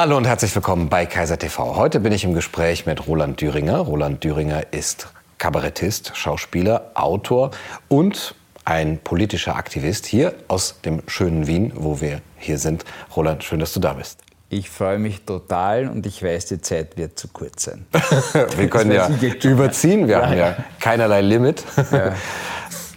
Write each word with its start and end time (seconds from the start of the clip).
Hallo 0.00 0.16
und 0.16 0.28
herzlich 0.28 0.54
willkommen 0.54 0.88
bei 0.88 1.06
Kaiser 1.06 1.40
TV. 1.40 1.74
Heute 1.74 1.98
bin 1.98 2.12
ich 2.12 2.22
im 2.22 2.32
Gespräch 2.32 2.86
mit 2.86 3.08
Roland 3.08 3.40
Düringer. 3.40 3.78
Roland 3.78 4.22
Düringer 4.22 4.72
ist 4.72 5.08
Kabarettist, 5.38 6.12
Schauspieler, 6.14 6.92
Autor 6.94 7.50
und 7.88 8.36
ein 8.64 8.98
politischer 8.98 9.56
Aktivist 9.56 10.06
hier 10.06 10.34
aus 10.46 10.80
dem 10.82 11.02
schönen 11.08 11.48
Wien, 11.48 11.72
wo 11.74 12.00
wir 12.00 12.20
hier 12.36 12.58
sind. 12.58 12.84
Roland, 13.16 13.42
schön, 13.42 13.58
dass 13.58 13.72
du 13.72 13.80
da 13.80 13.94
bist. 13.94 14.20
Ich 14.50 14.70
freue 14.70 15.00
mich 15.00 15.24
total 15.24 15.88
und 15.88 16.06
ich 16.06 16.22
weiß, 16.22 16.46
die 16.46 16.60
Zeit 16.60 16.96
wird 16.96 17.18
zu 17.18 17.26
kurz 17.26 17.64
sein. 17.64 17.84
wir 18.56 18.70
können 18.70 18.92
ja 18.92 19.10
überziehen, 19.42 20.06
wir 20.06 20.18
ja. 20.18 20.26
haben 20.26 20.38
ja 20.38 20.56
keinerlei 20.78 21.22
Limit. 21.22 21.64
Ja. 21.90 22.14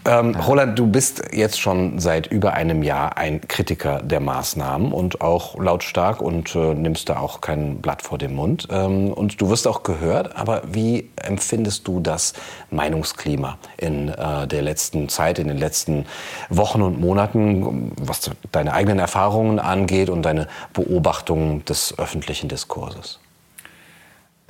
Ähm, 0.04 0.36
Roland, 0.36 0.80
du 0.80 0.88
bist 0.88 1.22
jetzt 1.32 1.60
schon 1.60 2.00
seit 2.00 2.26
über 2.26 2.54
einem 2.54 2.82
Jahr 2.82 3.18
ein 3.18 3.40
Kritiker 3.48 4.02
der 4.02 4.20
Maßnahmen 4.20 4.92
und 4.92 5.22
auch 5.22 5.60
lautstark 5.60 6.22
und 6.22 6.56
äh, 6.56 6.74
nimmst 6.74 7.08
da 7.10 7.20
auch 7.20 7.40
kein 7.40 7.82
Blatt 7.82 8.02
vor 8.02 8.18
den 8.18 8.34
Mund. 8.34 8.68
Ähm, 8.72 9.14
und 9.14 9.40
du 9.40 9.50
wirst 9.50 9.68
auch 9.68 9.84
gehört, 9.84 10.36
aber 10.36 10.64
wie 10.72 11.12
empfindest 11.18 11.88
du 11.88 12.00
das 12.00 12.34
Meinungsklima 12.72 13.60
in 13.78 14.10
äh, 14.10 14.48
der 14.48 14.64
letzten 14.64 15.08
Zeit, 15.08 15.38
in 15.38 15.48
den 15.48 15.60
letzten 15.60 16.06
Wochen 16.50 16.82
und 16.82 17.00
Monaten, 17.00 17.92
was 18.02 18.32
deine 18.52 18.74
eigenen 18.74 18.98
Erfahrungen 18.98 19.60
angeht 19.60 20.10
und 20.10 20.24
deine 20.24 20.48
Beobachtungen 20.74 21.64
des 21.66 22.00
öffentlichen 22.00 22.50
Diskurses? 22.50 23.20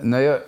Naja, 0.02 0.40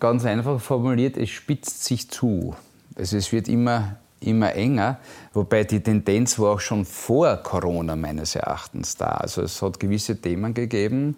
ganz 0.00 0.24
einfach 0.24 0.60
formuliert, 0.60 1.16
es 1.16 1.30
spitzt 1.30 1.84
sich 1.84 2.10
zu. 2.10 2.56
Also 2.96 3.16
es 3.16 3.32
wird 3.32 3.48
immer 3.48 3.96
immer 4.22 4.54
enger, 4.54 4.98
wobei 5.32 5.64
die 5.64 5.80
Tendenz 5.80 6.38
war 6.38 6.52
auch 6.52 6.60
schon 6.60 6.84
vor 6.84 7.36
Corona 7.38 7.96
meines 7.96 8.34
Erachtens 8.34 8.96
da. 8.96 9.06
Also 9.06 9.42
es 9.42 9.60
hat 9.62 9.80
gewisse 9.80 10.20
Themen 10.20 10.54
gegeben, 10.54 11.16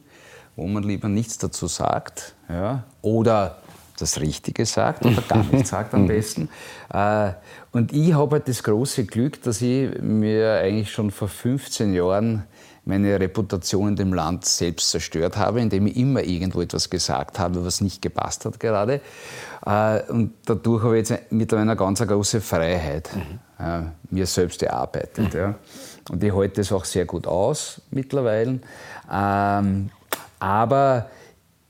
wo 0.57 0.67
man 0.67 0.83
lieber 0.83 1.09
nichts 1.09 1.39
dazu 1.39 1.67
sagt 1.67 2.35
ja, 2.49 2.85
oder 3.03 3.59
das 3.99 4.21
Richtige 4.21 4.67
sagt 4.67 5.07
oder 5.07 5.23
gar 5.23 5.45
nichts 5.53 5.71
sagt 5.71 5.95
am 5.95 6.07
besten. 6.07 6.49
Äh, 6.93 7.33
und 7.73 7.93
ich 7.93 8.15
habe 8.15 8.37
halt 8.37 8.49
das 8.49 8.63
große 8.63 9.05
Glück, 9.05 9.43
dass 9.43 9.63
ich 9.63 10.01
mir 10.01 10.55
eigentlich 10.55 10.91
schon 10.91 11.11
vor 11.11 11.29
15 11.29 11.95
Jahren 11.95 12.45
meine 12.85 13.19
Reputation 13.19 13.89
in 13.89 13.97
dem 13.97 14.13
Land 14.13 14.45
selbst 14.45 14.91
zerstört 14.91 15.37
habe, 15.37 15.61
indem 15.61 15.87
ich 15.87 15.97
immer 15.97 16.23
irgendwo 16.23 16.61
etwas 16.61 16.91
gesagt 16.91 17.39
habe, 17.39 17.65
was 17.65 17.81
nicht 17.81 18.03
gepasst 18.03 18.45
hat 18.45 18.61
gerade. 18.61 19.01
Äh, 19.65 20.03
und 20.11 20.35
dadurch 20.45 20.83
habe 20.83 20.99
ich 20.99 21.09
jetzt 21.09 21.33
mittlerweile 21.33 21.71
eine 21.71 21.77
ganz 21.77 22.01
große 22.01 22.41
Freiheit 22.41 23.11
mhm. 23.15 23.39
Äh, 23.57 23.83
mir 24.11 24.27
selbst 24.27 24.63
erarbeitet. 24.63 25.33
Mhm. 25.33 25.39
Ja. 25.39 25.55
Und 26.11 26.23
ich 26.23 26.35
halte 26.35 26.61
das 26.61 26.73
auch 26.73 26.85
sehr 26.85 27.05
gut 27.05 27.27
aus 27.27 27.81
mittlerweile. 27.91 28.59
Ähm, 29.11 29.91
aber 30.41 31.09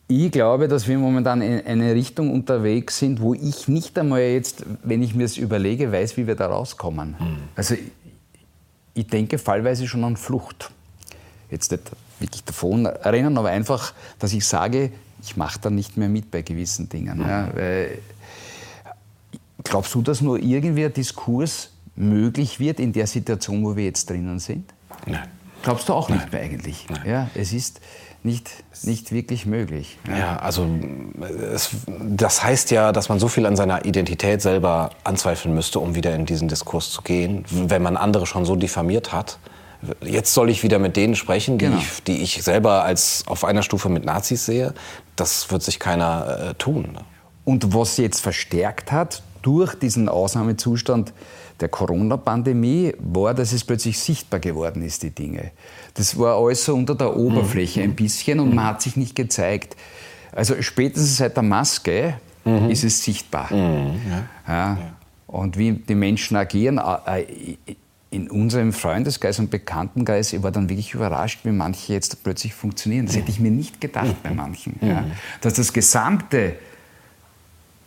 ich 0.09 0.33
glaube, 0.33 0.67
dass 0.67 0.89
wir 0.89 0.99
momentan 0.99 1.43
in 1.43 1.61
eine 1.67 1.95
Richtung 1.95 2.33
unterwegs 2.33 2.99
sind, 2.99 3.21
wo 3.21 3.35
ich 3.35 3.69
nicht 3.69 3.99
einmal 3.99 4.23
jetzt, 4.23 4.65
wenn 4.83 5.03
ich 5.03 5.15
mir 5.15 5.25
das 5.25 5.37
überlege, 5.37 5.93
weiß, 5.93 6.17
wie 6.17 6.27
wir 6.27 6.37
da 6.37 6.47
rauskommen. 6.47 7.17
Mhm. 7.19 7.37
Also 7.55 7.75
ich 8.95 9.07
denke 9.07 9.39
fallweise 9.39 9.87
schon 9.87 10.05
an 10.05 10.17
Flucht 10.17 10.71
jetzt 11.51 11.71
nicht 11.71 11.91
wirklich 12.19 12.45
davon 12.45 12.87
rennen, 12.87 13.39
aber 13.39 13.49
einfach, 13.49 13.93
dass 14.19 14.33
ich 14.33 14.47
sage, 14.47 14.91
ich 15.25 15.37
mache 15.37 15.59
da 15.61 15.71
nicht 15.71 15.97
mehr 15.97 16.09
mit 16.09 16.31
bei 16.31 16.43
gewissen 16.43 16.89
Dingen. 16.89 17.21
Ja, 17.21 17.49
weil, 17.55 17.99
glaubst 19.63 19.95
du, 19.95 20.03
dass 20.03 20.21
nur 20.21 20.39
irgendwie 20.39 20.85
ein 20.85 20.93
Diskurs 20.93 21.71
möglich 21.97 22.61
wird 22.61 22.79
in 22.79 22.93
der 22.93 23.07
Situation, 23.07 23.65
wo 23.65 23.77
wir 23.77 23.85
jetzt 23.85 24.11
drinnen 24.11 24.39
sind? 24.39 24.73
Nein. 25.07 25.29
Glaubst 25.63 25.89
du 25.89 25.95
auch 25.95 26.11
Nein. 26.11 26.19
nicht 26.19 26.33
mehr 26.33 26.43
eigentlich? 26.43 26.87
Nein. 26.91 27.03
Ja, 27.07 27.31
es 27.35 27.55
ist 27.55 27.81
nicht, 28.23 28.51
nicht 28.83 29.13
wirklich 29.13 29.47
möglich. 29.47 29.99
Ja, 30.07 30.19
ja 30.19 30.37
also 30.37 30.67
es, 31.53 31.71
das 31.89 32.45
heißt 32.45 32.71
ja, 32.71 32.93
dass 32.93 33.09
man 33.09 33.19
so 33.19 33.29
viel 33.29 33.47
an 33.47 33.57
seiner 33.57 33.87
Identität 33.87 34.43
selber 34.43 34.91
anzweifeln 35.05 35.55
müsste, 35.55 35.81
um 35.81 35.95
wieder 35.95 36.15
in 36.15 36.27
diesen 36.27 36.49
Diskurs 36.49 36.91
zu 36.91 37.01
gehen, 37.01 37.45
wenn 37.51 37.83
man 37.83 37.97
andere 37.97 38.27
schon 38.27 38.45
so 38.45 38.57
diffamiert 38.57 39.13
hat 39.13 39.39
jetzt 40.03 40.35
soll 40.35 40.51
ich 40.51 40.63
wieder 40.63 40.79
mit 40.79 40.97
denen 40.97 41.15
sprechen, 41.15 41.59
die, 41.59 41.67
genau. 41.67 41.79
ich, 41.79 42.03
die 42.05 42.23
ich 42.23 42.43
selber 42.43 42.85
als 42.85 43.25
auf 43.27 43.45
einer 43.45 43.63
Stufe 43.63 43.89
mit 43.89 44.05
Nazis 44.05 44.47
sehe. 44.47 44.75
Das 45.17 45.51
wird 45.51 45.63
sich 45.63 45.79
keiner 45.79 46.51
äh, 46.51 46.55
tun. 46.55 46.91
Ne? 46.93 47.05
Und 47.45 47.75
was 47.75 47.97
jetzt 47.99 48.21
verstärkt 48.21 48.91
hat 48.93 49.23
durch 49.43 49.75
diesen 49.75 50.09
Ausnahmezustand 50.09 51.13
der 51.61 51.69
Corona-Pandemie, 51.69 52.95
war, 52.99 53.35
dass 53.35 53.53
es 53.53 53.65
plötzlich 53.65 53.99
sichtbar 53.99 54.41
geworden 54.41 54.83
ist, 54.83 55.03
die 55.03 55.11
Dinge. 55.11 55.53
Das 55.95 56.19
war 56.19 56.37
alles 56.37 56.65
so 56.65 56.75
unter 56.75 56.95
der 56.95 57.17
Oberfläche 57.17 57.81
mhm. 57.81 57.91
ein 57.91 57.95
bisschen 57.95 58.41
und 58.41 58.51
mhm. 58.51 58.57
man 58.57 58.67
hat 58.67 58.83
sich 58.83 58.97
nicht 58.97 59.15
gezeigt. 59.15 59.77
Also 60.33 60.61
spätestens 60.63 61.19
seit 61.19 61.37
der 61.37 61.45
Maske 61.45 62.15
mhm. 62.45 62.71
ist 62.71 62.83
es 62.83 63.05
sichtbar. 63.05 63.53
Mhm. 63.53 64.01
Ja. 64.11 64.25
Ja. 64.49 64.79
Und 65.27 65.59
wie 65.59 65.73
die 65.73 65.95
Menschen 65.95 66.37
agieren, 66.37 66.79
äh, 66.79 67.25
in 68.15 68.31
unserem 68.31 68.73
Freundeskreis 68.73 69.39
und 69.41 69.51
Bekanntenkreis, 69.51 70.33
ich 70.33 70.43
war 70.43 70.53
dann 70.53 70.69
wirklich 70.69 70.95
überrascht, 70.95 71.41
wie 71.43 71.51
manche 71.51 71.93
jetzt 71.93 72.23
plötzlich 72.23 72.55
funktionieren. 72.55 73.07
Das 73.07 73.17
hätte 73.17 73.31
ich 73.31 73.41
mir 73.41 73.51
nicht 73.51 73.81
gedacht 73.81 74.23
bei 74.23 74.31
manchen. 74.31 74.79
Ja. 74.81 75.05
Dass 75.41 75.55
das 75.55 75.73
Gesamte 75.73 76.55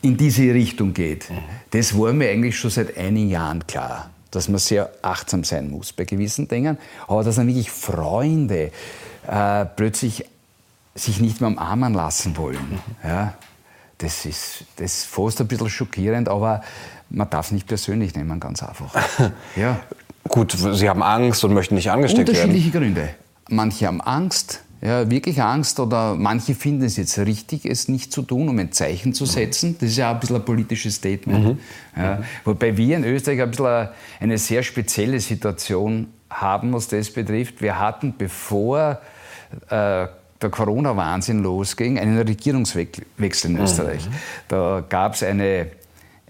in 0.01 0.17
diese 0.17 0.53
Richtung 0.53 0.93
geht, 0.93 1.29
das 1.71 1.97
war 1.97 2.11
mir 2.13 2.29
eigentlich 2.29 2.57
schon 2.57 2.69
seit 2.69 2.97
einigen 2.97 3.29
Jahren 3.29 3.65
klar. 3.65 4.09
Dass 4.31 4.49
man 4.49 4.59
sehr 4.59 4.91
achtsam 5.01 5.45
sein 5.45 5.71
muss 5.71 5.93
bei 5.93 6.03
gewissen 6.03 6.49
Dingen, 6.49 6.77
aber 7.07 7.23
dass 7.23 7.37
dann 7.37 7.47
wirklich 7.47 7.71
Freunde 7.71 8.71
äh, 9.25 9.65
plötzlich 9.65 10.25
sich 10.93 11.21
nicht 11.21 11.39
mehr 11.39 11.49
umarmen 11.49 11.93
lassen 11.93 12.35
wollen. 12.35 12.79
Ja, 13.03 13.35
das 13.99 14.25
ist, 14.25 14.65
das 14.75 14.97
ist 14.97 15.05
fast 15.05 15.39
ein 15.39 15.47
bisschen 15.47 15.69
schockierend, 15.69 16.27
aber 16.27 16.61
man 17.09 17.29
darf 17.29 17.51
nicht 17.51 17.67
persönlich 17.67 18.15
nehmen, 18.15 18.39
ganz 18.39 18.63
einfach. 18.63 18.93
Ja. 19.55 19.79
Gut, 20.27 20.55
Sie 20.73 20.89
haben 20.89 21.03
Angst 21.03 21.43
und 21.43 21.53
möchten 21.53 21.75
nicht 21.75 21.91
angesteckt 21.91 22.29
Unterschiedliche 22.29 22.73
werden. 22.73 22.93
Gründe. 22.93 23.09
Manche 23.49 23.87
haben 23.87 24.01
Angst, 24.01 24.61
ja, 24.81 25.09
wirklich 25.09 25.41
Angst 25.41 25.79
oder 25.79 26.15
manche 26.15 26.53
finden 26.53 26.83
es 26.83 26.97
jetzt 26.97 27.17
richtig, 27.17 27.65
es 27.65 27.87
nicht 27.87 28.11
zu 28.13 28.21
tun, 28.21 28.47
um 28.47 28.59
ein 28.59 28.71
Zeichen 28.71 29.13
zu 29.13 29.25
setzen. 29.25 29.75
Das 29.79 29.89
ist 29.89 29.97
ja 29.97 30.09
auch 30.09 30.15
ein 30.15 30.19
bisschen 30.19 30.35
ein 30.35 30.45
politisches 30.45 30.95
Statement. 30.95 31.45
Mhm. 31.45 31.59
Ja, 31.95 32.21
wobei 32.45 32.77
wir 32.77 32.97
in 32.97 33.03
Österreich 33.03 33.41
ein 33.41 33.49
bisschen 33.49 33.87
eine 34.19 34.37
sehr 34.37 34.61
spezielle 34.61 35.19
Situation 35.19 36.07
haben, 36.29 36.73
was 36.73 36.87
das 36.89 37.09
betrifft. 37.09 37.61
Wir 37.61 37.79
hatten, 37.79 38.13
bevor 38.17 38.99
äh, 39.69 40.07
der 40.41 40.49
Corona-Wahnsinn 40.51 41.41
losging, 41.41 41.97
einen 41.97 42.19
Regierungswechsel 42.19 43.51
in 43.51 43.57
Österreich. 43.59 44.05
Mhm. 44.05 44.13
Da 44.47 44.83
gab 44.87 45.15
es 45.15 45.23
eine 45.23 45.67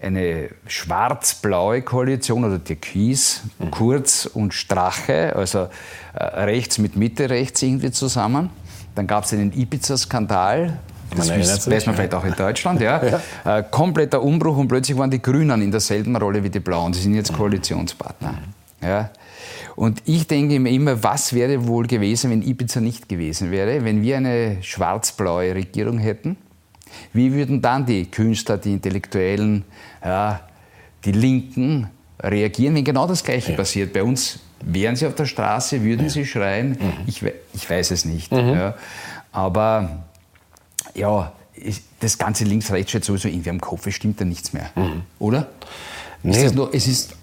eine 0.00 0.50
schwarz-blaue 0.66 1.82
Koalition 1.82 2.44
oder 2.44 2.62
Türkis, 2.62 3.42
mhm. 3.58 3.70
Kurz 3.70 4.26
und 4.26 4.54
Strache, 4.54 5.34
also 5.34 5.68
äh, 6.14 6.22
rechts 6.24 6.78
mit 6.78 6.96
Mitte 6.96 7.28
rechts 7.30 7.62
irgendwie 7.62 7.90
zusammen. 7.90 8.50
Dann 8.94 9.06
gab 9.06 9.24
es 9.24 9.32
einen 9.32 9.52
Ibiza-Skandal, 9.52 10.78
das 11.16 11.30
weiß, 11.30 11.70
weiß 11.70 11.86
man 11.86 11.94
vielleicht 11.94 12.14
auch 12.14 12.24
in 12.24 12.34
Deutschland, 12.34 12.80
ja. 12.80 13.20
ja. 13.44 13.58
Äh, 13.58 13.64
kompletter 13.70 14.22
Umbruch 14.22 14.56
und 14.56 14.68
plötzlich 14.68 14.96
waren 14.96 15.10
die 15.10 15.22
Grünen 15.22 15.62
in 15.62 15.70
derselben 15.70 16.14
Rolle 16.16 16.42
wie 16.42 16.50
die 16.50 16.60
Blauen. 16.60 16.92
Die 16.92 16.98
sind 16.98 17.14
jetzt 17.14 17.32
mhm. 17.32 17.36
Koalitionspartner. 17.36 18.34
Ja. 18.82 19.10
Und 19.74 20.02
ich 20.06 20.26
denke 20.26 20.58
mir 20.60 20.70
immer, 20.70 21.02
was 21.02 21.32
wäre 21.32 21.66
wohl 21.66 21.86
gewesen, 21.86 22.30
wenn 22.30 22.42
Ibiza 22.42 22.80
nicht 22.80 23.08
gewesen 23.08 23.50
wäre, 23.50 23.84
wenn 23.84 24.02
wir 24.02 24.16
eine 24.16 24.58
schwarz-blaue 24.60 25.54
Regierung 25.54 25.98
hätten? 25.98 26.36
Wie 27.12 27.32
würden 27.32 27.62
dann 27.62 27.86
die 27.86 28.06
Künstler, 28.06 28.58
die 28.58 28.72
Intellektuellen, 28.72 29.64
ja, 30.04 30.40
die 31.04 31.12
Linken 31.12 31.88
reagieren, 32.20 32.74
wenn 32.74 32.84
genau 32.84 33.06
das 33.06 33.22
Gleiche 33.24 33.52
ja. 33.52 33.56
passiert? 33.56 33.92
Bei 33.92 34.02
uns 34.02 34.40
wären 34.60 34.96
sie 34.96 35.06
auf 35.06 35.14
der 35.14 35.26
Straße, 35.26 35.82
würden 35.82 36.06
ja. 36.06 36.10
sie 36.10 36.26
schreien? 36.26 36.70
Mhm. 36.70 36.92
Ich, 37.06 37.22
ich, 37.54 37.70
weiß 37.70 37.90
es 37.90 38.04
nicht. 38.04 38.32
Mhm. 38.32 38.54
Ja. 38.54 38.74
Aber 39.32 40.04
ja, 40.94 41.32
das 42.00 42.18
ganze 42.18 42.44
Links-Rechts 42.44 42.90
steht 42.90 43.04
sowieso 43.04 43.28
irgendwie 43.28 43.50
am 43.50 43.60
Kopf, 43.60 43.86
es 43.86 43.94
stimmt 43.94 44.20
da 44.20 44.24
nichts 44.24 44.52
mehr. 44.52 44.70
Mhm. 44.74 45.02
Oder? 45.18 45.48
Nee. 46.22 46.44
Ist 46.44 46.54
nur, 46.54 46.74
es 46.74 46.86
ist 46.86 47.14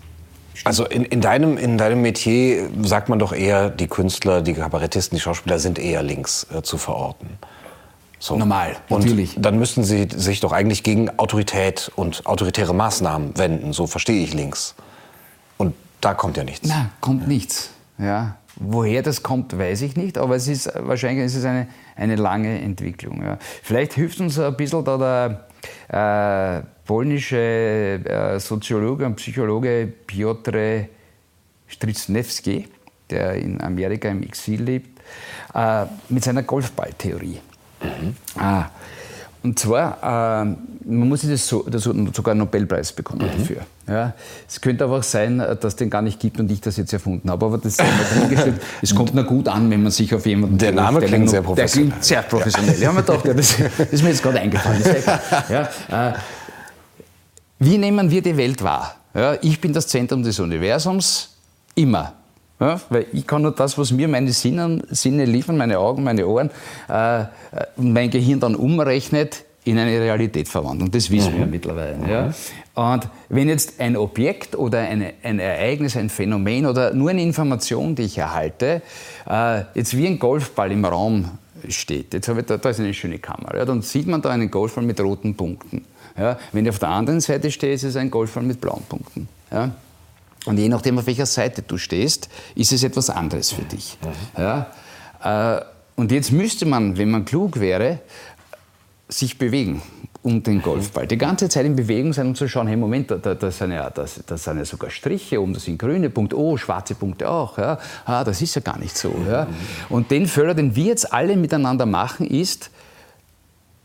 also 0.63 0.85
in, 0.85 1.03
in, 1.03 1.19
deinem, 1.19 1.57
in 1.57 1.77
deinem 1.77 2.01
Metier 2.01 2.69
sagt 2.83 3.09
man 3.09 3.19
doch 3.19 3.33
eher, 3.33 3.69
die 3.69 3.87
Künstler, 3.87 4.41
die 4.41 4.53
Kabarettisten, 4.53 5.17
die 5.17 5.21
Schauspieler 5.21 5.59
sind 5.59 5.77
eher 5.77 6.01
links 6.01 6.47
äh, 6.53 6.61
zu 6.61 6.77
verorten. 6.77 7.27
So. 8.25 8.35
Normal, 8.35 8.75
natürlich. 8.89 9.37
Und 9.37 9.43
dann 9.43 9.59
müssten 9.59 9.83
Sie 9.83 10.07
sich 10.11 10.39
doch 10.39 10.51
eigentlich 10.51 10.81
gegen 10.81 11.11
Autorität 11.19 11.91
und 11.95 12.25
autoritäre 12.25 12.73
Maßnahmen 12.73 13.37
wenden. 13.37 13.71
So 13.71 13.85
verstehe 13.85 14.23
ich 14.23 14.33
links. 14.33 14.73
Und 15.57 15.75
da 16.01 16.15
kommt 16.15 16.35
ja 16.35 16.43
nichts. 16.43 16.67
Na, 16.67 16.89
kommt 17.01 17.21
ja. 17.21 17.27
nichts. 17.27 17.69
Ja. 17.99 18.37
Woher 18.55 19.03
das 19.03 19.21
kommt, 19.21 19.55
weiß 19.55 19.83
ich 19.83 19.95
nicht, 19.95 20.17
aber 20.17 20.37
es 20.37 20.47
ist, 20.47 20.71
wahrscheinlich 20.73 21.23
ist 21.23 21.35
es 21.35 21.45
eine, 21.45 21.67
eine 21.95 22.15
lange 22.15 22.59
Entwicklung. 22.61 23.21
Ja. 23.21 23.37
Vielleicht 23.61 23.93
hilft 23.93 24.19
uns 24.19 24.39
ein 24.39 24.57
bisschen 24.57 24.83
da 24.83 25.45
der 25.87 26.61
äh, 26.61 26.63
polnische 26.83 27.37
äh, 27.37 28.39
Soziologe 28.39 29.05
und 29.05 29.17
Psychologe 29.17 29.87
Piotr 30.07 30.87
Strycznewski, 31.67 32.69
der 33.11 33.35
in 33.35 33.61
Amerika 33.61 34.09
im 34.09 34.23
Exil 34.23 34.63
lebt 34.63 34.99
äh, 35.53 35.85
mit 36.09 36.23
seiner 36.23 36.41
Golfballtheorie. 36.41 37.39
Mhm. 37.85 38.15
Ah, 38.41 38.65
und 39.43 39.59
zwar, 39.59 39.97
äh, 40.01 40.45
man 40.85 41.07
muss 41.07 41.21
das, 41.21 41.47
so, 41.47 41.63
das 41.69 41.83
sogar 41.83 42.31
einen 42.31 42.39
Nobelpreis 42.39 42.91
bekommen 42.91 43.21
mhm. 43.25 43.39
dafür. 43.39 43.57
Ja, 43.87 44.13
es 44.49 44.59
könnte 44.59 44.83
aber 44.83 44.97
auch 44.97 45.03
sein, 45.03 45.37
dass 45.37 45.63
es 45.63 45.75
den 45.75 45.91
gar 45.91 46.01
nicht 46.01 46.19
gibt 46.19 46.39
und 46.39 46.51
ich 46.51 46.61
das 46.61 46.77
jetzt 46.77 46.91
erfunden 46.93 47.29
habe. 47.29 47.45
Aber 47.45 47.57
das. 47.59 47.77
Es 48.81 48.95
kommt 48.95 49.13
nur 49.13 49.23
gut 49.23 49.47
an, 49.47 49.69
wenn 49.69 49.83
man 49.83 49.91
sich 49.91 50.13
auf 50.15 50.25
jemanden. 50.25 50.57
Der 50.57 50.71
Name 50.71 50.99
klingt 50.99 51.25
der, 51.25 51.29
sehr 51.29 51.41
professionell. 51.43 51.89
Der 51.89 51.91
klingt 51.91 52.03
sehr 52.03 52.21
professionell. 52.23 52.81
Ja, 52.81 52.91
man 52.91 53.05
dachte, 53.05 53.35
das, 53.35 53.55
das 53.77 53.87
ist 53.89 54.01
mir 54.01 54.09
jetzt 54.09 54.23
gerade 54.23 54.39
eingefallen. 54.39 54.83
Ja, 55.49 56.09
äh, 56.09 56.13
wie 57.59 57.77
nehmen 57.77 58.09
wir 58.09 58.21
die 58.23 58.35
Welt 58.35 58.63
wahr? 58.63 58.95
Ja, 59.13 59.37
ich 59.41 59.61
bin 59.61 59.71
das 59.73 59.87
Zentrum 59.87 60.23
des 60.23 60.39
Universums, 60.39 61.29
immer. 61.75 62.13
Ja, 62.59 62.79
weil 62.89 63.05
ich 63.11 63.27
kann 63.27 63.41
nur 63.41 63.51
das, 63.51 63.77
was 63.77 63.91
mir 63.91 64.07
meine 64.07 64.31
Sinne, 64.31 64.81
Sinne 64.89 65.25
liefern, 65.25 65.57
meine 65.57 65.77
Augen, 65.77 66.03
meine 66.03 66.25
Ohren, 66.25 66.49
äh, 66.89 67.21
äh 67.21 67.25
mein 67.75 68.09
Gehirn 68.09 68.39
dann 68.39 68.55
umrechnet, 68.55 69.43
in 69.65 69.79
eine 69.79 69.99
Realität 69.99 70.47
verwandeln. 70.47 70.91
Das 70.91 71.09
wissen 71.09 71.33
mhm. 71.33 71.39
wir 71.39 71.45
mittlerweile. 71.47 71.97
Ja. 72.07 72.33
Und 72.93 73.09
wenn 73.29 73.49
jetzt 73.49 73.79
ein 73.79 73.97
Objekt 73.97 74.55
oder 74.55 74.79
eine, 74.79 75.13
ein 75.23 75.39
Ereignis, 75.39 75.97
ein 75.97 76.09
Phänomen 76.09 76.67
oder 76.67 76.93
nur 76.93 77.09
eine 77.09 77.23
Information, 77.23 77.95
die 77.95 78.03
ich 78.03 78.17
erhalte, 78.17 78.83
äh, 79.27 79.61
jetzt 79.73 79.97
wie 79.97 80.05
ein 80.05 80.19
Golfball 80.19 80.71
im 80.71 80.85
Raum 80.85 81.31
steht, 81.67 82.13
jetzt 82.13 82.27
habe 82.27 82.41
ich 82.41 82.45
da, 82.45 82.57
da 82.57 82.69
ist 82.69 82.79
eine 82.79 82.93
schöne 82.93 83.17
Kamera, 83.17 83.57
ja, 83.57 83.65
dann 83.65 83.81
sieht 83.81 84.05
man 84.05 84.21
da 84.21 84.29
einen 84.29 84.51
Golfball 84.51 84.83
mit 84.83 84.99
roten 85.01 85.35
Punkten. 85.35 85.83
Ja. 86.15 86.37
Wenn 86.51 86.65
ich 86.65 86.69
auf 86.69 86.79
der 86.79 86.89
anderen 86.89 87.19
Seite 87.19 87.49
stehe, 87.49 87.73
ist 87.73 87.83
es 87.83 87.95
ein 87.95 88.11
Golfball 88.11 88.43
mit 88.43 88.61
blauen 88.61 88.83
Punkten. 88.87 89.27
Ja. 89.51 89.71
Und 90.45 90.57
je 90.57 90.69
nachdem, 90.69 90.97
auf 90.99 91.07
welcher 91.07 91.25
Seite 91.25 91.61
du 91.61 91.77
stehst, 91.77 92.29
ist 92.55 92.71
es 92.71 92.83
etwas 92.83 93.09
anderes 93.09 93.51
für 93.51 93.63
dich. 93.63 93.97
Mhm. 94.01 94.41
Ja? 94.41 95.57
Äh, 95.57 95.61
und 95.95 96.11
jetzt 96.11 96.31
müsste 96.31 96.65
man, 96.65 96.97
wenn 96.97 97.09
man 97.09 97.25
klug 97.25 97.59
wäre, 97.59 97.99
sich 99.07 99.37
bewegen 99.37 99.81
um 100.25 100.41
den 100.41 100.61
Golfball. 100.61 101.05
Die 101.05 101.19
ganze 101.19 101.49
Zeit 101.49 101.67
in 101.67 101.75
Bewegung 101.75 102.11
sein, 102.11 102.27
um 102.27 102.35
zu 102.35 102.47
schauen, 102.47 102.65
hey, 102.65 102.75
Moment, 102.75 103.11
da, 103.11 103.17
da, 103.17 103.51
sind, 103.51 103.71
ja, 103.71 103.91
da, 103.91 104.05
da 104.25 104.37
sind 104.37 104.57
ja 104.57 104.65
sogar 104.65 104.89
Striche 104.89 105.39
um, 105.39 105.53
das 105.53 105.65
sind 105.65 105.77
grüne 105.77 106.09
Punkte, 106.09 106.37
oh, 106.37 106.57
schwarze 106.57 106.95
Punkte 106.95 107.29
auch. 107.29 107.59
Ja. 107.59 107.77
Ah, 108.05 108.23
das 108.23 108.41
ist 108.41 108.55
ja 108.55 108.61
gar 108.61 108.79
nicht 108.79 108.97
so. 108.97 109.13
Ja. 109.29 109.45
Und 109.87 110.09
den 110.09 110.25
Fehler, 110.25 110.55
den 110.55 110.75
wir 110.75 110.85
jetzt 110.85 111.13
alle 111.13 111.37
miteinander 111.37 111.85
machen, 111.85 112.25
ist, 112.25 112.71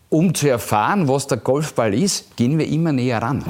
um 0.09 0.35
zu 0.35 0.49
erfahren, 0.49 1.09
was 1.09 1.27
der 1.27 1.39
Golfball 1.39 1.93
ist, 1.93 2.37
gehen 2.37 2.59
wir 2.59 2.67
immer 2.67 2.93
näher 2.93 3.21
ran. 3.21 3.45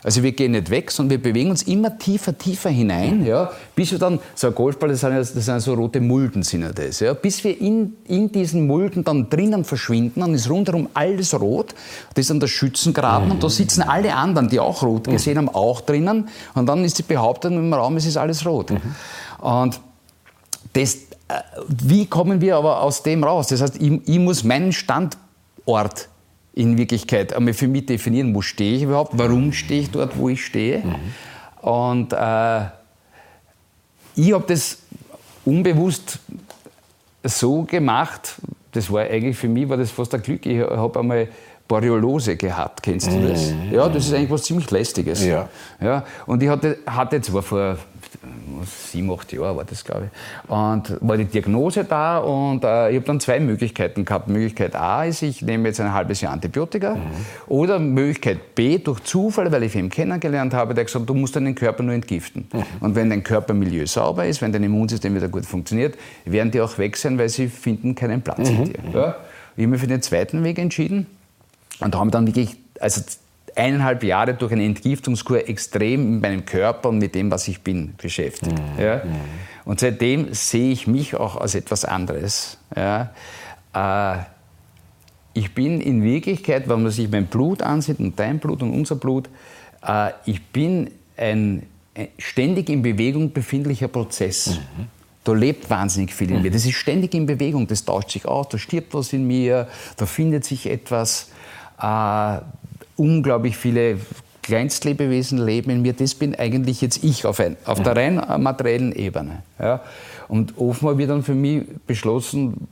Mhm. 0.00 0.06
Also 0.06 0.22
wir 0.22 0.32
gehen 0.32 0.52
nicht 0.52 0.70
weg, 0.70 0.90
sondern 0.90 1.10
wir 1.10 1.22
bewegen 1.22 1.50
uns 1.50 1.62
immer 1.62 1.98
tiefer, 1.98 2.36
tiefer 2.36 2.70
hinein, 2.70 3.24
ja, 3.24 3.50
bis 3.74 3.92
wir 3.92 3.98
dann, 3.98 4.18
so 4.34 4.48
ein 4.48 4.54
Golfball, 4.54 4.88
das 4.88 5.00
sind, 5.00 5.12
ja, 5.12 5.18
das 5.18 5.32
sind 5.32 5.60
so 5.60 5.74
rote 5.74 6.00
Mulden, 6.00 6.42
sind 6.42 6.62
ja 6.62 6.72
das, 6.72 7.00
ja, 7.00 7.14
bis 7.14 7.44
wir 7.44 7.60
in, 7.60 7.94
in 8.06 8.32
diesen 8.32 8.66
Mulden 8.66 9.04
dann 9.04 9.28
drinnen 9.28 9.64
verschwinden, 9.64 10.20
dann 10.20 10.34
ist 10.34 10.48
rundherum 10.48 10.88
alles 10.94 11.38
rot, 11.38 11.74
das 12.14 12.22
ist 12.22 12.30
dann 12.30 12.40
der 12.40 12.48
Schützengraben 12.48 13.26
mhm. 13.26 13.32
und 13.32 13.44
da 13.44 13.50
sitzen 13.50 13.82
alle 13.82 14.14
anderen, 14.14 14.48
die 14.48 14.60
auch 14.60 14.82
rot 14.82 15.06
mhm. 15.06 15.12
gesehen 15.12 15.38
haben, 15.38 15.48
auch 15.48 15.80
drinnen 15.80 16.28
und 16.54 16.66
dann 16.66 16.84
ist 16.84 16.98
die 16.98 17.02
Behauptung 17.02 17.56
im 17.56 17.72
Raum, 17.72 17.96
es 17.96 18.06
ist 18.06 18.16
alles 18.16 18.44
rot. 18.46 18.70
Mhm. 18.70 18.80
Und 19.40 19.80
das, 20.72 20.94
äh, 20.94 20.98
wie 21.68 22.06
kommen 22.06 22.40
wir 22.40 22.56
aber 22.56 22.82
aus 22.82 23.02
dem 23.02 23.24
raus? 23.24 23.48
Das 23.48 23.60
heißt, 23.60 23.76
ich, 23.80 24.00
ich 24.06 24.18
muss 24.18 24.44
meinen 24.44 24.72
Standort 24.72 26.08
in 26.52 26.76
Wirklichkeit 26.76 27.32
einmal 27.32 27.54
für 27.54 27.68
mich 27.68 27.86
definieren, 27.86 28.34
wo 28.34 28.42
stehe 28.42 28.76
ich 28.76 28.82
überhaupt, 28.82 29.12
warum 29.16 29.52
stehe 29.52 29.82
ich 29.82 29.90
dort, 29.90 30.18
wo 30.18 30.28
ich 30.28 30.44
stehe. 30.44 30.78
Mhm. 30.78 31.68
Und 31.68 32.12
äh, 32.12 32.64
ich 34.16 34.32
habe 34.32 34.44
das 34.46 34.78
unbewusst 35.44 36.18
so 37.22 37.62
gemacht, 37.62 38.36
das 38.72 38.90
war 38.90 39.02
eigentlich 39.02 39.36
für 39.36 39.48
mich 39.48 39.68
war 39.68 39.76
das 39.76 39.90
fast 39.90 40.14
ein 40.14 40.22
Glück. 40.22 40.46
Ich 40.46 40.60
habe 40.60 40.98
einmal 40.98 41.28
Boreolose 41.70 42.36
gehabt, 42.36 42.82
kennst 42.82 43.12
du 43.12 43.28
das? 43.28 43.52
Mhm. 43.52 43.72
Ja, 43.72 43.88
das 43.88 44.06
ist 44.06 44.12
eigentlich 44.12 44.30
was 44.30 44.42
ziemlich 44.42 44.68
Lästiges. 44.72 45.24
Ja. 45.24 45.48
Ja, 45.80 46.04
und 46.26 46.42
ich 46.42 46.48
hatte, 46.48 46.78
hatte 46.84 47.20
zwar 47.20 47.42
vor 47.42 47.76
sieben, 48.90 49.08
acht 49.12 49.32
Jahren 49.32 49.56
war 49.56 49.64
das, 49.64 49.84
glaube 49.84 50.10
ich. 50.10 50.50
Und 50.50 50.96
war 51.00 51.16
die 51.16 51.26
Diagnose 51.26 51.84
da 51.84 52.18
und 52.18 52.64
äh, 52.64 52.90
ich 52.90 52.96
habe 52.96 53.06
dann 53.06 53.20
zwei 53.20 53.38
Möglichkeiten 53.38 54.04
gehabt. 54.04 54.26
Möglichkeit 54.26 54.74
A 54.74 55.04
ist, 55.04 55.22
ich 55.22 55.42
nehme 55.42 55.68
jetzt 55.68 55.80
ein 55.80 55.92
halbes 55.92 56.20
Jahr 56.20 56.32
Antibiotika. 56.32 56.96
Mhm. 56.96 57.00
Oder 57.46 57.78
Möglichkeit 57.78 58.56
B, 58.56 58.78
durch 58.78 59.04
Zufall, 59.04 59.52
weil 59.52 59.62
ich 59.62 59.76
ihn 59.76 59.90
kennengelernt 59.90 60.52
habe, 60.52 60.74
der 60.74 60.84
gesagt, 60.84 61.08
du 61.08 61.14
musst 61.14 61.36
deinen 61.36 61.54
Körper 61.54 61.84
nur 61.84 61.94
entgiften. 61.94 62.48
Mhm. 62.52 62.64
Und 62.80 62.96
wenn 62.96 63.10
dein 63.10 63.22
Körpermilieu 63.22 63.86
sauber 63.86 64.26
ist, 64.26 64.42
wenn 64.42 64.50
dein 64.50 64.64
Immunsystem 64.64 65.14
wieder 65.14 65.28
gut 65.28 65.46
funktioniert, 65.46 65.94
werden 66.24 66.50
die 66.50 66.60
auch 66.60 66.78
weg 66.78 66.96
sein, 66.96 67.16
weil 67.16 67.28
sie 67.28 67.46
finden 67.46 67.94
keinen 67.94 68.22
Platz 68.22 68.50
mhm. 68.50 68.56
in 68.56 68.64
dir. 68.64 68.78
Ja? 68.92 69.16
Ich 69.56 69.62
habe 69.62 69.68
mich 69.68 69.80
für 69.80 69.86
den 69.86 70.02
zweiten 70.02 70.42
Weg 70.42 70.58
entschieden 70.58 71.06
und 71.80 71.94
haben 71.94 72.10
dann 72.10 72.26
wirklich, 72.26 72.56
also 72.78 73.02
eineinhalb 73.56 74.02
Jahre 74.04 74.34
durch 74.34 74.52
eine 74.52 74.64
Entgiftungskur 74.64 75.48
extrem 75.48 76.12
mit 76.12 76.22
meinem 76.22 76.44
Körper 76.44 76.88
und 76.88 76.98
mit 76.98 77.14
dem, 77.14 77.30
was 77.30 77.48
ich 77.48 77.60
bin, 77.62 77.94
beschäftigt. 77.96 78.58
Mhm. 78.58 78.82
Ja? 78.82 78.96
Mhm. 78.96 79.10
Und 79.64 79.80
seitdem 79.80 80.32
sehe 80.34 80.72
ich 80.72 80.86
mich 80.86 81.14
auch 81.14 81.36
als 81.36 81.54
etwas 81.54 81.84
anderes. 81.84 82.58
Ja? 82.74 83.10
Äh, 83.74 84.18
ich 85.32 85.54
bin 85.54 85.80
in 85.80 86.02
Wirklichkeit, 86.02 86.68
wenn 86.68 86.82
man 86.82 86.90
sich 86.90 87.10
mein 87.10 87.26
Blut 87.26 87.62
ansieht 87.62 88.00
und 88.00 88.18
dein 88.18 88.38
Blut 88.38 88.62
und 88.62 88.72
unser 88.72 88.96
Blut, 88.96 89.28
äh, 89.86 90.10
ich 90.26 90.44
bin 90.46 90.90
ein, 91.16 91.66
ein, 91.94 92.08
ständig 92.18 92.68
in 92.68 92.82
Bewegung 92.82 93.32
befindlicher 93.32 93.88
Prozess. 93.88 94.58
Mhm. 94.58 94.86
Da 95.22 95.32
lebt 95.32 95.68
wahnsinnig 95.68 96.14
viel 96.14 96.30
in 96.30 96.42
mir. 96.42 96.48
Mhm. 96.48 96.54
Das 96.54 96.64
ist 96.64 96.74
ständig 96.74 97.14
in 97.14 97.26
Bewegung, 97.26 97.66
das 97.66 97.84
tauscht 97.84 98.10
sich 98.10 98.26
aus, 98.26 98.48
da 98.48 98.58
stirbt 98.58 98.94
was 98.94 99.12
in 99.12 99.26
mir, 99.26 99.68
da 99.96 100.06
findet 100.06 100.44
sich 100.44 100.66
etwas. 100.66 101.30
Äh, 101.80 102.40
unglaublich 102.96 103.56
viele 103.56 103.98
Kleinstlebewesen 104.42 105.38
leben 105.38 105.70
in 105.70 105.82
mir. 105.82 105.92
Das 105.92 106.14
bin 106.14 106.34
eigentlich 106.34 106.80
jetzt 106.80 107.04
ich 107.04 107.24
auf, 107.26 107.40
ein, 107.40 107.56
auf 107.64 107.82
der 107.82 107.96
rein 107.96 108.16
materiellen 108.42 108.92
Ebene. 108.92 109.42
Ja. 109.58 109.80
Und 110.28 110.58
offenbar 110.58 110.98
wird 110.98 111.10
dann 111.10 111.22
für 111.22 111.34
mich 111.34 111.64
beschlossen, 111.86 112.68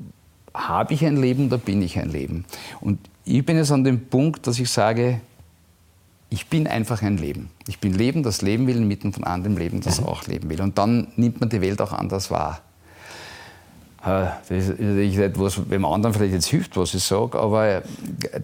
habe 0.55 0.95
ich 0.95 1.05
ein 1.05 1.17
Leben 1.17 1.47
oder 1.47 1.59
bin 1.59 1.83
ich 1.83 1.99
ein 1.99 2.11
Leben? 2.11 2.45
Und 2.81 2.99
ich 3.25 3.45
bin 3.45 3.57
jetzt 3.57 3.71
an 3.71 3.85
dem 3.85 4.07
Punkt, 4.07 4.47
dass 4.47 4.59
ich 4.59 4.71
sage, 4.71 5.21
ich 6.31 6.47
bin 6.49 6.67
einfach 6.67 7.03
ein 7.03 7.17
Leben. 7.17 7.51
Ich 7.67 7.79
bin 7.79 7.95
Leben, 7.95 8.23
das 8.23 8.43
leben 8.43 8.67
will, 8.67 8.77
inmitten 8.77 9.13
von 9.13 9.25
anderem 9.25 9.57
Leben, 9.57 9.81
das 9.81 10.03
auch 10.03 10.27
leben 10.27 10.51
will. 10.51 10.61
Und 10.61 10.79
dann 10.79 11.09
nimmt 11.17 11.41
man 11.41 11.49
die 11.49 11.61
Welt 11.61 11.81
auch 11.81 11.93
anders 11.93 12.31
wahr. 12.31 12.61
Das 14.03 14.51
ist 14.51 14.79
nicht 14.79 15.19
etwas, 15.19 15.61
wenn 15.69 15.81
man 15.81 15.93
anderen 15.93 16.15
vielleicht 16.15 16.33
jetzt 16.33 16.47
hilft, 16.47 16.77
was 16.77 16.95
ich 16.95 17.03
sage, 17.03 17.39
aber 17.39 17.83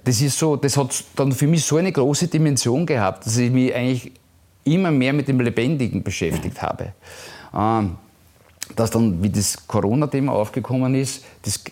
das 0.02 0.20
ist 0.20 0.38
so, 0.38 0.56
das 0.56 0.76
hat 0.76 1.04
dann 1.14 1.32
für 1.32 1.46
mich 1.46 1.64
so 1.64 1.76
eine 1.76 1.92
große 1.92 2.26
Dimension 2.26 2.84
gehabt, 2.84 3.24
dass 3.24 3.36
ich 3.36 3.50
mich 3.50 3.74
eigentlich 3.74 4.12
immer 4.64 4.90
mehr 4.90 5.12
mit 5.12 5.28
dem 5.28 5.40
Lebendigen 5.40 6.02
beschäftigt 6.02 6.60
habe. 6.60 6.92
Ähm, 7.54 7.96
dass 8.74 8.90
dann, 8.90 9.22
wie 9.22 9.30
das 9.30 9.66
Corona-Thema 9.66 10.32
aufgekommen 10.32 10.94
ist, 10.94 11.24
das 11.42 11.62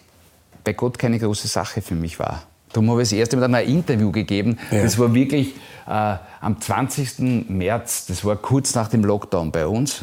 bei 0.63 0.75
Gott 0.75 0.99
keine 0.99 1.19
große 1.19 1.49
Sache 1.49 1.83
für 1.83 1.95
mich 1.95 2.19
war. 2.19 2.43
Darum 2.73 2.91
habe 2.91 3.03
ich 3.03 3.11
das 3.11 3.19
erste 3.19 3.37
Mal 3.37 3.53
ein 3.55 3.67
Interview 3.67 4.13
gegeben. 4.13 4.59
Ja. 4.71 4.83
Das 4.83 4.99
war 4.99 5.13
wirklich 5.13 5.55
äh, 5.87 6.17
am 6.41 6.61
20. 6.61 7.49
März, 7.49 8.07
das 8.07 8.25
war 8.25 8.37
kurz 8.37 8.75
nach 8.75 8.89
dem 8.89 9.05
Lockdown 9.05 9.51
bei 9.53 9.67
uns. 9.67 10.03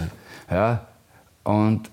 Ja, 0.52 0.86
und 1.44 1.90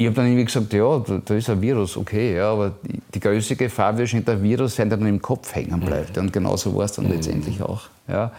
ich 0.00 0.06
habe 0.06 0.14
dann 0.14 0.26
irgendwie 0.26 0.44
gesagt, 0.44 0.72
ja, 0.72 0.98
da, 1.00 1.20
da, 1.24 1.34
ist 1.34 1.50
ein 1.50 1.60
Virus, 1.60 1.96
okay, 1.96 2.36
ja, 2.36 2.52
aber 2.52 2.72
die, 2.84 3.00
die 3.14 3.18
größte 3.18 3.56
Gefahr 3.56 3.94
wird 3.94 4.02
wahrscheinlich 4.02 4.26
der 4.26 4.40
Virus 4.40 4.76
sein, 4.76 4.88
der 4.88 4.96
dann 4.96 5.08
im 5.08 5.20
Kopf 5.20 5.52
hängen 5.52 5.80
bleibt. 5.80 6.16
Mhm. 6.16 6.22
Und 6.22 6.32
genauso 6.32 6.74
war 6.76 6.84
es 6.84 6.92
dann 6.92 7.06
mhm. 7.06 7.14
letztendlich 7.14 7.60
auch. 7.60 7.82
Ja. 8.06 8.30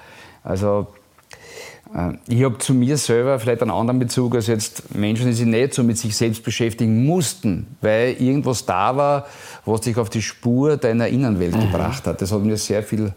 Also 0.41 0.87
äh, 1.93 2.13
ich 2.29 2.45
habe 2.45 2.57
zu 2.59 2.73
mir 2.73 2.95
selber 2.95 3.37
vielleicht 3.39 3.61
einen 3.61 3.71
anderen 3.71 3.99
Bezug 3.99 4.35
als 4.35 4.47
jetzt 4.47 4.95
Menschen, 4.95 5.25
die 5.25 5.33
sich 5.33 5.45
nicht 5.45 5.73
so 5.73 5.83
mit 5.83 5.97
sich 5.97 6.15
selbst 6.15 6.45
beschäftigen 6.45 7.05
mussten, 7.05 7.75
weil 7.81 8.13
irgendwas 8.21 8.65
da 8.65 8.95
war, 8.95 9.27
was 9.65 9.81
dich 9.81 9.97
auf 9.97 10.09
die 10.09 10.21
Spur 10.21 10.77
deiner 10.77 11.09
Innenwelt 11.09 11.57
mhm. 11.57 11.71
gebracht 11.71 12.07
hat. 12.07 12.21
Das 12.21 12.31
hat 12.31 12.39
mir 12.39 12.55
sehr 12.55 12.83
viel, 12.83 13.13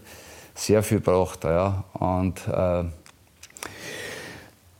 sehr 0.56 0.82
viel 0.82 0.98
gebracht. 0.98 1.44
Ja. 1.44 1.84
Und 1.92 2.40
äh, 2.48 2.84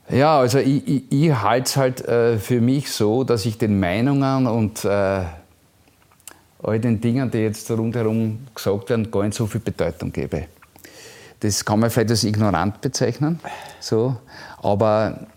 ja, 0.09 0.39
also 0.39 0.59
ich, 0.59 0.87
ich, 0.87 1.03
ich 1.11 1.41
halte 1.41 1.65
es 1.65 1.77
halt 1.77 2.07
äh, 2.07 2.37
für 2.37 2.61
mich 2.61 2.91
so, 2.91 3.23
dass 3.23 3.45
ich 3.45 3.57
den 3.57 3.79
Meinungen 3.79 4.47
und 4.47 4.83
äh, 4.85 5.21
all 6.61 6.79
den 6.79 6.99
Dingen, 7.01 7.31
die 7.31 7.39
jetzt 7.39 7.69
rundherum 7.71 8.39
gesagt 8.53 8.89
werden, 8.89 9.09
gar 9.11 9.23
nicht 9.23 9.35
so 9.35 9.47
viel 9.47 9.61
Bedeutung 9.61 10.11
gebe. 10.11 10.45
Das 11.39 11.63
kann 11.63 11.79
man 11.79 11.89
vielleicht 11.89 12.11
als 12.11 12.23
ignorant 12.23 12.79
bezeichnen, 12.81 13.39
so, 13.79 14.15
aber 14.61 15.27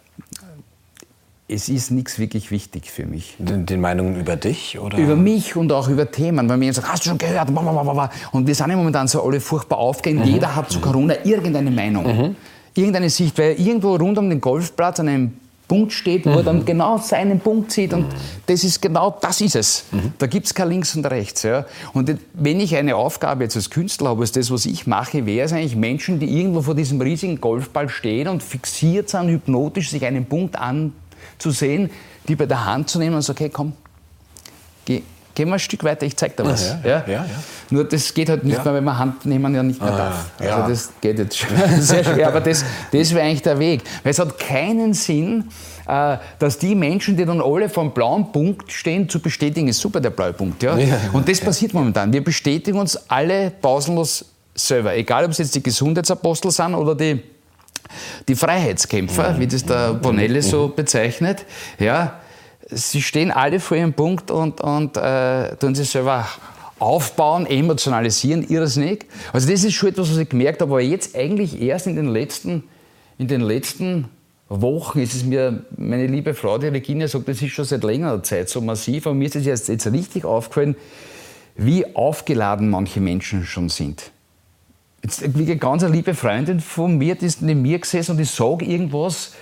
es 1.48 1.68
ist 1.68 1.92
nichts 1.92 2.18
wirklich 2.18 2.50
wichtig 2.50 2.90
für 2.90 3.06
mich. 3.06 3.36
Den, 3.38 3.66
den, 3.66 3.80
Meinungen 3.80 4.18
über 4.18 4.34
dich? 4.34 4.78
Oder? 4.80 4.98
Über 4.98 5.14
mich 5.14 5.54
und 5.54 5.70
auch 5.70 5.88
über 5.88 6.10
Themen. 6.10 6.48
Weil 6.48 6.56
mir 6.56 6.72
sagt, 6.72 6.88
hast 6.88 7.04
du 7.04 7.10
schon 7.10 7.18
gehört? 7.18 7.48
Und 7.48 8.46
wir 8.48 8.54
sind 8.54 8.70
ja 8.70 8.76
momentan 8.76 9.06
so 9.06 9.22
alle 9.22 9.40
furchtbar 9.40 9.78
aufgehend. 9.78 10.26
Mhm. 10.26 10.32
Jeder 10.32 10.56
hat 10.56 10.70
zu 10.70 10.80
Corona 10.80 11.14
irgendeine 11.24 11.70
Meinung. 11.70 12.04
Mhm 12.04 12.36
irgendeine 12.76 13.10
Sicht, 13.10 13.38
weil 13.38 13.58
irgendwo 13.58 13.96
rund 13.96 14.18
um 14.18 14.28
den 14.28 14.40
Golfplatz 14.40 15.00
an 15.00 15.08
einem 15.08 15.32
Punkt 15.68 15.92
steht, 15.92 16.26
wo 16.26 16.30
mhm. 16.30 16.36
er 16.36 16.42
dann 16.44 16.64
genau 16.64 16.98
seinen 16.98 17.40
Punkt 17.40 17.72
sieht 17.72 17.92
und 17.92 18.02
mhm. 18.02 18.16
das 18.46 18.62
ist 18.62 18.80
genau, 18.80 19.16
das 19.20 19.40
ist 19.40 19.56
es. 19.56 19.84
Mhm. 19.90 20.12
Da 20.18 20.26
gibt 20.26 20.46
es 20.46 20.54
kein 20.54 20.68
Links 20.68 20.94
und 20.94 21.04
Rechts. 21.06 21.42
Ja. 21.42 21.66
Und 21.92 22.16
wenn 22.34 22.60
ich 22.60 22.76
eine 22.76 22.94
Aufgabe 22.94 23.42
jetzt 23.42 23.56
als 23.56 23.70
Künstler 23.70 24.10
habe, 24.10 24.20
als 24.20 24.32
das, 24.32 24.50
was 24.50 24.64
ich 24.66 24.86
mache, 24.86 25.26
wäre 25.26 25.44
es 25.44 25.52
eigentlich 25.52 25.74
Menschen, 25.74 26.20
die 26.20 26.38
irgendwo 26.38 26.62
vor 26.62 26.76
diesem 26.76 27.00
riesigen 27.00 27.40
Golfball 27.40 27.88
stehen 27.88 28.28
und 28.28 28.44
fixiert 28.44 29.08
sind, 29.08 29.28
hypnotisch 29.28 29.90
sich 29.90 30.04
einen 30.04 30.26
Punkt 30.26 30.56
anzusehen, 30.56 31.90
die 32.28 32.36
bei 32.36 32.46
der 32.46 32.64
Hand 32.64 32.88
zu 32.88 33.00
nehmen 33.00 33.16
und 33.16 33.22
sagen, 33.22 33.38
okay, 33.38 33.50
komm, 33.52 33.72
geh, 34.84 35.02
gehen 35.36 35.48
wir 35.48 35.54
ein 35.54 35.60
Stück 35.60 35.84
weiter, 35.84 36.04
ich 36.04 36.16
zeig 36.16 36.36
dir 36.36 36.44
was. 36.44 36.74
Ja, 36.82 37.04
ja, 37.06 37.06
ja. 37.06 37.26
Nur 37.70 37.84
das 37.84 38.12
geht 38.12 38.28
halt 38.28 38.42
nicht 38.42 38.64
mehr, 38.64 38.74
wenn 38.74 38.82
man 38.82 38.98
Hand 38.98 39.26
nehmen 39.26 39.54
ja 39.54 39.62
nicht 39.62 39.80
mehr 39.80 39.92
ah, 39.92 39.96
darf. 39.96 40.30
Also 40.40 40.68
das 40.68 40.92
geht 41.00 41.18
jetzt 41.18 41.46
sehr 41.78 42.02
schwer, 42.02 42.28
aber 42.28 42.40
das, 42.40 42.64
das 42.90 43.14
wäre 43.14 43.24
eigentlich 43.24 43.42
der 43.42 43.58
Weg. 43.58 43.82
Weil 44.02 44.10
es 44.10 44.18
hat 44.18 44.38
keinen 44.38 44.94
Sinn, 44.94 45.44
äh, 45.86 46.16
dass 46.38 46.58
die 46.58 46.74
Menschen, 46.74 47.16
die 47.16 47.24
dann 47.24 47.40
alle 47.40 47.68
vom 47.68 47.92
blauen 47.92 48.32
Punkt 48.32 48.72
stehen, 48.72 49.08
zu 49.08 49.20
bestätigen, 49.20 49.68
ist 49.68 49.78
super 49.78 50.00
der 50.00 50.10
blaue 50.10 50.32
Punkt. 50.32 50.62
Ja? 50.62 50.76
Und 51.12 51.28
das 51.28 51.40
passiert 51.40 51.74
momentan. 51.74 52.12
Wir 52.12 52.24
bestätigen 52.24 52.78
uns 52.78 52.96
alle 53.08 53.50
pausenlos 53.50 54.24
selber. 54.54 54.96
Egal, 54.96 55.26
ob 55.26 55.32
es 55.32 55.38
jetzt 55.38 55.54
die 55.54 55.62
Gesundheitsapostel 55.62 56.50
sind 56.50 56.74
oder 56.74 56.94
die 56.94 57.22
die 58.26 58.34
Freiheitskämpfer, 58.34 59.38
wie 59.38 59.46
das 59.46 59.64
der 59.64 59.94
Bonelli 59.94 60.42
so 60.42 60.66
bezeichnet, 60.68 61.44
ja, 61.78 62.18
sie 62.70 63.02
stehen 63.02 63.30
alle 63.30 63.60
vor 63.60 63.76
ihrem 63.76 63.92
Punkt 63.92 64.30
und, 64.30 64.60
und 64.60 64.96
äh, 64.96 65.56
tun 65.56 65.74
sich 65.74 65.88
selber 65.88 66.26
aufbauen, 66.78 67.46
emotionalisieren, 67.46 68.46
irrsinnig. 68.48 69.06
Also 69.32 69.50
das 69.50 69.64
ist 69.64 69.74
schon 69.74 69.90
etwas, 69.90 70.10
was 70.10 70.18
ich 70.18 70.28
gemerkt 70.28 70.60
habe, 70.60 70.72
aber 70.72 70.80
jetzt 70.80 71.16
eigentlich 71.16 71.60
erst 71.60 71.86
in 71.86 71.96
den 71.96 72.08
letzten, 72.08 72.64
in 73.18 73.28
den 73.28 73.40
letzten 73.40 74.08
Wochen 74.48 75.00
ist 75.00 75.14
es 75.14 75.24
mir, 75.24 75.64
meine 75.76 76.06
liebe 76.06 76.34
Frau, 76.34 76.58
die 76.58 76.68
Regina 76.68 77.08
sagt, 77.08 77.28
das 77.28 77.40
ist 77.42 77.52
schon 77.52 77.64
seit 77.64 77.82
längerer 77.82 78.22
Zeit 78.22 78.48
so 78.48 78.60
massiv, 78.60 79.06
aber 79.06 79.14
mir 79.14 79.26
ist 79.26 79.36
es 79.36 79.46
jetzt, 79.46 79.68
jetzt 79.68 79.90
richtig 79.90 80.24
aufgefallen, 80.24 80.76
wie 81.56 81.96
aufgeladen 81.96 82.68
manche 82.68 83.00
Menschen 83.00 83.44
schon 83.44 83.70
sind. 83.70 84.10
Jetzt, 85.02 85.36
wie 85.36 85.44
eine 85.44 85.56
ganz 85.56 85.82
liebe 85.84 86.14
Freundin 86.14 86.60
von 86.60 86.98
mir, 86.98 87.14
die 87.14 87.26
ist 87.26 87.42
neben 87.42 87.62
mir 87.62 87.78
gesessen 87.78 88.12
und 88.12 88.20
ich 88.20 88.30
sage 88.30 88.64
irgendwas, 88.64 89.32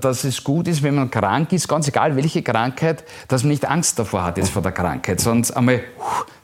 dass 0.00 0.24
es 0.24 0.42
gut 0.42 0.66
ist, 0.68 0.82
wenn 0.82 0.96
man 0.96 1.10
krank 1.10 1.52
ist, 1.52 1.68
ganz 1.68 1.86
egal 1.86 2.16
welche 2.16 2.42
Krankheit, 2.42 3.04
dass 3.28 3.42
man 3.42 3.50
nicht 3.50 3.64
Angst 3.64 3.98
davor 3.98 4.24
hat 4.24 4.38
jetzt 4.38 4.50
vor 4.50 4.62
der 4.62 4.72
Krankheit, 4.72 5.20
sondern 5.20 5.56
einmal, 5.56 5.80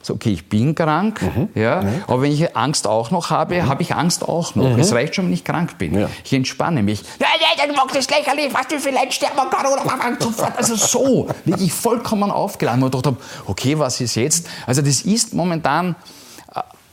so, 0.01 0.13
okay, 0.13 0.31
ich 0.31 0.47
bin 0.47 0.75
krank, 0.75 1.21
mhm. 1.21 1.49
ja, 1.55 1.81
mhm. 1.81 2.03
aber 2.07 2.21
wenn 2.21 2.31
ich 2.31 2.55
Angst 2.55 2.87
auch 2.87 3.11
noch 3.11 3.29
habe, 3.29 3.61
mhm. 3.61 3.69
habe 3.69 3.81
ich 3.81 3.93
Angst 3.93 4.27
auch 4.27 4.55
noch. 4.55 4.69
Mhm. 4.69 4.79
Es 4.79 4.93
reicht 4.93 5.15
schon, 5.15 5.25
wenn 5.25 5.33
ich 5.33 5.43
krank 5.43 5.77
bin. 5.77 5.97
Ja. 5.97 6.09
Ich 6.23 6.33
entspanne 6.33 6.83
mich. 6.83 7.03
Nein, 7.19 7.29
nein, 7.39 7.67
dann 7.67 7.75
macht 7.75 7.95
das 7.95 8.09
lächerlich, 8.09 8.53
was 8.53 8.67
du 8.67 8.79
vielleicht 8.79 9.13
sterben 9.13 9.49
kann 9.49 9.65
oder 9.65 9.83
sofort. 10.19 10.57
Also 10.57 10.75
so, 10.75 11.27
wirklich 11.45 11.73
vollkommen 11.73 12.31
aufgeladen. 12.31 12.83
Und 12.83 12.95
ich 12.95 13.01
dachte, 13.01 13.17
okay, 13.45 13.77
was 13.77 13.99
ist 14.01 14.15
jetzt? 14.15 14.47
Also 14.65 14.81
das 14.81 15.01
ist 15.01 15.33
momentan 15.33 15.95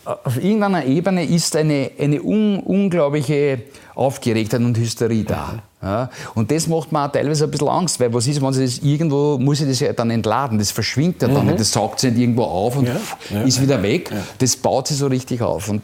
auf 0.04 0.36
irgendeiner 0.36 0.84
Ebene 0.84 1.24
ist 1.24 1.54
eine, 1.56 1.90
eine 1.98 2.22
un, 2.22 2.60
unglaubliche 2.60 3.62
Aufgeregtheit 3.94 4.60
und 4.60 4.76
Hysterie 4.78 5.24
da. 5.24 5.62
Ja, 5.82 6.10
und 6.34 6.50
das 6.50 6.66
macht 6.66 6.92
mir 6.92 7.06
auch 7.06 7.12
teilweise 7.12 7.44
ein 7.44 7.50
bisschen 7.50 7.68
Angst, 7.68 8.00
weil 8.00 8.12
was 8.12 8.26
ist, 8.26 8.42
wenn 8.42 8.52
sie 8.52 8.64
das 8.64 8.78
irgendwo, 8.78 9.38
muss 9.38 9.62
ich 9.62 9.68
das 9.68 9.80
ja 9.80 9.92
dann 9.94 10.10
entladen, 10.10 10.58
das 10.58 10.70
verschwindet 10.70 11.22
ja 11.22 11.28
dann 11.28 11.42
mhm. 11.42 11.46
nicht, 11.48 11.60
das 11.60 11.72
saugt 11.72 12.00
sich 12.00 12.14
irgendwo 12.16 12.44
auf 12.44 12.76
und 12.76 12.86
ja, 12.86 12.96
ja, 13.30 13.42
ist 13.42 13.62
wieder 13.62 13.82
weg, 13.82 14.12
das 14.38 14.56
baut 14.56 14.88
sich 14.88 14.98
so 14.98 15.06
richtig 15.06 15.40
auf 15.40 15.70
und 15.70 15.80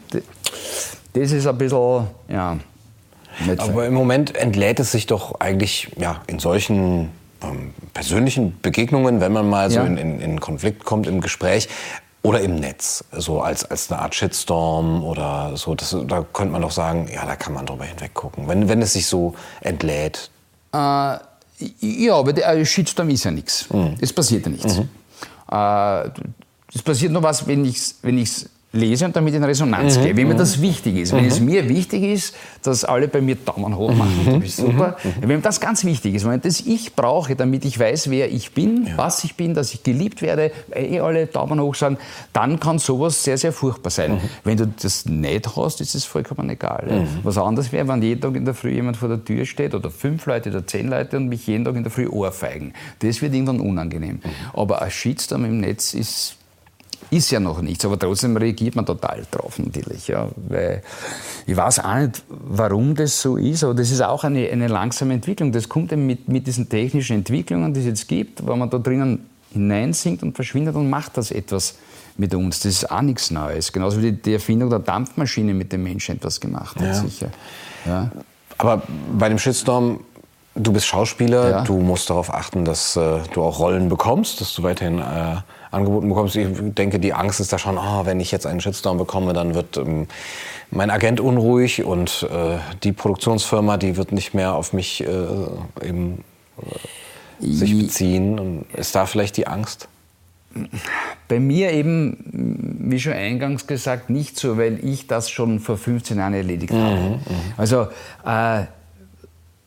das 1.13 1.31
ist 1.31 1.47
ein 1.47 1.57
bisschen, 1.57 2.07
ja. 2.29 2.57
Aber 3.57 3.85
im 3.87 3.93
Moment 3.93 4.35
entlädt 4.35 4.79
es 4.79 4.91
sich 4.91 5.07
doch 5.07 5.39
eigentlich 5.39 5.89
ja, 5.97 6.21
in 6.27 6.37
solchen 6.37 7.09
ähm, 7.43 7.73
persönlichen 7.93 8.59
Begegnungen, 8.61 9.19
wenn 9.19 9.31
man 9.31 9.49
mal 9.49 9.69
so 9.71 9.79
in, 9.81 9.97
in, 9.97 10.19
in 10.19 10.39
Konflikt 10.39 10.85
kommt 10.85 11.07
im 11.07 11.21
Gespräch, 11.21 11.69
oder 12.27 12.41
im 12.41 12.55
Netz, 12.55 13.05
so 13.11 13.41
als, 13.41 13.63
als 13.63 13.89
eine 13.89 14.01
Art 14.01 14.13
Shitstorm 14.13 15.01
oder 15.01 15.55
so. 15.55 15.75
Das, 15.75 15.95
da 16.07 16.25
könnte 16.33 16.51
man 16.51 16.61
doch 16.61 16.71
sagen, 16.71 17.09
ja, 17.11 17.25
da 17.25 17.37
kann 17.37 17.53
man 17.53 17.65
drüber 17.65 17.85
hinweg 17.85 18.13
gucken, 18.13 18.49
wenn, 18.49 18.67
wenn 18.67 18.81
es 18.81 18.93
sich 18.93 19.07
so 19.07 19.33
entlädt. 19.61 20.29
Äh, 20.73 20.77
ja, 21.79 22.13
aber 22.13 22.33
der 22.33 22.49
äh, 22.49 22.65
Shitstorm 22.65 23.09
ist 23.09 23.23
ja 23.23 23.31
nichts. 23.31 23.69
Mhm. 23.71 23.95
Es 24.01 24.11
passiert 24.11 24.45
ja 24.45 24.51
nichts. 24.51 24.77
Mhm. 24.77 24.89
Äh, 25.49 26.09
es 26.75 26.81
passiert 26.83 27.13
nur 27.13 27.23
was, 27.23 27.47
wenn 27.47 27.63
ich 27.63 27.77
es 27.77 27.95
wenn 28.01 28.17
lese 28.73 29.05
und 29.05 29.15
damit 29.15 29.33
in 29.33 29.43
Resonanz 29.43 29.97
mhm. 29.97 30.03
gehe, 30.03 30.17
wenn 30.17 30.27
mir 30.27 30.33
mhm. 30.33 30.39
das 30.39 30.61
wichtig 30.61 30.97
ist. 30.97 31.13
Wenn 31.13 31.25
es 31.25 31.39
mhm. 31.39 31.45
mir 31.45 31.69
wichtig 31.69 32.03
ist, 32.03 32.35
dass 32.63 32.83
alle 32.83 33.07
bei 33.07 33.21
mir 33.21 33.35
Daumen 33.35 33.75
hoch 33.75 33.93
machen, 33.93 34.25
mhm. 34.25 34.33
du 34.33 34.39
bist 34.41 34.57
super. 34.57 34.97
Wenn 35.21 35.27
mir 35.29 35.37
das 35.39 35.61
ganz 35.61 35.85
wichtig 35.85 36.15
ist, 36.15 36.27
wenn 36.27 36.41
das 36.41 36.59
ich 36.61 36.93
brauche, 36.93 37.35
damit 37.35 37.63
ich 37.63 37.79
weiß, 37.79 38.09
wer 38.09 38.29
ich 38.31 38.51
bin, 38.51 38.87
ja. 38.87 38.97
was 38.97 39.23
ich 39.23 39.35
bin, 39.35 39.53
dass 39.53 39.73
ich 39.73 39.83
geliebt 39.83 40.21
werde, 40.21 40.51
eh 40.73 40.99
alle 40.99 41.27
Daumen 41.27 41.61
hoch 41.61 41.75
sagen, 41.75 41.97
dann 42.33 42.59
kann 42.59 42.77
sowas 42.79 43.23
sehr, 43.23 43.37
sehr 43.37 43.53
furchtbar 43.53 43.89
sein. 43.89 44.15
Mhm. 44.15 44.19
Wenn 44.43 44.57
du 44.57 44.67
das 44.67 45.05
nicht 45.05 45.55
hast, 45.55 45.79
ist 45.79 45.95
es 45.95 46.03
vollkommen 46.03 46.49
egal. 46.49 46.87
Mhm. 46.89 47.07
Was 47.23 47.37
anderes 47.37 47.71
wäre, 47.71 47.87
wenn 47.87 48.01
jeden 48.01 48.19
Tag 48.19 48.35
in 48.35 48.43
der 48.43 48.53
Früh 48.53 48.71
jemand 48.71 48.97
vor 48.97 49.07
der 49.07 49.23
Tür 49.23 49.45
steht 49.45 49.75
oder 49.75 49.89
fünf 49.89 50.25
Leute 50.25 50.49
oder 50.49 50.67
zehn 50.67 50.89
Leute 50.89 51.17
und 51.17 51.29
mich 51.29 51.47
jeden 51.47 51.63
Tag 51.63 51.75
in 51.75 51.83
der 51.83 51.91
Früh 51.91 52.07
ohrfeigen. 52.07 52.73
Das 52.99 53.21
wird 53.21 53.33
irgendwann 53.33 53.61
unangenehm. 53.61 54.19
Aber 54.53 54.81
ein 54.81 54.91
Shitstorm 54.91 55.45
im 55.45 55.61
Netz 55.61 55.93
ist 55.93 56.36
ist 57.09 57.31
ja 57.31 57.39
noch 57.39 57.61
nichts, 57.61 57.85
aber 57.85 57.97
trotzdem 57.97 58.35
reagiert 58.37 58.75
man 58.75 58.85
total 58.85 59.25
drauf 59.31 59.59
natürlich. 59.59 60.07
Ja, 60.07 60.29
weil 60.35 60.81
ich 61.45 61.55
weiß 61.55 61.79
auch 61.79 61.95
nicht, 61.95 62.23
warum 62.27 62.95
das 62.95 63.21
so 63.21 63.37
ist, 63.37 63.63
aber 63.63 63.73
das 63.73 63.91
ist 63.91 64.01
auch 64.01 64.23
eine, 64.23 64.49
eine 64.49 64.67
langsame 64.67 65.13
Entwicklung. 65.13 65.51
Das 65.51 65.69
kommt 65.69 65.91
eben 65.91 66.05
mit, 66.05 66.27
mit 66.27 66.47
diesen 66.47 66.69
technischen 66.69 67.17
Entwicklungen, 67.17 67.73
die 67.73 67.81
es 67.81 67.85
jetzt 67.85 68.07
gibt, 68.07 68.45
wo 68.45 68.55
man 68.55 68.69
da 68.69 68.77
drinnen 68.77 69.25
hineinsinkt 69.51 70.23
und 70.23 70.35
verschwindet 70.35 70.75
und 70.75 70.89
macht 70.89 71.17
das 71.17 71.31
etwas 71.31 71.75
mit 72.17 72.33
uns. 72.33 72.59
Das 72.59 72.73
ist 72.73 72.91
auch 72.91 73.01
nichts 73.01 73.31
Neues. 73.31 73.71
Genauso 73.71 74.01
wie 74.01 74.11
die, 74.11 74.21
die 74.21 74.33
Erfindung 74.33 74.69
der 74.69 74.79
Dampfmaschine 74.79 75.53
mit 75.53 75.71
dem 75.71 75.83
Menschen 75.83 76.15
etwas 76.15 76.39
gemacht 76.39 76.75
hat, 76.77 76.85
ja. 76.85 76.93
sicher. 76.93 77.29
Ja. 77.85 78.11
Aber 78.57 78.81
bei 79.17 79.29
dem 79.29 79.39
Shitstorm 79.39 79.99
Du 80.59 80.73
bist 80.73 80.87
Schauspieler, 80.87 81.49
ja. 81.49 81.61
du 81.61 81.77
musst 81.77 82.09
darauf 82.09 82.33
achten, 82.33 82.65
dass 82.65 82.95
äh, 82.95 83.19
du 83.33 83.43
auch 83.43 83.59
Rollen 83.59 83.89
bekommst, 83.89 84.41
dass 84.41 84.55
du 84.55 84.63
weiterhin 84.63 84.97
äh, 84.97 85.35
angeboten 85.71 86.09
bekommst. 86.09 86.35
Ich 86.35 86.47
denke, 86.59 86.99
die 86.99 87.13
Angst 87.13 87.39
ist 87.39 87.53
da 87.53 87.57
schon, 87.57 87.77
oh, 87.77 88.05
wenn 88.05 88.19
ich 88.19 88.31
jetzt 88.31 88.45
einen 88.45 88.61
Shitstorm 88.61 88.97
bekomme, 88.97 89.33
dann 89.33 89.55
wird 89.55 89.77
ähm, 89.77 90.07
mein 90.71 90.89
Agent 90.89 91.19
unruhig 91.19 91.83
und 91.83 92.27
äh, 92.31 92.57
die 92.83 92.91
Produktionsfirma, 92.91 93.77
die 93.77 93.97
wird 93.97 94.11
nicht 94.11 94.33
mehr 94.33 94.53
auf 94.53 94.73
mich 94.73 95.03
äh, 95.03 95.87
eben, 95.87 96.23
äh, 96.61 97.45
sich 97.45 97.77
beziehen. 97.77 98.39
Und 98.39 98.65
ist 98.73 98.95
da 98.95 99.05
vielleicht 99.05 99.37
die 99.37 99.47
Angst? 99.47 99.87
Bei 101.27 101.39
mir 101.39 101.71
eben, 101.71 102.79
wie 102.79 102.99
schon 102.99 103.13
eingangs 103.13 103.67
gesagt, 103.67 104.09
nicht 104.09 104.39
so, 104.39 104.57
weil 104.57 104.83
ich 104.83 105.07
das 105.07 105.29
schon 105.29 105.59
vor 105.59 105.77
15 105.77 106.17
Jahren 106.17 106.33
erledigt 106.33 106.73
mhm, 106.73 106.81
habe. 106.81 106.99
Mhm. 106.99 107.19
Also 107.57 107.87
äh, 108.25 108.65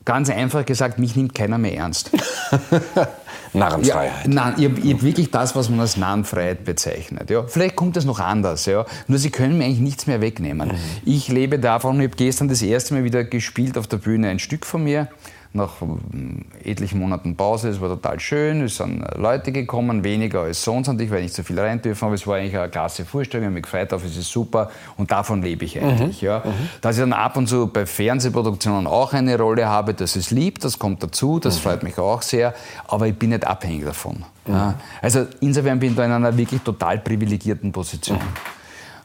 Ganz 0.05 0.31
einfach 0.31 0.65
gesagt, 0.65 0.99
mich 0.99 1.15
nimmt 1.15 1.35
keiner 1.35 1.59
mehr 1.59 1.77
ernst. 1.77 2.11
Narrenfreiheit. 3.53 4.27
Ja, 4.27 4.31
nein, 4.33 4.55
habe 4.55 4.81
hab 4.93 5.03
wirklich 5.03 5.31
das, 5.31 5.57
was 5.57 5.69
man 5.69 5.81
als 5.81 5.97
Narrenfreiheit 5.97 6.65
bezeichnet. 6.65 7.31
Ja. 7.31 7.47
Vielleicht 7.47 7.77
kommt 7.77 7.97
es 7.97 8.05
noch 8.05 8.21
anders, 8.21 8.67
ja. 8.67 8.87
nur 9.09 9.19
sie 9.19 9.31
können 9.31 9.59
mir 9.59 9.65
eigentlich 9.65 9.81
nichts 9.81 10.07
mehr 10.07 10.21
wegnehmen. 10.21 10.69
Mhm. 10.69 10.75
Ich 11.05 11.29
lebe 11.29 11.59
davon, 11.59 12.01
ich 12.01 12.09
habe 12.09 12.17
gestern 12.17 12.49
das 12.49 12.63
erste 12.63 12.95
Mal 12.95 13.05
wieder 13.05 13.25
gespielt 13.25 13.77
auf 13.77 13.87
der 13.87 13.99
Bühne 13.99 14.29
ein 14.29 14.39
Stück 14.39 14.67
von 14.67 14.85
mir 14.85 15.09
nach 15.53 15.83
ähm, 15.83 16.45
etlichen 16.63 17.01
Monaten 17.01 17.35
Pause. 17.35 17.71
Es 17.71 17.81
war 17.81 17.89
total 17.89 18.21
schön, 18.21 18.63
es 18.63 18.77
sind 18.77 19.05
Leute 19.17 19.51
gekommen, 19.51 20.05
weniger 20.05 20.43
als 20.43 20.63
sonst 20.63 20.89
und 20.89 21.01
ich, 21.01 21.11
weil 21.11 21.23
nicht 21.23 21.35
so 21.35 21.43
viel 21.43 21.59
rein 21.59 21.83
dürfen, 21.83 22.05
aber 22.05 22.15
es 22.15 22.27
war 22.27 22.37
eigentlich 22.37 22.57
eine 22.57 22.69
klasse 22.69 23.05
Vorstellung, 23.05 23.45
ich 23.45 23.47
habe 23.47 23.55
mich 23.55 23.65
gefreut 23.65 23.93
auf, 23.93 24.05
es 24.05 24.17
ist 24.17 24.31
super 24.31 24.71
und 24.97 25.11
davon 25.11 25.43
lebe 25.43 25.65
ich 25.65 25.81
eigentlich. 25.81 26.23
Mhm. 26.23 26.27
Ja. 26.27 26.39
Mhm. 26.39 26.69
Dass 26.81 26.97
ich 26.97 27.03
dann 27.03 27.13
ab 27.13 27.37
und 27.37 27.49
zu 27.49 27.67
bei 27.67 27.85
Fernsehproduktionen 27.85 28.87
auch 28.87 29.13
eine 29.13 29.37
Rolle 29.37 29.67
habe, 29.67 29.95
das 29.95 30.15
ist 30.15 30.31
lieb, 30.31 30.61
das 30.61 30.79
kommt 30.79 31.03
dazu, 31.03 31.41
das 31.41 31.57
mhm. 31.57 31.61
freut 31.63 31.83
mich 31.83 31.99
auch 31.99 32.23
sehr, 32.23 32.55
aber 32.87 33.09
ich 33.09 33.17
bin 33.17 33.31
nicht 33.31 33.47
abhängig 33.47 33.85
davon. 33.85 34.25
Ja. 34.47 34.69
Mhm. 34.69 34.75
Also 35.03 35.27
insofern 35.41 35.81
bin 35.81 35.91
ich 35.91 35.97
da 35.97 36.05
in 36.05 36.13
einer 36.13 36.37
wirklich 36.37 36.61
total 36.63 36.99
privilegierten 36.99 37.73
Position. 37.73 38.19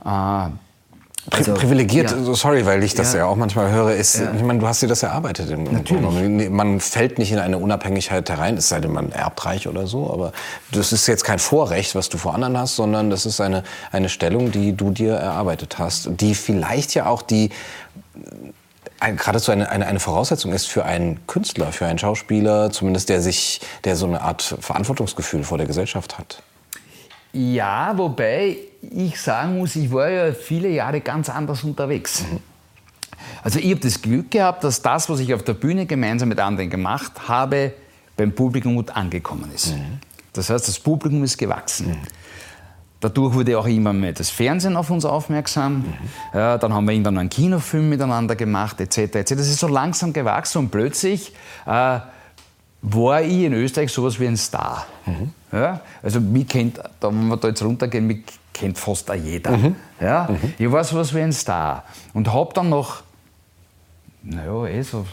Mhm. 0.04 0.12
Äh, 0.12 0.50
also, 1.32 1.54
privilegiert, 1.54 2.12
ja. 2.12 2.34
sorry, 2.36 2.66
weil 2.66 2.84
ich 2.84 2.94
das 2.94 3.14
ja, 3.14 3.20
ja 3.20 3.26
auch 3.26 3.36
manchmal 3.36 3.72
höre, 3.72 3.94
ist, 3.94 4.20
ja. 4.20 4.32
ich 4.36 4.44
meine, 4.44 4.60
du 4.60 4.68
hast 4.68 4.82
dir 4.82 4.88
das 4.88 5.02
erarbeitet. 5.04 5.50
Im 5.50 5.64
Natürlich. 5.64 6.50
Man 6.50 6.80
fällt 6.80 7.18
nicht 7.18 7.32
in 7.32 7.40
eine 7.40 7.58
Unabhängigkeit 7.58 8.30
herein, 8.30 8.58
es 8.58 8.70
sei 8.70 8.80
denn, 8.80 8.92
man 8.92 9.12
erbt 9.12 9.46
reich 9.46 9.68
oder 9.68 9.88
so, 9.88 10.12
aber 10.12 10.34
das 10.72 10.92
ist 10.92 11.08
jetzt 11.08 11.24
kein 11.24 11.40
Vorrecht, 11.40 11.96
was 11.96 12.10
du 12.10 12.18
vor 12.18 12.36
anderen 12.36 12.58
hast, 12.58 12.76
sondern 12.76 13.10
das 13.10 13.26
ist 13.26 13.42
eine, 13.42 13.64
eine 13.92 14.10
Stellung, 14.10 14.52
die 14.52 14.74
du 14.74 14.92
dir 14.92 15.14
erarbeitet 15.14 15.80
hast, 15.80 16.10
die 16.12 16.36
vielleicht 16.36 16.94
ja 16.94 17.08
auch 17.08 17.22
die 17.22 17.50
äh, 19.00 19.14
geradezu 19.14 19.52
eine, 19.52 19.70
eine, 19.70 19.88
eine 19.88 20.00
Voraussetzung 20.00 20.54
ist 20.54 20.68
für 20.68 20.86
einen 20.86 21.26
Künstler, 21.28 21.72
für 21.72 21.86
einen 21.86 21.98
Schauspieler, 21.98 22.72
zumindest 22.72 23.10
der 23.10 23.22
sich, 23.22 23.62
der 23.84 23.96
so 23.96 24.06
eine 24.06 24.22
Art 24.22 24.56
Verantwortungsgefühl 24.60 25.44
vor 25.44 25.58
der 25.58 25.68
Gesellschaft 25.68 26.18
hat. 26.18 26.44
Ja, 27.36 27.92
wobei 27.98 28.56
ich 28.82 29.20
sagen 29.20 29.58
muss, 29.58 29.76
ich 29.76 29.92
war 29.92 30.10
ja 30.10 30.34
viele 30.34 30.70
Jahre 30.70 31.02
ganz 31.02 31.30
anders 31.30 31.66
unterwegs. 31.66 32.24
Mhm. 32.24 32.40
Also 33.44 33.60
ich 33.60 33.72
habe 33.72 33.82
das 33.82 34.02
Glück 34.02 34.32
gehabt, 34.32 34.64
dass 34.64 34.82
das, 34.82 35.10
was 35.10 35.20
ich 35.20 35.34
auf 35.34 35.44
der 35.44 35.54
Bühne 35.54 35.86
gemeinsam 35.86 36.30
mit 36.30 36.40
anderen 36.40 36.70
gemacht 36.70 37.28
habe, 37.28 37.74
beim 38.16 38.32
Publikum 38.32 38.76
gut 38.76 38.96
angekommen 38.96 39.52
ist. 39.54 39.76
Mhm. 39.76 40.00
Das 40.32 40.50
heißt, 40.50 40.66
das 40.66 40.80
Publikum 40.80 41.26
ist 41.26 41.38
gewachsen. 41.38 41.90
Mhm. 41.90 41.98
Dadurch 43.02 43.34
wurde 43.34 43.60
auch 43.60 43.68
immer 43.68 43.92
mehr 43.92 44.14
das 44.14 44.30
Fernsehen 44.30 44.78
auf 44.78 44.90
uns 44.90 45.04
aufmerksam. 45.04 45.80
Mhm. 45.80 45.94
Ja, 46.34 46.58
dann 46.58 46.74
haben 46.74 46.86
wir 46.86 46.94
irgendwann 46.94 47.18
einen 47.18 47.30
Kinofilm 47.30 47.90
miteinander 47.90 48.38
gemacht, 48.38 48.80
etc. 48.80 48.98
etc. 48.98 49.36
Das 49.36 49.48
ist 49.50 49.60
so 49.60 49.68
langsam 49.68 50.14
gewachsen 50.14 50.60
und 50.60 50.72
plötzlich 50.72 51.34
äh, 51.66 52.00
war 52.94 53.22
ich 53.22 53.44
in 53.44 53.54
Österreich 53.54 53.92
sowas 53.92 54.20
wie 54.20 54.28
ein 54.28 54.38
Star. 54.38 54.86
Mhm. 55.06 55.32
Ja, 55.52 55.82
also 56.04 56.20
mich 56.20 56.48
kennt, 56.48 56.80
da, 57.00 57.08
wenn 57.10 57.28
wir 57.28 57.38
da 57.38 57.48
jetzt 57.48 57.64
runtergehen, 57.64 58.06
mich 58.06 58.24
kennt 58.54 58.78
fast 58.78 59.10
auch 59.10 59.16
jeder. 59.16 59.52
Mhm. 59.52 59.76
Ja, 60.00 60.28
mhm. 60.30 60.54
Ich 60.58 60.72
war 60.72 60.84
sowas 60.84 61.14
wie 61.14 61.22
ein 61.22 61.34
Star 61.34 61.84
und 62.14 62.32
habe 62.32 62.54
dann 62.54 62.70
noch, 62.70 63.02
naja, 64.22 64.66
eh 64.68 64.82
so 64.82 65.06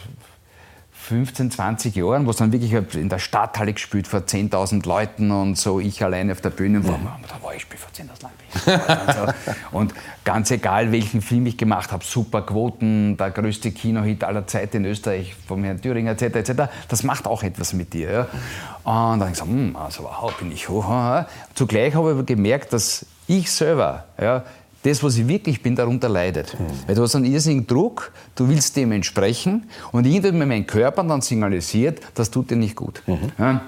15, 1.03 1.51
20 1.51 1.95
Jahren, 1.97 2.25
wo 2.25 2.29
es 2.29 2.37
dann 2.37 2.53
wirklich 2.53 2.71
in 2.95 3.09
der 3.09 3.19
Stadthalle 3.19 3.73
gespielt 3.73 4.07
vor 4.07 4.21
10.000 4.21 4.87
Leuten 4.87 5.31
und 5.31 5.57
so, 5.57 5.81
ich 5.81 6.01
alleine 6.01 6.31
auf 6.31 6.39
der 6.39 6.49
Bühne 6.49 6.87
war, 6.87 6.97
mhm. 6.97 7.07
da 7.27 7.45
war 7.45 7.53
ich 7.53 7.63
spiele 7.63 7.79
vor 7.79 7.91
10.000 7.91 8.23
Leuten. 8.23 9.33
und, 9.71 9.93
ganz 10.23 10.49
egal, 10.51 10.93
welchen 10.93 11.21
Film 11.21 11.45
ich 11.45 11.57
gemacht 11.57 11.91
habe, 11.91 12.05
super 12.05 12.43
Quoten, 12.43 13.17
der 13.17 13.31
größte 13.31 13.71
Kinohit 13.71 14.23
aller 14.23 14.47
Zeiten 14.47 14.77
in 14.77 14.85
Österreich 14.85 15.35
von 15.45 15.61
Herrn 15.65 15.81
Thüringer 15.81 16.11
etc. 16.11 16.35
etc. 16.35 16.51
Das 16.87 17.03
macht 17.03 17.27
auch 17.27 17.43
etwas 17.43 17.73
mit 17.73 17.93
dir. 17.93 18.11
Ja? 18.11 18.21
Und 18.21 19.19
dann 19.19 19.19
habe 19.19 19.25
ich 19.25 19.33
gesagt, 19.33 19.49
hm, 19.49 19.75
also 19.75 20.03
wow, 20.03 20.33
bin 20.37 20.53
ich 20.53 20.69
hoch. 20.69 21.25
Zugleich 21.53 21.95
habe 21.95 22.17
ich 22.17 22.25
gemerkt, 22.25 22.71
dass 22.71 23.05
ich 23.27 23.51
selber 23.51 24.05
ja, 24.21 24.43
das, 24.83 25.01
was 25.01 25.17
ich 25.17 25.27
wirklich 25.27 25.61
bin, 25.61 25.75
darunter 25.75 26.09
leidet. 26.09 26.57
Mhm. 26.59 26.65
Weil 26.85 26.95
du 26.95 27.01
hast 27.01 27.15
einen 27.15 27.25
irrsinnigen 27.25 27.67
Druck, 27.67 28.11
du 28.35 28.47
willst 28.47 28.75
dem 28.75 28.91
entsprechen 28.91 29.69
und 29.91 30.05
irgendwann 30.05 30.47
mein 30.47 30.67
Körper 30.67 31.03
dann 31.03 31.21
signalisiert, 31.21 32.01
das 32.13 32.29
tut 32.29 32.51
dir 32.51 32.57
nicht 32.57 32.75
gut. 32.75 33.01
Mhm. 33.07 33.31
Ja? 33.37 33.61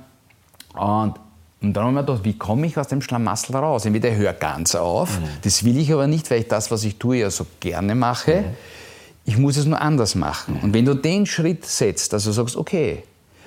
Und, 0.74 1.16
und 1.62 1.74
dann 1.74 1.86
haben 1.86 1.94
wir 1.96 2.04
gedacht, 2.04 2.24
wie 2.24 2.38
komme 2.38 2.68
ich 2.68 2.78
aus 2.78 2.90
dem 2.90 3.02
Schlamassel 3.02 3.56
raus? 3.56 3.86
Entweder 3.86 4.10
ich 4.10 4.18
höre 4.18 4.34
ganz 4.34 4.76
auf, 4.76 5.20
mhm. 5.20 5.24
das 5.42 5.64
will 5.64 5.78
ich 5.78 5.92
aber 5.92 6.08
nicht, 6.08 6.30
weil 6.30 6.42
ich 6.42 6.48
das, 6.48 6.70
was 6.70 6.84
ich 6.84 6.98
tue, 6.98 7.18
ja 7.18 7.30
so 7.30 7.48
gerne 7.60 7.96
mache. 7.96 8.42
Mhm. 8.42 8.46
Ich 9.28 9.38
muss 9.38 9.58
es 9.58 9.66
nur 9.66 9.82
anders 9.82 10.16
machen. 10.16 10.60
Und 10.62 10.74
wenn 10.74 10.86
du 10.86 10.94
den 10.94 11.26
Schritt 11.26 11.66
setzt, 11.66 12.14
also 12.14 12.32
sagst, 12.32 12.58
okay, 12.58 13.04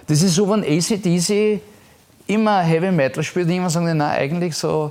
das 0.07 0.23
ist 0.23 0.35
so, 0.35 0.49
wenn 0.49 0.65
ACDC 0.65 1.61
immer 2.27 2.61
Heavy 2.61 2.91
Metal 2.91 3.23
spielt, 3.23 3.49
immer 3.51 3.71
sagen, 3.71 3.97
na 3.97 4.11
eigentlich 4.11 4.55
so 4.57 4.91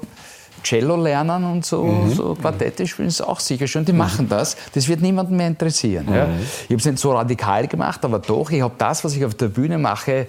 Cello 0.64 0.96
lernen 0.96 1.44
und 1.44 1.66
so, 1.66 1.84
mhm. 1.84 2.14
so 2.14 2.36
Quartette 2.36 2.88
spielen 2.88 3.08
ist 3.08 3.22
auch 3.22 3.40
sicher 3.40 3.68
schön. 3.68 3.86
Die 3.86 3.92
mhm. 3.92 4.00
machen 4.00 4.30
das. 4.30 4.58
Das 4.74 4.88
wird 4.88 5.02
niemanden 5.02 5.36
mehr 5.36 5.48
interessieren. 5.48 6.06
Mhm. 6.08 6.16
Ja. 6.16 6.28
Ich 6.64 6.66
habe 6.66 6.76
es 6.76 6.86
nicht 6.86 7.00
so 7.00 7.14
radikal 7.14 7.68
gemacht, 7.68 8.04
aber 8.04 8.20
doch, 8.20 8.50
ich 8.52 8.62
habe 8.62 8.76
das, 8.78 9.04
was 9.04 9.16
ich 9.16 9.26
auf 9.26 9.36
der 9.36 9.48
Bühne 9.48 9.78
mache, 9.78 10.28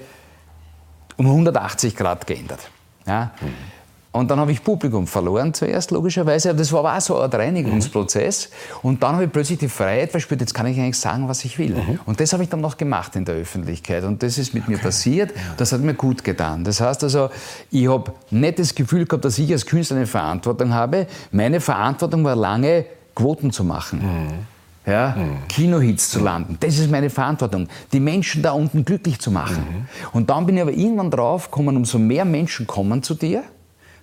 um 1.17 1.27
180 1.27 1.97
Grad 1.97 2.27
geändert. 2.27 2.61
Ja. 3.07 3.33
Mhm. 3.41 3.78
Und 4.11 4.31
dann 4.31 4.41
habe 4.41 4.53
ich 4.53 4.65
Publikum 4.65 5.07
verloren 5.07 5.53
zuerst, 5.53 5.91
logischerweise. 5.91 6.55
Das 6.55 6.73
war 6.73 6.81
aber 6.81 6.97
auch 6.97 7.01
so 7.01 7.19
ein 7.19 7.31
Reinigungsprozess. 7.31 8.49
Mhm. 8.49 8.89
Und 8.89 9.03
dann 9.03 9.15
habe 9.15 9.25
ich 9.25 9.33
plötzlich 9.33 9.59
die 9.59 9.69
Freiheit 9.69 10.11
verspürt, 10.11 10.41
jetzt 10.41 10.55
kann 10.55 10.67
ich 10.67 10.79
eigentlich 10.79 10.99
sagen, 10.99 11.29
was 11.29 11.45
ich 11.45 11.59
will. 11.59 11.75
Mhm. 11.75 12.01
Und 12.07 12.19
das 12.19 12.33
habe 12.33 12.43
ich 12.43 12.49
dann 12.49 12.61
noch 12.61 12.79
gemacht 12.79 13.17
in 13.17 13.27
der 13.27 13.35
Öffentlichkeit. 13.35 14.05
Und 14.05 14.23
das 14.23 14.39
ist 14.39 14.55
mit 14.55 14.65
okay. 14.65 14.73
mir 14.73 14.79
passiert. 14.79 15.33
Das 15.59 15.73
hat 15.73 15.83
mir 15.83 15.95
gut 15.95 16.25
getan. 16.25 16.65
Das 16.65 16.81
heißt 16.81 17.05
also, 17.05 17.29
ich 17.71 17.89
habe 17.89 18.13
nicht 18.31 18.59
das 18.59 18.75
Gefühl 18.75 19.05
gehabt, 19.05 19.25
dass 19.25 19.39
ich 19.39 19.53
als 19.53 19.67
Künstler 19.67 19.99
eine 19.99 20.07
Verantwortung 20.07 20.73
habe. 20.73 21.07
Meine 21.31 21.61
Verantwortung 21.61 22.25
war 22.25 22.35
lange, 22.35 22.87
Quoten 23.15 23.51
zu 23.51 23.63
machen. 23.63 23.99
Mhm. 24.01 24.91
Ja, 24.91 25.15
mhm. 25.19 25.47
Kinohits 25.49 26.09
zu 26.09 26.21
landen. 26.21 26.57
Das 26.61 26.79
ist 26.79 26.91
meine 26.91 27.11
Verantwortung, 27.11 27.69
die 27.93 28.01
Menschen 28.01 28.43
da 28.43 28.53
unten 28.53 28.87
glücklich 28.87 29.21
zu 29.21 29.31
machen. 29.31 29.59
Mhm. 29.59 30.09
Und 30.13 30.31
dann 30.31 30.47
bin 30.47 30.57
ich 30.57 30.63
aber 30.63 30.73
irgendwann 30.73 31.11
drauf 31.11 31.51
gekommen, 31.51 31.77
umso 31.77 31.99
mehr 31.99 32.25
Menschen 32.25 32.67
kommen 32.67 33.03
zu 33.03 33.15
dir, 33.15 33.45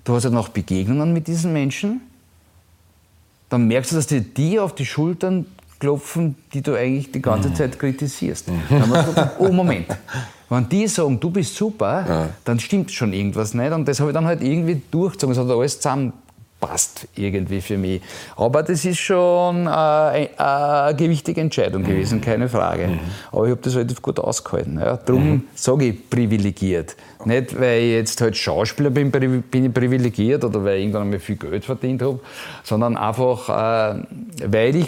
du 0.05 0.13
hast 0.13 0.23
ja 0.23 0.29
noch 0.29 0.49
Begegnungen 0.49 1.11
mit 1.11 1.27
diesen 1.27 1.51
Menschen, 1.51 2.01
dann 3.49 3.67
merkst 3.67 3.91
du, 3.91 3.95
dass 3.97 4.07
die 4.07 4.21
dir 4.21 4.63
auf 4.63 4.73
die 4.73 4.85
Schultern 4.85 5.45
klopfen, 5.79 6.35
die 6.53 6.61
du 6.61 6.75
eigentlich 6.75 7.11
die 7.11 7.21
ganze 7.21 7.49
mhm. 7.49 7.55
Zeit 7.55 7.77
kritisierst. 7.77 8.47
Mhm. 8.47 8.61
Dann 8.69 8.89
hast 8.95 9.17
du 9.17 9.31
oh 9.39 9.51
Moment, 9.51 9.87
wenn 10.49 10.69
die 10.69 10.87
sagen, 10.87 11.19
du 11.19 11.29
bist 11.29 11.55
super, 11.55 12.05
ja. 12.07 12.29
dann 12.45 12.59
stimmt 12.59 12.91
schon 12.91 13.13
irgendwas 13.13 13.53
nicht. 13.53 13.71
Und 13.71 13.87
das 13.87 13.99
habe 13.99 14.11
ich 14.11 14.13
dann 14.13 14.25
halt 14.25 14.41
irgendwie 14.41 14.81
durchgezogen. 14.89 15.33
Es 15.33 15.39
hat 15.39 15.49
alles 15.49 15.79
zusammen 15.79 16.13
passt 16.65 17.07
irgendwie 17.15 17.61
für 17.61 17.77
mich. 17.77 18.01
Aber 18.35 18.63
das 18.63 18.85
ist 18.85 18.97
schon 18.97 19.67
äh, 19.67 19.69
eine 19.69 20.95
gewichtige 20.95 21.41
Entscheidung 21.41 21.83
mhm. 21.83 21.87
gewesen, 21.87 22.21
keine 22.21 22.49
Frage. 22.49 22.87
Mhm. 22.87 22.99
Aber 23.31 23.45
ich 23.45 23.51
habe 23.51 23.61
das 23.61 23.75
relativ 23.75 24.01
gut 24.01 24.19
ausgehalten. 24.19 24.79
Ja. 24.79 24.97
Darum 24.97 25.29
mhm. 25.29 25.43
sage 25.53 25.85
ich 25.85 26.09
privilegiert. 26.09 26.95
Nicht, 27.25 27.59
weil 27.59 27.81
ich 27.81 27.91
jetzt 27.93 28.21
halt 28.21 28.35
Schauspieler 28.35 28.89
bin, 28.89 29.11
bin 29.11 29.65
ich 29.65 29.73
privilegiert 29.73 30.43
oder 30.43 30.63
weil 30.63 30.77
ich 30.77 30.83
irgendwann 30.83 31.03
einmal 31.03 31.19
viel 31.19 31.37
Geld 31.37 31.65
verdient 31.65 32.01
habe, 32.01 32.19
sondern 32.63 32.97
einfach, 32.97 33.49
äh, 33.49 34.03
weil 34.45 34.75
ich 34.75 34.87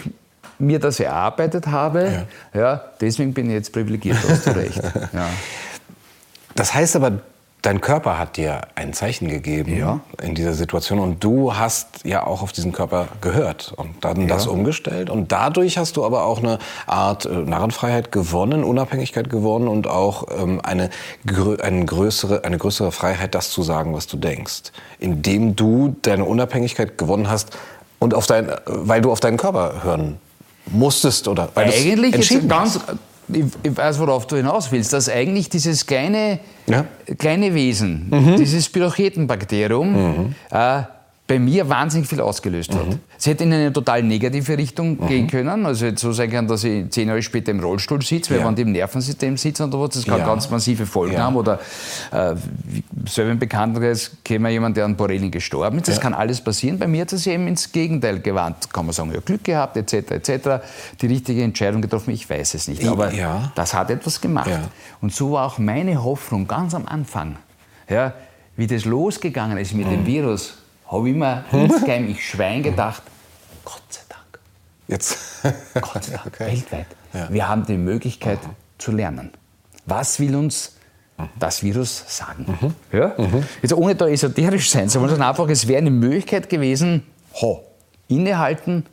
mir 0.58 0.78
das 0.80 0.98
erarbeitet 0.98 1.68
habe. 1.68 2.26
Ja. 2.54 2.60
ja. 2.60 2.84
deswegen 3.00 3.32
bin 3.32 3.46
ich 3.46 3.54
jetzt 3.54 3.72
privilegiert, 3.72 4.16
hast 4.28 4.46
du 4.46 4.56
recht. 4.56 4.82
Ja. 5.12 5.28
Das 6.54 6.74
heißt 6.74 6.96
aber, 6.96 7.20
dein 7.68 7.82
Körper 7.82 8.18
hat 8.18 8.38
dir 8.38 8.62
ein 8.76 8.94
Zeichen 8.94 9.28
gegeben 9.28 9.76
ja. 9.76 10.00
in 10.22 10.34
dieser 10.34 10.54
Situation 10.54 10.98
und 10.98 11.22
du 11.22 11.54
hast 11.54 12.02
ja 12.02 12.26
auch 12.26 12.40
auf 12.40 12.50
diesen 12.50 12.72
Körper 12.72 13.08
gehört 13.20 13.74
und 13.76 13.90
dann 14.00 14.22
ja. 14.22 14.26
das 14.26 14.46
umgestellt 14.46 15.10
und 15.10 15.32
dadurch 15.32 15.76
hast 15.76 15.98
du 15.98 16.06
aber 16.06 16.24
auch 16.24 16.38
eine 16.38 16.60
Art 16.86 17.26
äh, 17.26 17.28
Narrenfreiheit 17.28 18.10
gewonnen, 18.10 18.64
Unabhängigkeit 18.64 19.28
gewonnen 19.28 19.68
und 19.68 19.86
auch 19.86 20.28
ähm, 20.30 20.62
eine, 20.62 20.88
eine, 21.60 21.84
größere, 21.84 22.42
eine 22.42 22.56
größere 22.56 22.90
Freiheit, 22.90 23.34
das 23.34 23.50
zu 23.50 23.62
sagen, 23.62 23.92
was 23.92 24.06
du 24.06 24.16
denkst, 24.16 24.72
indem 24.98 25.54
du 25.54 25.94
deine 26.00 26.24
Unabhängigkeit 26.24 26.96
gewonnen 26.96 27.28
hast 27.28 27.50
und 27.98 28.14
auf 28.14 28.26
dein, 28.26 28.50
weil 28.64 29.02
du 29.02 29.12
auf 29.12 29.20
deinen 29.20 29.36
Körper 29.36 29.84
hören 29.84 30.16
musstest 30.64 31.28
oder 31.28 31.50
weil 31.52 31.66
eigentlich 31.66 32.14
entschieden 32.14 32.48
ganz 32.48 32.76
hast 32.76 32.98
ich, 33.32 33.44
ich 33.62 33.76
weiß, 33.76 33.98
worauf 33.98 34.26
du 34.26 34.36
hinaus 34.36 34.72
willst, 34.72 34.92
dass 34.92 35.08
eigentlich 35.08 35.48
dieses 35.48 35.86
kleine, 35.86 36.40
ja. 36.66 36.84
kleine 37.18 37.54
Wesen, 37.54 38.08
mhm. 38.10 38.36
dieses 38.36 38.66
Spirochetenbakterium, 38.66 39.92
mhm. 39.92 40.34
äh, 40.50 40.82
bei 41.28 41.38
mir 41.38 41.68
wahnsinnig 41.68 42.08
viel 42.08 42.22
ausgelöst 42.22 42.74
hat. 42.74 42.86
Mhm. 42.86 43.00
Es 43.18 43.26
hätte 43.26 43.44
in 43.44 43.52
eine 43.52 43.70
total 43.70 44.02
negative 44.02 44.56
Richtung 44.56 44.98
mhm. 44.98 45.06
gehen 45.06 45.26
können. 45.26 45.66
Also 45.66 45.84
jetzt 45.84 46.00
so 46.00 46.10
sein 46.10 46.30
kann, 46.30 46.48
dass 46.48 46.64
ich 46.64 46.88
zehn 46.90 47.06
Jahre 47.06 47.20
später 47.22 47.50
im 47.50 47.60
Rollstuhl 47.60 48.00
sitze, 48.00 48.34
weil 48.34 48.40
ja. 48.40 48.50
die 48.50 48.62
im 48.62 48.72
Nervensystem 48.72 49.36
sitzen 49.36 49.64
oder 49.64 49.78
was, 49.78 49.90
das 49.90 50.06
kann 50.06 50.20
ja. 50.20 50.26
ganz 50.26 50.48
massive 50.48 50.86
Folgen 50.86 51.12
ja. 51.12 51.24
haben. 51.24 51.36
Oder 51.36 51.60
äh, 52.12 52.34
selber 53.06 53.32
im 53.32 53.38
Bekanntenkreis 53.38 54.12
kennen 54.24 54.42
wir 54.42 54.50
jemanden, 54.50 54.76
der 54.76 54.86
an 54.86 54.96
Borrelien 54.96 55.30
gestorben 55.30 55.76
ist. 55.76 55.88
Das 55.88 56.00
kann 56.00 56.14
alles 56.14 56.40
passieren. 56.40 56.78
Bei 56.78 56.88
mir 56.88 57.02
hat 57.02 57.12
es 57.12 57.26
eben 57.26 57.46
ins 57.46 57.72
Gegenteil 57.72 58.20
gewandt. 58.20 58.72
Kann 58.72 58.86
man 58.86 58.94
sagen, 58.94 59.12
ja, 59.12 59.20
Glück 59.20 59.44
gehabt, 59.44 59.76
etc., 59.76 60.10
etc. 60.12 60.48
Die 61.02 61.08
richtige 61.08 61.42
Entscheidung 61.42 61.82
getroffen, 61.82 62.10
ich 62.10 62.28
weiß 62.28 62.54
es 62.54 62.68
nicht. 62.68 62.86
Aber 62.86 63.12
das 63.54 63.74
hat 63.74 63.90
etwas 63.90 64.22
gemacht. 64.22 64.50
Und 65.02 65.12
so 65.12 65.32
war 65.32 65.46
auch 65.46 65.58
meine 65.58 66.02
Hoffnung 66.02 66.48
ganz 66.48 66.74
am 66.74 66.86
Anfang, 66.86 67.36
ja, 67.90 68.14
wie 68.56 68.66
das 68.66 68.86
losgegangen 68.86 69.58
ist 69.58 69.74
mit 69.74 69.86
mhm. 69.86 69.90
dem 69.90 70.06
Virus 70.06 70.54
habe 70.90 71.08
ich 71.08 71.14
mir 71.14 71.44
insgeheim, 71.52 72.08
ich 72.08 72.26
Schwein 72.26 72.62
gedacht, 72.62 73.02
Gott 73.64 73.82
sei 73.90 74.00
Dank. 74.08 74.40
Jetzt. 74.88 75.18
Gott 75.80 76.04
sei 76.04 76.12
Dank, 76.12 76.26
okay. 76.34 76.46
weltweit. 76.46 76.86
Ja. 77.12 77.28
Wir 77.30 77.48
haben 77.48 77.66
die 77.66 77.76
Möglichkeit 77.76 78.42
mhm. 78.42 78.50
zu 78.78 78.92
lernen. 78.92 79.32
Was 79.86 80.18
will 80.20 80.34
uns 80.36 80.76
das 81.38 81.62
Virus 81.62 82.04
sagen? 82.06 82.46
Mhm. 82.60 82.98
Ja? 82.98 83.14
Mhm. 83.18 83.44
Jetzt 83.62 83.74
ohne 83.74 83.94
da 83.94 84.06
esoterisch 84.08 84.70
sein, 84.70 84.88
sondern 84.88 85.22
einfach, 85.22 85.48
es 85.48 85.66
wäre 85.66 85.78
eine 85.78 85.90
Möglichkeit 85.90 86.48
gewesen, 86.48 87.02
ho, 87.40 87.62
innehalten. 88.08 88.86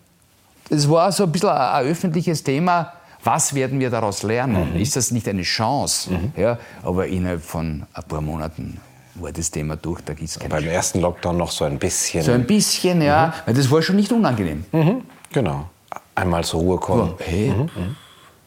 Es 0.70 0.90
war 0.90 1.12
so 1.12 1.24
ein 1.24 1.32
bisschen 1.32 1.50
ein, 1.50 1.58
ein 1.58 1.86
öffentliches 1.86 2.44
Thema. 2.44 2.94
Was 3.24 3.54
werden 3.54 3.80
wir 3.80 3.90
daraus 3.90 4.24
lernen? 4.24 4.74
Mhm. 4.74 4.80
Ist 4.80 4.96
das 4.96 5.12
nicht 5.12 5.28
eine 5.28 5.44
Chance? 5.44 6.12
Mhm. 6.12 6.34
Ja, 6.36 6.58
aber 6.84 7.08
innerhalb 7.08 7.44
von 7.44 7.86
ein 7.94 8.04
paar 8.04 8.22
Monaten 8.22 8.80
war 9.16 9.32
das 9.32 9.50
Thema 9.52 9.76
durch, 9.76 10.02
da 10.02 10.14
gibt 10.14 10.30
es 10.30 10.38
Beim 10.38 10.50
Schmerz. 10.50 10.66
ersten 10.66 11.00
Lockdown 11.00 11.38
noch 11.38 11.52
so 11.52 11.66
ein 11.66 11.80
bisschen. 11.80 12.24
So 12.24 12.32
ein 12.32 12.46
bisschen, 12.46 13.02
ja. 13.02 13.28
Mhm. 13.28 13.42
Weil 13.46 13.54
das 13.56 13.72
war 13.72 13.82
schon 13.82 13.96
nicht 13.96 14.12
unangenehm. 14.12 14.66
Mhm. 14.72 15.02
Genau. 15.32 15.70
Einmal 16.14 16.44
zur 16.44 16.62
Ruhe 16.62 16.78
kommen. 16.78 17.14
Ja, 17.20 17.26
hey, 17.26 17.50
mhm. 17.50 17.96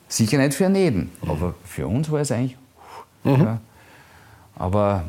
Sicher 0.09 0.39
nicht 0.39 0.55
für 0.55 0.69
jeden, 0.69 1.11
mhm. 1.23 1.31
aber 1.31 1.55
für 1.65 1.87
uns 1.87 2.11
war 2.11 2.21
es 2.21 2.33
eigentlich. 2.33 2.57
Mhm. 3.25 3.43
Ja. 3.43 3.61
Aber 4.57 5.05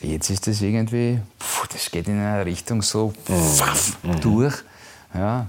jetzt 0.00 0.30
ist 0.30 0.48
es 0.48 0.60
irgendwie, 0.62 1.20
pff, 1.40 1.68
das 1.68 1.90
geht 1.90 2.08
in 2.08 2.18
eine 2.18 2.44
Richtung 2.44 2.82
so 2.82 3.12
mhm. 3.28 4.20
durch. 4.20 4.54
Ja. 5.14 5.46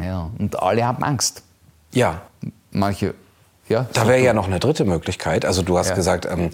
ja. 0.00 0.30
Und 0.38 0.60
alle 0.60 0.84
haben 0.84 1.02
Angst. 1.02 1.42
Ja. 1.92 2.22
Manche 2.72 3.14
ja, 3.70 3.86
da 3.92 4.08
wäre 4.08 4.20
ja 4.20 4.32
noch 4.32 4.48
eine 4.48 4.58
dritte 4.58 4.84
Möglichkeit. 4.84 5.44
Also 5.44 5.62
du 5.62 5.78
hast 5.78 5.90
ja. 5.90 5.94
gesagt, 5.94 6.26
ähm, 6.26 6.50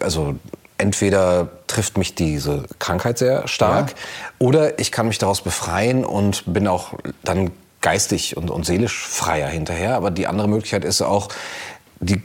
also 0.00 0.34
entweder 0.78 1.48
trifft 1.66 1.98
mich 1.98 2.14
diese 2.14 2.64
Krankheit 2.78 3.18
sehr 3.18 3.46
stark 3.48 3.90
ja. 3.90 3.96
oder 4.38 4.78
ich 4.78 4.92
kann 4.92 5.08
mich 5.08 5.18
daraus 5.18 5.42
befreien 5.42 6.04
und 6.04 6.44
bin 6.46 6.66
auch 6.66 6.94
dann 7.24 7.50
geistig 7.80 8.36
und, 8.36 8.50
und 8.50 8.64
seelisch 8.64 9.06
freier 9.06 9.48
hinterher. 9.48 9.94
Aber 9.94 10.10
die 10.10 10.26
andere 10.26 10.48
Möglichkeit 10.48 10.84
ist 10.84 11.02
auch, 11.02 11.28
die 12.00 12.22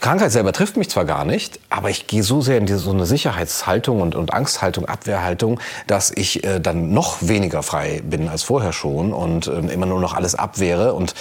Krankheit 0.00 0.30
selber 0.30 0.52
trifft 0.52 0.76
mich 0.76 0.90
zwar 0.90 1.06
gar 1.06 1.24
nicht, 1.24 1.58
aber 1.70 1.88
ich 1.88 2.06
gehe 2.06 2.22
so 2.22 2.42
sehr 2.42 2.58
in 2.58 2.66
diese, 2.66 2.80
so 2.80 2.90
eine 2.90 3.06
Sicherheitshaltung 3.06 4.02
und, 4.02 4.14
und 4.14 4.34
Angsthaltung, 4.34 4.84
Abwehrhaltung, 4.84 5.58
dass 5.86 6.10
ich 6.10 6.44
äh, 6.44 6.60
dann 6.60 6.92
noch 6.92 7.16
weniger 7.22 7.62
frei 7.62 8.02
bin 8.04 8.28
als 8.28 8.42
vorher 8.42 8.74
schon 8.74 9.14
und 9.14 9.46
äh, 9.46 9.58
immer 9.72 9.86
nur 9.86 9.98
noch 9.98 10.12
alles 10.12 10.34
abwehre. 10.34 10.92
Und 10.92 11.14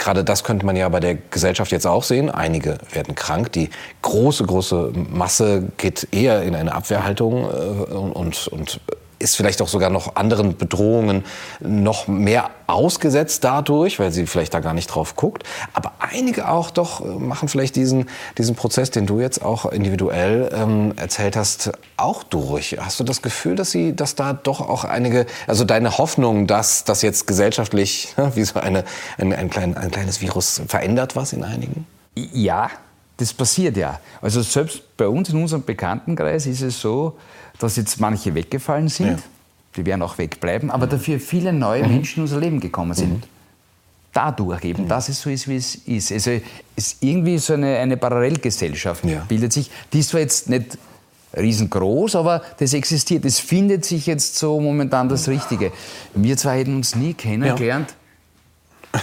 gerade 0.00 0.24
das 0.24 0.42
könnte 0.42 0.66
man 0.66 0.74
ja 0.74 0.88
bei 0.88 0.98
der 0.98 1.14
Gesellschaft 1.14 1.70
jetzt 1.70 1.86
auch 1.86 2.02
sehen. 2.02 2.30
Einige 2.30 2.78
werden 2.92 3.14
krank. 3.14 3.52
Die 3.52 3.70
große, 4.02 4.44
große 4.44 4.92
Masse 4.94 5.68
geht 5.76 6.08
eher 6.10 6.42
in 6.42 6.56
eine 6.56 6.74
Abwehrhaltung 6.74 7.44
äh, 7.44 7.92
und, 7.92 8.48
und 8.48 8.80
ist 9.20 9.36
vielleicht 9.36 9.62
auch 9.62 9.68
sogar 9.68 9.90
noch 9.90 10.16
anderen 10.16 10.56
Bedrohungen 10.56 11.24
noch 11.60 12.08
mehr 12.08 12.50
ausgesetzt 12.66 13.44
dadurch, 13.44 13.98
weil 13.98 14.10
sie 14.10 14.26
vielleicht 14.26 14.54
da 14.54 14.60
gar 14.60 14.74
nicht 14.74 14.88
drauf 14.88 15.14
guckt. 15.14 15.44
Aber 15.72 15.92
einige 15.98 16.48
auch 16.48 16.70
doch 16.70 17.00
äh, 17.00 17.04
machen 17.04 17.48
vielleicht 17.48 17.76
diesen, 17.76 18.08
diesen 18.38 18.56
Prozess, 18.56 18.90
den 18.90 19.06
du 19.06 19.20
jetzt 19.20 19.42
auch 19.44 19.66
individuell 19.66 20.50
ähm, 20.52 20.94
erzählt 20.96 21.36
hast, 21.36 21.70
auch 21.96 22.22
durch. 22.22 22.76
Hast 22.80 22.98
du 22.98 23.04
das 23.04 23.22
Gefühl, 23.22 23.56
dass 23.56 23.70
sie, 23.70 23.94
dass 23.94 24.14
da 24.14 24.32
doch 24.32 24.60
auch 24.60 24.84
einige, 24.84 25.26
also 25.46 25.64
deine 25.64 25.98
Hoffnung, 25.98 26.46
dass 26.46 26.84
das 26.84 27.02
jetzt 27.02 27.26
gesellschaftlich 27.26 28.14
wie 28.34 28.44
so 28.44 28.58
eine, 28.58 28.84
ein, 29.18 29.32
ein, 29.32 29.50
klein, 29.50 29.76
ein 29.76 29.90
kleines 29.90 30.20
Virus 30.20 30.62
verändert 30.66 31.14
was 31.14 31.32
in 31.32 31.44
einigen? 31.44 31.86
Ja, 32.14 32.70
das 33.18 33.34
passiert 33.34 33.76
ja. 33.76 34.00
Also 34.22 34.40
selbst 34.40 34.96
bei 34.96 35.06
uns 35.06 35.28
in 35.28 35.40
unserem 35.40 35.62
Bekanntenkreis 35.62 36.46
ist 36.46 36.62
es 36.62 36.80
so, 36.80 37.18
dass 37.60 37.76
jetzt 37.76 38.00
manche 38.00 38.34
weggefallen 38.34 38.88
sind. 38.88 39.18
Ja. 39.18 39.18
Die 39.76 39.86
werden 39.86 40.02
auch 40.02 40.18
wegbleiben, 40.18 40.70
aber 40.70 40.86
mhm. 40.86 40.90
dafür 40.90 41.20
viele 41.20 41.52
neue 41.52 41.84
mhm. 41.84 41.92
Menschen 41.92 42.16
in 42.16 42.22
unser 42.22 42.40
Leben 42.40 42.58
gekommen 42.58 42.94
sind. 42.94 43.12
Mhm. 43.12 43.22
Dadurch 44.12 44.64
eben, 44.64 44.84
mhm. 44.84 44.88
dass 44.88 45.08
es 45.08 45.20
so 45.20 45.30
ist, 45.30 45.46
wie 45.46 45.56
es 45.56 45.76
ist. 45.76 46.10
Also 46.10 46.32
es 46.32 46.42
ist 46.74 47.02
irgendwie 47.02 47.38
so 47.38 47.52
eine, 47.52 47.78
eine 47.78 47.96
Parallelgesellschaft 47.96 49.04
ja. 49.04 49.24
bildet 49.28 49.52
sich. 49.52 49.70
Die 49.92 50.00
ist 50.00 50.08
zwar 50.08 50.20
jetzt 50.20 50.48
nicht 50.48 50.76
riesengroß, 51.36 52.16
aber 52.16 52.42
das 52.58 52.72
existiert. 52.72 53.24
Es 53.24 53.38
findet 53.38 53.84
sich 53.84 54.06
jetzt 54.06 54.36
so 54.36 54.58
momentan 54.58 55.08
das 55.08 55.28
Richtige. 55.28 55.70
Wir 56.14 56.36
zwei 56.36 56.58
hätten 56.58 56.74
uns 56.76 56.96
nie 56.96 57.14
kennengelernt. 57.14 57.90
Ja 57.94 57.96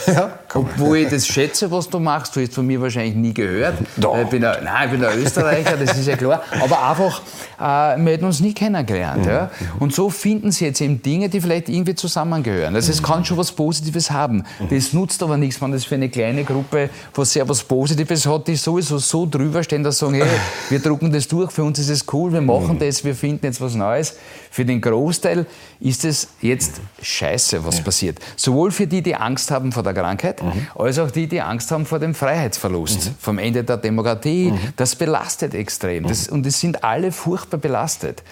Ja, 0.06 0.40
Obwohl 0.54 0.98
ich 0.98 1.10
das 1.10 1.28
schätze, 1.28 1.70
was 1.72 1.90
du 1.90 2.00
machst. 2.00 2.36
Du 2.36 2.42
hast 2.42 2.54
von 2.54 2.66
mir 2.66 2.82
wahrscheinlich 2.82 3.16
nie 3.16 3.34
gehört. 3.34 3.76
Doch. 3.98 4.18
Ich 4.18 4.28
bin 4.28 4.44
ein, 4.46 4.64
nein, 4.64 4.86
ich 4.86 4.92
bin 4.92 5.06
ein 5.06 5.20
Österreicher, 5.20 5.78
das 5.78 5.98
ist 5.98 6.08
ja 6.08 6.16
klar. 6.16 6.42
Aber 6.62 6.90
einfach, 6.90 7.22
äh, 7.60 8.04
wir 8.04 8.14
hätten 8.14 8.26
uns 8.26 8.40
nie 8.40 8.54
kennengelernt. 8.54 9.26
Mhm. 9.26 9.30
Ja? 9.30 9.52
Und 9.80 9.94
so 9.94 10.10
finden 10.10 10.52
sie 10.52 10.66
jetzt 10.66 10.82
eben 10.82 11.02
Dinge, 11.02 11.30
die 11.30 11.42
vielleicht 11.42 11.70
irgendwie 11.70 11.96
zusammengehören. 11.96 12.76
Also 12.76 12.92
es 12.92 13.04
kann 13.04 13.26
schon 13.26 13.38
was 13.38 13.52
Positives 13.52 14.12
haben. 14.12 14.44
Das 14.70 14.94
nutzt 14.94 15.22
aber 15.24 15.38
nichts, 15.38 15.62
wenn 15.62 15.72
das 15.72 15.86
für 15.86 15.96
eine 15.96 16.10
kleine 16.10 16.44
Gruppe 16.44 16.90
was 17.14 17.34
sehr 17.34 17.48
was 17.48 17.64
Positives 17.64 18.26
hat, 18.26 18.48
die 18.48 18.56
sowieso 18.56 18.98
so 18.98 19.26
drüber 19.26 19.64
stehen, 19.64 19.84
dass 19.84 20.00
sie 20.00 20.06
sagen, 20.06 20.16
hey, 20.16 20.28
wir 20.70 20.80
drucken 20.80 21.12
das 21.12 21.28
durch, 21.28 21.52
für 21.52 21.64
uns 21.64 21.80
ist 21.80 21.90
es 21.90 22.06
cool, 22.14 22.32
wir 22.32 22.42
machen 22.42 22.76
mhm. 22.76 22.80
das, 22.80 23.04
wir 23.04 23.16
finden 23.16 23.46
jetzt 23.46 23.60
was 23.62 23.76
Neues. 23.76 24.16
Für 24.52 24.66
den 24.66 24.82
Großteil 24.82 25.46
ist 25.80 26.06
es 26.06 26.30
jetzt 26.42 26.82
scheiße, 27.02 27.66
was 27.66 27.82
passiert. 27.82 28.20
Sowohl 28.36 28.72
für 28.72 28.88
die, 28.88 29.02
die 29.02 29.16
Angst 29.16 29.52
haben 29.52 29.72
vor 29.72 29.84
der 29.84 29.94
Krankheit, 29.94 30.37
mhm. 30.42 30.68
als 30.76 31.00
auch 31.00 31.12
die, 31.12 31.28
die 31.28 31.42
Angst 31.42 31.72
haben 31.72 31.86
vor 31.86 32.00
dem 32.00 32.14
Freiheitsverlust, 32.14 33.10
mhm. 33.10 33.16
vom 33.20 33.40
Ende 33.40 33.64
der 33.64 33.78
Demokratie. 33.78 34.52
Mhm. 34.52 34.60
Das 34.76 34.96
belastet 34.96 35.54
extrem. 35.54 36.08
Das, 36.08 36.28
und 36.28 36.46
es 36.46 36.60
sind 36.60 36.84
alle 36.84 37.12
furchtbar 37.12 37.60
belastet. 37.60 38.24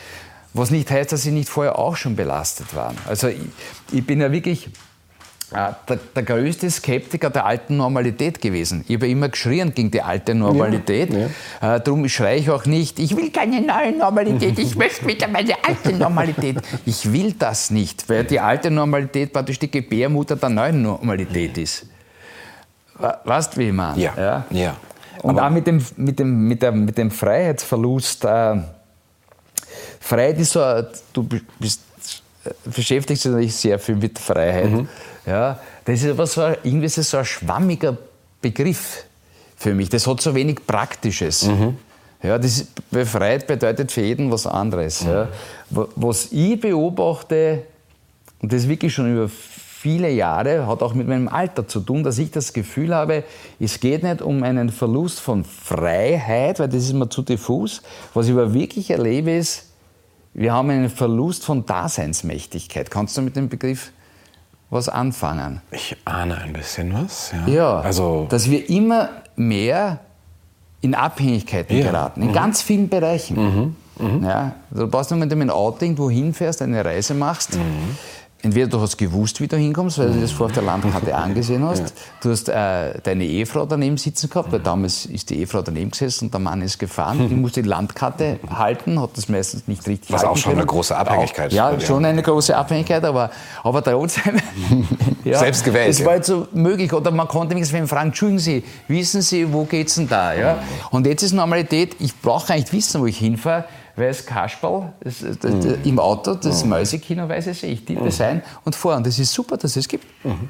Was 0.54 0.72
nicht 0.72 0.90
heißt, 0.90 1.12
dass 1.12 1.24
sie 1.24 1.32
nicht 1.32 1.50
vorher 1.50 1.78
auch 1.78 1.98
schon 1.98 2.16
belastet 2.16 2.76
waren. 2.76 2.98
Also 3.08 3.28
ich, 3.28 3.40
ich 3.92 4.06
bin 4.06 4.22
ja 4.22 4.32
wirklich 4.32 4.70
der, 5.52 6.00
der, 6.16 6.24
größte 6.24 6.70
Skeptiker 6.70 7.30
der 7.30 7.46
alten 7.46 7.78
Normalität 7.78 8.42
gewesen. 8.42 8.84
Ich 8.88 8.96
habe 8.96 9.08
immer 9.08 9.30
geschrien 9.30 9.74
gegen 9.74 9.92
die 9.92 10.02
alte 10.02 10.34
Normalität. 10.34 11.14
Ja, 11.14 11.30
ja. 11.62 11.76
Äh, 11.76 11.82
darum 11.82 12.08
schreie 12.10 12.40
ich 12.40 12.50
auch 12.50 12.66
nicht, 12.66 13.00
ich 13.00 13.16
will 13.16 13.32
keine 13.32 13.62
neue 13.62 13.96
Normalität, 13.98 14.58
ich 14.58 14.76
möchte 14.76 15.08
wieder 15.08 15.28
meine 15.28 15.54
alte 15.64 15.94
Normalität. 15.94 16.58
Ich 16.86 17.12
will 17.12 17.34
das 17.38 17.72
nicht, 17.72 18.10
weil 18.10 18.24
die 18.24 18.40
alte 18.40 18.72
Normalität 18.72 19.34
praktisch 19.34 19.60
die 19.60 19.70
Gebärmutter 19.70 20.36
der 20.36 20.50
neuen 20.50 20.82
Normalität 20.82 21.58
ist. 21.58 21.86
Weißt 22.98 23.56
du, 23.56 23.60
wie 23.60 23.68
ich 23.68 23.74
meine? 23.74 24.00
Ja. 24.02 24.14
ja? 24.18 24.46
ja. 24.50 24.76
Und 25.22 25.38
Aber 25.38 25.48
auch 25.48 25.52
mit 25.52 25.68
dem, 25.68 25.84
mit 25.98 26.20
dem, 26.20 26.48
mit 26.48 26.62
der, 26.62 26.72
mit 26.72 26.98
dem 26.98 27.12
Freiheitsverlust. 27.12 28.26
Äh, 28.26 28.58
Freiheit 30.00 30.40
ist 30.40 30.52
so, 30.52 30.62
du 31.14 31.28
bist, 31.60 31.82
äh, 32.44 32.52
beschäftigst 32.66 33.26
dich 33.26 33.32
natürlich 33.32 33.56
sehr 33.56 33.80
viel 33.80 33.96
mit 33.96 34.20
Freiheit. 34.20 34.70
Mhm. 34.70 34.88
Ja, 35.26 35.60
das 35.84 36.02
ist 36.02 36.10
aber 36.12 36.28
so, 36.28 36.42
irgendwie 36.64 36.86
ist 36.86 36.96
so 36.96 37.18
ein 37.18 37.26
schwammiger 37.26 37.98
Begriff 38.42 39.06
für 39.58 39.74
mich. 39.74 39.90
Das 39.90 40.06
hat 40.06 40.22
so 40.22 40.36
wenig 40.36 40.66
Praktisches. 40.68 41.48
Mhm. 41.48 41.78
Ja, 42.22 42.38
das 42.38 42.66
befreit 42.92 43.48
bedeutet 43.48 43.92
für 43.92 44.02
jeden 44.02 44.32
was 44.32 44.48
anderes. 44.48 45.04
Mhm. 45.04 45.10
Ja. 45.10 45.28
Was 45.70 46.32
ich 46.32 46.60
beobachte, 46.60 47.64
und 48.42 48.54
das 48.54 48.68
wirklich 48.68 48.94
schon 48.94 49.12
über 49.12 49.30
viele 49.86 50.10
Jahre, 50.10 50.66
hat 50.66 50.82
auch 50.82 50.96
mit 50.96 51.08
meinem 51.08 51.28
Alter 51.28 51.68
zu 51.68 51.80
tun, 51.80 52.02
dass 52.02 52.18
ich 52.18 52.32
das 52.32 52.54
Gefühl 52.54 52.96
habe, 52.96 53.24
es 53.60 53.80
geht 53.80 54.02
nicht 54.02 54.20
um 54.24 54.42
einen 54.42 54.72
Verlust 54.72 55.20
von 55.20 55.44
Freiheit, 55.44 56.60
weil 56.60 56.70
das 56.70 56.86
ist 56.86 56.94
mir 56.94 57.08
zu 57.08 57.22
diffus. 57.22 57.84
Was 58.16 58.26
ich 58.26 58.32
aber 58.32 58.52
wirklich 58.56 58.90
erlebe, 58.90 59.30
ist, 59.30 59.68
wir 60.34 60.54
haben 60.54 60.72
einen 60.72 60.90
Verlust 60.90 61.46
von 61.46 61.68
Daseinsmächtigkeit. 61.68 62.90
Kannst 62.90 63.16
du 63.16 63.22
mit 63.22 63.36
dem 63.36 63.48
Begriff 63.48 63.92
was 64.72 64.90
anfangen. 64.90 65.62
Ich 65.70 65.96
ahne 66.04 66.40
ein 66.40 66.54
bisschen 66.54 66.92
was. 66.92 67.32
Ja, 67.46 67.54
ja 67.54 67.80
also 67.82 68.26
dass 68.28 68.50
wir 68.50 68.68
immer 68.68 69.10
mehr 69.36 70.00
in 70.82 70.96
Abhängigkeiten 70.96 71.78
ja. 71.78 71.92
geraten, 71.92 72.24
in 72.24 72.30
mhm. 72.30 72.34
ganz 72.34 72.64
vielen 72.64 72.90
Bereichen. 72.90 73.36
Mhm. 73.38 73.76
Mhm. 74.00 74.24
Ja, 74.26 74.56
du 74.72 74.88
brauchst 74.88 75.12
nur, 75.12 75.22
wenn 75.22 75.30
du 75.30 75.36
mit 75.36 75.48
dem 75.48 75.52
Auto 75.52 75.86
irgendwo 75.86 76.10
hinfährst, 76.10 76.64
eine 76.64 76.84
Reise 76.84 77.14
machst, 77.14 77.56
mhm 77.56 77.96
entweder 78.46 78.68
du 78.68 78.80
hast 78.80 78.98
gewusst, 78.98 79.42
wie 79.42 79.48
du 79.48 79.58
hinkommst, 79.58 79.98
weil 79.98 80.12
du 80.12 80.22
das 80.22 80.32
vor 80.32 80.50
der 80.50 80.64
Landkarte 80.64 81.14
angesehen 81.16 81.64
hast. 81.64 81.82
Ja. 81.82 81.86
Du 82.22 82.30
hast 82.30 82.48
äh, 82.48 83.00
deine 83.02 83.26
Ehefrau 83.26 83.66
daneben 83.66 83.98
sitzen 83.98 84.30
gehabt, 84.30 84.52
weil 84.52 84.60
damals 84.60 85.08
ist 85.08 85.32
die 85.32 85.40
Ehefrau 85.40 85.64
daneben 85.64 85.92
gesessen 85.92 86.26
und 86.26 86.34
der 86.34 86.40
Mann 86.40 86.62
ist 86.62 86.78
gefahren. 86.78 87.28
Die 87.28 87.36
musste 87.36 87.64
die 87.64 87.70
Landkarte 87.70 88.40
halten, 88.50 89.02
hat 89.02 89.18
das 89.18 89.28
meistens 89.30 89.68
nicht 89.68 89.86
richtig 89.88 90.12
Was 90.12 90.24
auch 90.24 90.38
schon 90.38 90.52
können. 90.52 90.62
eine 90.62 90.68
große 90.68 90.96
Abhängigkeit. 90.96 91.52
Auch, 91.52 91.56
ja, 91.56 91.80
schon 91.80 92.06
eine 92.06 92.22
große 92.22 92.56
Abhängigkeit, 92.56 93.04
aber, 93.04 93.32
aber 93.64 93.84
trotzdem. 93.84 94.40
ja, 95.24 95.40
Selbst 95.40 95.64
gewählt. 95.64 95.90
Es 95.90 96.06
war 96.06 96.16
jetzt 96.16 96.28
so 96.28 96.48
möglich. 96.54 96.94
Oder 96.94 97.10
man 97.12 97.28
konnte 97.28 97.56
mich 97.56 97.68
fragen, 97.68 98.10
Entschuldigen 98.10 98.40
Sie, 98.40 98.64
wissen 98.88 99.22
Sie, 99.22 99.52
wo 99.52 99.66
geht's 99.66 99.96
denn 99.96 100.08
da? 100.08 100.34
Ja? 100.34 100.60
Und 100.92 101.08
jetzt 101.08 101.24
ist 101.24 101.34
Normalität, 101.34 101.96
ich 102.00 102.16
brauche 102.22 102.48
gar 102.48 102.56
nicht 102.56 102.72
wissen, 102.72 103.02
wo 103.02 103.08
ich 103.08 103.18
hinfahre 103.18 103.66
weil 103.96 104.10
das 104.10 104.26
Kasperl 104.26 104.94
das, 105.00 105.24
das, 105.40 105.54
mhm. 105.54 105.78
im 105.84 106.00
Auto, 106.00 106.36
das 106.36 106.64
mhm. 106.64 106.72
Mäusekino 106.72 107.28
weiß 107.28 107.48
ich, 107.48 107.64
ich 107.64 107.86
tippe 107.86 108.08
es 108.08 108.20
ein 108.22 108.42
und 108.64 108.76
fahre. 108.76 108.98
Und 108.98 109.08
das 109.08 109.18
ist 109.20 109.34
super, 109.34 109.58
dass 109.58 109.76
es 109.76 109.88
gibt. 109.88 110.06
Mhm. 110.24 110.50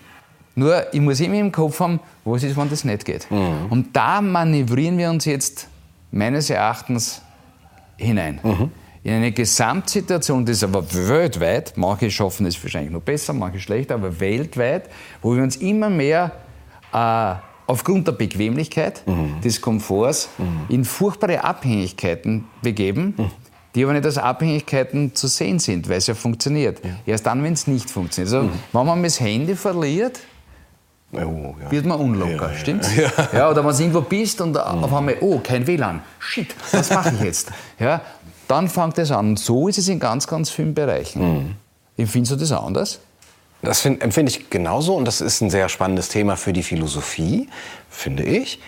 Nur, 0.55 0.93
ich 0.93 1.01
muss 1.01 1.19
immer 1.19 1.35
im 1.35 1.51
Kopf 1.51 1.79
haben, 1.79 1.99
was 2.23 2.43
ist, 2.43 2.55
wenn 2.57 2.69
das 2.69 2.83
nicht 2.85 3.05
geht. 3.05 3.29
Mhm. 3.29 3.67
Und 3.69 3.95
da 3.95 4.21
manövrieren 4.21 4.97
wir 4.97 5.09
uns 5.09 5.25
jetzt 5.25 5.67
meines 6.11 6.49
Erachtens 6.49 7.21
hinein. 7.97 8.39
Mhm. 8.41 8.71
In 9.03 9.13
eine 9.13 9.31
Gesamtsituation, 9.31 10.45
das 10.45 10.57
ist 10.57 10.63
aber 10.63 10.83
weltweit, 10.93 11.73
manche 11.75 12.09
schaffen 12.09 12.47
es 12.47 12.61
wahrscheinlich 12.63 12.91
noch 12.91 13.01
besser, 13.01 13.33
manche 13.33 13.59
schlechter, 13.59 13.95
aber 13.95 14.19
weltweit, 14.19 14.89
wo 15.21 15.35
wir 15.35 15.43
uns 15.43 15.57
immer 15.57 15.89
mehr 15.89 16.31
äh, 16.91 17.35
aufgrund 17.67 18.07
der 18.07 18.13
Bequemlichkeit, 18.13 19.03
mhm. 19.07 19.41
des 19.43 19.61
Komforts 19.61 20.29
mhm. 20.37 20.65
in 20.69 20.85
furchtbare 20.85 21.43
Abhängigkeiten 21.43 22.45
begeben, 22.61 23.13
mhm. 23.17 23.31
die 23.73 23.83
aber 23.83 23.93
nicht 23.93 24.05
als 24.05 24.17
Abhängigkeiten 24.17 25.15
zu 25.15 25.27
sehen 25.27 25.59
sind, 25.59 25.89
weil 25.89 25.97
es 25.97 26.07
ja 26.07 26.13
funktioniert. 26.13 26.83
Ja. 26.83 26.91
Erst 27.05 27.25
dann, 27.25 27.43
wenn 27.43 27.53
es 27.53 27.67
nicht 27.67 27.89
funktioniert. 27.89 28.33
Also, 28.33 28.47
mhm. 28.47 28.59
wenn 28.71 28.85
man 28.85 29.03
das 29.03 29.19
Handy 29.19 29.55
verliert, 29.55 30.19
oh, 31.13 31.55
ja. 31.61 31.71
wird 31.71 31.85
man 31.85 31.99
unlocker, 31.99 32.51
ja, 32.51 32.57
stimmt's? 32.57 32.95
Ja. 32.95 33.11
ja. 33.33 33.49
oder 33.49 33.65
wenn 33.65 33.75
du 33.75 33.79
irgendwo 33.79 34.01
bist 34.01 34.41
und 34.41 34.57
auf 34.57 34.93
einmal, 34.93 35.17
oh, 35.21 35.39
kein 35.39 35.65
WLAN, 35.65 36.01
shit, 36.19 36.55
was 36.71 36.89
mache 36.91 37.13
ich 37.15 37.21
jetzt? 37.21 37.51
ja, 37.79 38.01
dann 38.47 38.67
fängt 38.69 38.97
es 38.99 39.11
an. 39.11 39.29
Und 39.29 39.39
so 39.39 39.67
ist 39.67 39.77
es 39.77 39.87
in 39.87 39.99
ganz, 39.99 40.27
ganz 40.27 40.49
vielen 40.49 40.73
Bereichen. 40.73 41.37
Mhm. 41.37 41.55
Empfindest 41.97 42.33
du 42.33 42.35
das 42.35 42.51
anders? 42.51 42.99
Das 43.61 43.85
empfinde 43.85 44.31
ich 44.31 44.49
genauso 44.49 44.95
und 44.95 45.05
das 45.05 45.21
ist 45.21 45.41
ein 45.41 45.49
sehr 45.49 45.69
spannendes 45.69 46.09
Thema 46.09 46.35
für 46.35 46.53
die 46.53 46.63
Philosophie, 46.63 47.49
finde 47.89 48.23
ich. 48.23 48.59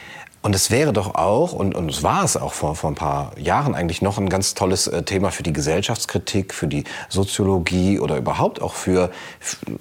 Und 0.48 0.56
es 0.56 0.72
wäre 0.72 0.94
doch 0.94 1.16
auch, 1.16 1.52
und, 1.52 1.76
und 1.76 1.92
es 1.92 2.04
war 2.04 2.24
es 2.24 2.38
auch 2.38 2.54
vor, 2.54 2.74
vor 2.74 2.90
ein 2.90 2.96
paar 2.96 3.38
Jahren 3.38 3.76
eigentlich 3.76 4.02
noch 4.02 4.18
ein 4.18 4.30
ganz 4.30 4.54
tolles 4.54 4.88
äh, 4.88 5.04
Thema 5.04 5.30
für 5.30 5.44
die 5.44 5.52
Gesellschaftskritik, 5.52 6.54
für 6.54 6.68
die 6.68 6.86
Soziologie 7.10 8.00
oder 8.00 8.16
überhaupt 8.16 8.62
auch 8.62 8.74
für, 8.74 9.12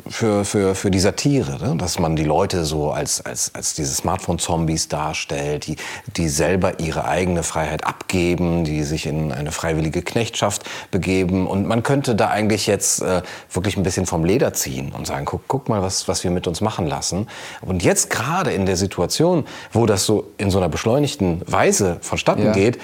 für, 0.09 0.45
für, 0.45 0.75
für 0.75 0.91
die 0.91 0.99
Satire. 0.99 1.65
Ne? 1.65 1.77
Dass 1.77 2.01
man 2.01 2.17
die 2.17 2.25
Leute 2.25 2.65
so 2.65 2.91
als, 2.91 3.25
als, 3.25 3.55
als 3.55 3.75
diese 3.75 3.95
Smartphone-Zombies 3.95 4.89
darstellt, 4.89 5.69
die, 5.69 5.77
die 6.17 6.29
selber 6.29 6.81
ihre 6.81 7.05
eigene 7.05 7.45
Freiheit 7.45 7.85
abgeben, 7.85 8.65
die 8.65 8.83
sich 8.83 9.07
in 9.07 9.31
eine 9.31 9.53
freiwillige 9.53 10.03
Knechtschaft 10.03 10.65
begeben. 10.91 11.47
Und 11.47 11.69
man 11.69 11.85
könnte 11.85 12.17
da 12.17 12.31
eigentlich 12.31 12.67
jetzt 12.67 13.03
äh, 13.03 13.23
wirklich 13.53 13.77
ein 13.77 13.85
bisschen 13.85 14.07
vom 14.07 14.25
Leder 14.25 14.53
ziehen 14.53 14.91
und 14.91 15.07
sagen, 15.07 15.27
guck, 15.27 15.43
guck 15.47 15.69
mal, 15.69 15.81
was, 15.83 16.09
was 16.09 16.25
wir 16.25 16.33
mit 16.33 16.49
uns 16.49 16.61
machen 16.61 16.89
lassen. 16.89 17.29
Und 17.61 17.85
jetzt 17.85 18.11
gerade 18.11 18.51
in 18.51 18.67
der 18.67 18.77
Situation, 18.77 19.45
wo 19.71 19.87
das 19.87 20.05
so 20.05 20.33
in 20.39 20.51
so 20.51 20.56
einer 20.59 20.69
beschleunigten 20.69 21.43
Weise 21.47 21.99
vonstatten 22.01 22.45
ja. 22.45 22.53
geht, 22.53 22.79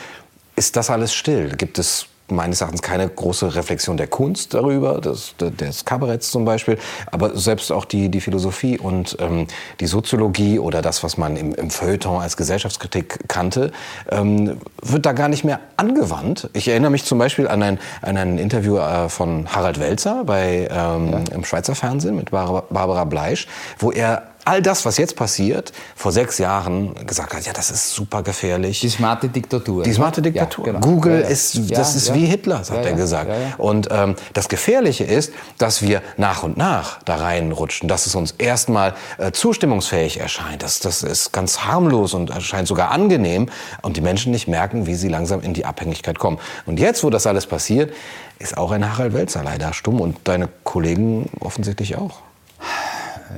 ist 0.57 0.77
das 0.77 0.91
alles 0.91 1.15
still. 1.15 1.51
Gibt 1.57 1.79
es 1.79 2.07
meines 2.33 2.61
Erachtens 2.61 2.83
keine 2.83 3.09
große 3.09 3.55
Reflexion 3.55 3.97
der 3.97 4.07
Kunst 4.07 4.55
darüber, 4.55 5.01
des, 5.01 5.35
des 5.39 5.85
Kabaretts 5.85 6.31
zum 6.31 6.45
Beispiel, 6.45 6.79
aber 7.11 7.37
selbst 7.37 7.71
auch 7.71 7.85
die, 7.85 8.09
die 8.09 8.21
Philosophie 8.21 8.79
und 8.79 9.17
ähm, 9.21 9.47
die 9.81 9.87
Soziologie 9.87 10.59
oder 10.59 10.83
das, 10.83 11.03
was 11.03 11.17
man 11.17 11.37
im, 11.37 11.55
im 11.55 11.71
Feuilleton 11.71 12.21
als 12.21 12.37
Gesellschaftskritik 12.37 13.29
kannte, 13.29 13.73
ähm, 14.11 14.59
wird 14.81 15.07
da 15.07 15.13
gar 15.13 15.29
nicht 15.29 15.45
mehr 15.45 15.61
angewandt. 15.77 16.49
Ich 16.55 16.69
erinnere 16.69 16.91
mich 16.91 17.05
zum 17.05 17.19
Beispiel 17.19 17.49
an 17.49 17.63
ein, 17.63 17.79
an 18.01 18.17
ein 18.17 18.39
Interview 18.39 18.79
äh, 18.79 19.09
von 19.09 19.47
Harald 19.53 19.79
Welzer 19.79 20.25
bei, 20.25 20.69
ähm, 20.71 21.13
ja. 21.13 21.35
im 21.35 21.45
Schweizer 21.45 21.75
Fernsehen 21.75 22.17
mit 22.17 22.31
Barbara, 22.31 22.65
Barbara 22.71 23.05
Bleisch, 23.05 23.47
wo 23.79 23.93
er 23.93 24.23
all 24.45 24.63
das, 24.63 24.85
was 24.85 24.99
jetzt 24.99 25.17
passiert, 25.17 25.73
vor 25.95 26.13
sechs 26.13 26.39
Jahren 26.39 26.95
gesagt 27.07 27.35
hat, 27.35 27.45
ja, 27.47 27.53
das 27.53 27.71
ist 27.71 27.95
super 27.95 28.23
gefährlich. 28.23 28.81
Die 28.81 28.89
smarte 28.89 29.29
Diktatur. 29.29 29.85
Die 29.85 29.93
smarte 29.93 30.23
Diktatur. 30.23 30.67
Ja, 30.67 30.73
genau. 30.73 30.87
Google 30.87 31.15
ja, 31.15 31.21
ja. 31.21 31.27
ist, 31.27 31.71
das 31.71 31.95
ist 31.95 32.15
wie 32.15 32.27
Hitler, 32.27 32.59
hat 32.59 32.85
er 32.85 32.93
gesagt. 32.95 33.31
Und 33.59 33.89
ähm, 33.91 34.17
das 34.33 34.49
Gefährliche 34.49 35.05
ist, 35.05 35.33
dass 35.59 35.83
wir 35.83 36.03
nach 36.17 36.43
und 36.43 36.57
nach 36.57 37.03
da 37.05 37.17
reinrutschen, 37.17 37.89
dass 37.89 38.07
es 38.07 38.15
uns 38.15 38.33
erstmal 38.33 38.95
äh, 39.19 39.33
zustimmungsfähig 39.33 40.19
erscheint. 40.19 40.63
Das, 40.63 40.81
das 40.81 41.03
ist 41.03 41.33
ganz 41.33 41.61
harmlos 41.61 42.15
und 42.15 42.31
erscheint 42.31 42.69
sogar 42.69 42.91
angenehm 42.91 43.49
und 43.83 43.97
die 43.97 44.01
Menschen 44.01 44.33
nicht 44.33 44.49
merken, 44.49 44.87
wie 44.87 44.95
sie 44.95 45.09
langsam 45.09 45.41
in 45.43 45.55
die 45.55 45.65
Abhängigkeit 45.65 46.19
kommen. 46.19 46.39
Und 46.67 46.81
jetzt, 46.81 47.05
wo 47.05 47.11
das 47.11 47.27
alles 47.27 47.47
passiert, 47.47 47.93
ist 48.39 48.57
auch 48.57 48.73
ein 48.73 48.91
Harald 48.91 49.15
Welzer 49.15 49.43
leider 49.45 49.73
stumm 49.73 50.01
und 50.01 50.17
deine 50.25 50.49
Kollegen 50.65 51.31
offensichtlich 51.41 51.97
auch. 51.97 52.23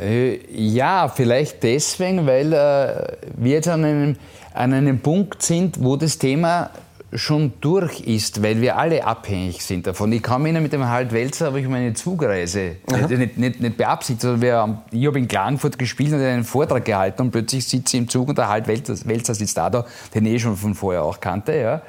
Äh, 0.00 0.40
ja, 0.50 1.08
vielleicht 1.08 1.62
deswegen, 1.62 2.26
weil 2.26 2.52
äh, 2.52 3.16
wir 3.36 3.52
jetzt 3.52 3.68
an 3.68 3.84
einem, 3.84 4.16
an 4.52 4.72
einem 4.72 5.00
Punkt 5.00 5.42
sind, 5.42 5.82
wo 5.82 5.96
das 5.96 6.18
Thema 6.18 6.70
schon 7.14 7.52
durch 7.60 8.00
ist, 8.00 8.42
weil 8.42 8.60
wir 8.60 8.76
alle 8.76 9.04
abhängig 9.04 9.64
sind 9.64 9.86
davon. 9.86 10.12
Ich 10.12 10.22
kann 10.22 10.42
mich 10.42 10.52
mit 10.52 10.72
dem 10.72 10.84
Harald 10.84 11.12
Welzer 11.12 11.46
habe 11.46 11.60
ich 11.60 11.68
meine 11.68 11.94
Zugreise 11.94 12.76
nicht, 13.08 13.38
nicht, 13.38 13.60
nicht 13.60 13.76
beabsichtigt, 13.76 14.22
sondern 14.22 14.42
wir, 14.42 14.82
ich 14.90 15.06
habe 15.06 15.18
in 15.18 15.28
Klagenfurt 15.28 15.78
gespielt 15.78 16.12
und 16.12 16.20
einen 16.20 16.44
Vortrag 16.44 16.84
gehalten 16.84 17.22
und 17.22 17.30
plötzlich 17.30 17.66
sitze 17.66 17.96
ich 17.96 18.02
im 18.02 18.08
Zug 18.08 18.28
und 18.28 18.38
der 18.38 18.48
Harald 18.48 18.66
Welzer, 18.66 18.94
Welzer 19.04 19.34
sitzt 19.34 19.56
da, 19.56 19.70
da, 19.70 19.86
den 20.12 20.26
ich 20.26 20.34
eh 20.34 20.38
schon 20.40 20.56
von 20.56 20.74
vorher 20.74 21.04
auch 21.04 21.20
kannte. 21.20 21.56
Ja. 21.56 21.82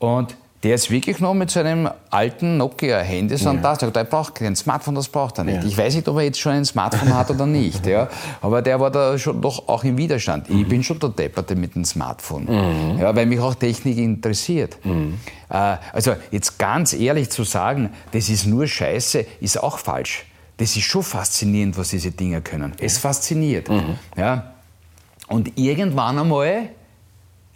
Und 0.00 0.36
der 0.62 0.74
ist 0.74 0.90
wirklich 0.90 1.20
noch 1.20 1.32
mit 1.32 1.50
seinem 1.50 1.88
alten 2.10 2.58
Nokia-Handy 2.58 3.36
so 3.38 3.50
ja. 3.50 3.56
da. 3.56 3.74
Sagt, 3.76 3.96
er 3.96 4.04
braucht 4.04 4.34
kein 4.34 4.54
Smartphone, 4.54 4.94
das 4.94 5.08
braucht 5.08 5.38
er 5.38 5.44
nicht. 5.44 5.62
Ja. 5.62 5.68
Ich 5.68 5.76
weiß 5.76 5.94
nicht, 5.94 6.06
ob 6.06 6.16
er 6.16 6.24
jetzt 6.24 6.38
schon 6.38 6.52
ein 6.52 6.64
Smartphone 6.66 7.14
hat 7.14 7.30
oder 7.30 7.46
nicht. 7.46 7.86
Ja. 7.86 8.08
Aber 8.42 8.60
der 8.60 8.78
war 8.78 8.90
da 8.90 9.18
schon 9.18 9.40
doch 9.40 9.68
auch 9.68 9.84
im 9.84 9.96
Widerstand. 9.96 10.50
Mhm. 10.50 10.60
Ich 10.60 10.68
bin 10.68 10.82
schon 10.82 10.98
der 10.98 11.08
Depperte 11.08 11.56
mit 11.56 11.74
dem 11.74 11.86
Smartphone. 11.86 12.44
Mhm. 12.44 12.98
Ja, 12.98 13.14
weil 13.16 13.24
mich 13.24 13.40
auch 13.40 13.54
Technik 13.54 13.96
interessiert. 13.96 14.76
Mhm. 14.84 15.18
Äh, 15.48 15.76
also 15.92 16.14
jetzt 16.30 16.58
ganz 16.58 16.92
ehrlich 16.92 17.30
zu 17.30 17.44
sagen, 17.44 17.90
das 18.12 18.28
ist 18.28 18.44
nur 18.44 18.66
Scheiße, 18.66 19.24
ist 19.40 19.62
auch 19.62 19.78
falsch. 19.78 20.26
Das 20.58 20.76
ist 20.76 20.84
schon 20.84 21.02
faszinierend, 21.02 21.78
was 21.78 21.88
diese 21.88 22.10
Dinge 22.10 22.42
können. 22.42 22.74
Es 22.78 22.98
fasziniert. 22.98 23.70
Mhm. 23.70 23.98
Ja. 24.14 24.52
Und 25.26 25.56
irgendwann 25.56 26.18
einmal 26.18 26.68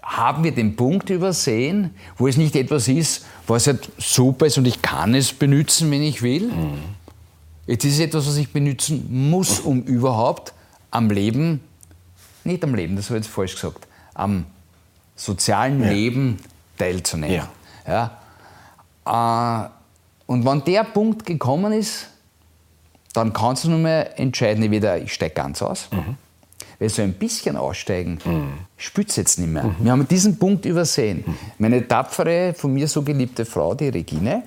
haben 0.05 0.45
wir 0.45 0.53
den 0.53 0.77
Punkt 0.77 1.09
übersehen, 1.11 1.95
wo 2.19 2.29
es 2.29 2.37
nicht 2.37 2.55
etwas 2.57 2.88
ist, 2.88 3.25
was 3.47 3.67
halt 3.67 3.90
super 3.99 4.47
ist 4.47 4.59
und 4.59 4.67
ich 4.67 4.83
kann 4.83 5.14
es 5.14 5.33
benutzen, 5.33 5.90
wenn 5.90 6.03
ich 6.03 6.23
will. 6.23 6.49
Mhm. 6.49 6.79
Jetzt 7.67 7.85
ist 7.85 7.95
es 7.95 8.01
etwas, 8.01 8.27
was 8.27 8.37
ich 8.37 8.53
benutzen 8.53 9.07
muss, 9.31 9.61
um 9.61 9.83
überhaupt 9.83 10.53
am 10.90 11.11
Leben, 11.11 11.61
nicht 12.45 12.62
am 12.62 12.75
Leben, 12.75 12.97
das 12.97 13.09
habe 13.09 13.19
ich 13.19 13.25
jetzt 13.25 13.35
falsch 13.35 13.55
gesagt, 13.55 13.88
am 14.12 14.45
sozialen 15.17 15.83
ja. 15.83 15.90
Leben 15.90 16.38
teilzunehmen. 16.77 17.47
Ja. 17.87 18.11
ja. 19.07 19.64
Äh, 19.67 19.71
und 20.27 20.45
wenn 20.45 20.64
der 20.64 20.85
Punkt 20.85 21.25
gekommen 21.25 21.73
ist, 21.73 22.09
dann 23.14 23.33
kannst 23.33 23.64
du 23.64 23.71
nur 23.71 23.79
mehr 23.79 24.19
entscheiden, 24.19 24.62
entweder 24.62 24.99
ich 24.99 25.14
steige 25.14 25.35
ganz 25.35 25.62
aus 25.62 25.88
mhm 25.90 26.17
weil 26.79 26.89
so 26.89 27.03
ein 27.03 27.15
bisschen 27.15 27.57
aussteigen, 27.57 28.19
mhm. 28.25 28.53
spürt 28.77 29.11
es 29.11 29.17
jetzt 29.17 29.39
nicht 29.39 29.51
mehr. 29.51 29.65
Mhm. 29.65 29.77
Wir 29.81 29.93
haben 29.93 30.09
diesen 30.09 30.39
Punkt 30.39 30.65
übersehen. 30.65 31.25
Mhm. 31.27 31.37
Meine 31.59 31.87
tapfere, 31.87 32.55
von 32.55 32.73
mir 32.73 32.89
so 32.89 33.03
geliebte 33.03 33.45
Frau, 33.45 33.75
die 33.75 33.89
Regine, 33.89 34.43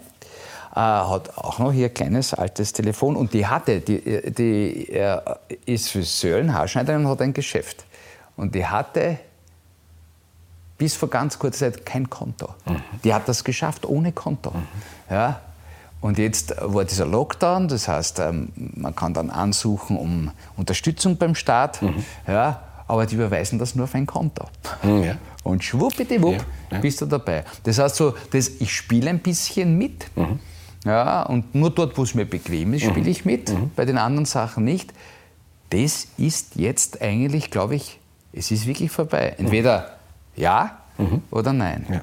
äh, 0.75 0.79
hat 0.79 1.37
auch 1.37 1.59
noch 1.59 1.71
hier 1.71 1.87
ein 1.87 1.93
kleines 1.93 2.33
altes 2.33 2.73
Telefon 2.73 3.15
und 3.15 3.33
die 3.33 3.45
hatte, 3.45 3.79
die, 3.81 4.31
die 4.31 4.89
äh, 4.89 5.19
ist 5.65 5.89
Friseurin, 5.89 6.53
Haarschneiderin 6.53 7.05
und 7.05 7.11
hat 7.11 7.21
ein 7.21 7.33
Geschäft. 7.33 7.85
Und 8.35 8.53
die 8.53 8.65
hatte 8.65 9.19
bis 10.77 10.95
vor 10.95 11.09
ganz 11.09 11.39
kurzer 11.39 11.71
Zeit 11.71 11.85
kein 11.85 12.09
Konto. 12.09 12.49
Mhm. 12.65 12.81
Die 13.03 13.13
hat 13.13 13.27
das 13.27 13.43
geschafft 13.43 13.85
ohne 13.85 14.11
Konto. 14.11 14.51
Mhm. 14.51 14.67
Ja, 15.09 15.41
und 15.99 16.17
jetzt 16.17 16.55
war 16.61 16.85
dieser 16.85 17.05
Lockdown, 17.05 17.67
das 17.67 17.87
heißt, 17.87 18.19
ähm, 18.19 18.49
man 18.55 18.95
kann 18.95 19.13
dann 19.13 19.29
ansuchen 19.29 19.97
um 19.97 20.31
Unterstützung 20.55 21.17
beim 21.17 21.35
Staat, 21.35 21.81
mhm. 21.81 22.03
ja, 22.27 22.61
aber 22.87 23.05
die 23.05 23.15
überweisen 23.15 23.59
das 23.59 23.75
nur 23.75 23.85
auf 23.85 23.95
ein 23.95 24.05
Konto. 24.05 24.45
Mhm, 24.83 25.03
ja. 25.03 25.15
Und 25.43 25.63
schwuppdiwupp 25.63 26.35
ja, 26.35 26.43
ja. 26.71 26.79
bist 26.79 27.01
du 27.01 27.05
dabei. 27.05 27.43
Das 27.63 27.79
heißt 27.79 27.95
so, 27.95 28.13
das, 28.31 28.49
ich 28.59 28.73
spiele 28.73 29.09
ein 29.09 29.19
bisschen 29.19 29.77
mit. 29.77 30.05
Mhm. 30.15 30.39
Ja, 30.85 31.23
und 31.23 31.53
nur 31.55 31.69
dort, 31.71 31.97
wo 31.97 32.03
es 32.03 32.13
mir 32.13 32.25
bequem 32.25 32.73
ist, 32.73 32.83
spiele 32.83 33.01
mhm. 33.01 33.07
ich 33.07 33.25
mit, 33.25 33.49
mhm. 33.49 33.71
bei 33.75 33.85
den 33.85 33.97
anderen 33.97 34.25
Sachen 34.25 34.63
nicht. 34.63 34.93
Das 35.69 36.07
ist 36.17 36.55
jetzt 36.55 37.01
eigentlich, 37.01 37.51
glaube 37.51 37.75
ich, 37.75 37.99
es 38.31 38.51
ist 38.51 38.67
wirklich 38.67 38.91
vorbei. 38.91 39.35
Entweder 39.37 39.97
ja 40.35 40.77
mhm. 40.97 41.23
oder 41.31 41.51
nein. 41.51 42.01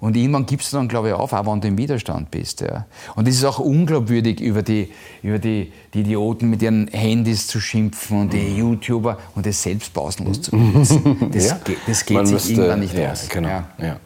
Und 0.00 0.16
irgendwann 0.16 0.46
gibst 0.46 0.72
du 0.72 0.78
dann, 0.78 0.88
glaube 0.88 1.08
ich, 1.08 1.14
auf, 1.14 1.32
auch 1.32 1.46
wenn 1.46 1.60
du 1.60 1.68
im 1.68 1.78
Widerstand 1.78 2.30
bist. 2.30 2.62
Ja. 2.62 2.86
Und 3.16 3.28
es 3.28 3.36
ist 3.36 3.44
auch 3.44 3.58
unglaubwürdig, 3.58 4.40
über, 4.40 4.62
die, 4.62 4.90
über 5.22 5.38
die, 5.38 5.72
die 5.92 6.00
Idioten 6.00 6.48
mit 6.48 6.62
ihren 6.62 6.88
Handys 6.88 7.46
zu 7.46 7.60
schimpfen 7.60 8.22
und 8.22 8.32
die 8.32 8.38
mhm. 8.38 8.58
YouTuber 8.58 9.18
und 9.34 9.44
das 9.44 9.62
selbst 9.62 9.92
pausenlos 9.92 10.42
zu 10.42 10.52
benutzen. 10.52 11.16
Das, 11.30 11.50
ja. 11.50 11.60
das 11.86 12.04
geht 12.04 12.16
Man 12.16 12.26
sich 12.26 12.34
müsste, 12.34 12.52
irgendwann 12.52 12.80
nicht 12.80 12.94
ja, 12.94 13.12
aus. 13.12 13.28
Genau. 13.28 13.48
Ja 13.48 14.00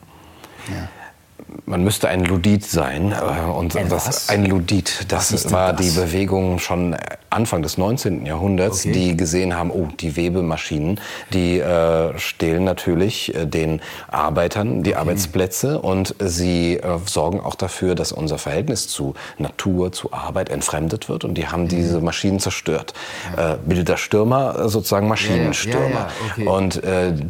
man 1.66 1.84
müsste 1.84 2.08
ein 2.08 2.24
Ludit 2.24 2.64
sein. 2.64 3.12
Äh, 3.12 3.50
und 3.50 3.76
ein, 3.76 3.88
das, 3.88 4.28
ein 4.28 4.46
Ludit, 4.46 5.06
das 5.08 5.50
war 5.50 5.72
das? 5.72 5.86
die 5.86 5.98
Bewegung 5.98 6.58
schon 6.58 6.96
Anfang 7.34 7.62
des 7.62 7.78
19. 7.78 8.26
Jahrhunderts, 8.26 8.84
okay. 8.84 8.92
die 8.92 9.16
gesehen 9.16 9.54
haben, 9.54 9.70
oh, 9.70 9.88
die 9.98 10.16
Webemaschinen, 10.16 11.00
die 11.32 11.58
äh, 11.58 12.16
stehlen 12.18 12.64
natürlich 12.64 13.34
äh, 13.34 13.46
den 13.46 13.82
Arbeitern 14.08 14.82
die 14.82 14.90
okay. 14.90 15.00
Arbeitsplätze 15.00 15.80
und 15.80 16.14
sie 16.20 16.76
äh, 16.76 16.98
sorgen 17.06 17.40
auch 17.40 17.56
dafür, 17.56 17.94
dass 17.94 18.12
unser 18.12 18.38
Verhältnis 18.38 18.88
zu 18.88 19.14
Natur, 19.38 19.92
zu 19.92 20.12
Arbeit 20.12 20.48
entfremdet 20.48 21.08
wird. 21.08 21.24
Und 21.24 21.34
die 21.34 21.48
haben 21.48 21.64
mhm. 21.64 21.68
diese 21.68 22.00
Maschinen 22.00 22.38
zerstört. 22.38 22.94
Ja. 23.36 23.54
Äh, 23.54 23.58
Bilderstürmer, 23.66 24.58
äh, 24.58 24.68
sozusagen 24.68 25.08
Maschinenstürmer. 25.08 25.88
Ja, 25.88 26.08
ja. 26.08 26.10
Okay. 26.32 26.46
Und 26.46 26.82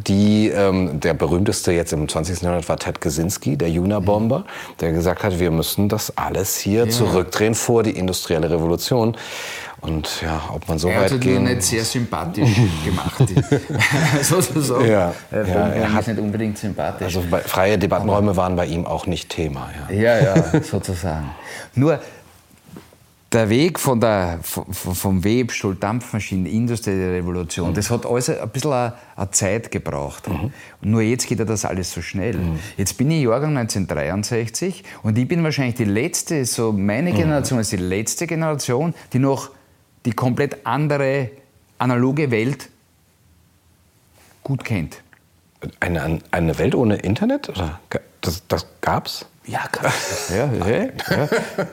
die, 0.07 0.49
ähm, 0.49 0.99
der 0.99 1.13
berühmteste 1.13 1.71
jetzt 1.71 1.93
im 1.93 2.07
20. 2.07 2.41
Jahrhundert 2.41 2.67
war 2.69 2.77
Ted 2.77 3.01
Kaczynski, 3.01 3.57
der 3.57 3.69
Juna-Bomber, 3.69 4.14
mhm. 4.14 4.14
Der 4.79 4.91
gesagt 4.91 5.23
hat, 5.23 5.39
wir 5.39 5.51
müssen 5.51 5.89
das 5.89 6.17
alles 6.17 6.57
hier 6.57 6.89
zurückdrehen 6.89 7.55
vor 7.55 7.83
die 7.83 7.91
industrielle 7.91 8.49
Revolution. 8.49 9.15
Und 9.81 10.21
ja, 10.23 10.41
ob 10.51 10.67
man 10.67 10.79
so 10.79 10.87
er 10.87 11.01
weit 11.01 11.11
hat 11.11 11.21
gehen... 11.21 11.43
nicht 11.43 11.61
sehr 11.61 11.83
sympathisch 11.83 12.49
gemacht. 12.85 13.23
Sozusagen. 14.21 14.87
Ja, 14.87 15.13
ja, 15.31 15.37
er 15.37 15.93
hat 15.93 16.07
nicht 16.07 16.19
unbedingt 16.19 16.57
sympathisch. 16.57 17.15
Also 17.15 17.23
freie 17.45 17.77
Debattenräume 17.77 18.35
waren 18.35 18.55
bei 18.55 18.65
ihm 18.65 18.85
auch 18.87 19.05
nicht 19.05 19.29
Thema. 19.29 19.69
Ja, 19.91 20.17
ja, 20.17 20.35
ja 20.35 20.61
sozusagen. 20.63 21.29
Nur 21.75 21.99
der 23.35 23.49
Weg 23.49 23.79
von 23.79 23.99
der, 23.99 24.39
vom 24.41 25.23
Webstuhl, 25.23 25.75
Dampfmaschinen, 25.75 26.45
industrielle 26.45 27.11
Revolution, 27.11 27.71
mhm. 27.71 27.73
das 27.73 27.91
hat 27.91 28.05
alles 28.05 28.29
ein 28.29 28.49
bisschen 28.49 28.71
eine, 28.71 28.93
eine 29.15 29.31
Zeit 29.31 29.71
gebraucht. 29.71 30.29
Mhm. 30.29 30.53
Nur 30.81 31.01
jetzt 31.01 31.27
geht 31.27 31.39
ja 31.39 31.45
das 31.45 31.65
alles 31.65 31.91
so 31.91 32.01
schnell. 32.01 32.37
Mhm. 32.37 32.59
Jetzt 32.77 32.97
bin 32.97 33.11
ich 33.11 33.23
Jahrgang 33.23 33.57
1963 33.57 34.83
und 35.03 35.17
ich 35.17 35.27
bin 35.27 35.43
wahrscheinlich 35.43 35.75
die 35.75 35.83
letzte, 35.83 36.45
so 36.45 36.71
meine 36.71 37.11
mhm. 37.11 37.17
Generation 37.17 37.59
ist 37.59 37.73
die 37.73 37.77
letzte 37.77 38.25
Generation, 38.25 38.93
die 39.11 39.19
noch 39.19 39.51
die 40.05 40.13
komplett 40.13 40.65
andere 40.65 41.31
analoge 41.77 42.31
Welt 42.31 42.69
gut 44.43 44.63
kennt. 44.63 45.01
Eine, 45.81 46.19
eine 46.31 46.57
Welt 46.57 46.73
ohne 46.73 46.95
Internet? 46.95 47.49
Oder 47.49 47.81
das, 48.21 48.47
das 48.47 48.65
gab's? 48.79 49.25
Ja, 49.47 49.61
ja, 50.29 50.49
ja, 50.53 50.77
ja, 50.77 51.29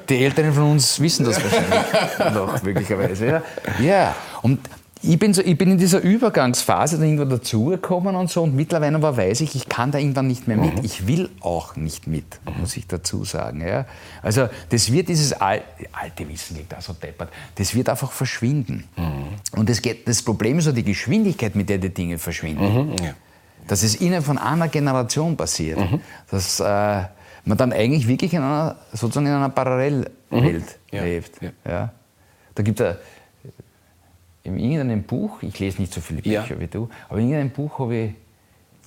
Die 0.08 0.24
Älteren 0.24 0.52
von 0.52 0.72
uns 0.72 1.00
wissen 1.00 1.24
das 1.24 1.42
wahrscheinlich 1.42 2.34
noch, 2.34 2.62
möglicherweise. 2.62 3.26
Ja. 3.26 3.42
ja, 3.80 4.14
und 4.42 4.58
ich 5.04 5.18
bin, 5.18 5.34
so, 5.34 5.42
ich 5.42 5.58
bin 5.58 5.72
in 5.72 5.78
dieser 5.78 6.00
Übergangsphase 6.00 6.96
da 6.96 7.02
irgendwo 7.02 7.24
dazugekommen 7.24 8.14
und 8.14 8.30
so 8.30 8.44
und 8.44 8.54
mittlerweile 8.54 8.94
aber 8.94 9.16
weiß 9.16 9.40
ich, 9.40 9.56
ich 9.56 9.68
kann 9.68 9.90
da 9.90 9.98
irgendwann 9.98 10.28
nicht 10.28 10.46
mehr 10.46 10.56
mit. 10.56 10.76
Mhm. 10.76 10.84
Ich 10.84 11.08
will 11.08 11.28
auch 11.40 11.74
nicht 11.74 12.06
mit, 12.06 12.38
muss 12.60 12.76
ich 12.76 12.86
dazu 12.86 13.24
sagen. 13.24 13.66
Ja. 13.66 13.86
Also 14.22 14.48
das 14.68 14.92
wird 14.92 15.08
dieses 15.08 15.32
Al 15.32 15.62
alte 15.92 16.28
Wissen, 16.28 16.56
liegt 16.56 16.70
da 16.70 16.80
so 16.80 16.92
deppert, 16.92 17.30
das 17.56 17.74
wird 17.74 17.88
einfach 17.88 18.12
verschwinden. 18.12 18.84
Mhm. 18.96 19.58
Und 19.58 19.68
das, 19.68 19.82
geht, 19.82 20.06
das 20.06 20.22
Problem 20.22 20.58
ist 20.58 20.66
so 20.66 20.72
die 20.72 20.84
Geschwindigkeit, 20.84 21.56
mit 21.56 21.68
der 21.68 21.78
die 21.78 21.92
Dinge 21.92 22.18
verschwinden. 22.18 22.90
Mhm, 22.90 22.96
ja. 23.02 23.14
Dass 23.66 23.82
es 23.82 23.96
innerhalb 23.96 24.24
von 24.24 24.38
einer 24.38 24.68
Generation 24.68 25.36
passiert. 25.36 25.78
Mhm. 25.78 26.00
Dass 26.30 26.60
äh, 26.60 27.02
man 27.44 27.58
dann 27.58 27.72
eigentlich 27.72 28.06
wirklich 28.06 28.34
in 28.34 28.42
einer, 28.42 28.76
sozusagen 28.92 29.26
in 29.26 29.32
einer 29.32 29.48
Parallelwelt 29.48 30.12
mhm. 30.30 30.68
ja. 30.90 31.02
lebt. 31.02 31.42
Ja. 31.42 31.50
ja. 31.66 31.92
Da 32.54 32.62
gibt 32.62 32.80
es 32.80 32.96
in 34.44 34.58
irgendeinem 34.58 35.02
Buch, 35.04 35.42
ich 35.42 35.58
lese 35.58 35.80
nicht 35.80 35.92
so 35.92 36.00
viele 36.00 36.22
Bücher 36.22 36.46
ja. 36.50 36.60
wie 36.60 36.66
du, 36.66 36.88
aber 37.08 37.18
in 37.18 37.28
irgendeinem 37.28 37.50
Buch 37.50 37.78
habe 37.78 37.96
ich 37.96 38.12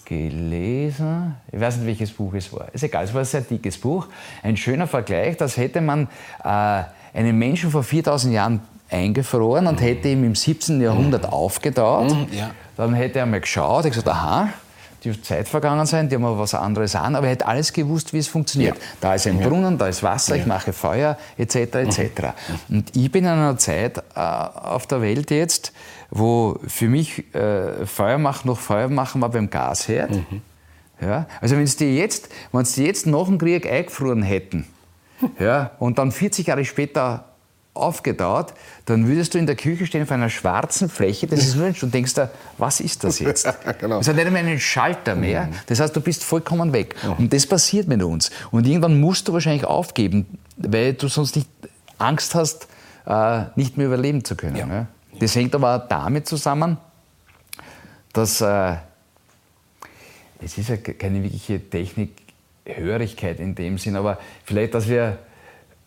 gelesen, 0.06 1.36
ich 1.52 1.60
weiß 1.60 1.78
nicht, 1.78 1.88
welches 1.88 2.12
Buch 2.12 2.34
es 2.34 2.52
war, 2.54 2.68
ist 2.74 2.84
egal, 2.84 3.06
es 3.06 3.14
war 3.14 3.22
ein 3.22 3.26
sehr 3.26 3.42
dickes 3.42 3.78
Buch, 3.78 4.08
ein 4.44 4.56
schöner 4.56 4.86
Vergleich, 4.86 5.38
das 5.38 5.58
hätte 5.58 5.82
man 5.82 6.08
äh, 6.44 6.84
einen 7.14 7.38
Menschen 7.40 7.72
vor 7.72 7.84
4000 7.84 8.34
Jahren 8.34 8.62
eingefroren 8.90 9.66
und 9.68 9.80
mhm. 9.80 9.84
hätte 9.84 10.10
ihm 10.10 10.24
im 10.24 10.36
17. 10.36 10.80
Jahrhundert 10.82 11.24
mhm. 11.24 11.30
aufgetaut, 11.30 12.12
mhm, 12.12 12.28
ja. 12.32 12.52
dann 12.78 12.94
hätte 12.94 13.20
er 13.20 13.26
mal 13.26 13.42
geschaut, 13.42 13.86
und 13.86 13.92
gesagt, 13.92 14.08
aha, 14.08 14.50
die 15.14 15.22
Zeit 15.22 15.48
vergangen 15.48 15.86
sein, 15.86 16.10
die 16.10 16.16
haben 16.16 16.26
aber 16.26 16.40
was 16.40 16.54
anderes 16.54 16.96
an, 16.96 17.16
aber 17.16 17.28
er 17.28 17.34
hätte 17.34 17.48
alles 17.48 17.74
gewusst, 17.74 18.14
wie 18.14 18.18
es 18.18 18.28
funktioniert. 18.28 18.78
Ja. 18.78 18.84
Da 19.02 19.16
ist 19.16 19.28
ein 19.28 19.40
Brunnen, 19.40 19.78
da 19.78 19.88
ist 19.88 20.04
Wasser, 20.04 20.36
ja. 20.36 20.42
ich 20.42 20.48
mache 20.48 20.74
Feuer, 20.74 21.18
etc. 21.38 21.56
etc. 21.56 22.00
Mhm. 22.68 22.78
Und 22.78 22.96
ich 22.96 23.12
bin 23.12 23.24
in 23.24 23.32
einer 23.32 23.58
Zeit 23.58 23.98
äh, 23.98 24.20
auf 24.20 24.88
der 24.88 25.02
Welt 25.02 25.32
jetzt, 25.32 25.74
wo 26.10 26.60
für 26.68 26.88
mich 26.88 27.34
äh, 27.34 27.86
Feuer 27.86 28.18
machen 28.18 28.48
noch 28.48 28.60
Feuer 28.60 28.90
machen 28.90 29.22
war 29.22 29.30
beim 29.30 29.50
Gasherd. 29.50 30.12
Mhm. 30.12 30.42
Ja? 31.02 31.28
Also 31.42 31.58
wenn 31.58 31.66
die 31.66 31.98
jetzt, 31.98 32.30
wenn 32.52 32.64
die 32.64 32.84
jetzt 32.84 33.08
nach 33.08 33.26
dem 33.26 33.38
Krieg 33.38 33.70
eingefroren 33.70 34.24
hätten 34.24 34.66
ja, 35.40 35.72
und 35.80 35.98
dann 35.98 36.12
40 36.12 36.48
Jahre 36.48 36.66
später 36.66 37.26
aufgetaut, 37.76 38.54
dann 38.86 39.08
würdest 39.08 39.34
du 39.34 39.38
in 39.38 39.46
der 39.46 39.56
Küche 39.56 39.86
stehen 39.86 40.04
auf 40.04 40.12
einer 40.12 40.30
schwarzen 40.30 40.90
Fläche, 40.90 41.28
das 41.28 41.42
ist 41.42 41.56
nur 41.56 41.68
und 41.68 41.94
denkst 41.94 42.14
da, 42.14 42.32
was 42.58 42.80
ist 42.80 43.04
das 43.04 43.20
jetzt? 43.20 43.48
genau. 43.80 44.00
Es 44.00 44.08
hat 44.08 44.16
nicht 44.16 44.32
mehr 44.32 44.40
einen 44.40 44.60
Schalter 44.60 45.16
mehr. 45.16 45.48
Mhm. 45.48 45.54
Das 45.68 45.80
heißt, 45.80 45.96
du 45.96 46.02
bist 46.02 46.24
vollkommen 46.24 46.74
weg. 46.74 46.96
Mhm. 47.04 47.14
Und 47.14 47.34
das 47.34 47.46
passiert 47.46 47.88
mit 47.88 48.02
uns. 48.02 48.32
Und 48.52 48.66
irgendwann 48.66 49.00
musst 49.00 49.28
du 49.28 49.34
wahrscheinlich 49.34 49.66
aufgeben, 49.66 50.26
weil 50.58 50.94
du 50.94 51.08
sonst 51.08 51.36
nicht 51.36 51.50
Angst 51.98 52.34
hast, 52.34 52.68
äh, 53.06 53.44
nicht 53.56 53.78
mehr 53.78 53.88
überleben 53.88 54.24
zu 54.24 54.36
können. 54.36 54.56
Ja. 54.56 54.88
Das 55.20 55.36
hängt 55.36 55.54
aber 55.56 55.76
auch 55.76 55.88
damit 55.88 56.28
zusammen, 56.28 56.78
dass 58.14 58.42
äh, 58.42 58.76
es 60.42 60.58
ist 60.58 60.70
ja 60.70 60.78
keine 60.78 61.24
wirkliche 61.24 61.60
Technikhörigkeit 61.70 63.40
in 63.40 63.56
dem 63.56 63.78
Sinn, 63.78 63.96
aber 63.96 64.20
vielleicht, 64.44 64.74
dass 64.74 64.88
wir 64.88 65.20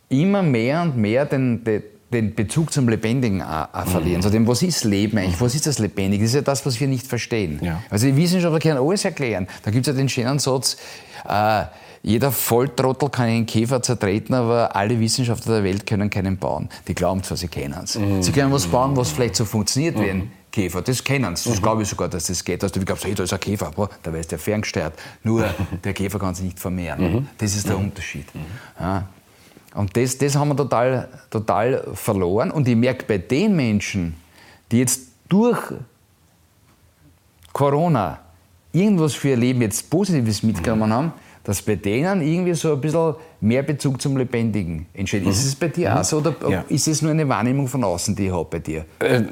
immer 0.09 0.43
mehr 0.43 0.83
und 0.83 0.97
mehr 0.97 1.27
den, 1.27 1.65
den, 1.65 1.83
den 2.13 2.35
Bezug 2.35 2.73
zum 2.73 2.89
Lebendigen 2.89 3.43
auch, 3.43 3.87
verlieren. 3.87 4.21
Mhm. 4.21 4.23
So 4.23 4.31
dem, 4.31 4.47
was 4.47 4.63
ist 4.63 4.85
Leben 4.85 5.19
eigentlich? 5.19 5.41
Was 5.41 5.55
ist 5.55 5.67
das 5.67 5.79
Lebendige? 5.79 6.25
Das 6.25 6.31
ist 6.31 6.35
ja 6.37 6.43
das, 6.43 6.65
was 6.65 6.81
wir 6.81 6.89
nicht 6.89 7.07
verstehen. 7.07 7.61
Ja. 7.63 7.83
Also 7.91 8.07
die 8.07 8.17
Wissenschaftler 8.17 8.61
können 8.61 8.79
alles 8.79 9.05
erklären. 9.05 9.47
Da 9.63 9.71
gibt 9.71 9.87
es 9.87 9.95
ja 9.95 9.99
den 9.99 10.09
schönen 10.09 10.39
Satz, 10.39 10.77
äh, 11.29 11.65
jeder 12.03 12.31
Volltrottel 12.31 13.11
kann 13.11 13.27
einen 13.27 13.47
Käfer 13.47 13.83
zertreten, 13.83 14.35
aber 14.35 14.75
alle 14.75 14.99
Wissenschaftler 15.01 15.57
der 15.57 15.65
Welt 15.65 15.87
können 15.87 16.09
keinen 16.09 16.39
bauen. 16.39 16.69
Die 16.87 16.95
glauben 16.95 17.23
zwar, 17.23 17.37
sie 17.37 17.49
kennen 17.49 17.79
es. 17.83 17.99
Mhm. 17.99 18.23
Sie 18.23 18.33
können 18.33 18.53
was 18.53 18.67
bauen, 18.67 18.97
was 18.97 19.11
vielleicht 19.11 19.37
so 19.37 19.45
funktioniert 19.45 19.97
mhm. 19.97 20.03
wie 20.03 20.11
ein 20.11 20.33
Käfer. 20.53 20.83
Das 20.83 21.03
kennen 21.03 21.35
sie. 21.37 21.51
Das 21.51 21.59
mhm. 21.59 21.63
glaube 21.63 21.83
ich 21.83 21.89
sogar, 21.89 22.09
dass 22.09 22.29
das 22.29 22.45
geht. 22.45 22.63
Also, 22.63 22.79
du 22.79 22.87
glaubst, 22.87 23.05
hey, 23.05 23.15
da 23.15 23.25
ist 23.25 23.33
ein 23.33 23.41
Käfer. 23.41 23.73
Boah, 23.75 23.91
da 24.03 24.11
ist 24.13 24.31
der 24.31 24.39
ferngesteuert. 24.39 24.95
Nur 25.25 25.45
der 25.85 25.93
Käfer 25.93 26.19
kann 26.19 26.35
sich 26.35 26.45
nicht 26.45 26.61
vermehren. 26.61 27.13
Mhm. 27.13 27.29
Das 27.37 27.55
ist 27.55 27.69
der 27.69 27.77
mhm. 27.77 27.87
Unterschied. 27.87 28.27
Ja. 28.79 29.09
Und 29.75 29.97
das, 29.97 30.19
das 30.19 30.37
haben 30.37 30.49
wir 30.49 30.57
total, 30.57 31.09
total 31.31 31.85
verloren. 31.95 32.51
Und 32.51 32.67
ich 32.69 32.77
merke 32.77 33.05
bei 33.07 33.19
den 33.19 33.55
Menschen, 33.55 34.15
die 34.71 34.79
jetzt 34.79 35.09
durch 35.29 35.59
Corona 37.53 38.21
irgendwas 38.73 39.15
für 39.15 39.31
ihr 39.31 39.37
Leben 39.37 39.63
jetzt 39.63 39.91
Positives 39.91 40.43
mitgenommen 40.43 40.93
haben, 40.93 41.13
dass 41.49 41.63
bei 41.63 41.77
denen 41.77 42.21
irgendwie 42.21 42.53
so 42.53 42.75
ein 42.75 42.81
bisschen 42.81 43.15
mehr 43.41 43.63
Bezug 43.63 44.03
zum 44.03 44.19
Lebendigen 44.19 44.87
entsteht. 44.93 45.25
Mhm. 45.25 45.31
Ist 45.31 45.47
es 45.47 45.55
bei 45.55 45.69
dir 45.69 45.91
mhm. 45.91 45.97
auch 45.97 46.05
so 46.05 46.19
oder 46.19 46.35
ja. 46.49 46.65
ist 46.69 46.87
es 46.87 47.01
nur 47.01 47.11
eine 47.11 47.27
Wahrnehmung 47.27 47.67
von 47.69 47.83
außen, 47.85 48.15
die 48.15 48.27
ich 48.27 48.33
habe 48.33 48.47
bei 48.51 48.59
dir? 48.59 48.85
Äh, 48.99 49.23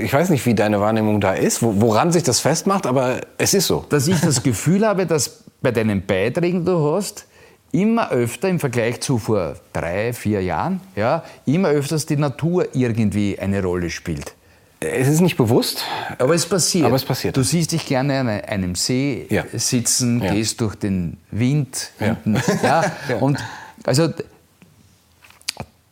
ich 0.00 0.12
weiß 0.12 0.30
nicht, 0.30 0.46
wie 0.46 0.54
deine 0.54 0.80
Wahrnehmung 0.80 1.20
da 1.20 1.32
ist, 1.32 1.60
woran 1.60 2.12
sich 2.12 2.22
das 2.22 2.38
festmacht, 2.38 2.86
aber 2.86 3.20
es 3.38 3.54
ist 3.54 3.66
so. 3.66 3.84
Dass 3.88 4.06
ich 4.06 4.20
das 4.20 4.42
Gefühl 4.44 4.86
habe, 4.86 5.04
dass 5.04 5.42
bei 5.60 5.72
deinen 5.72 6.06
Beiträgen, 6.06 6.64
du 6.64 6.94
hast, 6.94 7.26
immer 7.72 8.10
öfter 8.10 8.48
im 8.48 8.60
Vergleich 8.60 9.00
zu 9.00 9.18
vor 9.18 9.56
drei, 9.72 10.12
vier 10.12 10.42
Jahren, 10.42 10.80
ja, 10.96 11.24
immer 11.46 11.68
öfters 11.68 12.06
die 12.06 12.16
Natur 12.16 12.68
irgendwie 12.74 13.38
eine 13.38 13.62
Rolle 13.62 13.90
spielt. 13.90 14.34
Es 14.80 15.08
ist 15.08 15.20
nicht 15.20 15.36
bewusst. 15.36 15.82
Aber 16.18 16.34
es 16.34 16.46
passiert. 16.46 16.86
Aber 16.86 16.94
es 16.94 17.04
passiert. 17.04 17.36
Du 17.36 17.42
siehst 17.42 17.72
dich 17.72 17.84
gerne 17.84 18.20
an 18.20 18.28
einem 18.28 18.74
See 18.76 19.26
ja. 19.28 19.44
sitzen, 19.52 20.22
ja. 20.22 20.32
gehst 20.32 20.60
durch 20.60 20.76
den 20.76 21.16
Wind. 21.32 21.90
Ja. 21.98 22.06
Hinten, 22.06 22.40
ja. 22.62 22.84
Und 23.18 23.38
also 23.84 24.08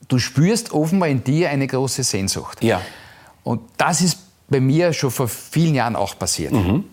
du 0.06 0.18
spürst 0.20 0.72
offenbar 0.72 1.08
in 1.08 1.24
dir 1.24 1.50
eine 1.50 1.66
große 1.66 2.04
Sehnsucht. 2.04 2.62
Ja. 2.62 2.80
Und 3.42 3.60
das 3.76 4.02
ist 4.02 4.18
bei 4.48 4.60
mir 4.60 4.92
schon 4.92 5.10
vor 5.10 5.26
vielen 5.26 5.74
Jahren 5.74 5.96
auch 5.96 6.16
passiert. 6.16 6.52
Mhm 6.52 6.84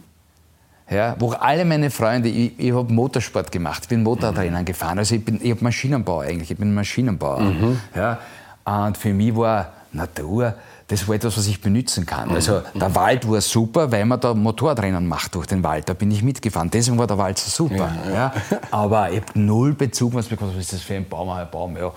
ja, 0.94 1.16
wo 1.20 1.32
alle 1.32 1.66
meine 1.66 1.90
Freunde, 1.90 2.30
ich, 2.30 2.58
ich 2.58 2.74
habe 2.74 2.92
Motorsport 2.94 3.52
gemacht, 3.52 3.84
ich 3.84 3.90
bin 3.90 4.04
Motortrainer 4.04 4.62
mhm. 4.62 4.66
gefahren, 4.66 5.00
also 5.00 5.16
ich, 5.16 5.26
bin, 5.26 5.40
ich 5.42 5.52
habe 5.52 5.64
Maschinenbau 5.64 6.20
eigentlich, 6.20 6.52
ich 6.52 6.58
bin 6.58 6.74
Maschinenbauer. 6.74 7.42
Mhm. 7.42 7.80
Ja, 7.96 8.20
und 8.66 8.98
für 8.98 9.14
mich 9.14 9.36
war 9.36 9.68
Natur, 9.92 10.56
das 10.88 11.08
war 11.08 11.16
etwas, 11.16 11.38
was 11.38 11.48
ich 11.48 11.62
benutzen 11.62 12.06
kann. 12.06 12.30
Mhm. 12.30 12.36
Also 12.36 12.62
der 12.74 12.94
Wald 12.94 13.30
war 13.30 13.42
super, 13.42 13.92
weil 13.92 14.06
man 14.06 14.20
da 14.20 14.34
Motorradrennen 14.34 15.08
macht 15.08 15.34
durch 15.34 15.48
den 15.48 15.64
Wald. 15.64 15.88
Da 15.88 15.94
bin 15.94 16.12
ich 16.12 16.22
mitgefahren. 16.22 16.70
Deswegen 16.70 16.98
war 16.98 17.08
der 17.08 17.18
Wald 17.18 17.38
so 17.38 17.50
super. 17.50 17.92
Ja, 18.06 18.12
ja. 18.12 18.14
Ja. 18.14 18.34
Aber 18.72 19.10
ich 19.10 19.22
habe 19.22 19.40
null 19.40 19.74
Bezug, 19.74 20.14
was, 20.14 20.30
was 20.30 20.56
ist 20.56 20.74
das 20.74 20.82
für 20.82 20.96
ein 20.96 21.08
Baum? 21.08 21.30
Ein 21.30 21.50
Baum 21.50 21.78
ja. 21.78 21.92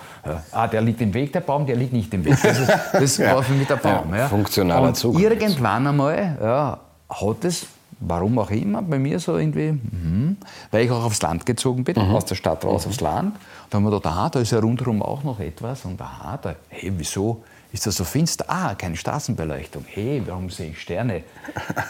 Ah, 0.53 0.67
der 0.67 0.81
liegt 0.81 1.01
im 1.01 1.13
Weg, 1.13 1.33
der 1.33 1.41
Baum, 1.41 1.67
der 1.67 1.77
liegt 1.77 1.93
nicht 1.93 2.13
im 2.15 2.25
Weg. 2.25 2.37
Das, 2.41 2.59
ist, 2.59 2.73
das 2.93 3.19
war 3.35 3.43
für 3.43 3.53
mich 3.53 3.67
der 3.67 3.77
Baum. 3.77 4.15
Ja. 4.15 4.29
Funktionaler 4.29 4.95
Zug. 4.95 5.19
Irgendwann 5.19 5.87
einmal 5.87 6.39
ja, 6.41 6.79
hat 7.09 7.45
es 7.45 7.67
warum 8.01 8.39
auch 8.39 8.51
immer, 8.51 8.83
bei 8.83 8.99
mir 8.99 9.19
so 9.19 9.37
irgendwie, 9.37 9.73
mh, 9.73 10.37
weil 10.71 10.85
ich 10.85 10.91
auch 10.91 11.05
aufs 11.05 11.23
Land 11.23 11.47
gezogen 11.47 11.85
bin, 11.85 11.97
mhm. 11.97 12.15
aus 12.15 12.25
der 12.25 12.35
Stadt 12.35 12.65
raus 12.65 12.85
mhm. 12.85 12.91
aufs 12.91 13.01
Land. 13.01 13.37
Da 13.71 13.77
haben 13.77 13.85
wir 13.85 13.91
gedacht, 13.91 14.07
aha, 14.07 14.29
da 14.29 14.41
ist 14.41 14.53
ja 14.53 14.59
rundherum 14.59 15.03
auch 15.03 15.25
noch 15.25 15.41
etwas. 15.41 15.85
Und 15.85 16.01
aha, 16.01 16.39
da, 16.41 16.55
hey, 16.69 16.93
wieso 16.97 17.43
ist 17.73 17.87
das 17.87 17.97
so 17.97 18.05
finster? 18.05 18.45
Ah, 18.49 18.75
keine 18.75 18.97
Straßenbeleuchtung. 18.97 19.85
Hey, 19.89 20.23
warum 20.27 20.51
sehe 20.51 20.71
ich 20.71 20.81
Sterne? 20.81 21.25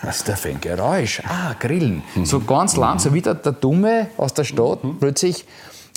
Was 0.02 0.18
ist 0.18 0.28
da 0.28 0.36
für 0.36 0.48
ein 0.50 0.60
Geräusch? 0.60 1.22
Ah, 1.26 1.54
Grillen. 1.58 2.02
Mhm. 2.14 2.24
So 2.24 2.40
ganz 2.40 2.76
langsam, 2.76 3.14
wie 3.14 3.22
der, 3.22 3.34
der 3.34 3.52
Dumme 3.52 4.08
aus 4.16 4.32
der 4.34 4.44
Stadt 4.44 4.84
mhm. 4.84 4.98
plötzlich 4.98 5.44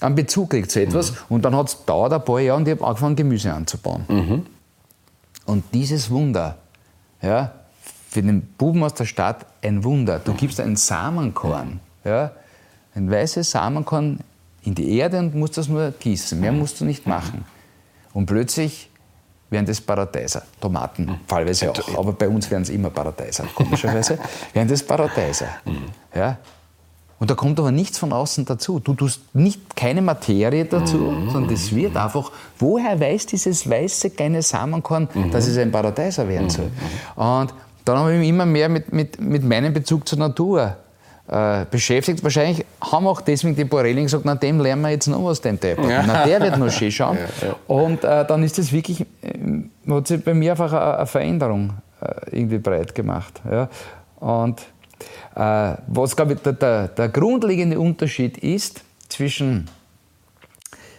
einen 0.01 0.15
Bezug 0.15 0.51
kriegt 0.51 0.71
zu 0.71 0.81
etwas. 0.81 1.11
Mhm. 1.11 1.17
Und 1.29 1.45
dann 1.45 1.55
hat 1.55 1.67
es 1.67 1.85
dauert 1.85 2.13
ein 2.13 2.23
paar 2.23 2.39
Jahre 2.39 2.57
und 2.57 2.67
ich 2.67 2.75
habe 2.75 2.85
angefangen, 2.85 3.15
Gemüse 3.15 3.53
anzubauen. 3.53 4.05
Mhm. 4.07 4.45
Und 5.45 5.63
dieses 5.73 6.11
Wunder, 6.11 6.57
ja, 7.21 7.51
für 8.09 8.23
den 8.23 8.41
Buben 8.41 8.83
aus 8.83 8.95
der 8.95 9.05
Stadt 9.05 9.45
ein 9.61 9.83
Wunder. 9.83 10.19
Du 10.19 10.33
gibst 10.33 10.59
einen 10.59 10.75
Samenkorn, 10.75 11.79
ja, 12.03 12.31
ein 12.95 13.09
weißes 13.09 13.51
Samenkorn 13.51 14.19
in 14.63 14.73
die 14.73 14.97
Erde 14.97 15.19
und 15.19 15.35
musst 15.35 15.57
das 15.57 15.67
nur 15.67 15.91
gießen. 15.91 16.39
Mehr 16.39 16.51
musst 16.51 16.81
du 16.81 16.85
nicht 16.85 17.05
machen. 17.05 17.45
Und 18.13 18.25
plötzlich 18.25 18.89
werden 19.51 19.67
das 19.67 19.79
Paradeiser. 19.79 20.41
Tomaten, 20.59 21.05
mhm. 21.05 21.15
fallweise 21.27 21.71
auch. 21.71 21.97
Aber 21.97 22.13
bei 22.13 22.27
uns 22.27 22.49
werden 22.49 22.63
es 22.63 22.69
immer 22.69 22.89
Paradeiser, 22.89 23.45
komischerweise. 23.53 24.17
werden 24.53 24.67
das 24.67 24.81
Paradeiser. 24.81 25.47
Mhm. 25.65 25.85
Ja? 26.13 26.37
Und 27.19 27.29
da 27.29 27.35
kommt 27.35 27.59
aber 27.59 27.71
nichts 27.71 27.97
von 27.97 28.11
außen 28.11 28.45
dazu. 28.45 28.79
Du 28.79 28.95
tust 28.95 29.35
nicht 29.35 29.75
keine 29.75 30.01
Materie 30.01 30.65
dazu, 30.65 30.97
mhm. 30.97 31.29
sondern 31.29 31.51
das 31.51 31.75
wird 31.75 31.95
einfach. 31.95 32.31
Woher 32.57 32.99
weiß 32.99 33.27
dieses 33.27 33.69
weiße 33.69 34.11
kleine 34.11 34.41
Samenkorn, 34.41 35.07
mhm. 35.13 35.29
dass 35.29 35.45
es 35.45 35.57
ein 35.57 35.71
Paradeiser 35.71 36.27
werden 36.27 36.49
soll? 36.49 36.71
Und 37.15 37.53
dann 37.85 37.97
habe 37.97 38.13
ich 38.13 38.19
mich 38.19 38.29
immer 38.29 38.45
mehr 38.45 38.69
mit, 38.69 38.93
mit, 38.93 39.19
mit 39.19 39.43
meinem 39.43 39.73
Bezug 39.73 40.07
zur 40.07 40.19
Natur 40.19 40.77
äh, 41.27 41.65
beschäftigt. 41.69 42.23
Wahrscheinlich 42.23 42.65
haben 42.81 43.07
auch 43.07 43.21
deswegen 43.21 43.55
die 43.55 43.65
Borrelling 43.65 44.05
gesagt, 44.05 44.25
na 44.25 44.35
dem 44.35 44.59
lernen 44.59 44.81
wir 44.81 44.89
jetzt 44.89 45.07
noch 45.07 45.23
was, 45.23 45.41
den 45.41 45.59
Typ. 45.59 45.79
Ja. 45.87 46.03
Na 46.05 46.25
der 46.25 46.41
wird 46.41 46.57
noch 46.57 46.71
schön 46.71 46.91
schauen. 46.91 47.17
Ja, 47.41 47.47
ja. 47.47 47.55
Und 47.67 48.03
äh, 48.03 48.25
dann 48.25 48.43
ist 48.43 48.57
das 48.57 48.71
wirklich, 48.71 49.01
äh, 49.01 49.05
hat 49.89 50.07
sich 50.07 50.23
bei 50.23 50.33
mir 50.33 50.51
einfach 50.51 50.71
eine, 50.71 50.97
eine 50.97 51.05
Veränderung 51.07 51.73
äh, 52.01 52.37
irgendwie 52.37 52.57
breit 52.59 52.93
gemacht. 52.95 53.41
Ja. 53.49 53.69
Und 54.19 54.61
Äh, 55.35 55.75
was, 55.87 56.15
glaube 56.15 56.33
ich, 56.33 56.41
der, 56.41 56.53
der, 56.53 56.87
der 56.89 57.07
grundlegende 57.07 57.79
Unterschied 57.79 58.37
ist 58.37 58.81
zwischen 59.07 59.69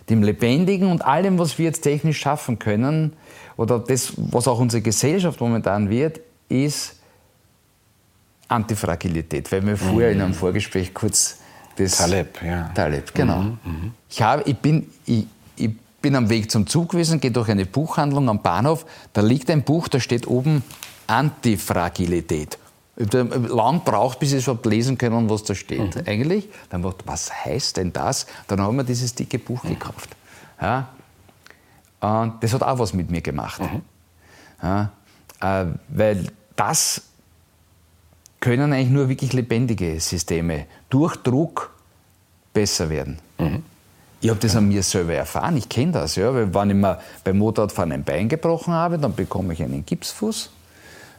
dem 0.09 0.22
Lebendigen 0.22 0.91
und 0.91 1.05
allem, 1.05 1.39
was 1.39 1.59
wir 1.59 1.66
jetzt 1.66 1.83
technisch 1.83 2.18
schaffen 2.20 2.59
können, 2.59 3.12
oder 3.59 3.78
das, 3.78 4.14
was 4.16 4.49
auch 4.49 4.59
unsere 4.59 4.81
Gesellschaft 4.81 5.39
momentan 5.41 5.91
wird, 5.91 6.20
ist 6.51 6.96
Antifragilität. 8.48 9.51
Weil 9.51 9.64
wir 9.64 9.72
mhm. 9.72 9.78
vorher 9.78 10.11
in 10.12 10.20
einem 10.20 10.34
Vorgespräch 10.34 10.92
kurz 10.92 11.38
das. 11.76 11.96
Taleb, 11.96 12.42
ja. 12.42 12.68
Taleb, 12.74 13.14
genau. 13.14 13.40
Mhm. 13.40 13.59
Mhm. 13.64 13.94
Ich, 14.09 14.20
habe, 14.20 14.42
ich, 14.44 14.57
bin, 14.57 14.90
ich, 15.07 15.26
ich 15.57 15.70
bin 16.03 16.16
am 16.16 16.28
Weg 16.28 16.51
zum 16.51 16.66
Zug 16.66 16.90
gewesen, 16.90 17.20
gehe 17.20 17.30
durch 17.30 17.48
eine 17.48 17.64
Buchhandlung 17.64 18.28
am 18.28 18.42
Bahnhof, 18.42 18.84
da 19.12 19.20
liegt 19.20 19.51
ein 19.51 19.62
Buch, 19.62 19.88
da 19.88 20.01
steht 20.01 20.26
oben 20.26 20.62
Antifragilität. 21.07 22.59
Lang 22.96 23.82
braucht, 23.82 24.18
bis 24.18 24.32
ich 24.32 24.44
überhaupt 24.44 24.66
lesen 24.66 24.98
können, 24.98 25.30
was 25.30 25.44
da 25.44 25.55
steht. 25.55 25.96
Mhm. 25.96 26.03
Eigentlich. 26.07 26.48
Dann 26.68 26.82
dachte 26.82 27.05
was 27.07 27.32
heißt 27.32 27.78
denn 27.78 27.92
das? 27.92 28.26
Dann 28.46 28.61
haben 28.61 28.76
wir 28.76 28.84
dieses 28.84 29.14
dicke 29.14 29.38
Buch 29.38 29.64
mhm. 29.64 29.70
gekauft. 29.70 30.11
Ja? 30.61 30.88
Und 32.01 32.42
das 32.42 32.53
hat 32.53 32.62
auch 32.62 32.78
was 32.78 32.92
mit 32.92 33.11
mir 33.11 33.22
gemacht. 33.22 33.62
Mhm. 33.62 33.82
Ja? 34.62 34.90
Äh, 35.40 35.66
weil 35.88 36.26
das 36.61 37.00
können 38.38 38.74
eigentlich 38.74 38.90
nur 38.90 39.08
wirklich 39.08 39.32
lebendige 39.32 39.98
Systeme 39.98 40.66
durch 40.90 41.16
Druck 41.16 41.72
besser 42.52 42.90
werden. 42.90 43.18
Mhm. 43.38 43.62
Ich 44.20 44.28
habe 44.28 44.38
das 44.40 44.54
an 44.54 44.68
mir 44.68 44.82
selber 44.82 45.14
erfahren, 45.14 45.56
ich 45.56 45.70
kenne 45.70 45.92
das. 45.92 46.16
Ja, 46.16 46.34
weil 46.34 46.52
wenn 46.52 46.68
ich 46.68 46.76
mir 46.76 47.00
beim 47.24 47.38
Motorradfahren 47.38 47.92
ein 47.92 48.04
Bein 48.04 48.28
gebrochen 48.28 48.74
habe, 48.74 48.98
dann 48.98 49.14
bekomme 49.14 49.54
ich 49.54 49.62
einen 49.62 49.86
Gipsfuß. 49.86 50.50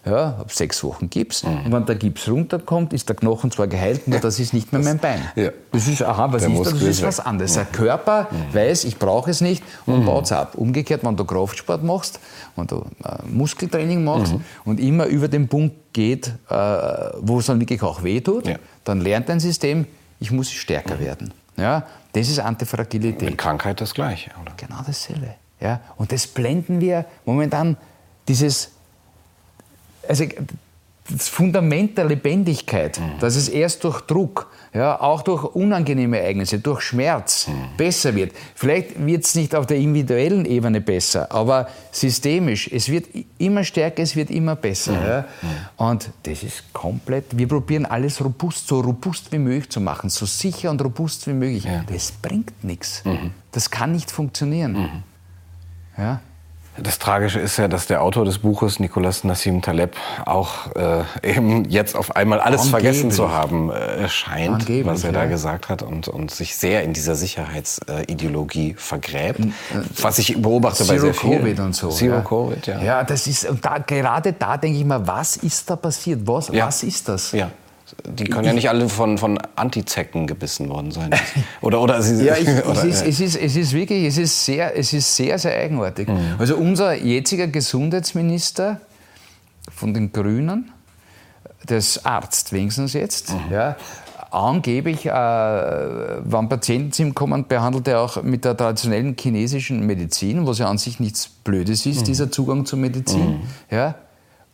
Ja, 0.03 0.35
habe 0.39 0.51
sechs 0.51 0.83
Wochen 0.83 1.11
Gips. 1.11 1.43
Mhm. 1.43 1.65
Und 1.65 1.71
wenn 1.73 1.85
der 1.85 1.95
Gips 1.95 2.27
runterkommt, 2.27 2.91
ist 2.91 3.07
der 3.07 3.15
Knochen 3.15 3.51
zwar 3.51 3.67
geheilt, 3.67 4.07
nur 4.07 4.19
das 4.19 4.39
ist 4.39 4.51
nicht 4.51 4.73
mehr 4.73 4.81
mein 4.81 4.97
Bein. 4.97 5.21
Ja. 5.35 5.51
Das 5.71 5.87
ist, 5.87 6.01
aha, 6.01 6.33
was 6.33 6.41
der 6.41 6.51
ist 6.51 6.65
das? 6.65 6.73
Das 6.73 6.81
ist 6.81 7.03
was 7.03 7.19
anderes. 7.19 7.53
Der 7.53 7.65
Körper 7.65 8.27
mhm. 8.31 8.53
weiß, 8.55 8.85
ich 8.85 8.97
brauche 8.97 9.29
es 9.29 9.41
nicht 9.41 9.63
und 9.85 10.01
mhm. 10.01 10.05
baut 10.05 10.25
es 10.25 10.31
ab. 10.31 10.55
Umgekehrt, 10.55 11.03
wenn 11.03 11.15
du 11.15 11.23
Kraftsport 11.23 11.83
machst, 11.83 12.19
wenn 12.55 12.65
du 12.65 12.83
äh, 13.03 13.27
Muskeltraining 13.27 14.03
machst 14.03 14.33
mhm. 14.33 14.43
und 14.65 14.79
immer 14.79 15.05
über 15.05 15.27
den 15.27 15.47
Punkt 15.47 15.93
geht, 15.93 16.33
äh, 16.49 16.55
wo 17.19 17.37
es 17.37 17.45
dann 17.45 17.59
wirklich 17.59 17.83
auch 17.83 18.01
wehtut, 18.01 18.47
ja. 18.47 18.55
dann 18.83 19.01
lernt 19.01 19.29
dein 19.29 19.39
System, 19.39 19.85
ich 20.19 20.31
muss 20.31 20.49
stärker 20.49 20.95
mhm. 20.95 20.99
werden. 20.99 21.33
Ja, 21.57 21.85
das 22.13 22.27
ist 22.27 22.39
Antifragilität. 22.39 23.29
Mit 23.29 23.37
Krankheit 23.37 23.79
das 23.81 23.93
Gleiche, 23.93 24.31
oder? 24.41 24.53
Genau 24.57 24.81
dasselbe. 24.85 25.35
Ja, 25.59 25.79
und 25.97 26.11
das 26.11 26.25
blenden 26.25 26.81
wir 26.81 27.05
momentan, 27.23 27.77
dieses 28.27 28.71
also 30.11 30.25
das 31.09 31.29
Fundament 31.29 31.97
der 31.97 32.05
Lebendigkeit, 32.05 32.99
mhm. 32.99 33.19
dass 33.19 33.35
es 33.37 33.47
erst 33.47 33.83
durch 33.85 34.01
Druck, 34.01 34.51
ja, 34.73 34.99
auch 34.99 35.21
durch 35.21 35.43
unangenehme 35.43 36.19
Ereignisse, 36.19 36.59
durch 36.59 36.81
Schmerz 36.81 37.47
mhm. 37.47 37.75
besser 37.77 38.13
wird. 38.13 38.33
Vielleicht 38.55 39.05
wird 39.05 39.23
es 39.23 39.35
nicht 39.35 39.55
auf 39.55 39.65
der 39.65 39.77
individuellen 39.77 40.45
Ebene 40.45 40.81
besser, 40.81 41.31
aber 41.31 41.69
systemisch. 41.91 42.69
Es 42.71 42.89
wird 42.89 43.07
immer 43.37 43.63
stärker, 43.63 44.03
es 44.03 44.15
wird 44.15 44.29
immer 44.29 44.55
besser. 44.55 44.91
Mhm. 44.91 45.07
Ja. 45.07 45.21
Mhm. 45.21 45.85
Und 45.87 46.09
das 46.23 46.43
ist 46.43 46.73
komplett, 46.73 47.37
wir 47.37 47.47
probieren 47.47 47.85
alles 47.85 48.23
robust, 48.23 48.67
so 48.67 48.81
robust 48.81 49.31
wie 49.31 49.39
möglich 49.39 49.69
zu 49.69 49.79
machen, 49.79 50.09
so 50.09 50.25
sicher 50.25 50.69
und 50.69 50.81
robust 50.83 51.25
wie 51.27 51.33
möglich. 51.33 51.63
Ja. 51.63 51.83
Das 51.87 52.11
bringt 52.11 52.63
nichts. 52.63 53.03
Mhm. 53.05 53.31
Das 53.53 53.71
kann 53.71 53.93
nicht 53.93 54.11
funktionieren. 54.11 54.73
Mhm. 54.73 55.03
Ja. 55.97 56.21
Das 56.77 56.99
Tragische 56.99 57.39
ist 57.39 57.57
ja, 57.57 57.67
dass 57.67 57.87
der 57.87 58.01
Autor 58.01 58.23
des 58.23 58.39
Buches, 58.39 58.79
Nicolas 58.79 59.25
Nassim 59.25 59.61
Taleb, 59.61 59.95
auch 60.25 60.73
äh, 60.75 61.03
eben 61.21 61.65
jetzt 61.65 61.97
auf 61.97 62.15
einmal 62.15 62.39
alles 62.39 62.61
Angeblich. 62.61 62.83
vergessen 62.83 63.11
zu 63.11 63.29
haben 63.29 63.69
äh, 63.71 64.07
scheint, 64.07 64.61
Angeblich, 64.61 64.85
was 64.85 65.03
er 65.03 65.11
ja. 65.11 65.19
da 65.19 65.25
gesagt 65.25 65.67
hat 65.67 65.83
und, 65.83 66.07
und 66.07 66.31
sich 66.31 66.55
sehr 66.55 66.83
in 66.83 66.93
dieser 66.93 67.15
Sicherheitsideologie 67.15 68.75
vergräbt. 68.77 69.41
Äh, 69.41 69.49
was 70.01 70.17
ich 70.17 70.41
beobachte 70.41 70.85
Zero 70.85 70.93
bei 70.93 70.99
sehr 70.99 71.13
vielen. 71.13 71.39
Covid 71.39 71.59
und 71.59 71.75
so. 71.75 71.89
Zero 71.89 72.15
ja. 72.15 72.21
Covid, 72.21 72.67
ja. 72.67 72.81
Ja, 72.81 73.03
das 73.03 73.27
ist, 73.27 73.49
und 73.49 73.65
da, 73.65 73.77
gerade 73.79 74.31
da 74.31 74.55
denke 74.55 74.79
ich 74.79 74.85
mal, 74.85 75.05
was 75.05 75.35
ist 75.37 75.69
da 75.69 75.75
passiert? 75.75 76.21
Was, 76.25 76.47
ja. 76.47 76.67
was 76.67 76.83
ist 76.83 77.09
das? 77.09 77.33
Ja. 77.33 77.51
Die 78.05 78.23
können 78.25 78.45
ja 78.45 78.53
nicht 78.53 78.69
alle 78.69 78.89
von, 78.89 79.17
von 79.17 79.37
Antizecken 79.55 80.27
gebissen 80.27 80.69
worden 80.69 80.91
sein. 80.91 81.11
Oder, 81.61 81.81
oder, 81.81 82.01
sie, 82.01 82.25
ja, 82.25 82.35
ich, 82.35 82.47
oder 82.65 82.83
es, 82.83 83.01
ist, 83.01 83.07
es, 83.07 83.19
ist, 83.19 83.35
es 83.35 83.55
ist 83.55 83.73
wirklich, 83.73 84.05
es 84.05 84.17
ist 84.17 84.45
sehr, 84.45 84.77
es 84.77 84.93
ist 84.93 85.15
sehr, 85.15 85.37
sehr 85.37 85.55
eigenartig. 85.55 86.07
Mhm. 86.07 86.35
Also 86.39 86.55
unser 86.55 86.93
jetziger 86.93 87.47
Gesundheitsminister 87.47 88.81
von 89.69 89.93
den 89.93 90.11
Grünen, 90.11 90.71
der 91.69 91.77
ist 91.77 92.05
Arzt 92.05 92.51
wenigstens 92.53 92.93
jetzt, 92.93 93.33
mhm. 93.33 93.51
ja, 93.51 93.75
angeblich, 94.31 95.05
äh, 95.05 95.11
wenn 95.11 96.49
Patienten 96.49 96.91
zu 96.91 97.03
ihm 97.03 97.13
kommen, 97.13 97.47
behandelt 97.47 97.87
er 97.87 98.01
auch 98.01 98.23
mit 98.23 98.45
der 98.45 98.55
traditionellen 98.55 99.15
chinesischen 99.19 99.85
Medizin, 99.85 100.47
was 100.47 100.57
ja 100.57 100.67
an 100.67 100.77
sich 100.77 100.99
nichts 100.99 101.27
Blödes 101.27 101.85
ist, 101.85 102.01
mhm. 102.01 102.05
dieser 102.05 102.31
Zugang 102.31 102.65
zur 102.65 102.79
Medizin. 102.79 103.29
Mhm. 103.29 103.41
Ja, 103.69 103.95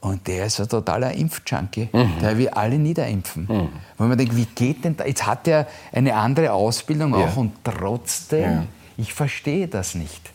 und 0.07 0.27
der 0.27 0.45
ist 0.45 0.59
ein 0.59 0.67
totaler 0.67 1.13
Impfjunkie. 1.13 1.89
Mhm. 1.91 2.19
Der 2.21 2.37
will 2.37 2.49
alle 2.49 2.77
niederimpfen. 2.77 3.43
Mhm. 3.43 3.69
Weil 3.97 4.07
man 4.07 4.17
denkt, 4.17 4.35
wie 4.35 4.45
geht 4.45 4.83
denn 4.83 4.97
da? 4.97 5.05
Jetzt 5.05 5.25
hat 5.25 5.47
er 5.47 5.67
eine 5.91 6.15
andere 6.15 6.51
Ausbildung 6.51 7.13
auch 7.13 7.19
ja. 7.19 7.33
und 7.35 7.53
trotzdem, 7.63 8.51
ja. 8.51 8.63
ich 8.97 9.13
verstehe 9.13 9.67
das 9.67 9.95
nicht. 9.95 10.31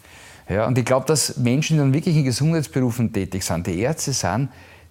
Ja, 0.49 0.67
und 0.67 0.77
ich 0.77 0.85
glaube, 0.85 1.07
dass 1.07 1.37
Menschen, 1.37 1.77
die 1.77 1.81
dann 1.81 1.95
wirklich 1.95 2.17
in 2.17 2.25
Gesundheitsberufen 2.25 3.13
tätig 3.13 3.43
sind, 3.45 3.67
die 3.67 3.79
Ärzte 3.81 4.13
sind, 4.13 4.49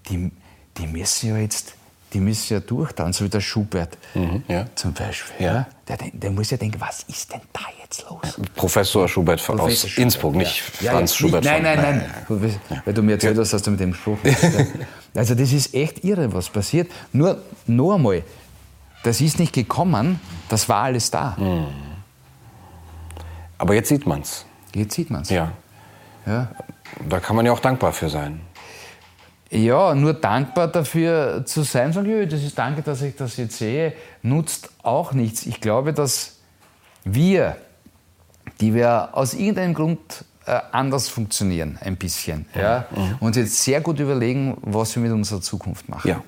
die, 0.09 0.31
die 0.77 0.87
müssen 0.87 1.29
ja 1.29 1.37
jetzt 1.37 1.75
die 2.13 2.19
müssen 2.19 2.53
ja 2.53 2.59
durchtauchen, 2.59 3.13
so 3.13 3.25
wie 3.25 3.29
der 3.29 3.41
Schubert 3.41 3.97
mhm, 4.13 4.43
ja. 4.47 4.65
zum 4.75 4.93
Beispiel. 4.93 5.45
Ja. 5.45 5.67
Der, 5.87 5.97
der, 6.13 6.31
muss 6.31 6.51
ja 6.51 6.57
denken, 6.57 6.79
was 6.79 7.03
ist 7.03 7.31
denn 7.31 7.41
da 7.53 7.61
jetzt 7.81 8.05
los? 8.09 8.39
Professor 8.55 9.07
Schubert 9.07 9.43
Professor 9.43 9.65
aus 9.65 9.79
Schubert, 9.79 9.97
Innsbruck, 9.97 10.35
nicht 10.35 10.61
Franz 10.61 11.15
Schubert. 11.15 11.43
Nein, 11.43 11.63
nein, 11.63 11.81
nein, 11.81 12.11
nein. 12.69 12.81
Weil 12.85 12.93
du 12.93 13.01
mir 13.01 13.13
erzählt 13.13 13.37
hast, 13.37 13.53
dass 13.53 13.61
du 13.61 13.71
mit 13.71 13.79
dem 13.79 13.93
Spruch 13.93 14.17
Also 15.13 15.35
das 15.35 15.51
ist 15.51 15.73
echt 15.73 16.03
irre, 16.03 16.33
was 16.33 16.49
passiert. 16.49 16.89
Nur, 17.11 17.41
noch 17.67 17.95
einmal, 17.95 18.23
das 19.03 19.19
ist 19.19 19.39
nicht 19.39 19.53
gekommen, 19.53 20.19
das 20.47 20.69
war 20.69 20.83
alles 20.83 21.11
da. 21.11 21.35
Mhm. 21.37 21.65
Aber 23.57 23.73
jetzt 23.73 23.89
sieht 23.89 24.05
man 24.05 24.21
es. 24.21 24.45
Jetzt 24.73 24.95
sieht 24.95 25.09
man 25.09 25.21
es. 25.21 25.29
Ja. 25.29 25.51
ja. 26.25 26.49
Da 27.07 27.19
kann 27.19 27.35
man 27.35 27.45
ja 27.45 27.51
auch 27.51 27.59
dankbar 27.59 27.93
für 27.93 28.09
sein. 28.09 28.41
Ja, 29.51 29.93
nur 29.93 30.13
dankbar 30.13 30.69
dafür 30.69 31.45
zu 31.45 31.63
sein, 31.63 31.91
sagen, 31.91 32.09
ja, 32.09 32.25
das 32.25 32.41
ist 32.41 32.57
danke, 32.57 32.81
dass 32.81 33.01
ich 33.01 33.15
das 33.17 33.35
jetzt 33.35 33.57
sehe, 33.57 33.93
nutzt 34.21 34.69
auch 34.81 35.11
nichts. 35.11 35.45
Ich 35.45 35.59
glaube, 35.59 35.93
dass 35.93 36.37
wir, 37.03 37.57
die 38.61 38.73
wir 38.73 39.09
aus 39.11 39.33
irgendeinem 39.33 39.73
Grund 39.73 39.99
äh, 40.45 40.57
anders 40.71 41.09
funktionieren, 41.09 41.77
ein 41.81 41.97
bisschen, 41.97 42.45
ja, 42.55 42.85
mhm. 42.95 43.17
uns 43.19 43.35
jetzt 43.35 43.61
sehr 43.61 43.81
gut 43.81 43.99
überlegen, 43.99 44.57
was 44.61 44.95
wir 44.95 45.03
mit 45.03 45.11
unserer 45.11 45.41
Zukunft 45.41 45.89
machen. 45.89 46.07
Ja 46.07 46.23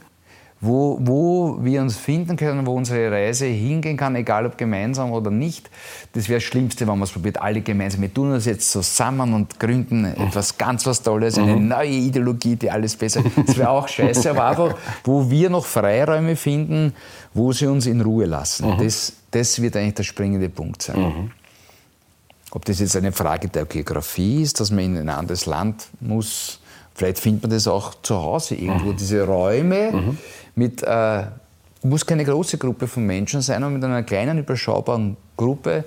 wo, 0.64 0.98
wo 1.02 1.58
wir 1.62 1.82
uns 1.82 1.98
finden 1.98 2.38
können, 2.38 2.66
wo 2.66 2.74
unsere 2.74 3.12
Reise 3.12 3.46
hingehen 3.46 3.98
kann, 3.98 4.16
egal 4.16 4.46
ob 4.46 4.58
gemeinsam 4.58 5.12
oder 5.12 5.30
nicht. 5.30 5.70
Das 6.14 6.30
wäre 6.30 6.38
das 6.40 6.44
Schlimmste, 6.44 6.88
wenn 6.88 6.98
man 6.98 7.04
es 7.04 7.12
probiert, 7.12 7.42
alle 7.42 7.60
gemeinsam. 7.60 8.02
Wir 8.02 8.14
tun 8.14 8.32
das 8.32 8.46
jetzt 8.46 8.72
zusammen 8.72 9.34
und 9.34 9.60
gründen 9.60 10.06
etwas 10.06 10.58
ganz 10.58 10.86
was 10.86 11.04
Tolles, 11.04 11.38
eine 11.38 11.58
mhm. 11.58 11.68
neue 11.68 11.90
Ideologie, 11.90 12.56
die 12.56 12.72
alles 12.72 12.96
besser. 12.96 13.22
Das 13.46 13.58
wäre 13.58 13.70
auch 13.70 13.90
scheiße, 13.90 14.30
aber 14.32 14.46
einfach, 14.46 14.78
wo 15.04 15.30
wir 15.30 15.50
noch 15.50 15.66
Freiräume 15.66 16.38
finden, 16.38 16.94
wo 17.34 17.52
sie 17.52 17.68
uns 17.68 17.86
in 17.86 18.00
Ruhe 18.00 18.26
lassen. 18.26 18.70
Mhm. 18.70 18.84
Das, 18.84 19.14
das 19.32 19.62
wird 19.62 19.76
eigentlich 19.76 19.96
der 19.96 20.04
springende 20.04 20.48
Punkt 20.48 20.82
sein. 20.82 21.00
Mhm. 21.00 21.32
Ob 22.52 22.64
das 22.64 22.80
jetzt 22.80 22.96
eine 22.96 23.12
Frage 23.12 23.50
der 23.50 23.66
Geografie 23.66 24.44
ist, 24.44 24.62
dass 24.62 24.72
man 24.72 24.80
in 24.80 24.98
ein 24.98 25.10
anderes 25.10 25.46
Land 25.46 25.88
muss, 26.00 26.62
vielleicht 26.96 27.20
findet 27.20 27.44
man 27.44 27.52
das 27.52 27.68
auch 27.68 27.96
zu 28.02 28.16
Hause 28.16 28.56
irgendwo, 28.56 28.94
diese 28.94 29.26
Räume, 29.26 30.16
mit, 30.56 30.84
äh, 30.84 31.24
muss 31.84 32.06
keine 32.06 32.24
große 32.24 32.58
Gruppe 32.58 32.88
von 32.88 33.06
Menschen 33.06 33.42
sein, 33.42 33.64
aber 33.64 33.72
mit 33.72 33.84
einer 33.84 34.04
kleinen, 34.04 34.38
überschaubaren 34.38 35.18
Gruppe, 35.36 35.84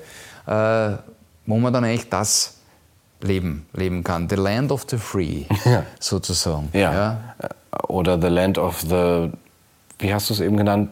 äh, 0.47 0.91
wo 1.47 1.57
man 1.59 1.73
dann 1.73 1.85
eigentlich 1.85 2.09
das 2.09 2.55
leben, 3.21 3.67
leben 3.73 4.05
kann. 4.05 4.29
The 4.29 4.37
Land 4.37 4.73
of 4.73 4.87
the 4.89 4.99
Free, 4.99 5.45
ja. 5.64 5.85
sozusagen. 5.99 6.69
Ja. 6.73 6.93
ja. 6.93 7.49
Oder 7.89 8.21
The 8.21 8.29
Land 8.29 8.59
of 8.59 8.81
the, 8.81 9.31
wie 9.99 10.12
hast 10.12 10.31
du 10.31 10.35
es 10.35 10.41
eben 10.41 10.57
genannt? 10.57 10.91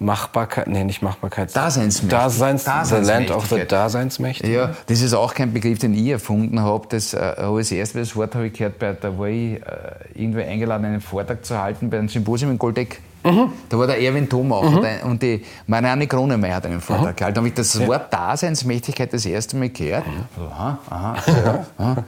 Machbarkeit, 0.00 0.66
nee, 0.66 0.82
nicht 0.82 1.02
Machbarkeit. 1.02 1.54
Daseinsmächtigkeit. 1.54 2.24
Daseins, 2.24 2.64
Daseinsmächtigkeit. 2.64 3.04
The 3.04 3.12
Land 3.12 3.30
of 3.30 3.48
the 3.50 3.66
Daseinsmächtigkeit. 3.66 4.50
Ja, 4.50 4.74
das 4.86 5.02
ist 5.02 5.12
auch 5.12 5.34
kein 5.34 5.52
Begriff, 5.52 5.78
den 5.78 5.92
ich 5.92 6.08
erfunden 6.08 6.58
habe. 6.60 6.86
Das, 6.88 7.12
äh, 7.12 7.34
das 7.36 7.70
erste 7.70 7.98
das 7.98 8.16
Wort 8.16 8.34
habe 8.34 8.46
ich 8.46 8.54
gehört, 8.54 8.78
bei, 8.78 8.94
da 8.94 9.16
war 9.18 9.26
ich 9.28 9.56
äh, 9.56 9.60
irgendwo 10.14 10.40
eingeladen, 10.40 10.86
einen 10.86 11.00
Vortrag 11.02 11.44
zu 11.44 11.58
halten 11.58 11.90
bei 11.90 11.98
einem 11.98 12.08
Symposium 12.08 12.50
in 12.50 12.58
Goldeck. 12.58 13.02
Mhm. 13.22 13.52
Da 13.68 13.78
war 13.78 13.86
der 13.86 14.00
Erwin 14.00 14.26
Thoma 14.26 14.62
mhm. 14.62 15.10
und 15.10 15.22
die 15.22 15.44
Marianne 15.66 16.06
Kronemeyer 16.06 16.56
hat 16.56 16.64
einen 16.64 16.80
Vortrag 16.80 17.12
mhm. 17.12 17.16
gehalten. 17.16 17.34
Da 17.34 17.38
habe 17.40 17.48
ich 17.48 17.54
das 17.54 17.74
ja. 17.74 17.86
Wort 17.86 18.10
Daseinsmächtigkeit 18.10 19.12
das 19.12 19.26
erste 19.26 19.58
Mal 19.58 19.68
gehört. 19.68 20.06
Mhm. 20.06 20.44
aha, 20.50 20.78
aha, 20.88 21.16
ja, 21.76 22.04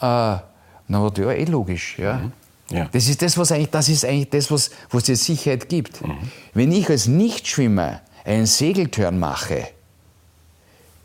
aha. 0.00 0.34
Äh, 0.34 0.40
na, 0.88 1.10
ja, 1.16 1.30
eh 1.30 1.44
logisch. 1.44 1.96
Ja. 1.98 2.22
Mhm. 2.70 2.76
Ja. 2.76 2.88
Das 2.92 3.08
ist 3.08 3.22
das, 3.22 3.36
was 3.38 3.52
eigentlich, 3.52 3.70
das 3.70 3.88
ist 3.88 4.04
eigentlich 4.04 4.30
das, 4.30 4.50
was, 4.50 4.70
was 4.90 5.04
dir 5.04 5.16
Sicherheit 5.16 5.68
gibt. 5.68 6.06
Mhm. 6.06 6.16
Wenn 6.54 6.72
ich 6.72 6.88
als 6.88 7.06
Nichtschwimmer 7.06 8.00
einen 8.24 8.46
Segeltörn 8.46 9.18
mache, 9.18 9.68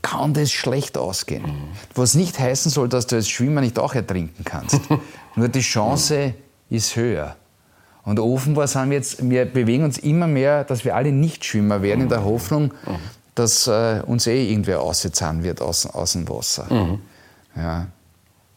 kann 0.01 0.34
das 0.34 0.51
schlecht 0.51 0.97
ausgehen. 0.97 1.43
Mhm. 1.43 1.68
Was 1.95 2.16
nicht 2.16 2.39
heißen 2.39 2.72
soll, 2.72 2.89
dass 2.89 3.07
du 3.07 3.18
als 3.18 3.30
Schwimmer 3.30 3.62
nicht 3.62 3.78
auch 3.78 3.93
ertrinken 3.93 4.43
kannst. 4.43 4.82
Nur 5.36 5.47
die 5.47 5.62
Chance 5.62 6.34
mhm. 6.70 6.76
ist 6.76 6.95
höher. 6.95 7.36
Und 8.03 8.20
offenbar 8.20 8.68
sind 8.68 8.89
wir 8.89 8.97
jetzt, 8.97 9.30
wir 9.30 9.45
bewegen 9.45 9.84
uns 9.84 9.99
immer 9.99 10.26
mehr, 10.26 10.64
dass 10.64 10.84
wir 10.84 10.95
alle 10.95 11.12
Nichtschwimmer 11.12 11.84
werden, 11.84 12.01
in 12.01 12.09
der 12.09 12.24
Hoffnung, 12.24 12.64
mhm. 12.64 12.95
dass 13.36 13.68
äh, 13.68 14.01
uns 14.05 14.26
eh 14.26 14.49
irgendwer 14.49 14.82
auszahlen 14.82 15.43
wird 15.43 15.62
aus, 15.62 15.86
aus 15.86 16.14
dem 16.14 16.28
Wasser. 16.28 16.66
Mhm. 16.74 16.99
Ja. 17.55 17.88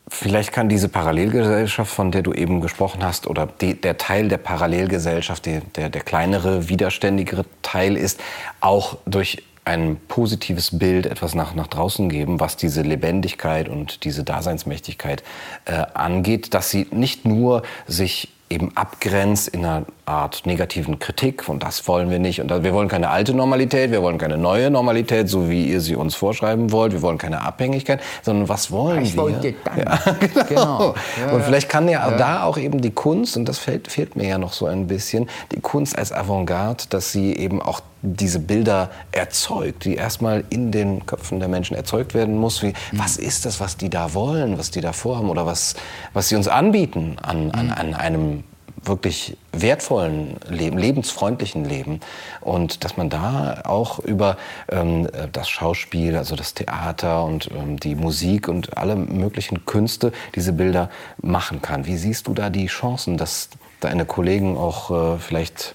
Vielleicht 0.09 0.53
kann 0.53 0.69
diese 0.69 0.91
Parallelgesellschaft, 0.91 1.91
von 1.93 2.13
der 2.13 2.23
du 2.23 2.35
eben 2.35 2.61
gesprochen 2.61 3.03
hast, 3.03 3.27
oder 3.27 3.47
die, 3.47 3.81
der 3.81 3.97
Teil 3.97 4.29
der 4.29 4.37
Parallelgesellschaft, 4.39 5.47
die, 5.47 5.61
der, 5.77 5.89
der 5.89 6.03
kleinere, 6.03 6.69
widerständigere 6.69 7.47
Teil 7.63 7.97
ist, 7.97 8.21
auch 8.61 8.99
durch 9.07 9.43
ein 9.65 9.97
positives 10.09 10.79
Bild 10.79 11.07
etwas 11.07 11.35
nach, 11.35 11.55
nach 11.55 11.69
draußen 11.69 12.11
geben, 12.11 12.39
was 12.39 12.59
diese 12.59 12.83
Lebendigkeit 12.83 13.69
und 13.69 14.05
diese 14.05 14.23
Daseinsmächtigkeit 14.23 15.23
äh, 15.65 15.85
angeht, 15.95 16.53
dass 16.53 16.71
sie 16.71 16.87
nicht 16.91 17.25
nur 17.25 17.63
sich 17.87 18.34
eben 18.51 18.77
abgrenzt 18.77 19.49
in 19.49 19.65
einer 19.65 19.87
Art 20.07 20.45
negativen 20.45 20.99
Kritik 20.99 21.49
und 21.49 21.63
das 21.63 21.89
wollen 21.89 22.11
wir 22.11 22.19
nicht 22.19 22.41
und 22.41 22.51
wir 22.63 22.75
wollen 22.75 22.89
keine 22.89 23.09
alte 23.09 23.33
Normalität, 23.33 23.91
wir 23.91 24.03
wollen 24.03 24.19
keine 24.19 24.37
neue 24.37 24.71
Normalität, 24.71 25.29
so 25.29 25.49
wie 25.49 25.67
ihr 25.67 25.81
sie 25.81 25.97
uns 25.97 26.15
vorschreiben 26.15 26.71
wollt, 26.71 26.93
wir 26.93 27.01
wollen 27.01 27.17
keine 27.17 27.41
Abhängigkeit, 27.41 28.01
sondern 28.23 28.49
was 28.49 28.71
wollen 28.71 29.03
ich 29.03 29.15
wir? 29.15 29.23
Wollte 29.23 29.55
ja, 29.77 29.99
genau. 30.21 30.45
genau. 30.49 30.95
Ja, 31.27 31.33
und 31.33 31.43
vielleicht 31.43 31.71
kann 31.71 31.89
ja, 31.89 32.11
ja, 32.11 32.17
da 32.17 32.45
auch 32.45 32.59
eben 32.59 32.83
die 32.83 32.91
Kunst 32.91 33.37
und 33.37 33.47
das 33.47 33.59
fehlt, 33.59 33.91
fehlt 33.91 34.15
mir 34.15 34.29
ja 34.29 34.39
noch 34.39 34.53
so 34.53 34.67
ein 34.67 34.87
bisschen, 34.87 35.29
die 35.53 35.61
Kunst 35.61 35.97
als 35.99 36.13
Avantgarde, 36.13 36.85
dass 36.91 37.13
sie 37.13 37.35
eben 37.35 37.63
auch 37.63 37.81
diese 38.05 38.39
Bilder 38.39 38.91
erzeugt, 39.13 39.87
die 39.87 39.97
erstmal 39.97 40.45
in 40.51 40.71
den 40.71 41.07
Köpfen 41.07 41.41
der 41.41 41.49
Menschen 41.49 41.75
erzeugt 41.75 42.15
werden 42.15 42.37
muss. 42.37 42.63
Wie, 42.63 42.69
mhm. 42.69 42.75
Was 42.93 43.17
ist 43.17 43.47
das, 43.47 43.61
was 43.61 43.77
die 43.77 43.89
da 43.89 44.15
wollen, 44.15 44.59
was 44.59 44.71
die 44.71 44.81
da 44.81 44.93
vorhaben 44.93 45.31
oder 45.31 45.47
was, 45.47 45.75
was 46.13 46.29
sie 46.29 46.37
uns 46.37 46.47
anbieten 46.47 47.17
an, 47.23 47.51
an, 47.51 47.71
an 47.71 47.95
einem 47.95 48.45
wirklich 48.87 49.39
wertvollen 49.53 50.37
Leben, 50.49 50.77
lebensfreundlichen 50.77 51.65
Leben. 51.65 52.01
Und 52.43 52.85
dass 52.85 52.99
man 52.99 53.09
da 53.09 53.63
auch 53.65 53.99
über 53.99 54.37
ähm, 54.71 55.09
das 55.33 55.49
Schauspiel, 55.49 56.17
also 56.17 56.37
das 56.37 56.53
Theater 56.53 57.25
und 57.25 57.51
ähm, 57.51 57.79
die 57.81 57.95
Musik 57.95 58.49
und 58.49 58.77
alle 58.77 58.97
möglichen 58.97 59.65
Künste 59.65 60.13
diese 60.35 60.53
Bilder 60.53 60.91
machen 61.23 61.63
kann. 61.63 61.87
Wie 61.87 61.97
siehst 61.97 62.27
du 62.27 62.35
da 62.35 62.51
die 62.51 62.67
Chancen, 62.67 63.17
dass 63.17 63.49
deine 63.81 64.05
Kollegen 64.05 64.57
auch 64.57 64.91
äh, 64.91 65.19
vielleicht 65.19 65.75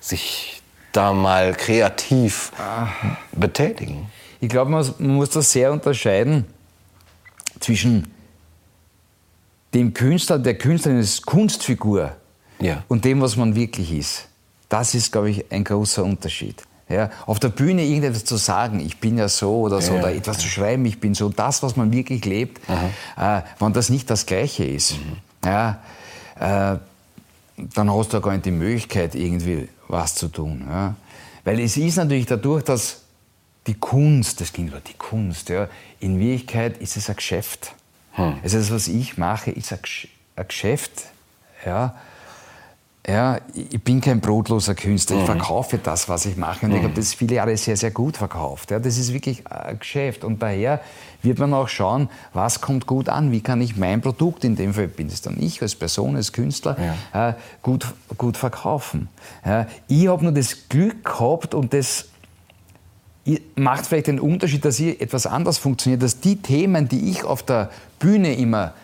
sich 0.00 0.57
da 0.92 1.12
mal 1.12 1.54
kreativ 1.54 2.52
ah. 2.58 2.88
betätigen? 3.32 4.06
Ich 4.40 4.48
glaube, 4.48 4.70
man, 4.70 4.86
man 4.98 5.16
muss 5.16 5.30
das 5.30 5.50
sehr 5.52 5.72
unterscheiden 5.72 6.44
zwischen 7.60 8.12
dem 9.74 9.92
Künstler, 9.92 10.38
der 10.38 10.56
Künstlerin 10.56 10.98
ist 10.98 11.26
Kunstfigur 11.26 12.12
ja. 12.60 12.84
und 12.88 13.04
dem, 13.04 13.20
was 13.20 13.36
man 13.36 13.54
wirklich 13.54 13.92
ist. 13.92 14.28
Das 14.68 14.94
ist, 14.94 15.12
glaube 15.12 15.30
ich, 15.30 15.50
ein 15.50 15.64
großer 15.64 16.04
Unterschied. 16.04 16.62
Ja, 16.90 17.10
auf 17.26 17.38
der 17.38 17.50
Bühne 17.50 17.84
irgendetwas 17.84 18.24
zu 18.24 18.36
sagen, 18.36 18.80
ich 18.80 18.98
bin 18.98 19.18
ja 19.18 19.28
so 19.28 19.60
oder 19.60 19.82
so, 19.82 19.92
ja, 19.92 20.00
oder 20.00 20.14
etwas 20.14 20.38
zu 20.38 20.48
schreiben, 20.48 20.86
ich 20.86 20.98
bin 20.98 21.14
so, 21.14 21.28
das, 21.28 21.62
was 21.62 21.76
man 21.76 21.92
wirklich 21.92 22.24
lebt, 22.24 22.66
äh, 22.66 23.42
wenn 23.58 23.72
das 23.74 23.90
nicht 23.90 24.08
das 24.08 24.24
Gleiche 24.24 24.64
ist, 24.64 24.92
mhm. 24.92 25.16
ja, 25.44 25.82
äh, 26.40 26.78
dann 27.74 27.92
hast 27.92 28.14
du 28.14 28.20
gar 28.22 28.32
nicht 28.32 28.46
die 28.46 28.52
Möglichkeit, 28.52 29.14
irgendwie 29.14 29.68
was 29.88 30.14
zu 30.14 30.28
tun. 30.28 30.66
Ja. 30.68 30.94
Weil 31.44 31.60
es 31.60 31.76
ist 31.76 31.96
natürlich 31.96 32.26
dadurch, 32.26 32.64
dass 32.64 33.02
die 33.66 33.74
Kunst, 33.74 34.40
das 34.40 34.52
klingt 34.52 34.70
über 34.70 34.80
die 34.80 34.94
Kunst, 34.94 35.48
ja, 35.48 35.68
in 36.00 36.18
Wirklichkeit 36.18 36.78
ist 36.78 36.96
es 36.96 37.10
ein 37.10 37.16
Geschäft. 37.16 37.74
Hm. 38.12 38.38
Also 38.42 38.58
das, 38.58 38.70
was 38.70 38.88
ich 38.88 39.18
mache, 39.18 39.50
ist 39.50 39.72
ein 39.72 39.80
Geschäft. 40.48 41.06
Ja, 41.64 41.96
ja, 43.08 43.38
ich 43.54 43.82
bin 43.82 44.02
kein 44.02 44.20
brotloser 44.20 44.74
Künstler. 44.74 45.16
Ich 45.16 45.22
mhm. 45.22 45.26
verkaufe 45.26 45.78
das, 45.78 46.08
was 46.10 46.26
ich 46.26 46.36
mache. 46.36 46.66
Und 46.66 46.72
mhm. 46.72 46.78
ich 46.78 46.84
habe 46.84 46.94
das 46.94 47.14
viele 47.14 47.36
Jahre 47.36 47.56
sehr, 47.56 47.76
sehr 47.76 47.90
gut 47.90 48.18
verkauft. 48.18 48.70
Ja, 48.70 48.78
das 48.78 48.98
ist 48.98 49.14
wirklich 49.14 49.46
ein 49.50 49.78
Geschäft. 49.78 50.24
Und 50.24 50.42
daher 50.42 50.80
wird 51.22 51.38
man 51.38 51.54
auch 51.54 51.68
schauen, 51.68 52.10
was 52.34 52.60
kommt 52.60 52.86
gut 52.86 53.08
an. 53.08 53.32
Wie 53.32 53.40
kann 53.40 53.62
ich 53.62 53.76
mein 53.76 54.02
Produkt, 54.02 54.44
in 54.44 54.56
dem 54.56 54.74
Fall 54.74 54.88
bin 54.88 55.06
es 55.06 55.22
dann 55.22 55.40
ich 55.40 55.62
als 55.62 55.74
Person, 55.74 56.16
als 56.16 56.32
Künstler, 56.32 56.76
ja. 57.12 57.30
äh, 57.30 57.34
gut, 57.62 57.86
gut 58.18 58.36
verkaufen. 58.36 59.08
Ja, 59.44 59.66
ich 59.88 60.08
habe 60.08 60.24
nur 60.24 60.32
das 60.32 60.68
Glück 60.68 61.04
gehabt 61.04 61.54
und 61.54 61.72
das 61.72 62.08
macht 63.56 63.86
vielleicht 63.86 64.06
den 64.06 64.20
Unterschied, 64.20 64.64
dass 64.64 64.76
hier 64.76 65.00
etwas 65.00 65.26
anders 65.26 65.58
funktioniert, 65.58 66.02
dass 66.02 66.20
die 66.20 66.36
Themen, 66.36 66.88
die 66.88 67.10
ich 67.10 67.24
auf 67.24 67.42
der 67.42 67.70
Bühne 67.98 68.34
immer 68.34 68.74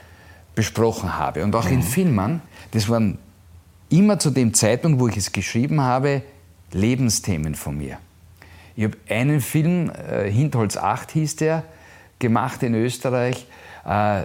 besprochen 0.55 1.19
habe 1.19 1.45
und 1.45 1.55
auch 1.55 1.67
mhm. 1.67 1.75
in 1.75 1.83
Filmen, 1.83 2.43
das 2.73 2.89
waren 2.89 3.19
immer 3.89 4.19
zu 4.19 4.31
dem 4.31 4.55
Zeitpunkt, 4.55 5.01
wo 5.01 5.09
ich 5.09 5.17
es 5.17 5.33
geschrieben 5.33 5.81
habe, 5.81 6.23
Lebensthemen 6.73 7.55
von 7.55 7.77
mir. 7.79 7.99
Ich 8.77 8.85
habe 8.85 8.97
einen 9.09 9.41
Film, 9.41 9.91
äh, 9.91 10.31
Hintholz 10.31 10.77
8 10.77 11.13
hieß 11.13 11.37
der, 11.37 11.63
gemacht 12.19 12.63
in 12.63 12.75
Österreich. 12.75 13.47
Äh, 13.85 14.25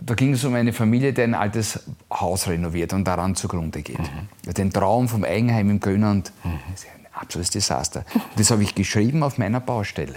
da 0.00 0.14
ging 0.14 0.32
es 0.32 0.44
um 0.44 0.54
eine 0.54 0.72
Familie, 0.72 1.12
die 1.12 1.22
ein 1.22 1.34
altes 1.34 1.80
Haus 2.12 2.48
renoviert 2.48 2.92
und 2.92 3.04
daran 3.04 3.34
zugrunde 3.34 3.82
geht. 3.82 3.98
Mhm. 3.98 4.54
Den 4.54 4.72
Traum 4.72 5.08
vom 5.08 5.24
Eigenheim 5.24 5.70
im 5.70 5.80
Grünland. 5.80 6.32
Mhm. 6.44 6.58
Das 6.70 6.82
ist 6.82 6.86
ein 6.86 7.06
absolutes 7.12 7.50
Desaster. 7.50 8.04
Das 8.36 8.50
habe 8.50 8.62
ich 8.62 8.74
geschrieben 8.74 9.22
auf 9.22 9.38
meiner 9.38 9.60
Baustelle. 9.60 10.14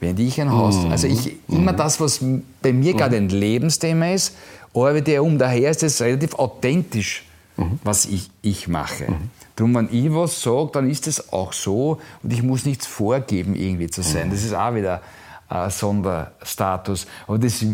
Während 0.00 0.20
ich 0.20 0.40
ein 0.40 0.52
Haus. 0.52 0.76
Mhm. 0.76 0.90
Also 0.90 1.06
ich, 1.06 1.36
immer 1.48 1.72
das, 1.72 2.00
was 2.00 2.22
bei 2.62 2.72
mir 2.72 2.94
gerade 2.94 3.16
ein 3.16 3.30
Lebensthema 3.30 4.12
ist, 4.12 4.36
arbeite 4.74 5.12
ich 5.12 5.18
um. 5.18 5.38
Daher 5.38 5.70
ist 5.70 5.82
es 5.82 6.00
relativ 6.00 6.34
authentisch 6.34 7.24
mhm. 7.58 7.78
was 7.84 8.06
ich, 8.06 8.30
ich 8.42 8.68
mache. 8.68 9.10
Mhm. 9.10 9.30
Darum, 9.56 9.74
wenn 9.74 9.88
ich 9.92 10.12
was 10.14 10.40
sage, 10.40 10.70
dann 10.72 10.88
ist 10.88 11.06
es 11.06 11.32
auch 11.32 11.52
so 11.52 12.00
und 12.22 12.32
ich 12.32 12.42
muss 12.42 12.64
nichts 12.64 12.86
vorgeben, 12.86 13.54
irgendwie 13.54 13.88
zu 13.88 14.02
sein. 14.02 14.28
Mhm. 14.28 14.30
Das 14.32 14.44
ist 14.44 14.54
auch 14.54 14.74
wieder 14.74 15.02
ein 15.48 15.70
Sonderstatus. 15.70 17.06
Aber 17.26 17.38
das, 17.38 17.64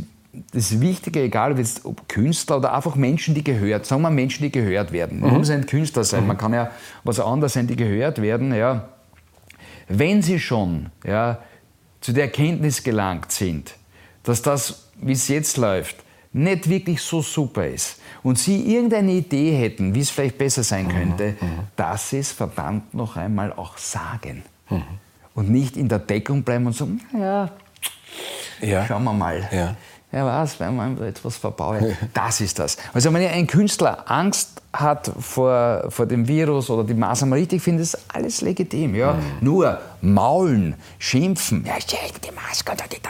das 0.52 0.80
Wichtige, 0.80 1.22
egal 1.22 1.52
ob, 1.52 1.58
jetzt, 1.58 1.84
ob 1.84 2.08
Künstler 2.08 2.58
oder 2.58 2.74
einfach 2.74 2.96
Menschen, 2.96 3.34
die 3.34 3.44
gehört, 3.44 3.86
sagen 3.86 4.02
wir 4.02 4.10
Menschen, 4.10 4.42
die 4.42 4.50
gehört 4.50 4.92
werden. 4.92 5.20
Man 5.20 5.30
mhm. 5.30 5.38
muss 5.38 5.50
ein 5.50 5.66
Künstler 5.66 6.04
sein, 6.04 6.26
man 6.26 6.38
kann 6.38 6.54
ja 6.54 6.70
was 7.04 7.20
anderes 7.20 7.52
sein, 7.52 7.66
die 7.66 7.76
gehört 7.76 8.20
werden. 8.22 8.54
Ja. 8.54 8.88
Wenn 9.88 10.22
sie 10.22 10.40
schon 10.40 10.90
ja, 11.06 11.38
zu 12.00 12.12
der 12.12 12.24
Erkenntnis 12.24 12.82
gelangt 12.82 13.30
sind, 13.30 13.74
dass 14.22 14.40
das, 14.40 14.88
wie 15.00 15.12
es 15.12 15.28
jetzt 15.28 15.58
läuft, 15.58 16.03
nicht 16.34 16.68
wirklich 16.68 17.00
so 17.00 17.22
super 17.22 17.66
ist 17.66 18.00
und 18.22 18.38
Sie 18.38 18.74
irgendeine 18.74 19.12
Idee 19.12 19.56
hätten, 19.56 19.94
wie 19.94 20.00
es 20.00 20.10
vielleicht 20.10 20.36
besser 20.36 20.64
sein 20.64 20.88
könnte, 20.88 21.36
mhm, 21.40 21.46
mhm. 21.46 21.58
dass 21.76 22.10
Sie 22.10 22.18
es 22.18 22.32
verdammt 22.32 22.92
noch 22.92 23.16
einmal 23.16 23.52
auch 23.52 23.78
sagen. 23.78 24.42
Mhm. 24.68 24.82
Und 25.34 25.50
nicht 25.50 25.76
in 25.76 25.88
der 25.88 26.00
Deckung 26.00 26.42
bleiben 26.42 26.66
und 26.66 26.74
sagen, 26.74 27.00
ja, 27.12 27.50
ja. 28.60 28.86
schauen 28.86 29.04
wir 29.04 29.12
mal. 29.12 29.48
Ja. 29.52 29.76
Ja, 30.12 30.24
was, 30.26 30.60
wenn 30.60 30.76
man 30.76 31.02
etwas 31.02 31.36
verbaut. 31.36 31.82
Das 32.14 32.40
ist 32.40 32.60
das. 32.60 32.76
Also 32.92 33.12
wenn 33.12 33.26
ein 33.26 33.48
Künstler 33.48 34.08
Angst 34.08 34.62
hat 34.72 35.10
vor, 35.18 35.86
vor 35.88 36.06
dem 36.06 36.28
Virus 36.28 36.70
oder 36.70 36.84
die 36.84 36.94
Maßnahmen 36.94 37.36
richtig 37.36 37.60
findet, 37.60 37.82
ist 37.82 37.98
alles 38.12 38.40
legitim. 38.40 38.94
Ja? 38.94 39.14
Mhm. 39.14 39.22
Nur 39.40 39.80
maulen, 40.02 40.76
schimpfen, 41.00 41.64
ja, 41.66 41.74
die 41.78 42.30
Maske, 42.30 42.76
die 42.92 43.00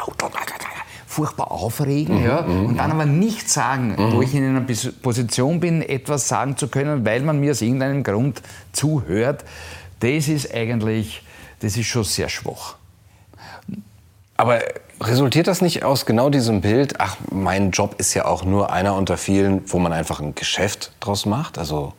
furchtbar 1.15 1.51
aufregen 1.51 2.21
mhm, 2.21 2.27
ja, 2.27 2.43
mhm, 2.43 2.67
und 2.67 2.77
dann 2.79 2.91
aber 2.91 3.07
nicht 3.07 3.49
sagen, 3.49 3.95
mhm. 3.97 4.13
wo 4.13 4.23
ich 4.23 4.35
in 4.35 4.45
einer 4.45 4.67
Position 5.03 5.61
bin, 5.61 5.81
etwas 5.81 6.29
sagen 6.29 6.57
zu 6.57 6.69
können, 6.69 7.05
weil 7.05 7.23
man 7.23 7.41
mir 7.41 7.53
aus 7.53 7.63
irgendeinem 7.63 8.03
Grund 8.03 8.43
zuhört, 8.73 9.45
das 10.01 10.29
ist 10.29 10.53
eigentlich, 10.53 11.23
das 11.61 11.77
ist 11.77 11.87
schon 11.87 12.05
sehr 12.05 12.29
schwach. 12.29 12.77
Aber 14.37 14.61
resultiert 15.01 15.47
das 15.47 15.63
nicht 15.63 15.85
aus 15.85 16.07
genau 16.07 16.31
diesem 16.31 16.61
Bild, 16.61 17.01
ach, 17.01 17.17
mein 17.31 17.71
Job 17.71 17.95
ist 17.99 18.15
ja 18.15 18.25
auch 18.25 18.45
nur 18.45 18.73
einer 18.73 18.95
unter 18.97 19.17
vielen, 19.17 19.63
wo 19.71 19.79
man 19.79 19.93
einfach 19.93 20.21
ein 20.21 20.35
Geschäft 20.35 20.93
draus 20.99 21.27
macht? 21.27 21.59
Also 21.59 21.93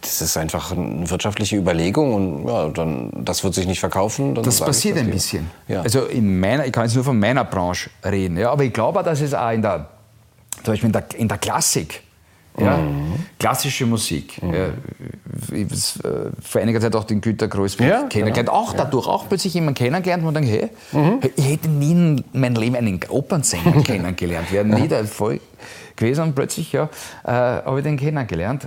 das 0.00 0.20
ist 0.20 0.36
einfach 0.36 0.72
eine 0.72 1.08
wirtschaftliche 1.10 1.56
Überlegung 1.56 2.14
und 2.14 2.48
ja, 2.48 2.68
dann, 2.68 3.10
das 3.24 3.44
wird 3.44 3.54
sich 3.54 3.66
nicht 3.66 3.80
verkaufen. 3.80 4.34
das 4.34 4.60
passiert 4.60 4.96
das 4.96 5.04
ein 5.04 5.10
bisschen. 5.10 5.50
Ja. 5.68 5.82
Also 5.82 6.04
in 6.06 6.40
meiner, 6.40 6.66
ich 6.66 6.72
kann 6.72 6.84
jetzt 6.84 6.94
nur 6.94 7.04
von 7.04 7.18
meiner 7.18 7.44
Branche 7.44 7.90
reden, 8.04 8.36
ja, 8.36 8.50
aber 8.50 8.64
ich 8.64 8.72
glaube 8.72 9.00
auch, 9.00 9.04
dass 9.04 9.20
es 9.20 9.34
auch 9.34 9.50
in 9.50 9.62
der, 9.62 9.88
zum 10.62 10.72
Beispiel 10.72 10.86
in 10.86 10.92
der, 10.92 11.04
in 11.16 11.28
der 11.28 11.38
Klassik, 11.38 12.02
ja, 12.58 12.76
mhm. 12.76 13.14
klassische 13.38 13.84
Musik. 13.84 14.40
Mhm. 14.40 14.54
Ja, 14.54 14.68
ich 15.52 15.66
habe 16.04 16.30
äh, 16.36 16.42
vor 16.42 16.60
einiger 16.60 16.80
Zeit 16.80 16.94
auch 16.94 17.04
den 17.04 17.20
Günter 17.20 17.48
Kreuz 17.48 17.76
ja, 17.78 18.04
kennengelernt. 18.04 18.36
Genau. 18.36 18.52
Auch 18.52 18.74
dadurch, 18.74 19.08
auch 19.08 19.28
plötzlich 19.28 19.54
jemanden 19.54 19.74
kennengelernt, 19.74 20.22
wo 20.22 20.30
man 20.30 20.34
denkt, 20.34 20.50
hey, 20.50 20.68
mhm. 20.92 21.20
ich 21.34 21.48
hätte 21.48 21.68
nie 21.68 21.92
in 21.92 22.24
meinem 22.32 22.56
Leben 22.56 22.76
einen 22.76 23.00
Opernsänger 23.08 23.82
kennengelernt. 23.84 24.52
Wäre 24.52 24.64
nie 24.64 24.86
der 24.86 25.04
voll 25.04 25.40
gewesen 25.96 26.24
und 26.24 26.34
plötzlich 26.34 26.72
ja, 26.72 26.88
äh, 27.24 27.30
habe 27.30 27.78
ich 27.78 27.84
den 27.84 27.96
kennengelernt. 27.96 28.66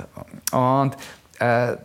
Und 0.52 0.96
äh, 1.40 1.78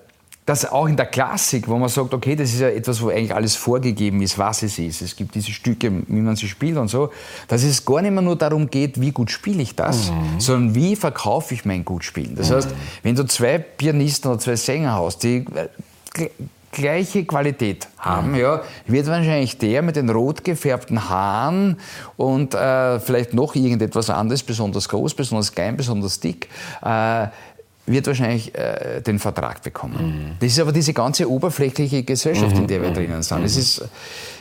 das 0.45 0.71
auch 0.71 0.87
in 0.87 0.97
der 0.97 1.07
Klassik, 1.07 1.69
wo 1.69 1.79
man 1.79 1.89
sagt, 1.89 2.13
okay, 2.13 2.35
das 2.35 2.53
ist 2.53 2.61
ja 2.61 2.69
etwas, 2.69 3.01
wo 3.01 3.11
eigentlich 3.11 3.35
alles 3.35 3.55
vorgegeben 3.55 4.21
ist, 4.23 4.39
was 4.39 4.65
es 4.65 4.77
ist. 4.79 5.01
Es 5.01 5.15
gibt 5.15 5.37
diese 5.37 5.53
Stücke, 5.53 5.93
wie 6.09 6.21
man 6.21 6.35
sie 6.35 6.49
spielt 6.49 6.79
und 6.79 6.89
so, 6.89 7.11
dass 7.47 7.63
es 7.63 7.85
gar 7.85 8.03
nicht 8.03 8.11
mehr 8.11 8.23
nur 8.23 8.37
darum 8.37 8.69
geht, 8.69 9.01
wie 9.01 9.13
gut 9.13 9.31
spiele 9.31 9.63
ich 9.63 9.77
das, 9.77 10.11
mhm. 10.11 10.41
sondern 10.41 10.75
wie 10.75 10.97
verkaufe 10.97 11.55
ich 11.55 11.65
mein 11.65 11.85
Gutspielen. 11.85 12.35
Das 12.35 12.51
mhm. 12.51 12.55
heißt, 12.55 12.69
wenn 13.05 13.15
du 13.15 13.25
zwei 13.25 13.59
Pianisten 13.59 14.33
oder 14.33 14.41
zwei 14.41 14.57
Sänger 14.57 14.99
hast, 15.01 15.23
die 15.23 15.45
äh, 16.17 16.29
gleiche 16.73 17.25
Qualität 17.25 17.87
haben, 17.99 18.31
mhm. 18.33 18.37
ja, 18.37 18.63
wird 18.87 19.07
wahrscheinlich 19.07 19.59
der 19.59 19.83
mit 19.83 19.95
den 19.95 20.11
rot 20.11 20.43
gefärbten 20.43 21.09
Haaren 21.09 21.77
und 22.17 22.55
äh, 22.55 22.99
vielleicht 22.99 23.35
noch 23.35 23.55
irgendetwas 23.55 24.11
anderes, 24.11 24.43
besonders 24.43 24.89
groß, 24.89 25.15
besonders 25.15 25.53
klein, 25.53 25.77
besonders 25.77 26.19
dick, 26.19 26.49
äh, 26.83 27.29
wird 27.85 28.07
wahrscheinlich 28.07 28.55
äh, 28.55 29.01
den 29.01 29.19
Vertrag 29.19 29.63
bekommen. 29.63 30.31
Mhm. 30.31 30.37
Das 30.41 30.53
ist 30.53 30.61
aber 30.61 30.73
diese 30.73 30.93
ganze 30.93 31.29
oberflächliche 31.31 32.03
Gesellschaft, 32.03 32.55
mhm. 32.55 32.63
in 32.63 32.67
der 32.67 32.83
wir 32.83 32.91
mhm. 32.91 32.95
drinnen 32.95 33.23
sind. 33.23 33.41
Mhm. 33.41 33.45
Es, 33.45 33.57
ist, 33.57 33.85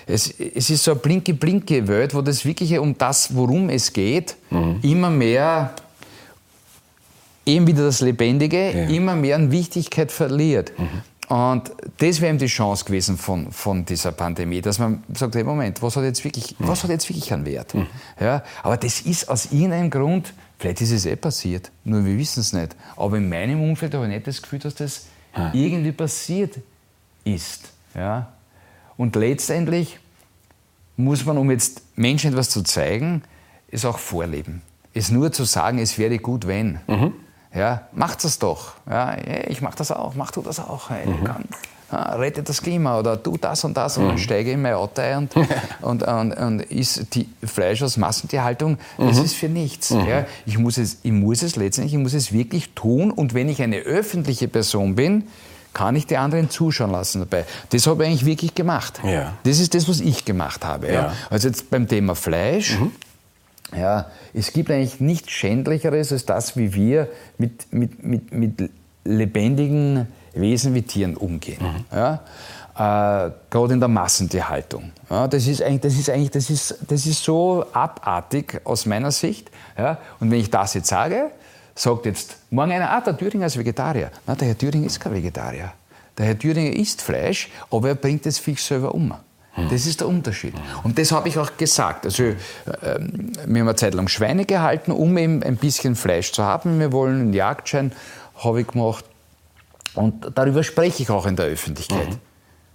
es, 0.08 0.34
es 0.40 0.70
ist 0.70 0.84
so 0.84 0.92
eine 0.92 1.00
blinke-blinke 1.00 1.88
Welt, 1.88 2.14
wo 2.14 2.22
das 2.22 2.46
wirklich 2.46 2.78
um 2.80 2.98
das, 2.98 3.36
worum 3.36 3.70
es 3.70 3.92
geht, 3.92 4.36
mhm. 4.50 4.80
immer 4.82 5.10
mehr 5.10 5.74
eben 7.46 7.68
wieder 7.68 7.84
das 7.84 8.02
Lebendige, 8.02 8.72
ja. 8.72 8.88
immer 8.88 9.16
mehr 9.16 9.36
an 9.36 9.52
Wichtigkeit 9.52 10.12
verliert. 10.12 10.72
Mhm. 11.32 11.38
Und 11.38 11.72
das 11.98 12.22
wäre 12.22 12.30
eben 12.30 12.38
die 12.38 12.48
Chance 12.48 12.86
gewesen 12.86 13.18
von, 13.18 13.52
von 13.52 13.86
dieser 13.86 14.12
Pandemie, 14.12 14.62
dass 14.62 14.80
man 14.80 15.04
sagt, 15.14 15.36
hey, 15.36 15.44
Moment, 15.44 15.82
was 15.82 15.96
hat 15.96 16.04
jetzt 16.04 16.24
wirklich, 16.24 16.60
mhm. 16.60 16.68
was 16.68 16.84
hat 16.84 16.90
jetzt 16.90 17.10
wirklich 17.10 17.32
einen 17.34 17.46
Wert? 17.46 17.74
Mhm. 17.74 17.88
Ja, 18.20 18.44
aber 18.64 18.78
das 18.78 19.02
ist 19.02 19.30
aus 19.30 19.52
irgendeinem 19.52 19.90
Grund, 19.90 20.34
vielleicht 20.60 20.82
ist 20.82 20.92
es 20.92 21.06
eh 21.06 21.16
passiert, 21.16 21.72
nur 21.84 22.06
wir 22.06 22.18
wissen 22.18 22.42
es 22.42 22.54
nicht. 22.54 22.76
Aber 22.98 23.18
in 23.18 23.30
meinem 23.30 23.62
Umfeld 23.62 23.94
habe 23.94 24.06
ich 24.06 24.12
nicht 24.12 24.28
das 24.28 24.42
Gefühl, 24.42 24.60
dass 24.60 24.76
das 24.76 25.06
irgendwie 25.54 25.94
passiert 25.94 26.60
ist. 27.24 27.72
Ja? 27.96 28.34
Und 28.98 29.16
letztendlich 29.16 30.00
muss 30.98 31.26
man, 31.26 31.38
um 31.38 31.50
jetzt 31.50 31.82
Menschen 31.96 32.32
etwas 32.32 32.50
zu 32.50 32.64
zeigen, 32.64 33.24
es 33.70 33.86
auch 33.86 33.98
vorleben. 33.98 34.62
Es 34.94 35.10
nur 35.10 35.32
zu 35.32 35.46
sagen, 35.46 35.80
es 35.80 35.98
wäre 35.98 36.20
gut, 36.20 36.48
wenn. 36.48 36.82
Mhm. 37.54 37.60
Ja, 37.60 37.82
macht 37.92 38.24
es 38.24 38.40
doch. 38.40 38.74
Ja, 38.90 39.18
ich 39.48 39.62
mache 39.62 39.78
das 39.78 39.92
auch, 39.92 40.16
mach 40.16 40.32
du 40.32 40.42
das 40.42 40.60
auch. 40.60 40.90
Hey, 40.90 41.08
mhm. 41.08 41.24
kann, 41.24 41.46
ja, 41.92 42.16
rette 42.16 42.44
das 42.44 42.62
Klima 42.62 42.98
oder 43.00 43.22
tu 43.22 43.38
das 43.38 43.64
und 43.64 43.76
das 43.76 43.98
mhm. 43.98 44.12
und 44.12 44.20
steige 44.20 44.52
in 44.52 44.62
mein 44.62 44.74
Auto 44.74 45.02
ein 45.02 45.18
und, 45.18 45.38
und, 45.82 46.04
und, 46.04 46.34
und 46.34 46.62
isst 46.62 47.14
die 47.16 47.28
Fleisch 47.44 47.82
aus 47.84 47.98
Massentierhaltung. 47.98 48.78
Das 48.98 49.18
mhm. 49.18 49.26
ist 49.26 49.36
für 49.36 49.50
nichts. 49.50 49.92
Mhm. 49.92 50.08
Ja, 50.08 50.26
ich, 50.46 50.58
muss 50.58 50.78
es, 50.78 51.00
ich 51.04 51.12
muss 51.12 51.42
es 51.42 51.56
letztendlich, 51.56 51.94
ich 51.94 52.00
muss 52.00 52.14
es 52.14 52.32
wirklich 52.32 52.74
tun 52.74 53.12
und 53.12 53.34
wenn 53.34 53.50
ich 53.50 53.62
eine 53.62 53.78
öffentliche 53.78 54.48
Person 54.48 54.96
bin, 54.96 55.28
kann 55.74 55.96
ich 55.96 56.06
die 56.06 56.18
anderen 56.18 56.50
zuschauen 56.50 56.92
lassen 56.92 57.20
dabei. 57.20 57.46
Das 57.70 57.88
habe 57.88 58.04
ich 58.04 58.10
eigentlich 58.10 58.26
wirklich 58.26 58.56
gemacht. 58.56 59.00
Ja. 59.06 59.34
Das 59.44 59.60
ist 59.60 59.74
das, 59.74 59.88
was 59.88 60.02
ich 60.02 60.26
gemacht 60.26 60.66
habe. 60.66 60.88
Ja. 60.88 60.94
ja. 60.94 61.14
Also 61.30 61.48
jetzt 61.48 61.70
beim 61.70 61.88
Thema 61.88 62.16
Fleisch. 62.16 62.78
Ja, 63.76 64.08
es 64.34 64.52
gibt 64.54 64.70
eigentlich 64.70 65.00
nichts 65.00 65.32
Schändlicheres 65.32 66.12
als 66.12 66.26
das, 66.26 66.58
wie 66.58 66.74
wir 66.74 67.08
mit, 67.38 67.72
mit, 67.72 68.04
mit, 68.04 68.34
mit 68.34 68.70
lebendigen 69.04 70.08
Wesen 70.34 70.74
wie 70.74 70.82
Tieren 70.82 71.16
umgehen. 71.16 71.60
Mhm. 71.62 71.98
Ja? 71.98 72.22
Äh, 72.76 73.32
Gerade 73.50 73.74
in 73.74 73.80
der 73.80 73.90
Massentierhaltung. 73.90 74.92
Ja, 75.10 75.28
das, 75.28 75.48
ist 75.48 75.62
eigentlich, 75.62 75.82
das, 75.82 75.94
ist 75.94 76.10
eigentlich 76.10 76.32
das, 76.32 76.50
ist, 76.50 76.78
das 76.88 77.06
ist 77.06 77.24
so 77.24 77.66
abartig 77.74 78.62
aus 78.64 78.86
meiner 78.86 79.12
Sicht. 79.12 79.52
Ja? 79.78 79.98
Und 80.20 80.32
wenn 80.32 80.40
ich 80.40 80.50
das 80.50 80.74
jetzt 80.74 80.88
sage, 80.88 81.32
sagt 81.76 82.06
jetzt 82.06 82.38
morgen 82.50 82.72
einer, 82.72 82.90
ah, 82.92 83.02
der 83.02 83.18
Thüringer 83.18 83.48
ist 83.48 83.58
Vegetarier. 83.58 84.12
Nein, 84.26 84.38
der 84.38 84.48
Herr 84.50 84.58
Thüringer 84.58 84.86
ist 84.86 85.00
kein 85.00 85.14
Vegetarier. 85.14 85.74
Der 86.18 86.26
Herr 86.26 86.38
Thüringer 86.38 86.74
isst 86.76 87.02
Fleisch, 87.02 87.50
aber 87.70 87.90
er 87.90 87.96
bringt 87.96 88.26
das 88.26 88.38
Fisch 88.38 88.64
selber 88.64 88.94
um. 88.94 89.14
Das 89.70 89.86
ist 89.86 90.00
der 90.00 90.08
Unterschied. 90.08 90.54
Und 90.84 90.98
das 90.98 91.12
habe 91.12 91.28
ich 91.28 91.38
auch 91.38 91.58
gesagt. 91.58 92.06
Also, 92.06 92.24
äh, 92.24 92.36
wir 92.66 92.92
haben 92.92 93.56
eine 93.56 93.76
Zeit 93.76 93.94
lang 93.94 94.08
Schweine 94.08 94.46
gehalten, 94.46 94.92
um 94.92 95.18
eben 95.18 95.44
ein 95.44 95.58
bisschen 95.58 95.96
Fleisch 95.96 96.32
zu 96.32 96.44
haben. 96.44 96.80
Wir 96.80 96.92
wollen 96.92 97.20
einen 97.20 97.34
Jagdschein, 97.34 97.92
habe 98.38 98.62
ich 98.62 98.68
gemacht. 98.68 99.04
Und 99.94 100.32
darüber 100.36 100.64
spreche 100.64 101.04
ich 101.04 101.10
auch 101.10 101.26
in 101.26 101.36
der 101.36 101.48
Öffentlichkeit. 101.48 102.10
Mhm. 102.10 102.20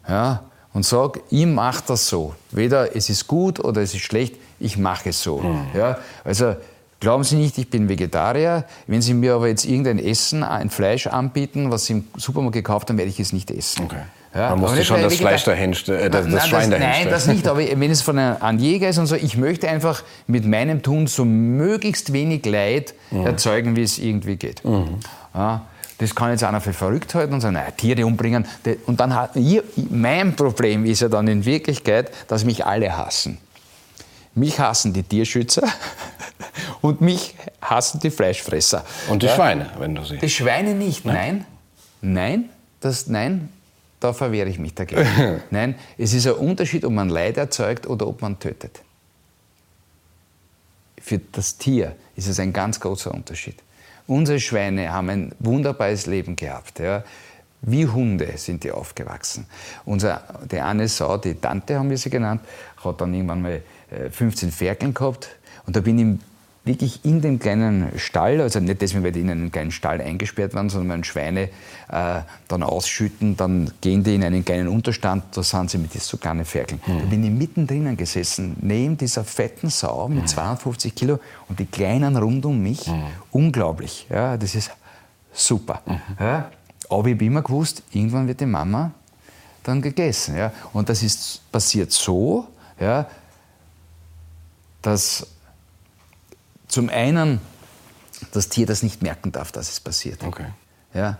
Ja, 0.08 0.42
und 0.74 0.84
sage, 0.84 1.22
ich 1.30 1.46
mache 1.46 1.82
das 1.86 2.06
so. 2.06 2.34
Weder 2.50 2.94
es 2.94 3.08
ist 3.08 3.26
gut 3.26 3.64
oder 3.64 3.80
es 3.80 3.94
ist 3.94 4.02
schlecht, 4.02 4.36
ich 4.60 4.76
mache 4.76 5.08
es 5.08 5.22
so. 5.22 5.38
Mhm. 5.38 5.66
Ja, 5.74 5.98
also 6.22 6.56
glauben 7.00 7.24
Sie 7.24 7.36
nicht, 7.36 7.56
ich 7.56 7.70
bin 7.70 7.88
Vegetarier. 7.88 8.66
Wenn 8.86 9.00
Sie 9.00 9.14
mir 9.14 9.34
aber 9.34 9.48
jetzt 9.48 9.64
irgendein 9.64 9.98
Essen, 9.98 10.42
ein 10.42 10.68
Fleisch 10.68 11.06
anbieten, 11.06 11.70
was 11.70 11.86
Sie 11.86 11.94
im 11.94 12.04
Supermarkt 12.16 12.54
gekauft 12.54 12.90
haben, 12.90 12.98
werde 12.98 13.10
ich 13.10 13.18
es 13.18 13.32
nicht 13.32 13.50
essen. 13.50 13.84
Okay. 13.84 14.02
Ja, 14.36 14.50
Man 14.50 14.60
musste 14.60 14.84
schon 14.84 15.00
das 15.00 15.14
Fleisch 15.14 15.44
dahin, 15.44 15.72
äh, 15.72 16.10
das, 16.10 16.28
das 16.28 16.48
Schwein 16.48 16.70
dahin 16.70 16.86
Nein, 16.86 17.08
das 17.08 17.26
nicht, 17.26 17.48
aber 17.48 17.60
wenn 17.60 17.90
es 17.90 18.02
von 18.02 18.18
einem 18.18 18.58
Jäger 18.58 18.88
ist 18.88 18.98
und 18.98 19.06
so, 19.06 19.14
ich 19.14 19.36
möchte 19.36 19.68
einfach 19.68 20.02
mit 20.26 20.44
meinem 20.44 20.82
Tun 20.82 21.06
so 21.06 21.24
möglichst 21.24 22.12
wenig 22.12 22.44
Leid 22.44 22.94
mhm. 23.10 23.24
erzeugen, 23.24 23.76
wie 23.76 23.82
es 23.82 23.98
irgendwie 23.98 24.36
geht. 24.36 24.62
Mhm. 24.64 24.96
Ja, 25.34 25.62
das 25.98 26.14
kann 26.14 26.30
jetzt 26.30 26.44
einer 26.44 26.60
für 26.60 26.74
verrückt 26.74 27.14
halten 27.14 27.32
und 27.32 27.40
sagen, 27.40 27.54
naja, 27.54 27.70
Tiere 27.70 28.04
umbringen. 28.04 28.46
Und 28.84 29.00
dann 29.00 29.14
hat, 29.14 29.30
mein 29.90 30.36
Problem 30.36 30.84
ist 30.84 31.00
ja 31.00 31.08
dann 31.08 31.26
in 31.28 31.46
Wirklichkeit, 31.46 32.10
dass 32.28 32.44
mich 32.44 32.66
alle 32.66 32.94
hassen. 32.94 33.38
Mich 34.34 34.60
hassen 34.60 34.92
die 34.92 35.02
Tierschützer 35.02 35.66
und 36.82 37.00
mich 37.00 37.34
hassen 37.62 38.00
die 38.00 38.10
Fleischfresser. 38.10 38.84
Und 39.08 39.22
die 39.22 39.26
ja, 39.26 39.34
Schweine, 39.34 39.70
wenn 39.78 39.94
du 39.94 40.04
sie. 40.04 40.18
Die 40.18 40.28
Schweine 40.28 40.74
nicht, 40.74 41.06
nein. 41.06 41.46
Nein, 42.02 42.50
das, 42.80 43.06
nein, 43.06 43.48
da 44.00 44.12
verwehre 44.12 44.48
ich 44.48 44.58
mich 44.58 44.74
dagegen. 44.74 45.06
Nein, 45.50 45.76
es 45.98 46.12
ist 46.12 46.26
ein 46.26 46.34
Unterschied, 46.34 46.84
ob 46.84 46.92
man 46.92 47.08
Leid 47.08 47.36
erzeugt 47.36 47.86
oder 47.86 48.06
ob 48.06 48.22
man 48.22 48.38
tötet. 48.38 48.82
Für 51.00 51.18
das 51.18 51.56
Tier 51.56 51.96
ist 52.16 52.26
es 52.26 52.40
ein 52.40 52.52
ganz 52.52 52.80
großer 52.80 53.12
Unterschied. 53.12 53.62
Unsere 54.06 54.40
Schweine 54.40 54.92
haben 54.92 55.08
ein 55.08 55.32
wunderbares 55.38 56.06
Leben 56.06 56.36
gehabt. 56.36 56.78
Ja. 56.78 57.04
Wie 57.62 57.86
Hunde 57.86 58.32
sind 58.36 58.64
die 58.64 58.70
aufgewachsen. 58.70 59.46
Unser, 59.84 60.22
die 60.50 60.60
eine 60.60 60.88
Sau, 60.88 61.16
die 61.16 61.34
Tante 61.34 61.78
haben 61.78 61.90
wir 61.90 61.98
sie 61.98 62.10
genannt, 62.10 62.42
hat 62.84 63.00
dann 63.00 63.14
irgendwann 63.14 63.42
mal 63.42 63.62
15 64.10 64.48
äh, 64.48 64.52
Ferkeln 64.52 64.94
gehabt. 64.94 65.28
Und 65.66 65.74
da 65.74 65.80
bin 65.80 65.98
ich 65.98 66.18
wirklich 66.66 67.04
in 67.04 67.20
den 67.20 67.38
kleinen 67.38 67.96
Stall, 67.96 68.40
also 68.40 68.58
nicht 68.58 68.82
deswegen, 68.82 69.04
weil 69.04 69.12
die 69.12 69.20
in 69.20 69.30
einen 69.30 69.52
kleinen 69.52 69.70
Stall 69.70 70.00
eingesperrt 70.00 70.52
waren, 70.54 70.68
sondern 70.68 70.98
wenn 70.98 71.04
Schweine 71.04 71.48
äh, 71.88 72.20
dann 72.48 72.62
ausschütten, 72.62 73.36
dann 73.36 73.70
gehen 73.80 74.02
die 74.02 74.16
in 74.16 74.24
einen 74.24 74.44
kleinen 74.44 74.68
Unterstand, 74.68 75.24
da 75.36 75.42
sind 75.42 75.70
sie 75.70 75.78
mit 75.78 75.94
diesen 75.94 76.06
so 76.06 76.16
kleinen 76.16 76.44
Ferkeln. 76.44 76.80
Mhm. 76.84 76.98
Da 76.98 77.04
bin 77.06 77.24
ich 77.24 77.30
mittendrin 77.30 77.96
gesessen, 77.96 78.56
neben 78.60 78.98
dieser 78.98 79.22
fetten 79.24 79.70
Sau 79.70 80.08
mit 80.08 80.22
mhm. 80.22 80.26
52 80.26 80.94
Kilo 80.94 81.20
und 81.48 81.58
die 81.60 81.66
Kleinen 81.66 82.16
rund 82.16 82.44
um 82.44 82.60
mich. 82.60 82.88
Mhm. 82.88 83.04
Unglaublich. 83.30 84.06
Ja, 84.10 84.36
das 84.36 84.56
ist 84.56 84.72
super. 85.32 85.82
Mhm. 85.86 86.00
Ja, 86.18 86.50
aber 86.90 87.08
ich 87.08 87.14
habe 87.14 87.24
immer 87.24 87.42
gewusst, 87.42 87.84
irgendwann 87.92 88.26
wird 88.26 88.40
die 88.40 88.46
Mama 88.46 88.90
dann 89.62 89.80
gegessen. 89.80 90.36
Ja. 90.36 90.52
Und 90.72 90.88
das 90.88 91.02
ist 91.02 91.40
passiert 91.52 91.92
so, 91.92 92.46
ja, 92.80 93.06
dass 94.82 95.26
zum 96.76 96.90
einen 96.90 97.40
das 98.32 98.50
Tier 98.50 98.66
das 98.66 98.82
nicht 98.82 99.00
merken 99.00 99.32
darf, 99.32 99.50
dass 99.50 99.70
es 99.70 99.80
passiert. 99.80 100.22
Okay. 100.22 100.44
Ja. 100.92 101.16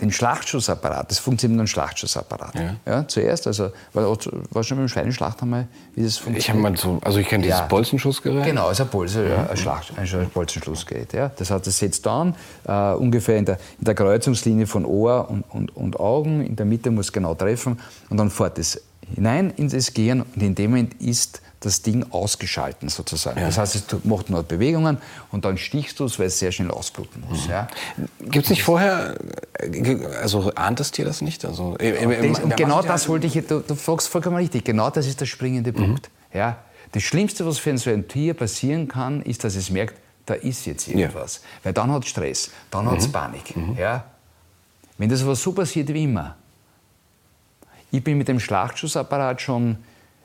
Den 0.00 0.10
Schlachtschussapparat, 0.10 1.10
das 1.10 1.18
funktioniert 1.18 1.56
mit 1.56 1.60
einem 1.60 1.66
Schlachtschussapparat. 1.66 2.54
Ja. 2.54 2.76
ja. 2.86 3.06
zuerst, 3.06 3.46
also, 3.46 3.70
war, 3.92 4.16
war 4.50 4.64
schon 4.64 4.78
mit 4.78 4.86
dem 4.86 4.88
Schweineschlacht 4.88 5.42
einmal, 5.42 5.68
wie 5.94 6.04
das 6.04 6.16
funktioniert? 6.16 6.42
Ich 6.42 6.48
habe 6.48 6.58
mal 6.58 6.74
so, 6.74 6.98
also 7.02 7.18
ich 7.18 7.28
kenne 7.28 7.42
dieses 7.42 7.60
ja. 7.60 7.66
Bolzenschussgerät. 7.66 8.44
Genau, 8.44 8.68
also 8.68 8.84
ein, 8.84 8.88
Bolzen, 8.88 9.28
ja. 9.28 9.46
ein, 9.46 9.56
Schlacht, 9.58 9.92
ein 9.98 10.30
Bolzenschussgerät. 10.32 11.12
Ja. 11.12 11.30
Das 11.36 11.50
hat 11.50 11.66
das 11.66 11.78
setzt 11.78 12.06
an, 12.06 12.34
äh, 12.66 12.94
ungefähr 12.94 13.36
in 13.36 13.44
der, 13.44 13.58
in 13.78 13.84
der 13.84 13.94
Kreuzungslinie 13.94 14.66
von 14.66 14.86
Ohr 14.86 15.28
und, 15.28 15.42
und, 15.50 15.76
und 15.76 16.00
Augen, 16.00 16.46
in 16.46 16.56
der 16.56 16.64
Mitte 16.64 16.90
muss 16.90 17.12
genau 17.12 17.34
treffen 17.34 17.78
und 18.08 18.16
dann 18.16 18.30
fährt 18.30 18.58
es 18.58 18.80
hinein 19.14 19.50
in 19.50 19.68
das 19.68 19.92
Gehirn 19.92 20.22
und 20.22 20.42
in 20.42 20.54
dem 20.54 20.70
Moment 20.70 20.94
ist 20.94 21.42
das 21.64 21.82
Ding 21.82 22.06
ausgeschalten 22.10 22.88
sozusagen. 22.88 23.40
Ja. 23.40 23.46
Das 23.46 23.58
heißt, 23.58 23.74
es 23.74 24.04
macht 24.04 24.30
nur 24.30 24.42
Bewegungen 24.42 24.98
und 25.32 25.44
dann 25.44 25.58
stichst 25.58 26.00
du 26.00 26.04
es, 26.04 26.18
weil 26.18 26.26
es 26.26 26.38
sehr 26.38 26.52
schnell 26.52 26.70
ausbluten 26.70 27.24
muss. 27.28 27.46
Mhm. 27.46 27.50
Ja. 27.50 27.68
Gibt 28.20 28.44
es 28.44 28.50
nicht 28.50 28.62
vorher, 28.62 29.16
also 30.20 30.52
ahnt 30.54 30.80
das 30.80 30.90
Tier 30.90 31.04
das 31.04 31.20
nicht? 31.20 31.44
Also, 31.44 31.76
im, 31.76 32.10
im, 32.10 32.34
und 32.34 32.56
genau 32.56 32.82
das 32.82 33.08
wollte 33.08 33.26
ich, 33.26 33.34
du, 33.46 33.60
du 33.60 33.74
fragst 33.74 34.08
vollkommen 34.08 34.36
richtig, 34.36 34.64
genau 34.64 34.90
das 34.90 35.06
ist 35.06 35.20
der 35.20 35.26
springende 35.26 35.72
mhm. 35.72 35.76
Punkt. 35.76 36.10
Ja. 36.32 36.58
Das 36.92 37.02
Schlimmste, 37.02 37.46
was 37.46 37.58
für 37.58 37.76
so 37.76 37.90
ein 37.90 38.06
Tier 38.06 38.34
passieren 38.34 38.88
kann, 38.88 39.22
ist, 39.22 39.42
dass 39.44 39.56
es 39.56 39.70
merkt, 39.70 39.94
da 40.26 40.34
ist 40.34 40.64
jetzt 40.66 40.88
irgendwas. 40.88 41.36
Ja. 41.36 41.64
Weil 41.64 41.72
dann 41.72 41.92
hat 41.92 42.04
es 42.04 42.10
Stress, 42.10 42.50
dann 42.70 42.90
hat 42.90 42.98
es 42.98 43.08
mhm. 43.08 43.12
Panik. 43.12 43.56
Mhm. 43.56 43.76
Ja. 43.76 44.04
Wenn 44.96 45.08
das 45.08 45.22
aber 45.22 45.34
so 45.34 45.52
passiert 45.52 45.92
wie 45.92 46.04
immer, 46.04 46.36
ich 47.90 48.02
bin 48.02 48.18
mit 48.18 48.28
dem 48.28 48.40
Schlachtschussapparat 48.40 49.40
schon 49.40 49.78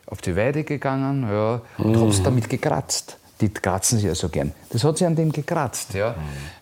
auf 0.09 0.21
die 0.21 0.35
Weide 0.35 0.63
gegangen 0.63 1.23
ja, 1.29 1.61
und 1.77 1.91
mhm. 1.91 1.99
habe 1.99 2.09
es 2.09 2.23
damit 2.23 2.49
gekratzt. 2.49 3.17
die 3.41 3.49
kratzen 3.49 3.99
sich 3.99 4.07
ja 4.07 4.15
so 4.15 4.27
gern. 4.27 4.51
Das 4.69 4.83
hat 4.83 4.97
sie 4.97 5.05
an 5.05 5.15
dem 5.15 5.31
gekratzt. 5.31 5.93
Ja. 5.93 6.11
Mhm. 6.11 6.15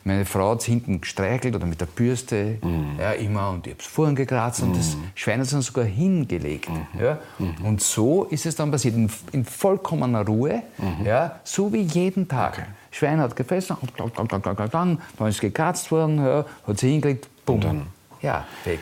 Meine 0.04 0.26
Frau 0.26 0.52
hat 0.52 0.60
es 0.60 0.66
hinten 0.66 1.02
gestreichelt 1.02 1.56
oder 1.56 1.66
mit 1.66 1.82
der 1.82 1.88
Bürste, 1.88 2.60
mhm. 2.62 3.00
ja, 3.00 3.12
immer, 3.14 3.50
und 3.50 3.66
ich 3.66 3.74
habe 3.74 3.82
es 3.82 3.88
vorhin 3.88 4.16
gekratzt 4.16 4.62
und 4.62 4.78
das 4.78 4.96
mhm. 4.96 5.06
Schwein 5.16 5.40
hat 5.40 5.46
es 5.46 5.52
dann 5.52 5.62
sogar 5.62 5.86
hingelegt. 5.86 6.70
Mhm. 6.70 7.02
Ja. 7.02 7.18
Mhm. 7.40 7.66
Und 7.66 7.82
so 7.82 8.26
ist 8.26 8.46
es 8.46 8.56
dann 8.56 8.70
passiert, 8.70 8.96
in, 8.96 9.10
in 9.32 9.44
vollkommener 9.44 10.26
Ruhe, 10.26 10.62
ja, 11.04 11.40
so 11.44 11.72
wie 11.74 11.82
jeden 11.82 12.28
Tag. 12.28 12.54
Okay. 12.54 12.66
Schwein 12.92 13.20
hat 13.20 13.36
gefressen, 13.36 13.78
dann 13.98 15.28
ist 15.28 15.42
gekratzt 15.42 15.92
worden, 15.92 16.24
ja, 16.24 16.46
hat 16.68 16.80
sie 16.80 16.92
hingelegt, 16.92 17.28
bumm, 17.46 17.88
ja, 18.22 18.46
weg. 18.66 18.80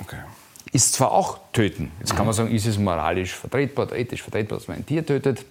Okay. 0.00 0.16
Ist 0.74 0.94
zwar 0.94 1.12
auch 1.12 1.38
töten. 1.52 1.92
Jetzt 2.00 2.16
kann 2.16 2.26
man 2.26 2.34
sagen, 2.34 2.50
ist 2.50 2.66
es 2.66 2.78
moralisch 2.78 3.32
vertretbar, 3.32 3.92
ethisch 3.92 4.22
vertretbar, 4.22 4.58
dass 4.58 4.66
man 4.66 4.78
ein 4.78 4.84
Tier 4.84 5.06
tötet? 5.06 5.44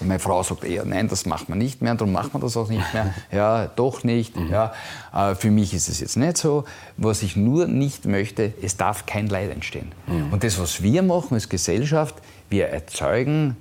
Meine 0.00 0.18
Frau 0.18 0.42
sagt 0.42 0.64
eher, 0.64 0.84
nein, 0.84 1.06
das 1.06 1.26
macht 1.26 1.48
man 1.48 1.58
nicht 1.58 1.80
mehr, 1.80 1.94
darum 1.94 2.12
macht 2.12 2.32
man 2.32 2.42
das 2.42 2.56
auch 2.56 2.68
nicht 2.68 2.92
mehr. 2.92 3.14
Ja, 3.30 3.68
doch 3.68 4.02
nicht. 4.02 4.36
Mhm. 4.36 4.50
Ja, 4.50 4.72
äh, 5.14 5.36
für 5.36 5.52
mich 5.52 5.74
ist 5.74 5.88
es 5.88 6.00
jetzt 6.00 6.16
nicht 6.16 6.38
so. 6.38 6.64
Was 6.96 7.22
ich 7.22 7.36
nur 7.36 7.68
nicht 7.68 8.04
möchte, 8.04 8.52
es 8.60 8.76
darf 8.76 9.06
kein 9.06 9.28
Leid 9.28 9.52
entstehen. 9.52 9.92
Mhm. 10.08 10.32
Und 10.32 10.42
das, 10.42 10.58
was 10.58 10.82
wir 10.82 11.02
machen 11.02 11.34
als 11.34 11.48
Gesellschaft, 11.48 12.16
wir 12.50 12.66
erzeugen 12.66 13.56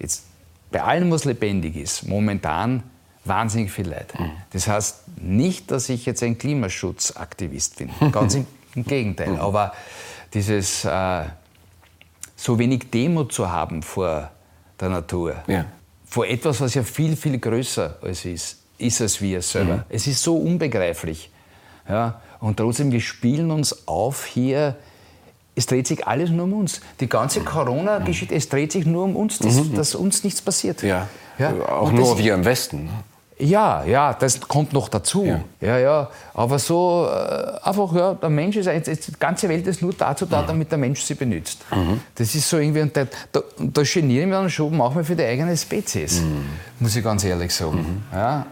jetzt 0.00 0.24
bei 0.72 0.82
allem, 0.82 1.12
was 1.12 1.26
lebendig 1.26 1.76
ist, 1.76 2.08
momentan 2.08 2.82
wahnsinnig 3.24 3.70
viel 3.70 3.88
Leid. 3.88 4.18
Mhm. 4.18 4.32
Das 4.50 4.66
heißt 4.66 5.04
nicht, 5.20 5.70
dass 5.70 5.88
ich 5.88 6.06
jetzt 6.06 6.24
ein 6.24 6.38
Klimaschutzaktivist 6.38 7.76
bin. 7.76 7.90
Ganz 8.10 8.34
im, 8.34 8.46
im 8.74 8.84
Gegenteil. 8.84 9.34
Mhm. 9.34 9.40
Aber 9.40 9.74
dieses 10.34 10.84
äh, 10.84 11.24
so 12.36 12.58
wenig 12.58 12.90
Demut 12.90 13.32
zu 13.32 13.50
haben 13.50 13.82
vor 13.82 14.30
der 14.80 14.88
Natur, 14.88 15.36
ja 15.46 15.66
vor 16.10 16.26
etwas, 16.26 16.60
was 16.60 16.74
ja 16.74 16.82
viel, 16.82 17.16
viel 17.16 17.38
größer 17.38 17.96
als 18.02 18.24
ist, 18.24 18.58
ist 18.78 19.00
als 19.00 19.20
wir 19.20 19.40
selber. 19.40 19.76
Mhm. 19.76 19.82
Es 19.88 20.08
ist 20.08 20.22
so 20.22 20.36
unbegreiflich. 20.36 21.30
Ja? 21.88 22.20
Und 22.40 22.56
trotzdem, 22.56 22.90
wir 22.90 23.00
spielen 23.00 23.50
uns 23.52 23.86
auf 23.86 24.26
hier. 24.26 24.76
Es 25.54 25.66
dreht 25.66 25.86
sich 25.86 26.06
alles 26.06 26.30
nur 26.30 26.44
um 26.44 26.52
uns. 26.54 26.80
Die 26.98 27.08
ganze 27.08 27.42
Corona-Geschichte, 27.42 28.34
es 28.34 28.48
dreht 28.48 28.72
sich 28.72 28.86
nur 28.86 29.04
um 29.04 29.14
uns, 29.14 29.38
dass, 29.38 29.54
mhm. 29.54 29.74
dass 29.74 29.94
uns 29.94 30.24
nichts 30.24 30.42
passiert. 30.42 30.82
Ja, 30.82 31.06
ja. 31.38 31.52
auch 31.68 31.88
Und 31.88 31.94
nur 31.94 32.18
wir 32.18 32.34
im 32.34 32.44
Westen. 32.44 32.90
Ja, 33.40 33.84
ja, 33.84 34.12
das 34.14 34.40
kommt 34.40 34.72
noch 34.72 34.88
dazu. 34.88 35.24
Ja, 35.24 35.40
ja, 35.60 35.78
ja. 35.78 36.10
aber 36.34 36.58
so 36.58 37.08
äh, 37.08 37.66
einfach, 37.66 37.94
ja, 37.94 38.14
der 38.14 38.28
Mensch 38.28 38.56
ist, 38.56 38.68
die 38.86 39.12
ganze 39.18 39.48
Welt 39.48 39.66
ist 39.66 39.82
nur 39.82 39.92
dazu 39.92 40.26
da, 40.26 40.42
mhm. 40.42 40.46
damit 40.46 40.70
der 40.70 40.78
Mensch 40.78 41.02
sie 41.02 41.14
benutzt. 41.14 41.60
Mhm. 41.74 42.00
Das 42.14 42.34
ist 42.34 42.48
so 42.48 42.58
irgendwie, 42.58 42.82
und 42.82 42.96
da, 42.96 43.06
da, 43.32 43.40
da 43.58 43.82
genieren 43.82 44.30
wir 44.30 44.38
dann 44.38 44.50
schon 44.50 44.76
manchmal 44.76 45.04
für 45.04 45.16
die 45.16 45.24
eigene 45.24 45.56
Spezies, 45.56 46.20
mhm. 46.20 46.46
muss 46.80 46.94
ich 46.94 47.02
ganz 47.02 47.24
ehrlich 47.24 47.54
sagen. 47.54 48.02
Mhm. 48.12 48.16
Ja. 48.16 48.46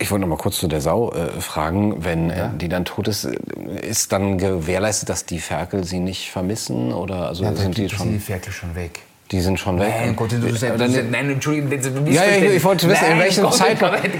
Ich 0.00 0.10
wollte 0.10 0.20
noch 0.20 0.28
mal 0.28 0.40
kurz 0.40 0.58
zu 0.58 0.68
der 0.68 0.80
Sau 0.80 1.12
äh, 1.12 1.40
fragen, 1.40 2.04
wenn 2.04 2.30
äh, 2.30 2.38
ja. 2.38 2.48
die 2.48 2.68
dann 2.68 2.84
tot 2.84 3.08
ist, 3.08 3.24
ist 3.24 4.12
dann 4.12 4.38
gewährleistet, 4.38 5.08
dass 5.08 5.26
die 5.26 5.40
Ferkel 5.40 5.84
sie 5.84 5.98
nicht 5.98 6.30
vermissen 6.30 6.92
oder 6.92 7.26
also 7.26 7.42
ja, 7.44 7.54
sind 7.54 7.76
die 7.76 7.88
schon 7.88 7.98
sind 7.98 8.12
die 8.12 8.20
Ferkel 8.20 8.52
schon 8.52 8.76
weg. 8.76 9.00
Die 9.30 9.40
sind 9.40 9.60
schon 9.60 9.78
weg. 9.78 9.92
Nein, 9.94 10.16
Gott, 10.16 10.32
du 10.32 10.54
sagst, 10.54 10.80
du 10.80 11.02
nein, 11.10 11.30
Entschuldigung, 11.30 11.70
ja, 12.06 12.24
ja, 12.24 12.50
ich 12.50 12.64
wollte 12.64 12.88
wissen, 12.88 13.02
nein, 13.02 13.12
in 13.12 13.18
welchem. 13.18 13.44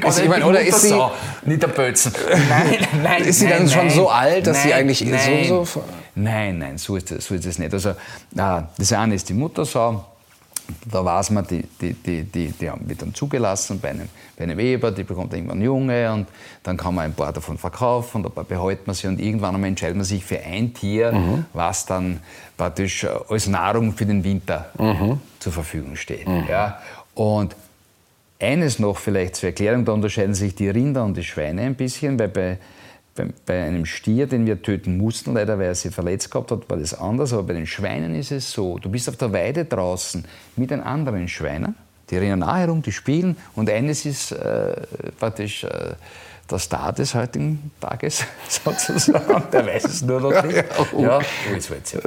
Ist, 0.07 0.19
ich 0.21 0.29
meine, 0.29 0.45
oder 0.45 0.61
ist 0.61 0.83
sie 0.83 1.01
nicht 1.47 1.63
der 1.63 1.69
Bötzen? 1.69 2.13
Nein, 2.49 2.87
nein, 3.03 3.25
ist 3.25 3.39
sie 3.39 3.47
nein, 3.47 3.55
dann 3.55 3.67
nein, 3.67 3.75
schon 3.75 3.91
so 3.91 4.11
alt, 4.11 4.47
dass 4.47 4.63
sie 4.63 4.75
eigentlich 4.75 5.03
nein, 5.05 5.47
so, 5.49 5.67
Nein, 6.15 6.59
nein, 6.59 6.79
so 6.79 6.97
ist, 6.97 7.11
das, 7.11 7.25
so 7.25 7.35
ist 7.35 7.47
es 7.47 7.59
nicht. 7.59 7.73
Also, 7.73 7.95
das 8.33 8.93
eine 8.93 9.15
ist 9.15 9.29
die 9.29 9.35
Muttersau. 9.35 10.05
Da 10.91 11.05
weiß 11.05 11.31
man, 11.31 11.47
die, 11.47 11.62
die, 11.81 11.95
die, 11.95 12.25
die, 12.25 12.53
die 12.53 12.71
wird 12.81 13.03
dann 13.03 13.14
zugelassen 13.14 13.81
bei 13.81 13.91
einem, 13.91 14.09
bei 14.37 14.45
einem 14.45 14.59
Ehepaar, 14.59 14.91
die 14.91 15.05
bekommt 15.05 15.33
irgendwann 15.33 15.62
Junge 15.62 16.12
und 16.12 16.27
dann 16.62 16.77
kann 16.77 16.95
man 16.95 17.07
ein 17.07 17.14
paar 17.14 17.33
davon 17.33 17.57
verkaufen 17.57 18.19
und 18.19 18.27
ein 18.27 18.33
paar 18.33 18.45
behält 18.45 18.87
man 18.87 18.95
sie 18.95 19.07
und 19.07 19.19
irgendwann 19.21 19.55
einmal 19.55 19.69
entscheidet 19.69 19.97
man 19.97 20.05
sich 20.05 20.25
für 20.25 20.41
ein 20.41 20.75
Tier, 20.75 21.12
mhm. 21.12 21.47
was 21.55 21.87
dann 21.87 22.21
praktisch 22.57 23.07
als 23.29 23.47
Nahrung 23.47 23.93
für 23.93 24.05
den 24.05 24.23
Winter 24.25 24.71
mhm. 24.79 25.21
zur 25.39 25.53
Verfügung 25.53 25.97
steht. 25.97 26.29
Mhm. 26.29 26.45
Ja? 26.49 26.81
Und 27.14 27.57
eines 28.39 28.79
noch 28.79 28.99
vielleicht 28.99 29.37
zur 29.37 29.49
Erklärung, 29.49 29.85
da 29.85 29.93
unterscheiden 29.93 30.35
sich 30.35 30.55
die 30.55 30.69
Rinder 30.69 31.05
und 31.05 31.16
die 31.16 31.25
Schweine 31.25 31.62
ein 31.62 31.75
bisschen, 31.75 32.19
weil 32.19 32.29
bei 32.29 32.59
bei, 33.47 33.62
einem 33.62 33.87
Stier, 33.87 34.27
den 34.27 34.47
wir 34.47 34.62
töten 34.62 34.97
mussten, 34.97 35.35
leider 35.35 35.59
weil 35.59 35.66
er 35.66 35.75
sich 35.75 35.95
verletzt 35.95 36.31
gehabt 36.31 36.51
hat, 36.51 36.69
war 36.69 36.77
das 36.77 36.95
anders. 36.95 37.33
Aber 37.33 37.45
bei 37.45 37.55
den 37.55 37.66
Schweinen 37.66 38.14
ist 38.14 38.33
es 38.33 38.51
so, 38.51 38.79
du 38.79 38.91
bist 38.91 39.09
auf 39.09 39.16
der 39.16 39.33
Weide 39.33 39.64
draußen 39.64 40.25
mit 40.57 40.71
den 40.71 40.81
anderen 40.81 41.29
Schweinen, 41.29 41.75
die 42.11 42.16
rennen 42.16 42.43
auch 42.43 42.57
herum, 42.57 42.83
die 42.83 42.93
spielen. 42.93 43.37
Und 43.55 43.71
eines 43.71 44.05
ist 44.07 44.33
äh, 44.33 44.75
praktisch 45.19 45.64
äh, 45.64 45.95
der 46.51 46.59
Star 46.59 46.93
des 46.93 47.14
heutigen 47.14 47.71
Tages, 47.81 48.25
sozusagen. 48.49 49.43
Der 49.53 49.66
weiß 49.66 49.85
es 49.85 50.03
nur 50.03 50.21
noch 50.21 50.43
nicht. 50.43 50.57
Ja, 50.57 51.19
oh, 51.19 51.21
jetzt 51.53 51.71
wird's 51.71 51.93
ja. 51.93 52.01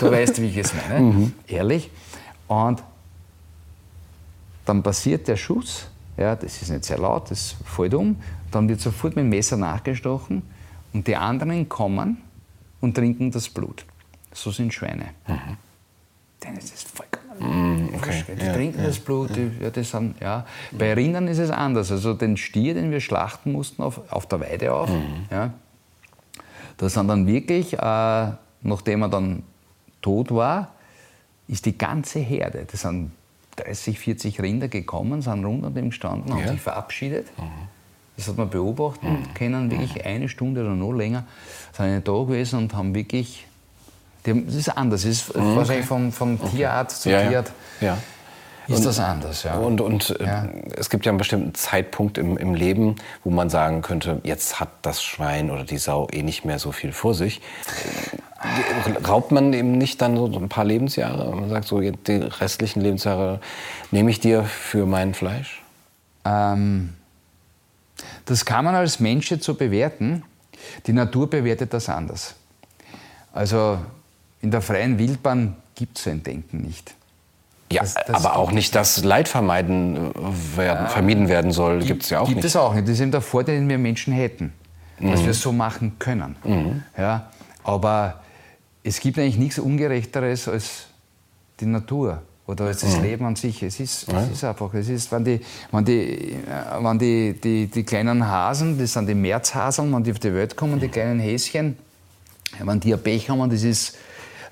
Du 0.00 0.10
weißt, 0.10 0.40
wie 0.40 0.48
ich 0.48 0.56
es 0.56 0.72
meine. 0.74 1.00
Mhm. 1.00 1.32
Ehrlich. 1.46 1.90
Und 2.48 2.82
dann 4.64 4.82
passiert 4.82 5.28
der 5.28 5.36
Schuss. 5.36 5.88
Ja, 6.16 6.34
das 6.34 6.62
ist 6.62 6.70
nicht 6.70 6.84
sehr 6.84 6.98
laut, 6.98 7.30
das 7.30 7.56
fällt 7.64 7.94
um. 7.94 8.16
Dann 8.50 8.68
wird 8.68 8.80
sofort 8.80 9.16
mit 9.16 9.24
dem 9.24 9.28
Messer 9.28 9.56
nachgestochen 9.56 10.42
und 10.92 11.06
die 11.06 11.16
anderen 11.16 11.68
kommen 11.68 12.22
und 12.80 12.94
trinken 12.94 13.30
das 13.30 13.48
Blut. 13.48 13.84
So 14.32 14.50
sind 14.50 14.72
Schweine. 14.72 15.06
Mhm. 15.26 15.56
Denen 16.42 16.56
ist 16.58 16.72
das 16.72 16.82
vollkommen. 16.82 17.16
Mm, 17.38 17.94
okay. 17.94 18.24
Die 18.28 18.44
ja, 18.44 18.52
trinken 18.52 18.80
ja, 18.80 18.86
das 18.86 18.98
Blut. 18.98 19.30
Ja. 19.30 19.36
Die, 19.36 19.64
ja, 19.64 19.70
das 19.70 19.90
sind, 19.90 20.20
ja. 20.20 20.46
Bei 20.72 20.94
Rindern 20.94 21.28
ist 21.28 21.38
es 21.38 21.50
anders. 21.50 21.90
Also 21.90 22.14
den 22.14 22.36
Stier, 22.36 22.74
den 22.74 22.90
wir 22.90 23.00
schlachten 23.00 23.52
mussten 23.52 23.82
auf, 23.82 24.00
auf 24.10 24.26
der 24.26 24.40
Weide 24.40 24.72
auf, 24.72 24.90
mhm. 24.90 25.26
ja, 25.30 25.52
da 26.76 26.88
sind 26.88 27.08
dann 27.08 27.26
wirklich, 27.26 27.74
äh, 27.74 28.32
nachdem 28.62 29.02
er 29.02 29.08
dann 29.08 29.42
tot 30.02 30.30
war, 30.30 30.72
ist 31.48 31.64
die 31.66 31.76
ganze 31.76 32.18
Herde, 32.18 32.66
das 32.70 32.82
sind 32.82 33.12
30, 33.56 33.98
40 33.98 34.40
Rinder 34.40 34.68
gekommen, 34.68 35.22
sind 35.22 35.44
rund 35.44 35.64
an 35.64 35.74
dem 35.74 35.90
gestanden, 35.90 36.34
haben 36.34 36.48
sich 36.48 36.60
verabschiedet. 36.60 37.26
Mhm 37.38 37.76
das 38.16 38.28
hat 38.28 38.36
man 38.38 38.48
beobachten 38.48 39.12
mhm. 39.12 39.34
können, 39.34 39.70
wirklich 39.70 39.94
mhm. 39.94 40.00
eine 40.04 40.28
Stunde 40.28 40.62
oder 40.62 40.74
noch 40.74 40.92
länger, 40.92 41.24
sind 41.72 42.06
da 42.06 42.12
gewesen 42.12 42.58
und 42.58 42.74
haben 42.74 42.94
wirklich, 42.94 43.46
haben, 44.26 44.46
das 44.46 44.54
ist 44.54 44.68
anders, 44.70 45.02
das 45.02 45.10
ist 45.10 45.36
mhm. 45.36 45.56
wahrscheinlich 45.56 45.86
vom, 45.86 46.12
vom 46.12 46.34
okay. 46.34 46.56
Tierarzt 46.56 47.02
zu 47.02 47.10
ja, 47.10 47.28
Tierarzt. 47.28 47.52
Ja. 47.80 47.98
Ist 48.68 48.78
und, 48.78 48.86
das 48.86 48.98
anders, 48.98 49.44
ja. 49.44 49.54
Und, 49.54 49.80
und 49.80 50.18
äh, 50.18 50.24
ja. 50.24 50.48
es 50.76 50.90
gibt 50.90 51.06
ja 51.06 51.10
einen 51.10 51.18
bestimmten 51.18 51.54
Zeitpunkt 51.54 52.18
im, 52.18 52.36
im 52.36 52.54
Leben, 52.54 52.96
wo 53.22 53.30
man 53.30 53.48
sagen 53.48 53.80
könnte, 53.80 54.20
jetzt 54.24 54.58
hat 54.58 54.70
das 54.82 55.02
Schwein 55.02 55.50
oder 55.50 55.62
die 55.62 55.78
Sau 55.78 56.08
eh 56.10 56.22
nicht 56.22 56.44
mehr 56.44 56.58
so 56.58 56.72
viel 56.72 56.92
vor 56.92 57.14
sich. 57.14 57.40
Raubt 59.06 59.30
man 59.30 59.52
eben 59.52 59.78
nicht 59.78 60.02
dann 60.02 60.16
so 60.16 60.26
ein 60.26 60.48
paar 60.48 60.64
Lebensjahre? 60.64 61.34
Man 61.34 61.48
sagt 61.48 61.68
so, 61.68 61.80
die 61.80 62.12
restlichen 62.12 62.80
Lebensjahre 62.80 63.40
nehme 63.92 64.10
ich 64.10 64.18
dir 64.18 64.42
für 64.42 64.84
mein 64.84 65.14
Fleisch? 65.14 65.62
Ähm, 66.24 66.94
das 68.24 68.44
kann 68.44 68.64
man 68.64 68.74
als 68.74 68.98
Mensch 68.98 69.30
jetzt 69.30 69.44
so 69.44 69.54
bewerten. 69.54 70.24
Die 70.86 70.92
Natur 70.92 71.30
bewertet 71.30 71.72
das 71.72 71.88
anders. 71.88 72.34
Also 73.32 73.78
in 74.42 74.50
der 74.50 74.60
freien 74.60 74.98
Wildbahn 74.98 75.56
gibt 75.76 75.98
es 75.98 76.04
so 76.04 76.10
ein 76.10 76.22
Denken 76.24 76.62
nicht. 76.62 76.95
Ja, 77.70 77.82
das, 77.82 77.94
das 77.94 78.24
aber 78.24 78.36
auch 78.36 78.52
nicht, 78.52 78.74
dass 78.74 79.02
Leid 79.02 79.28
vermeiden 79.28 80.12
werden, 80.56 80.86
äh, 80.86 80.88
vermieden 80.88 81.28
werden 81.28 81.50
soll, 81.50 81.80
gibt 81.80 82.04
es 82.04 82.10
ja 82.10 82.20
auch 82.20 82.26
gibt 82.26 82.36
nicht. 82.36 82.42
Gibt 82.44 82.54
es 82.54 82.56
auch 82.56 82.74
nicht. 82.74 82.86
Das 82.86 82.94
ist 82.94 83.00
eben 83.00 83.10
der 83.10 83.20
Vorteil, 83.20 83.56
den 83.56 83.68
wir 83.68 83.78
Menschen 83.78 84.12
hätten, 84.12 84.52
mhm. 85.00 85.10
dass 85.10 85.22
wir 85.22 85.30
es 85.30 85.40
so 85.40 85.52
machen 85.52 85.98
können. 85.98 86.36
Mhm. 86.44 86.82
Ja, 86.96 87.30
aber 87.64 88.20
es 88.84 89.00
gibt 89.00 89.18
eigentlich 89.18 89.38
nichts 89.38 89.58
Ungerechteres 89.58 90.46
als 90.46 90.86
die 91.58 91.66
Natur 91.66 92.22
oder 92.46 92.66
das 92.66 92.84
mhm. 92.84 93.02
Leben 93.02 93.24
an 93.24 93.34
sich. 93.34 93.62
Es 93.64 93.80
ist, 93.80 94.06
ja. 94.12 94.20
es 94.20 94.30
ist 94.30 94.44
einfach, 94.44 94.72
es 94.74 94.88
ist, 94.88 95.10
wenn 95.10 95.24
die, 95.24 95.40
wenn 95.72 95.84
die, 95.84 96.02
äh, 96.02 96.36
wenn 96.80 96.98
die, 96.98 97.32
die, 97.32 97.66
die 97.66 97.82
kleinen 97.82 98.28
Hasen, 98.28 98.78
das 98.78 98.92
sind 98.92 99.08
die 99.08 99.14
Märzhaseln, 99.14 99.92
wenn 99.92 100.04
die 100.04 100.12
auf 100.12 100.20
die 100.20 100.32
Welt 100.32 100.56
kommen, 100.56 100.78
die 100.78 100.88
kleinen 100.88 101.18
Häschen, 101.18 101.76
wenn 102.62 102.78
die 102.78 102.94
ein 102.94 103.02
Pech 103.02 103.28
haben, 103.28 103.50
das 103.50 103.64
ist 103.64 103.96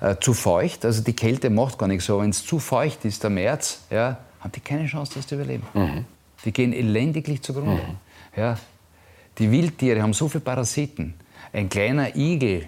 äh, 0.01 0.15
zu 0.19 0.33
feucht, 0.33 0.85
also 0.85 1.01
die 1.03 1.13
Kälte 1.13 1.49
macht 1.49 1.77
gar 1.77 1.87
nichts 1.87 2.05
so, 2.05 2.19
wenn 2.19 2.29
es 2.29 2.45
zu 2.45 2.59
feucht 2.59 3.05
ist, 3.05 3.23
der 3.23 3.29
März, 3.29 3.81
ja, 3.89 4.17
haben 4.39 4.51
die 4.53 4.59
keine 4.59 4.85
Chance, 4.85 5.13
das 5.15 5.27
zu 5.27 5.35
überleben. 5.35 5.63
Mhm. 5.73 6.05
Die 6.43 6.51
gehen 6.51 6.73
elendiglich 6.73 7.41
zugrunde. 7.41 7.81
Mhm. 7.81 8.39
Ja. 8.39 8.57
Die 9.37 9.51
Wildtiere 9.51 10.01
haben 10.01 10.13
so 10.13 10.27
viele 10.29 10.43
Parasiten. 10.43 11.13
Ein 11.51 11.69
kleiner 11.69 12.15
Igel, 12.15 12.67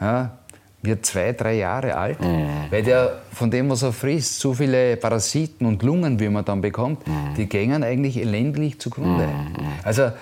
ja, 0.00 0.38
wird 0.82 1.06
zwei, 1.06 1.32
drei 1.32 1.54
Jahre 1.54 1.96
alt, 1.96 2.20
mhm. 2.20 2.46
weil 2.70 2.82
der 2.82 3.22
von 3.32 3.50
dem, 3.50 3.70
was 3.70 3.82
er 3.82 3.92
frisst, 3.92 4.40
so 4.40 4.52
viele 4.54 4.96
Parasiten 4.96 5.66
und 5.66 5.82
Lungen, 5.82 6.20
wie 6.20 6.28
man 6.28 6.44
dann 6.44 6.60
bekommt, 6.60 7.06
mhm. 7.06 7.34
die 7.36 7.46
gängen 7.46 7.82
eigentlich 7.82 8.16
elendlich 8.16 8.78
zugrunde. 8.80 9.26
Mhm. 9.26 9.56
Also 9.82 10.12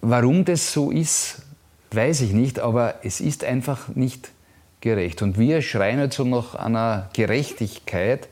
warum 0.00 0.44
das 0.44 0.72
so 0.72 0.90
ist, 0.90 1.42
weiß 1.92 2.20
ich 2.20 2.32
nicht, 2.32 2.60
aber 2.60 2.96
es 3.02 3.20
ist 3.20 3.44
einfach 3.44 3.88
nicht 3.88 4.30
gerecht. 4.80 5.22
Und 5.22 5.38
wir 5.38 5.62
schreien 5.62 5.98
jetzt 5.98 6.16
so 6.16 6.24
nach 6.24 6.54
einer 6.54 7.08
Gerechtigkeit, 7.12 8.28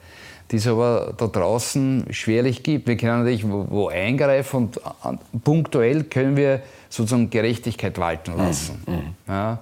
die 0.50 0.56
es 0.56 0.66
aber 0.66 1.14
da 1.16 1.26
draußen 1.26 2.06
schwerlich 2.10 2.62
gibt. 2.62 2.86
Wir 2.86 2.96
können 2.96 3.18
natürlich 3.18 3.48
wo, 3.48 3.66
wo 3.68 3.88
eingreifen 3.88 4.70
und 5.02 5.44
punktuell 5.44 6.04
können 6.04 6.36
wir 6.36 6.62
sozusagen 6.88 7.30
Gerechtigkeit 7.30 7.98
walten 7.98 8.32
mhm. 8.32 8.38
lassen. 8.38 8.82
Mhm. 8.86 9.14
Ja, 9.28 9.58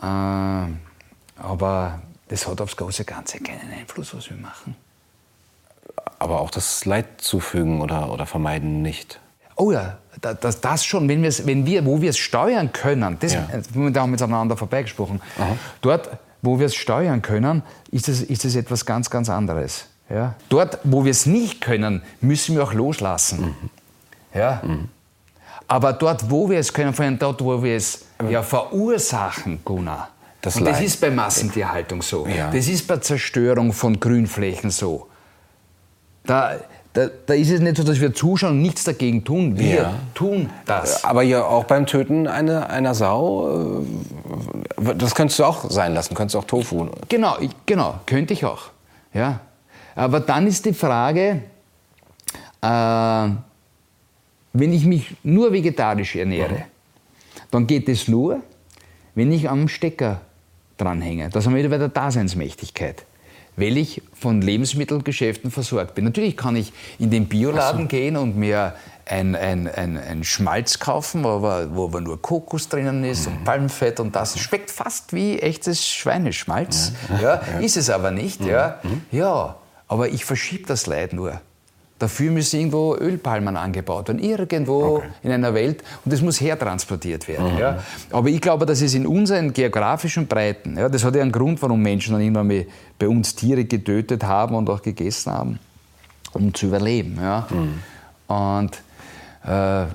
äh, 0.00 1.42
aber 1.42 2.02
das 2.28 2.46
hat 2.46 2.60
aufs 2.60 2.76
große 2.76 3.04
Ganze 3.04 3.40
keinen 3.40 3.70
Einfluss, 3.78 4.14
was 4.14 4.30
wir 4.30 4.36
machen. 4.36 4.76
Aber 6.18 6.40
auch 6.40 6.50
das 6.50 6.84
Leid 6.84 7.20
zufügen 7.20 7.80
oder, 7.82 8.10
oder 8.10 8.26
vermeiden 8.26 8.80
nicht. 8.80 9.20
Oh 9.62 9.70
ja, 9.70 9.98
das, 10.20 10.60
das 10.60 10.84
schon, 10.84 11.08
wenn, 11.08 11.22
wenn 11.22 11.64
wir, 11.66 11.86
wo 11.86 12.00
wir 12.00 12.10
es 12.10 12.18
steuern 12.18 12.72
können, 12.72 13.16
das, 13.20 13.34
ja. 13.34 13.46
da 13.46 14.00
haben 14.00 14.10
wir 14.10 14.14
jetzt 14.14 14.22
aneinander 14.22 14.56
vorbeigesprochen, 14.56 15.22
Aha. 15.38 15.56
dort, 15.80 16.10
wo 16.42 16.58
wir 16.58 16.66
es 16.66 16.74
steuern 16.74 17.22
können, 17.22 17.62
ist 17.92 18.08
es 18.08 18.22
ist 18.22 18.44
das 18.44 18.56
etwas 18.56 18.84
ganz, 18.84 19.08
ganz 19.08 19.30
anderes. 19.30 19.86
Ja? 20.10 20.34
Dort, 20.48 20.80
wo 20.82 21.04
wir 21.04 21.12
es 21.12 21.26
nicht 21.26 21.60
können, 21.60 22.02
müssen 22.20 22.56
wir 22.56 22.64
auch 22.64 22.72
loslassen. 22.72 23.40
Mhm. 23.40 23.70
Ja? 24.34 24.62
Mhm. 24.64 24.88
Aber 25.68 25.92
dort, 25.92 26.28
wo 26.28 26.50
wir 26.50 26.58
es 26.58 26.72
können, 26.72 26.92
vor 26.92 27.04
allem 27.04 27.20
dort, 27.20 27.40
wo 27.40 27.62
wir 27.62 27.76
es 27.76 28.06
ja, 28.28 28.42
verursachen, 28.42 29.60
Gunnar, 29.64 30.08
das, 30.40 30.56
und 30.56 30.64
das 30.64 30.80
ist 30.80 31.00
bei 31.00 31.12
Massentierhaltung 31.12 32.02
so, 32.02 32.26
ja. 32.26 32.50
das 32.50 32.66
ist 32.66 32.88
bei 32.88 32.96
Zerstörung 32.96 33.72
von 33.72 34.00
Grünflächen 34.00 34.70
so. 34.70 35.08
Da, 36.24 36.56
da, 36.92 37.08
da, 37.26 37.34
ist 37.34 37.50
es 37.50 37.60
nicht 37.60 37.76
so, 37.76 37.84
dass 37.84 38.00
wir 38.00 38.12
zuschauen 38.12 38.52
und 38.52 38.62
nichts 38.62 38.84
dagegen 38.84 39.24
tun. 39.24 39.58
Wir 39.58 39.74
ja. 39.74 39.94
tun 40.14 40.50
das. 40.66 41.04
Aber 41.04 41.22
ja 41.22 41.42
auch 41.44 41.64
beim 41.64 41.86
Töten 41.86 42.26
einer, 42.26 42.68
einer 42.68 42.94
Sau, 42.94 43.82
äh, 44.78 44.94
das 44.96 45.14
könntest 45.14 45.38
du 45.38 45.44
auch 45.44 45.70
sein 45.70 45.94
lassen, 45.94 46.14
könntest 46.14 46.34
du 46.34 46.40
auch 46.40 46.44
Tofu. 46.44 46.88
Genau, 47.08 47.38
genau, 47.64 48.00
könnte 48.04 48.34
ich 48.34 48.44
auch. 48.44 48.70
Ja. 49.14 49.40
Aber 49.94 50.20
dann 50.20 50.46
ist 50.46 50.66
die 50.66 50.74
Frage, 50.74 51.42
äh, 52.60 53.28
wenn 54.54 54.72
ich 54.72 54.84
mich 54.84 55.16
nur 55.22 55.52
vegetarisch 55.52 56.16
ernähre, 56.16 56.54
mhm. 56.54 56.62
dann 57.50 57.66
geht 57.66 57.88
es 57.88 58.06
nur, 58.06 58.40
wenn 59.14 59.32
ich 59.32 59.48
am 59.48 59.68
Stecker 59.68 60.20
dranhänge. 60.76 61.30
Das 61.30 61.46
haben 61.46 61.54
wir 61.54 61.60
wieder 61.60 61.70
bei 61.70 61.78
der 61.78 61.88
Daseinsmächtigkeit 61.88 63.06
weil 63.56 63.76
ich 63.76 64.02
von 64.14 64.40
Lebensmittelgeschäften 64.40 65.50
versorgt 65.50 65.94
bin. 65.94 66.04
Natürlich 66.04 66.36
kann 66.36 66.56
ich 66.56 66.72
in 66.98 67.10
den 67.10 67.28
Bioladen 67.28 67.82
so. 67.82 67.88
gehen 67.88 68.16
und 68.16 68.36
mir 68.36 68.74
ein, 69.04 69.34
ein, 69.34 69.68
ein, 69.68 69.96
ein 69.98 70.24
Schmalz 70.24 70.78
kaufen, 70.78 71.26
aber, 71.26 71.74
wo 71.74 71.84
aber 71.84 72.00
nur 72.00 72.20
Kokos 72.22 72.68
drinnen 72.68 73.04
ist 73.04 73.28
mhm. 73.28 73.36
und 73.36 73.44
Palmfett 73.44 74.00
und 74.00 74.16
das 74.16 74.38
schmeckt 74.38 74.70
fast 74.70 75.12
wie 75.12 75.38
echtes 75.38 75.86
Schweineschmalz. 75.86 76.92
Ja, 77.20 77.42
ja, 77.52 77.58
Ist 77.60 77.76
es 77.76 77.90
aber 77.90 78.10
nicht. 78.10 78.40
Mhm. 78.40 78.48
Ja. 78.48 78.78
Mhm. 78.82 79.02
ja, 79.10 79.56
aber 79.88 80.08
ich 80.08 80.24
verschiebe 80.24 80.66
das 80.66 80.86
Leid 80.86 81.12
nur. 81.12 81.40
Dafür 82.02 82.32
müssen 82.32 82.58
irgendwo 82.58 82.96
Ölpalmen 82.96 83.56
angebaut 83.56 84.08
werden, 84.08 84.18
irgendwo 84.18 84.96
okay. 84.96 85.06
in 85.22 85.30
einer 85.30 85.54
Welt. 85.54 85.84
Und 86.04 86.12
das 86.12 86.20
muss 86.20 86.40
hertransportiert 86.40 87.28
werden. 87.28 87.52
Mhm. 87.52 87.60
Ja. 87.60 87.78
Aber 88.10 88.28
ich 88.28 88.40
glaube, 88.40 88.66
dass 88.66 88.82
es 88.82 88.94
in 88.94 89.06
unseren 89.06 89.52
geografischen 89.52 90.26
Breiten, 90.26 90.76
ja, 90.76 90.88
das 90.88 91.04
hat 91.04 91.14
ja 91.14 91.22
einen 91.22 91.30
Grund, 91.30 91.62
warum 91.62 91.80
Menschen 91.80 92.14
dann 92.14 92.20
irgendwann 92.20 92.48
mal 92.48 92.66
bei 92.98 93.06
uns 93.06 93.36
Tiere 93.36 93.64
getötet 93.66 94.24
haben 94.24 94.56
und 94.56 94.68
auch 94.68 94.82
gegessen 94.82 95.32
haben, 95.32 95.58
um 96.32 96.52
zu 96.52 96.66
überleben. 96.66 97.18
Ja. 97.22 97.46
Mhm. 97.48 98.34
Und 98.34 98.74
äh, 99.44 99.86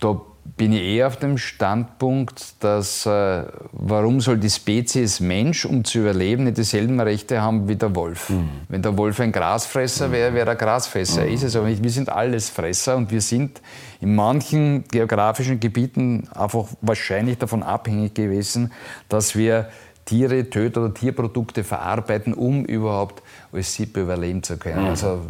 da 0.00 0.20
bin 0.60 0.74
ich 0.74 0.82
eher 0.82 1.06
auf 1.06 1.16
dem 1.16 1.38
Standpunkt, 1.38 2.62
dass 2.62 3.06
äh, 3.06 3.44
warum 3.72 4.20
soll 4.20 4.36
die 4.36 4.50
Spezies 4.50 5.18
Mensch, 5.18 5.64
um 5.64 5.86
zu 5.86 6.00
überleben, 6.00 6.44
nicht 6.44 6.58
dieselben 6.58 7.00
Rechte 7.00 7.40
haben 7.40 7.66
wie 7.66 7.76
der 7.76 7.96
Wolf? 7.96 8.28
Mhm. 8.28 8.50
Wenn 8.68 8.82
der 8.82 8.98
Wolf 8.98 9.20
ein 9.20 9.32
Grasfresser 9.32 10.12
wäre, 10.12 10.34
wäre 10.34 10.50
er 10.50 10.56
Grasfresser. 10.56 11.24
Mhm. 11.24 11.32
Ist 11.32 11.44
es 11.44 11.56
aber 11.56 11.66
nicht. 11.66 11.82
Wir 11.82 11.90
sind 11.90 12.10
alles 12.10 12.50
Fresser 12.50 12.98
und 12.98 13.10
wir 13.10 13.22
sind 13.22 13.62
in 14.02 14.14
manchen 14.14 14.84
geografischen 14.84 15.60
Gebieten 15.60 16.28
einfach 16.34 16.66
wahrscheinlich 16.82 17.38
davon 17.38 17.62
abhängig 17.62 18.12
gewesen, 18.12 18.70
dass 19.08 19.34
wir 19.34 19.70
Tiere 20.04 20.50
töten 20.50 20.78
oder 20.80 20.92
Tierprodukte 20.92 21.64
verarbeiten, 21.64 22.34
um 22.34 22.66
überhaupt 22.66 23.22
als 23.50 23.74
Sippe 23.74 24.02
überleben 24.02 24.42
zu 24.42 24.58
können. 24.58 24.82
Mhm. 24.82 24.90
Also 24.90 25.20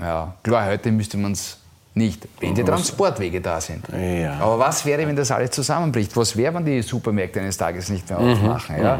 ja, 0.00 0.34
klar, 0.42 0.70
heute 0.70 0.90
müsste 0.90 1.18
man 1.18 1.32
es 1.32 1.58
nicht, 1.94 2.26
wenn 2.40 2.54
die 2.54 2.64
Transportwege 2.64 3.40
da 3.40 3.60
sind. 3.60 3.86
Ja. 3.88 4.38
Aber 4.40 4.58
was 4.58 4.84
wäre, 4.86 5.06
wenn 5.06 5.16
das 5.16 5.30
alles 5.30 5.50
zusammenbricht? 5.50 6.16
Was 6.16 6.36
wäre, 6.36 6.54
wenn 6.54 6.64
die 6.64 6.80
Supermärkte 6.80 7.40
eines 7.40 7.56
Tages 7.56 7.90
nicht 7.90 8.08
mehr 8.08 8.18
mhm. 8.18 8.32
aufmachen? 8.32 8.76
Mhm. 8.76 8.82
Ja? 8.82 8.98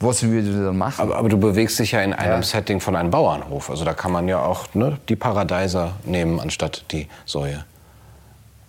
Was 0.00 0.22
würdest 0.22 0.52
du 0.52 0.64
dann 0.64 0.76
machen? 0.76 1.00
Aber, 1.00 1.16
aber, 1.16 1.28
du 1.28 1.38
bewegst 1.38 1.78
dich 1.78 1.92
ja 1.92 2.02
in 2.02 2.12
einem 2.12 2.40
ja. 2.40 2.42
Setting 2.42 2.80
von 2.80 2.96
einem 2.96 3.10
Bauernhof. 3.10 3.70
Also 3.70 3.84
da 3.84 3.94
kann 3.94 4.12
man 4.12 4.28
ja 4.28 4.40
auch 4.40 4.66
ne, 4.74 4.98
die 5.08 5.16
Paradeiser 5.16 5.92
nehmen 6.04 6.40
anstatt 6.40 6.84
die 6.90 7.08
Säue. 7.24 7.64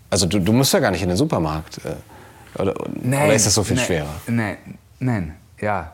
Also 0.09 0.27
du, 0.27 0.39
du 0.39 0.53
musst 0.53 0.71
ja 0.71 0.79
gar 0.79 0.91
nicht 0.91 1.01
in 1.01 1.09
den 1.09 1.17
Supermarkt. 1.17 1.81
Äh, 1.83 2.61
oder, 2.61 2.73
nein, 3.01 3.25
oder 3.25 3.33
ist 3.33 3.45
das 3.45 3.53
so 3.53 3.63
viel 3.63 3.75
nein, 3.75 3.85
schwerer? 3.85 4.15
Nein, 4.27 4.57
nein, 4.99 5.35
ja. 5.59 5.91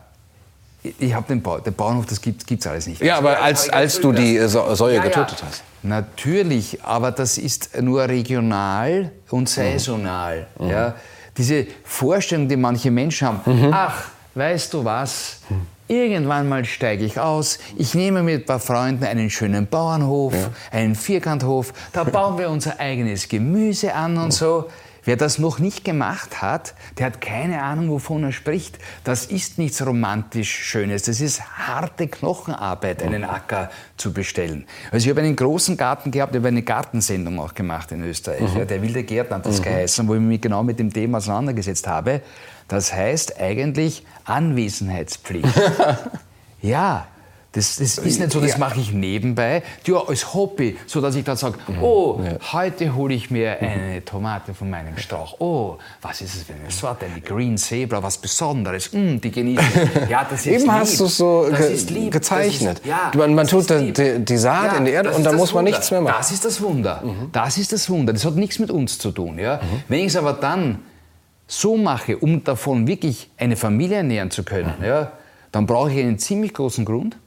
Ich 0.83 1.13
habe 1.13 1.27
den, 1.27 1.41
ba 1.41 1.59
den 1.59 1.73
Bauernhof, 1.73 2.07
das 2.07 2.21
gibt 2.21 2.49
es 2.49 2.67
alles 2.67 2.87
nicht. 2.87 3.01
Ja, 3.01 3.17
aber 3.17 3.41
als, 3.41 3.69
als 3.69 3.99
du 3.99 4.11
die 4.11 4.39
Säue 4.47 4.95
ja, 4.95 5.03
getötet 5.03 5.39
ja. 5.39 5.47
hast. 5.47 5.63
Natürlich, 5.83 6.83
aber 6.83 7.11
das 7.11 7.37
ist 7.37 7.79
nur 7.81 8.07
regional 8.07 9.11
und 9.29 9.47
saisonal. 9.47 10.47
Mhm. 10.59 10.69
Ja. 10.69 10.95
Diese 11.37 11.67
Vorstellung, 11.83 12.47
die 12.47 12.57
manche 12.57 12.89
Menschen 12.91 13.27
haben, 13.27 13.41
mhm. 13.45 13.71
ach, 13.71 14.05
weißt 14.35 14.73
du 14.73 14.83
was, 14.83 15.37
irgendwann 15.87 16.49
mal 16.49 16.65
steige 16.65 17.05
ich 17.05 17.19
aus, 17.19 17.59
ich 17.77 17.93
nehme 17.93 18.23
mit 18.23 18.43
ein 18.43 18.45
paar 18.45 18.59
Freunden 18.59 19.03
einen 19.03 19.29
schönen 19.29 19.67
Bauernhof, 19.67 20.33
ja. 20.33 20.49
einen 20.71 20.95
Vierkanthof, 20.95 21.73
da 21.93 22.03
bauen 22.03 22.37
wir 22.37 22.49
unser 22.49 22.79
eigenes 22.79 23.27
Gemüse 23.27 23.93
an 23.93 24.17
und 24.17 24.31
so. 24.33 24.67
Wer 25.03 25.15
das 25.15 25.39
noch 25.39 25.57
nicht 25.57 25.83
gemacht 25.83 26.41
hat, 26.41 26.75
der 26.97 27.07
hat 27.07 27.21
keine 27.21 27.63
Ahnung, 27.63 27.89
wovon 27.89 28.23
er 28.23 28.31
spricht. 28.31 28.77
Das 29.03 29.25
ist 29.25 29.57
nichts 29.57 29.83
romantisch 29.83 30.51
Schönes. 30.51 31.03
Das 31.03 31.21
ist 31.21 31.41
harte 31.41 32.07
Knochenarbeit, 32.07 33.01
einen 33.01 33.23
Acker 33.23 33.71
zu 33.97 34.13
bestellen. 34.13 34.65
Also 34.91 35.05
ich 35.05 35.09
habe 35.09 35.21
einen 35.21 35.35
großen 35.35 35.75
Garten 35.75 36.11
gehabt, 36.11 36.35
ich 36.35 36.39
habe 36.39 36.49
eine 36.49 36.61
Gartensendung 36.61 37.39
auch 37.39 37.55
gemacht 37.55 37.91
in 37.91 38.03
Österreich. 38.03 38.53
Mhm. 38.53 38.67
Der 38.67 38.81
wilde 38.81 39.03
Gärtner 39.03 39.37
hat 39.37 39.45
das 39.47 39.59
mhm. 39.59 39.63
geheißen, 39.63 40.07
wo 40.07 40.13
ich 40.13 40.21
mich 40.21 40.41
genau 40.41 40.61
mit 40.61 40.77
dem 40.77 40.93
Thema 40.93 41.17
auseinandergesetzt 41.17 41.87
habe. 41.87 42.21
Das 42.67 42.93
heißt 42.93 43.39
eigentlich 43.39 44.05
Anwesenheitspflicht. 44.25 45.49
ja, 46.61 47.07
das, 47.53 47.75
das 47.75 47.97
ist 47.97 48.19
nicht 48.19 48.31
so, 48.31 48.39
das 48.39 48.51
ja. 48.51 48.57
mache 48.59 48.79
ich 48.79 48.93
nebenbei, 48.93 49.61
ja, 49.85 49.97
als 50.07 50.33
Hobby, 50.33 50.77
so 50.87 51.01
dass 51.01 51.15
ich 51.15 51.25
dann 51.25 51.35
sage, 51.35 51.57
mhm. 51.67 51.83
oh, 51.83 52.21
ja. 52.23 52.53
heute 52.53 52.95
hole 52.95 53.13
ich 53.13 53.29
mir 53.29 53.59
eine 53.59 54.05
Tomate 54.05 54.53
von 54.53 54.69
meinem 54.69 54.97
Strauch. 54.97 55.35
Oh, 55.39 55.77
was 56.01 56.21
ist 56.21 56.33
es 56.33 56.43
für 56.43 56.53
eine 56.53 56.71
Sorte? 56.71 57.07
Eine 57.07 57.19
Green 57.19 57.57
Zebra, 57.57 58.01
was 58.01 58.17
Besonderes. 58.17 58.93
Mm, 58.93 59.17
die 59.17 59.31
genieße 59.31 59.63
ich. 59.63 60.09
Ja, 60.09 60.25
das 60.29 60.45
ist 60.45 60.47
Eben 60.47 60.63
lieb. 60.63 60.71
hast 60.71 60.99
du 61.01 61.07
so 61.07 61.49
ge 61.51 62.09
gezeichnet. 62.09 62.79
Ist, 62.79 62.85
ja, 62.85 63.11
man, 63.17 63.35
man 63.35 63.47
tut 63.47 63.69
die, 63.69 64.19
die, 64.19 64.37
Saat 64.37 64.77
in 64.77 64.85
die 64.85 64.91
Erde 64.91 65.11
und 65.11 65.25
dann 65.25 65.35
muss 65.35 65.53
man 65.53 65.65
Wunder. 65.65 65.77
nichts 65.77 65.91
mehr 65.91 65.99
machen. 65.99 66.15
Das 66.17 66.31
ist 66.31 66.45
das 66.45 66.61
Wunder. 66.61 67.01
Mhm. 67.03 67.31
Das 67.33 67.57
ist 67.57 67.73
das 67.73 67.89
Wunder. 67.89 68.13
Das 68.13 68.23
hat 68.23 68.35
nichts 68.35 68.59
mit 68.59 68.71
uns 68.71 68.97
zu 68.97 69.11
tun. 69.11 69.37
Ja? 69.37 69.57
Mhm. 69.57 69.83
Wenn 69.89 69.99
ich 69.99 70.07
es 70.07 70.15
aber 70.15 70.31
dann 70.31 70.79
so 71.47 71.75
mache, 71.75 72.17
um 72.17 72.45
davon 72.45 72.87
wirklich 72.87 73.29
eine 73.37 73.57
Familie 73.57 73.97
ernähren 73.97 74.31
zu 74.31 74.43
können, 74.43 74.73
mhm. 74.79 74.85
ja, 74.85 75.11
dann 75.51 75.65
brauche 75.65 75.91
ich 75.91 75.99
einen 75.99 76.17
ziemlich 76.17 76.53
großen 76.53 76.85
Grund. 76.85 77.17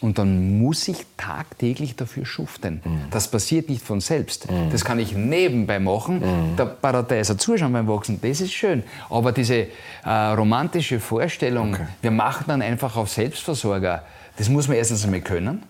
Und 0.00 0.16
dann 0.16 0.58
muss 0.58 0.88
ich 0.88 1.04
tagtäglich 1.18 1.94
dafür 1.94 2.24
schuften. 2.24 2.80
Mhm. 2.82 3.02
Das 3.10 3.30
passiert 3.30 3.68
nicht 3.68 3.84
von 3.84 4.00
selbst. 4.00 4.50
Mhm. 4.50 4.70
Das 4.70 4.84
kann 4.84 4.98
ich 4.98 5.14
nebenbei 5.14 5.78
machen. 5.78 6.20
Mhm. 6.20 6.56
Der 6.56 6.64
Paradeiser 6.64 7.36
zuschauen 7.36 7.72
beim 7.72 7.86
Wachsen, 7.86 8.18
das 8.22 8.40
ist 8.40 8.52
schön. 8.52 8.82
Aber 9.10 9.32
diese 9.32 9.66
äh, 10.04 10.10
romantische 10.10 11.00
Vorstellung, 11.00 11.74
okay. 11.74 11.86
wir 12.00 12.10
machen 12.10 12.44
dann 12.48 12.62
einfach 12.62 12.96
auf 12.96 13.10
Selbstversorger, 13.10 14.04
das 14.38 14.48
muss 14.48 14.68
man 14.68 14.78
erstens 14.78 15.04
einmal 15.04 15.20
können. 15.20 15.62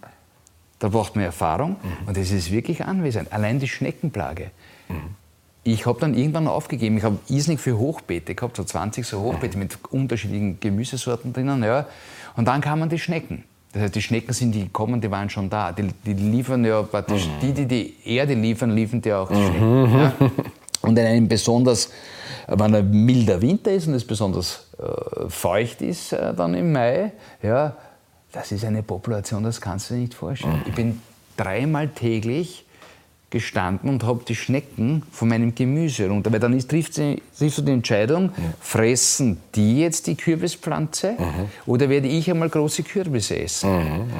Da 0.78 0.88
braucht 0.88 1.16
man 1.16 1.24
Erfahrung. 1.24 1.70
Mhm. 1.82 2.08
Und 2.08 2.16
das 2.16 2.30
ist 2.30 2.52
wirklich 2.52 2.84
anwesend. 2.84 3.32
Allein 3.32 3.58
die 3.58 3.68
Schneckenplage. 3.68 4.52
Mhm. 4.88 5.16
Ich 5.64 5.86
habe 5.86 5.98
dann 6.00 6.14
irgendwann 6.14 6.46
aufgegeben. 6.46 6.96
Ich 6.96 7.04
habe 7.04 7.18
irrsinnig 7.28 7.60
viele 7.60 7.78
Hochbeete 7.78 8.36
gehabt, 8.36 8.56
so 8.56 8.64
20 8.64 9.04
so 9.04 9.20
Hochbeete 9.20 9.56
mhm. 9.56 9.64
mit 9.64 9.78
unterschiedlichen 9.90 10.60
Gemüsesorten 10.60 11.32
drinnen. 11.32 11.64
Ja. 11.64 11.86
Und 12.36 12.46
dann 12.46 12.60
kamen 12.60 12.88
die 12.88 12.98
Schnecken. 12.98 13.44
Das 13.72 13.82
heißt, 13.82 13.94
die 13.94 14.02
Schnecken 14.02 14.32
sind 14.32 14.52
die 14.52 14.64
gekommen, 14.64 15.00
die 15.00 15.10
waren 15.10 15.30
schon 15.30 15.48
da. 15.48 15.70
Die, 15.72 15.88
die 16.04 16.14
liefern 16.14 16.64
ja 16.64 16.82
praktisch, 16.82 17.26
mhm. 17.26 17.40
die, 17.40 17.52
die 17.52 17.66
die 17.66 17.94
Erde 18.04 18.34
liefern, 18.34 18.70
liefern 18.70 19.00
die 19.00 19.12
auch 19.12 19.28
die 19.28 19.36
Schnecken. 19.36 19.82
Mhm. 19.82 19.98
Ja? 19.98 20.12
Und 20.82 20.98
in 20.98 21.06
einem 21.06 21.28
besonders, 21.28 21.90
wenn 22.48 22.74
ein 22.74 22.90
milder 22.90 23.40
Winter 23.40 23.70
ist 23.70 23.86
und 23.86 23.94
es 23.94 24.04
besonders 24.04 24.66
äh, 24.78 25.28
feucht 25.28 25.82
ist, 25.82 26.12
äh, 26.12 26.34
dann 26.34 26.54
im 26.54 26.72
Mai, 26.72 27.12
ja, 27.42 27.76
das 28.32 28.50
ist 28.52 28.64
eine 28.64 28.82
Population, 28.82 29.42
das 29.42 29.60
kannst 29.60 29.90
du 29.90 29.94
dir 29.94 30.00
nicht 30.00 30.14
vorstellen. 30.14 30.56
Mhm. 30.56 30.62
Ich 30.66 30.74
bin 30.74 31.02
dreimal 31.36 31.88
täglich 31.88 32.64
gestanden 33.30 33.88
und 33.88 34.04
habe 34.04 34.22
die 34.26 34.34
Schnecken 34.34 35.02
von 35.12 35.28
meinem 35.28 35.54
Gemüse 35.54 36.08
runter. 36.08 36.32
Weil 36.32 36.40
dann 36.40 36.52
ist, 36.52 36.68
trifft, 36.68 36.94
sie, 36.94 37.22
triffst 37.38 37.58
du 37.58 37.62
die 37.62 37.72
Entscheidung, 37.72 38.24
mhm. 38.24 38.54
fressen 38.60 39.38
die 39.54 39.80
jetzt 39.80 40.06
die 40.06 40.16
Kürbispflanze 40.16 41.12
mhm. 41.12 41.48
oder 41.66 41.88
werde 41.88 42.08
ich 42.08 42.30
einmal 42.30 42.48
große 42.48 42.82
Kürbisse 42.82 43.38
essen? 43.38 43.70
Mhm. 43.70 44.10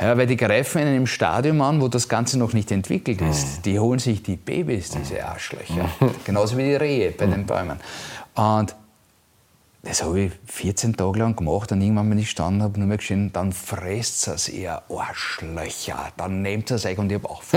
Ja, 0.00 0.16
weil 0.16 0.26
die 0.26 0.36
greifen 0.36 0.80
in 0.80 0.88
einem 0.88 1.06
Stadium 1.06 1.60
an, 1.60 1.80
wo 1.80 1.88
das 1.88 2.08
Ganze 2.08 2.38
noch 2.38 2.52
nicht 2.52 2.70
entwickelt 2.70 3.20
ist. 3.20 3.58
Mhm. 3.58 3.62
Die 3.62 3.78
holen 3.80 3.98
sich 3.98 4.22
die 4.22 4.36
Babys, 4.36 4.90
diese 4.90 5.24
Arschlöcher. 5.26 5.88
Genauso 6.24 6.56
wie 6.56 6.64
die 6.64 6.76
Rehe 6.76 7.10
bei 7.10 7.26
den 7.26 7.46
Bäumen. 7.46 7.78
Und 8.34 8.76
das 9.82 10.02
habe 10.02 10.20
ich 10.20 10.32
14 10.46 10.96
Tage 10.96 11.20
lang 11.20 11.36
gemacht 11.36 11.70
und 11.70 11.80
irgendwann, 11.80 12.10
wenn 12.10 12.18
ich 12.18 12.26
gestanden 12.26 12.62
habe, 12.62 12.78
nur 12.78 12.88
mehr 12.88 12.96
geschrien, 12.96 13.32
dann 13.32 13.52
fresst 13.52 14.26
es 14.26 14.48
ihr 14.48 14.82
Arschlöcher, 14.90 16.08
dann 16.16 16.42
nehmt 16.42 16.70
es 16.72 16.84
euch 16.84 16.98
und 16.98 17.10
ich 17.10 17.18
habe 17.18 17.30
auch 17.30 17.42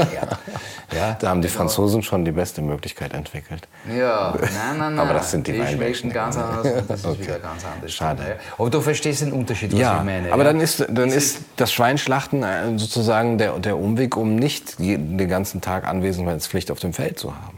ja, 0.95 1.17
da 1.19 1.30
haben 1.30 1.41
die 1.41 1.47
Franzosen 1.47 2.03
schon 2.03 2.24
die 2.24 2.32
beste 2.32 2.61
Möglichkeit 2.61 3.13
entwickelt. 3.13 3.67
Ja, 3.89 4.36
nein, 4.39 4.51
nein, 4.51 4.95
nein. 4.95 4.99
Aber 4.99 5.15
das 5.15 5.32
sind 5.32 5.47
die, 5.47 5.53
die 5.53 5.65
schmecken 5.65 6.11
ganz 6.11 6.38
anders 6.38 6.86
das 6.88 7.03
ist 7.03 7.19
wieder 7.19 7.39
ganz 7.39 7.65
anders. 7.65 7.91
Schade. 7.91 8.39
Aber 8.57 8.69
du 8.69 8.82
verstehst 8.82 9.22
den 9.22 9.34
Unterschied, 9.34 9.74
was 9.74 9.80
ja, 9.80 9.97
ich 9.97 10.03
meine. 10.03 10.32
Aber 10.32 10.43
ja? 10.43 10.51
dann 10.51 10.61
ist, 10.61 10.86
dann 10.89 11.09
ist 11.09 11.41
das 11.55 11.74
Schweinschlachten 11.74 12.43
äh, 12.43 12.78
sozusagen 12.78 13.39
der, 13.39 13.57
der 13.59 13.78
Umweg, 13.78 14.15
um 14.15 14.36
nicht 14.36 14.80
den 14.80 15.28
ganzen 15.28 15.61
Tag 15.61 15.88
Anwesenheitspflicht 15.88 16.69
auf 16.69 16.80
dem 16.80 16.93
Feld 16.93 17.17
zu 17.17 17.34
haben. 17.36 17.57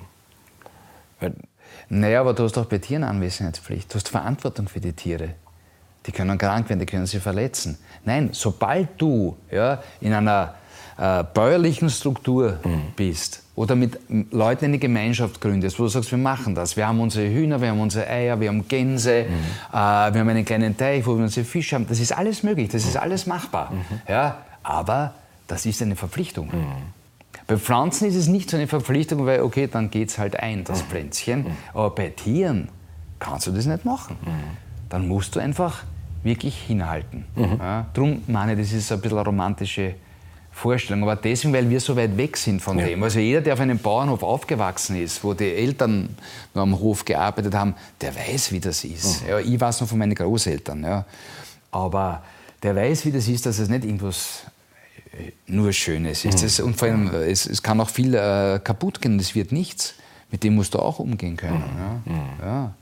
Weil 1.20 1.34
naja, 1.90 2.22
aber 2.22 2.34
du 2.34 2.44
hast 2.44 2.58
doch 2.58 2.66
bei 2.66 2.78
Tieren 2.78 3.04
Anwesenheitspflicht. 3.04 3.92
Du 3.92 3.96
hast 3.96 4.10
Verantwortung 4.10 4.68
für 4.68 4.80
die 4.80 4.94
Tiere. 4.94 5.36
Die 6.06 6.12
können 6.12 6.38
krank 6.38 6.70
werden, 6.70 6.80
die 6.80 6.86
können 6.86 7.06
sie 7.06 7.20
verletzen. 7.20 7.78
Nein, 8.04 8.30
sobald 8.34 8.90
du 8.98 9.38
ja, 9.52 9.82
in 10.02 10.14
einer 10.14 10.56
äh, 10.98 11.24
bäuerlichen 11.34 11.90
Struktur 11.90 12.60
mhm. 12.64 12.94
bist 12.96 13.44
oder 13.56 13.76
mit 13.76 14.00
Leuten 14.32 14.66
eine 14.66 14.80
Gemeinschaft 14.80 15.40
gründest, 15.40 15.80
wo 15.80 15.84
du 15.84 15.90
sagst, 15.90 16.12
wir 16.12 16.18
machen 16.18 16.56
das. 16.56 16.76
Wir 16.76 16.88
haben 16.88 17.00
unsere 17.00 17.30
Hühner, 17.30 17.62
wir 17.62 17.70
haben 17.70 17.80
unsere 17.80 18.08
Eier, 18.08 18.40
wir 18.40 18.50
haben 18.50 18.68
Gänse, 18.68 19.26
mhm. 19.30 19.34
äh, 19.72 19.74
wir 19.74 20.22
haben 20.22 20.30
einen 20.30 20.46
kleinen 20.46 20.76
Teich, 20.76 21.06
wo 21.06 21.16
wir 21.16 21.24
unsere 21.24 21.46
Fische 21.46 21.76
haben. 21.76 21.88
Das 21.88 22.00
ist 22.00 22.12
alles 22.12 22.44
möglich, 22.44 22.70
das 22.70 22.84
ist 22.84 22.98
alles 22.98 23.26
machbar. 23.26 23.72
Mhm. 23.72 24.02
Ja, 24.08 24.40
aber 24.64 25.14
das 25.48 25.66
ist 25.66 25.82
eine 25.82 25.96
Verpflichtung. 25.96 26.50
Bei 27.48 27.58
Pflanzen 27.58 28.08
ist 28.08 28.16
es 28.16 28.28
nicht 28.28 28.50
so 28.50 28.58
eine 28.58 28.68
Verpflichtung, 28.68 29.26
weil, 29.26 29.42
okay, 29.42 29.68
dann 29.72 29.90
geht 29.90 30.10
es 30.10 30.18
halt 30.18 30.40
ein, 30.40 30.64
das 30.64 30.84
mhm. 30.84 30.88
Pflänzchen. 30.88 31.40
Mhm. 31.44 31.58
Aber 31.74 31.90
bei 31.92 32.10
Tieren 32.10 32.70
kannst 33.20 33.48
du 33.48 33.52
das 33.52 33.66
nicht 33.66 33.86
machen. 33.86 34.18
Mhm. 34.22 34.58
Dann 34.90 35.08
musst 35.08 35.36
du 35.36 35.40
einfach 35.40 35.84
wirklich 36.24 36.56
hinhalten. 36.58 37.26
Mhm. 37.36 37.58
Ja, 37.60 37.86
drum 37.94 38.22
meine 38.28 38.54
ich, 38.54 38.60
das 38.60 38.72
ist 38.72 38.92
ein 38.92 39.02
bisschen 39.02 39.18
eine 39.18 39.26
romantische 39.26 39.96
Vorstellung. 40.52 41.04
Aber 41.04 41.16
deswegen, 41.16 41.54
weil 41.54 41.70
wir 41.70 41.80
so 41.80 41.96
weit 41.96 42.16
weg 42.16 42.38
sind 42.38 42.62
von 42.62 42.80
ja. 42.80 42.86
dem. 42.86 43.04
Also 43.04 43.20
jeder, 43.20 43.42
der 43.42 43.54
auf 43.54 43.60
einem 43.60 43.80
Bauernhof 43.80 44.24
aufgewachsen 44.24 44.96
ist, 45.02 45.24
wo 45.24 45.34
die 45.34 45.52
Eltern 45.52 46.16
noch 46.54 46.62
am 46.62 46.80
Hof 46.80 47.04
gearbeitet 47.04 47.54
haben, 47.56 47.74
der 48.00 48.16
weiß, 48.16 48.52
wie 48.52 48.60
das 48.60 48.84
ist. 48.84 49.24
Mhm. 49.24 49.30
Ja, 49.30 49.40
ich 49.40 49.60
weiß 49.60 49.82
noch 49.82 49.88
von 49.88 49.98
meinen 49.98 50.16
Großeltern. 50.16 50.84
Ja. 50.84 51.06
Aber 51.72 52.24
der 52.62 52.76
weiß, 52.76 53.06
wie 53.06 53.12
das 53.12 53.28
ist, 53.28 53.46
dass 53.46 53.60
es 53.60 53.68
nicht 53.68 53.84
irgendwas 53.84 54.44
nur 55.48 55.74
Schönes 55.74 56.26
ist. 56.26 56.44
Es, 56.44 56.60
und 56.60 56.76
vor 56.76 56.88
allem, 56.88 57.08
es, 57.08 57.46
es 57.46 57.62
kann 57.62 57.80
auch 57.80 57.90
viel 57.90 58.14
äh, 58.14 58.60
kaputt 58.64 59.02
gehen, 59.02 59.20
es 59.20 59.36
wird 59.36 59.52
nichts. 59.52 59.96
Mit 60.32 60.44
dem 60.44 60.56
musst 60.56 60.74
du 60.74 60.80
auch 60.80 61.00
umgehen 61.00 61.38
können. 61.38 61.64
Ja. 62.08 62.46
ja. 62.46 62.76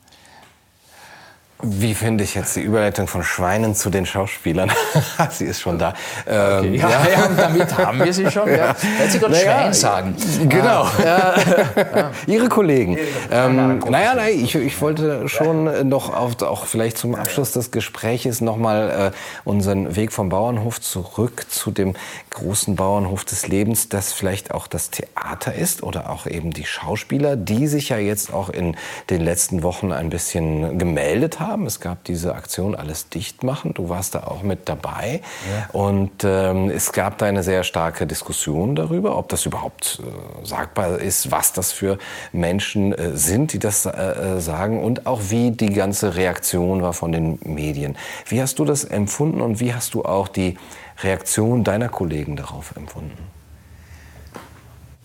Wie 1.63 1.93
finde 1.93 2.23
ich 2.23 2.33
jetzt 2.33 2.55
die 2.55 2.61
Überleitung 2.61 3.07
von 3.07 3.23
Schweinen 3.23 3.75
zu 3.75 3.89
den 3.89 4.05
Schauspielern? 4.05 4.71
sie 5.29 5.45
ist 5.45 5.61
schon 5.61 5.77
da. 5.77 5.93
Ähm, 6.27 6.59
okay. 6.59 6.75
ja, 6.77 6.89
ja. 6.89 7.09
ja, 7.09 7.27
damit 7.37 7.77
haben 7.77 8.03
wir 8.03 8.13
sie 8.13 8.31
schon. 8.31 8.49
Ja. 8.49 8.75
Weil 8.99 9.09
Sie 9.09 9.19
gerade 9.19 9.33
naja, 9.33 9.43
Schwein 9.43 9.73
sagen. 9.73 10.15
Genau. 10.49 10.83
Ah. 10.83 10.91
Ja. 11.03 12.11
Ihre 12.25 12.49
Kollegen. 12.49 12.97
Ähm, 13.31 13.79
naja, 13.79 14.15
nein, 14.15 14.43
ich, 14.43 14.55
ich 14.55 14.81
wollte 14.81 15.29
schon 15.29 15.87
noch 15.87 16.13
auf, 16.13 16.41
auch 16.41 16.65
vielleicht 16.65 16.97
zum 16.97 17.13
Abschluss 17.13 17.51
des 17.51 17.69
Gespräches 17.69 18.41
nochmal 18.41 19.11
äh, 19.13 19.17
unseren 19.47 19.95
Weg 19.95 20.11
vom 20.13 20.29
Bauernhof 20.29 20.81
zurück 20.81 21.45
zu 21.49 21.71
dem 21.71 21.93
großen 22.31 22.75
Bauernhof 22.75 23.23
des 23.23 23.47
Lebens, 23.47 23.89
das 23.89 24.13
vielleicht 24.13 24.51
auch 24.51 24.67
das 24.67 24.89
Theater 24.89 25.53
ist 25.53 25.83
oder 25.83 26.09
auch 26.09 26.25
eben 26.25 26.51
die 26.51 26.65
Schauspieler, 26.65 27.35
die 27.35 27.67
sich 27.67 27.89
ja 27.89 27.97
jetzt 27.97 28.33
auch 28.33 28.49
in 28.49 28.75
den 29.09 29.21
letzten 29.21 29.61
Wochen 29.63 29.91
ein 29.91 30.09
bisschen 30.09 30.79
gemeldet 30.79 31.39
haben 31.39 31.50
haben. 31.51 31.65
Es 31.67 31.79
gab 31.79 32.03
diese 32.05 32.33
Aktion 32.33 32.75
Alles 32.75 33.09
dicht 33.09 33.43
machen. 33.43 33.73
Du 33.73 33.89
warst 33.89 34.15
da 34.15 34.23
auch 34.23 34.41
mit 34.41 34.67
dabei. 34.67 35.21
Ja. 35.51 35.79
Und 35.79 36.23
ähm, 36.23 36.69
es 36.69 36.91
gab 36.91 37.17
da 37.17 37.25
eine 37.25 37.43
sehr 37.43 37.63
starke 37.63 38.07
Diskussion 38.07 38.75
darüber, 38.75 39.17
ob 39.17 39.29
das 39.29 39.45
überhaupt 39.45 40.01
äh, 40.01 40.45
sagbar 40.45 40.99
ist, 40.99 41.31
was 41.31 41.53
das 41.53 41.71
für 41.71 41.97
Menschen 42.31 42.93
äh, 42.93 43.15
sind, 43.15 43.53
die 43.53 43.59
das 43.59 43.85
äh, 43.85 43.89
äh, 43.89 44.39
sagen 44.39 44.83
und 44.83 45.05
auch 45.05 45.21
wie 45.29 45.51
die 45.51 45.73
ganze 45.73 46.15
Reaktion 46.15 46.81
war 46.81 46.93
von 46.93 47.11
den 47.11 47.39
Medien. 47.43 47.95
Wie 48.27 48.41
hast 48.41 48.57
du 48.59 48.65
das 48.65 48.83
empfunden 48.83 49.41
und 49.41 49.59
wie 49.59 49.73
hast 49.73 49.93
du 49.93 50.03
auch 50.03 50.27
die 50.27 50.57
Reaktion 51.03 51.63
deiner 51.63 51.89
Kollegen 51.89 52.35
darauf 52.35 52.75
empfunden? 52.75 53.17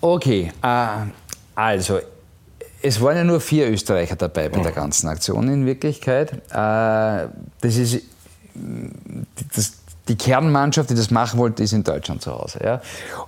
Okay, 0.01 0.53
äh, 0.63 0.87
also 1.55 2.01
es 2.83 3.01
waren 3.01 3.17
ja 3.17 3.25
nur 3.25 3.41
vier 3.41 3.71
Österreicher 3.71 4.17
dabei 4.17 4.49
bei 4.49 4.61
der 4.61 4.73
ganzen 4.73 5.09
Aktion 5.09 5.49
in 5.49 5.67
Wirklichkeit. 5.67 6.33
Äh, 6.51 7.29
das 7.61 7.77
ist 7.77 8.03
das, 9.55 9.73
die 10.09 10.17
Kernmannschaft, 10.17 10.91
die 10.91 10.95
das 10.95 11.11
machen 11.11 11.39
wollte, 11.39 11.65
ist 11.65 11.73
in 11.73 11.83
Deutschland 11.83 12.23
zu 12.23 12.33
Hause. 12.33 12.61
Ja. 12.63 12.81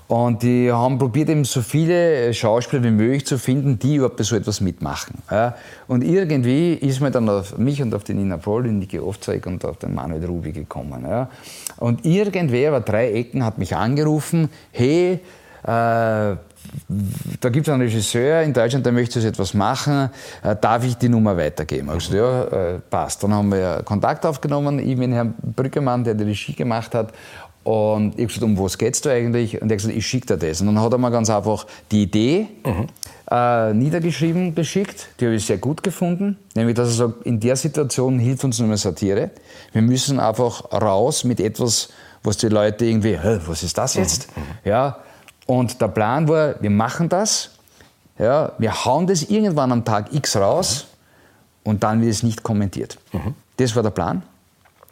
Und 0.06 0.42
die 0.42 0.70
haben 0.70 0.98
probiert, 0.98 1.28
eben 1.28 1.44
so 1.44 1.60
viele 1.60 2.32
Schauspieler 2.32 2.84
wie 2.84 2.90
möglich 2.90 3.26
zu 3.26 3.36
finden, 3.36 3.78
die 3.78 3.96
überhaupt 3.96 4.22
so 4.24 4.36
etwas 4.36 4.60
mitmachen. 4.60 5.18
Ja. 5.30 5.56
Und 5.88 6.04
irgendwie 6.04 6.74
ist 6.74 7.00
man 7.00 7.10
dann 7.12 7.28
auf 7.28 7.58
mich 7.58 7.82
und 7.82 7.94
auf 7.94 8.04
die 8.04 8.14
Nina 8.14 8.36
Poll, 8.36 8.64
die 8.64 8.70
Niki 8.70 9.00
Ofzeig 9.00 9.46
und 9.46 9.64
auf 9.64 9.78
den 9.78 9.94
Manuel 9.94 10.24
Rubi 10.24 10.52
gekommen. 10.52 11.04
Ja. 11.04 11.30
Und 11.78 12.04
irgendwer 12.04 12.68
über 12.68 12.80
drei 12.80 13.12
Ecken 13.12 13.44
hat 13.44 13.58
mich 13.58 13.74
angerufen, 13.74 14.48
hey, 14.70 15.20
äh, 15.64 16.36
da 17.40 17.48
gibt 17.48 17.68
es 17.68 17.72
einen 17.72 17.82
Regisseur 17.82 18.42
in 18.42 18.52
Deutschland, 18.52 18.84
der 18.84 18.92
möchte 18.92 19.20
so 19.20 19.28
etwas 19.28 19.54
machen, 19.54 20.10
äh, 20.42 20.56
darf 20.60 20.84
ich 20.84 20.96
die 20.96 21.08
Nummer 21.08 21.36
weitergeben? 21.36 21.90
Also, 21.90 22.16
ja, 22.16 22.44
äh, 22.44 22.78
passt. 22.78 23.22
Dann 23.22 23.34
haben 23.34 23.50
wir 23.50 23.82
Kontakt 23.84 24.24
aufgenommen, 24.26 24.78
ich 24.78 24.96
mit 24.96 25.10
Herrn 25.10 25.34
Brückemann, 25.42 26.04
der 26.04 26.14
die 26.14 26.24
Regie 26.24 26.54
gemacht 26.54 26.94
hat. 26.94 27.12
Und 27.64 28.14
ich 28.14 28.20
habe 28.20 28.26
gesagt, 28.26 28.42
um 28.44 28.58
was 28.58 28.78
geht 28.78 28.94
es 28.94 29.02
da 29.02 29.10
eigentlich? 29.10 29.60
Und 29.60 29.70
er 29.70 29.74
hat 29.74 29.78
gesagt, 29.78 29.94
ich 29.94 30.06
schicke 30.06 30.26
dir 30.26 30.48
das. 30.48 30.62
Und 30.62 30.68
dann 30.68 30.80
hat 30.80 30.90
er 30.90 30.98
mir 30.98 31.10
ganz 31.10 31.28
einfach 31.28 31.66
die 31.90 32.04
Idee 32.04 32.46
mhm. 32.64 32.86
äh, 33.30 33.74
niedergeschrieben, 33.74 34.54
geschickt. 34.54 35.08
Die 35.20 35.26
habe 35.26 35.34
ich 35.34 35.44
sehr 35.44 35.58
gut 35.58 35.82
gefunden. 35.82 36.38
Nämlich, 36.54 36.76
dass 36.76 36.88
er 36.88 37.08
sagt, 37.08 37.26
in 37.26 37.38
der 37.40 37.56
Situation 37.56 38.18
hilft 38.18 38.44
uns 38.44 38.58
nur 38.58 38.68
mehr 38.68 38.78
Satire. 38.78 39.32
Wir 39.72 39.82
müssen 39.82 40.18
einfach 40.18 40.72
raus 40.72 41.24
mit 41.24 41.40
etwas, 41.40 41.90
was 42.22 42.38
die 42.38 42.48
Leute 42.48 42.86
irgendwie, 42.86 43.18
was 43.46 43.62
ist 43.62 43.76
das 43.76 43.94
jetzt? 43.94 44.34
Mhm. 44.34 44.42
Ja, 44.64 44.98
und 45.48 45.80
der 45.80 45.88
Plan 45.88 46.28
war, 46.28 46.56
wir 46.60 46.68
machen 46.68 47.08
das, 47.08 47.52
ja, 48.18 48.52
wir 48.58 48.84
hauen 48.84 49.06
das 49.06 49.22
irgendwann 49.22 49.72
am 49.72 49.82
Tag 49.82 50.12
X 50.12 50.36
raus 50.36 50.86
mhm. 51.64 51.70
und 51.70 51.82
dann 51.82 52.02
wird 52.02 52.10
es 52.10 52.22
nicht 52.22 52.42
kommentiert. 52.42 52.98
Mhm. 53.12 53.34
Das 53.56 53.74
war 53.74 53.82
der 53.82 53.90
Plan. 53.90 54.22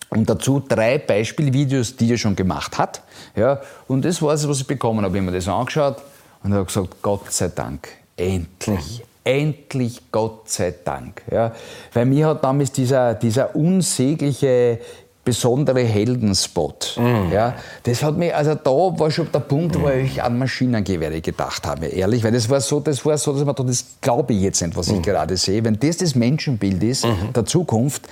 Und 0.09 0.31
dazu 0.31 0.61
drei 0.67 0.97
Beispielvideos, 0.97 1.97
die 1.97 2.11
er 2.11 2.17
schon 2.17 2.35
gemacht 2.35 2.79
hat. 2.79 3.03
Ja, 3.35 3.61
und 3.87 4.03
das 4.07 4.23
war 4.23 4.33
es, 4.33 4.49
was 4.49 4.61
ich 4.61 4.67
bekommen 4.67 5.05
habe. 5.05 5.15
Ich 5.15 5.21
habe 5.21 5.31
mir 5.31 5.37
das 5.37 5.47
angeschaut 5.47 5.97
und 6.43 6.55
habe 6.55 6.65
gesagt, 6.65 7.03
Gott 7.03 7.31
sei 7.31 7.49
Dank, 7.49 7.89
endlich. 8.17 9.01
Mhm. 9.01 9.05
Endlich, 9.25 10.01
Gott 10.11 10.49
sei 10.49 10.73
Dank. 10.83 11.21
Ja, 11.31 11.53
weil 11.93 12.07
mir 12.07 12.29
hat 12.29 12.45
damals 12.45 12.73
dieser, 12.73 13.13
dieser 13.13 13.55
unsägliche 13.55 14.79
besondere 15.27 15.83
Heldenspot. 15.83 16.97
Mhm. 16.99 17.33
Ja, 17.33 17.55
das 17.83 18.03
hat 18.05 18.17
mich, 18.17 18.33
also 18.35 18.55
da 18.55 18.71
war 18.71 19.11
schon 19.11 19.31
der 19.33 19.41
Punkt, 19.41 19.77
mhm. 19.77 19.83
wo 19.83 19.89
ich 19.89 20.23
an 20.23 20.39
Maschinengewehre 20.39 21.21
gedacht 21.21 21.67
habe, 21.67 21.87
ehrlich, 21.87 22.23
weil 22.23 22.31
das 22.31 22.49
war 22.49 22.61
so, 22.61 22.79
das 22.79 23.05
war 23.05 23.19
so, 23.19 23.33
dass 23.33 23.45
man 23.45 23.55
das 23.67 23.85
glaube 24.01 24.33
ich 24.33 24.41
jetzt 24.41 24.63
nicht, 24.63 24.77
was 24.77 24.87
ich 24.87 24.99
mhm. 24.99 25.03
gerade 25.03 25.37
sehe. 25.37 25.63
Wenn 25.65 25.79
das 25.79 25.97
das 25.97 26.15
Menschenbild 26.15 26.81
ist 26.85 27.05
mhm. 27.05 27.33
der 27.35 27.45
Zukunft, 27.45 28.07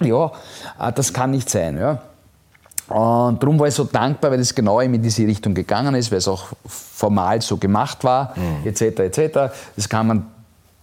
mhm. 0.00 0.06
ja, 0.06 0.32
äh, 0.80 0.92
das 0.92 1.12
kann 1.12 1.30
nicht 1.30 1.50
sein. 1.50 1.76
Ja. 1.76 2.00
Und 2.88 3.42
darum 3.42 3.58
war 3.60 3.68
ich 3.68 3.74
so 3.74 3.84
dankbar, 3.84 4.30
weil 4.30 4.40
es 4.40 4.54
genau 4.54 4.80
in 4.80 5.00
diese 5.00 5.26
Richtung 5.26 5.52
gegangen 5.52 5.94
ist, 5.94 6.10
weil 6.10 6.18
es 6.18 6.28
auch 6.28 6.46
formal 6.66 7.42
so 7.42 7.58
gemacht 7.58 8.02
war, 8.02 8.34
mhm. 8.34 8.66
etc. 8.66 8.98
etc. 8.98 9.52
Das 9.76 9.88
kann 9.90 10.06
man 10.06 10.26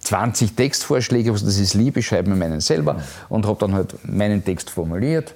20 0.09 0.55
Textvorschläge, 0.55 1.31
was 1.31 1.45
das 1.45 1.59
ist 1.59 1.75
lieb, 1.75 1.95
ich 1.95 2.07
schreibe 2.07 2.31
mir 2.31 2.35
meinen 2.35 2.61
selber. 2.61 2.95
Und 3.29 3.45
habe 3.45 3.59
dann 3.59 3.75
halt 3.75 3.93
meinen 4.03 4.43
Text 4.43 4.71
formuliert. 4.71 5.35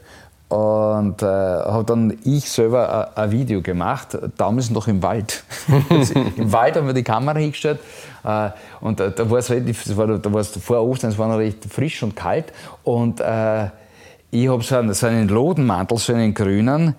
Und 0.49 1.21
äh, 1.21 1.25
habe 1.25 1.83
dann 1.85 2.17
ich 2.23 2.49
selber 2.49 3.15
ein 3.15 3.31
Video 3.31 3.61
gemacht, 3.61 4.17
damals 4.35 4.71
noch 4.71 4.87
im 4.87 5.03
Wald. 5.03 5.43
also 5.89 6.13
Im 6.37 6.51
Wald 6.51 6.75
haben 6.75 6.87
wir 6.87 6.93
die 6.93 7.03
Kamera 7.03 7.37
hingestellt. 7.37 7.79
Äh, 8.23 8.49
und 8.81 8.99
äh, 8.99 9.11
da 9.11 9.29
war 9.29 9.37
es 9.37 9.51
relativ, 9.51 9.83
da 9.83 9.95
war 10.33 10.41
es 10.41 10.49
vor 10.49 10.81
Ostern, 10.81 11.11
es 11.11 11.19
war 11.19 11.27
noch 11.27 11.37
recht 11.37 11.65
frisch 11.65 12.01
und 12.01 12.15
kalt. 12.15 12.51
Und 12.83 13.19
äh, 13.19 13.67
ich 14.31 14.49
habe 14.49 14.63
so 14.63 14.75
einen, 14.77 14.93
so 14.95 15.05
einen 15.05 15.27
Lodenmantel, 15.27 15.99
so 15.99 16.13
einen 16.13 16.33
grünen, 16.33 16.95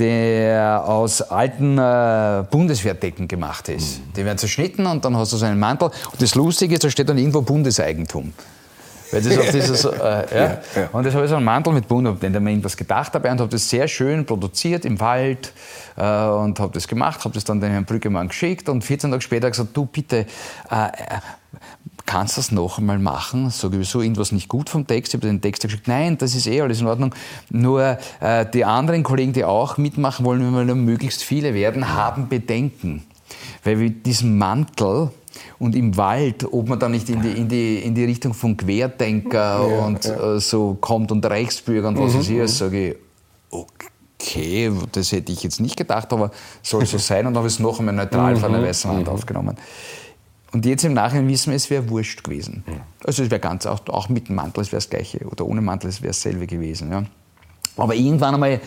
der 0.00 0.82
aus 0.86 1.20
alten 1.20 1.76
äh, 1.76 2.44
Bundeswehrdecken 2.50 3.28
gemacht 3.28 3.68
ist. 3.68 3.98
Mhm. 3.98 4.12
Die 4.16 4.24
werden 4.24 4.38
zerschnitten 4.38 4.86
und 4.86 5.04
dann 5.04 5.16
hast 5.16 5.32
du 5.32 5.36
so 5.36 5.44
einen 5.44 5.60
Mantel. 5.60 5.90
Und 6.10 6.20
das 6.20 6.34
Lustige 6.34 6.74
ist, 6.74 6.82
da 6.82 6.90
steht 6.90 7.08
dann 7.08 7.18
irgendwo 7.18 7.42
Bundeseigentum. 7.42 8.32
Weil 9.12 9.22
das 9.22 9.38
auf 9.38 9.50
dieses, 9.52 9.84
äh, 9.84 9.90
ja. 9.90 10.24
ja, 10.32 10.58
ja. 10.74 10.88
Und 10.92 11.04
das 11.04 11.14
habe 11.14 11.24
ich 11.24 11.30
so 11.30 11.36
einen 11.36 11.44
Mantel 11.44 11.74
mit 11.74 11.86
Bund, 11.86 12.22
den 12.22 12.34
ich 12.34 12.40
mir 12.40 12.50
irgendwas 12.50 12.76
gedacht 12.76 13.12
habe 13.12 13.30
und 13.30 13.40
habe 13.40 13.50
das 13.50 13.68
sehr 13.68 13.86
schön 13.88 14.24
produziert 14.24 14.86
im 14.86 14.98
Wald 15.00 15.52
äh, 15.96 16.00
und 16.02 16.58
habe 16.58 16.72
das 16.72 16.88
gemacht, 16.88 17.22
habe 17.24 17.34
das 17.34 17.44
dann 17.44 17.60
den 17.60 17.70
Herrn 17.70 17.84
Brüggemann 17.84 18.28
geschickt 18.28 18.68
und 18.70 18.82
14 18.82 19.10
Tage 19.10 19.22
später 19.22 19.50
gesagt, 19.50 19.76
du 19.76 19.84
bitte, 19.84 20.26
äh, 20.70 20.84
äh 20.86 20.88
kannst 22.06 22.36
du 22.36 22.40
das 22.40 22.52
noch 22.52 22.78
einmal 22.78 22.98
machen? 22.98 23.50
Sage 23.50 23.80
ich, 23.80 23.88
so 23.88 24.00
irgendwas 24.00 24.32
nicht 24.32 24.48
gut 24.48 24.68
vom 24.68 24.86
Text? 24.86 25.12
Ich 25.12 25.18
habe 25.18 25.26
den 25.26 25.40
Text 25.40 25.62
geschickt, 25.62 25.88
nein, 25.88 26.18
das 26.18 26.34
ist 26.34 26.46
eh 26.46 26.60
alles 26.60 26.80
in 26.80 26.86
Ordnung. 26.86 27.14
Nur 27.50 27.98
äh, 28.20 28.46
die 28.52 28.64
anderen 28.64 29.02
Kollegen, 29.02 29.32
die 29.32 29.44
auch 29.44 29.76
mitmachen 29.78 30.24
wollen, 30.24 30.54
wenn 30.54 30.66
wir 30.66 30.74
möglichst 30.74 31.22
viele 31.22 31.54
werden, 31.54 31.94
haben 31.94 32.28
Bedenken. 32.28 33.04
Weil 33.64 33.76
mit 33.76 34.06
diesem 34.06 34.38
Mantel 34.38 35.10
und 35.58 35.76
im 35.76 35.96
Wald, 35.96 36.44
ob 36.50 36.68
man 36.68 36.78
da 36.78 36.88
nicht 36.88 37.08
in 37.08 37.22
die, 37.22 37.32
in 37.32 37.48
die, 37.48 37.78
in 37.78 37.94
die 37.94 38.04
Richtung 38.04 38.34
von 38.34 38.56
Querdenker 38.56 39.66
ja, 39.68 39.84
und 39.84 40.04
ja. 40.04 40.36
Äh, 40.36 40.40
so 40.40 40.76
kommt 40.80 41.12
und 41.12 41.24
Reichsbürger 41.24 41.88
und 41.88 41.98
was 41.98 42.14
mhm, 42.14 42.20
ich, 42.20 42.30
mhm. 42.30 42.46
sage 42.46 42.88
ich, 42.88 42.96
okay, 43.50 44.72
das 44.92 45.12
hätte 45.12 45.32
ich 45.32 45.42
jetzt 45.42 45.60
nicht 45.60 45.76
gedacht, 45.76 46.12
aber 46.12 46.30
soll 46.62 46.86
so 46.86 46.98
sein 46.98 47.26
und 47.26 47.36
habe 47.36 47.46
es 47.46 47.58
noch 47.58 47.78
einmal 47.78 47.94
neutral 47.94 48.36
von 48.36 48.52
der 48.52 48.60
mhm, 48.60 48.66
weißen 48.66 48.90
Wand 48.90 49.08
aufgenommen. 49.08 49.56
Und 50.52 50.66
jetzt 50.66 50.84
im 50.84 50.94
Nachhinein 50.94 51.28
wissen 51.28 51.50
wir, 51.50 51.56
es 51.56 51.70
wäre 51.70 51.88
wurscht 51.88 52.24
gewesen. 52.24 52.64
Ja. 52.66 52.74
Also 53.04 53.22
es 53.22 53.30
wäre 53.30 53.40
ganz, 53.40 53.66
auch, 53.66 53.86
auch 53.88 54.08
mit 54.08 54.28
dem 54.28 54.36
Mantel, 54.36 54.62
es 54.62 54.72
wäre 54.72 54.78
das 54.78 54.90
Gleiche. 54.90 55.20
Oder 55.26 55.46
ohne 55.46 55.60
Mantel, 55.60 55.88
es 55.88 56.02
wäre 56.02 56.10
dasselbe 56.10 56.46
gewesen. 56.46 56.90
Ja. 56.90 57.04
Aber 57.76 57.94
irgendwann 57.94 58.34
einmal 58.34 58.60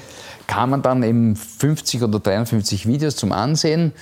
kam 0.48 0.72
man 0.72 0.82
dann 0.82 1.04
eben 1.04 1.36
50 1.36 2.04
oder 2.04 2.20
53 2.20 2.88
Videos 2.88 3.16
zum 3.16 3.32
Ansehen, 3.32 3.94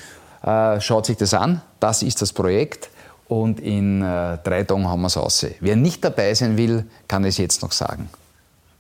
äh, 0.44 0.80
schaut 0.80 1.06
sich 1.06 1.18
das 1.18 1.34
an, 1.34 1.62
das 1.80 2.02
ist 2.04 2.22
das 2.22 2.34
Projekt 2.34 2.90
und 3.28 3.60
in 3.60 4.02
äh, 4.02 4.38
drei 4.44 4.64
Tagen 4.64 4.88
haben 4.88 5.02
wir 5.02 5.08
es 5.08 5.18
raus. 5.18 5.46
Wer 5.60 5.76
nicht 5.76 6.04
dabei 6.04 6.34
sein 6.34 6.58
will, 6.58 6.86
kann 7.08 7.24
es 7.26 7.38
jetzt 7.38 7.62
noch 7.62 7.72
sagen. 7.72 8.10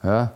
Ja, 0.03 0.31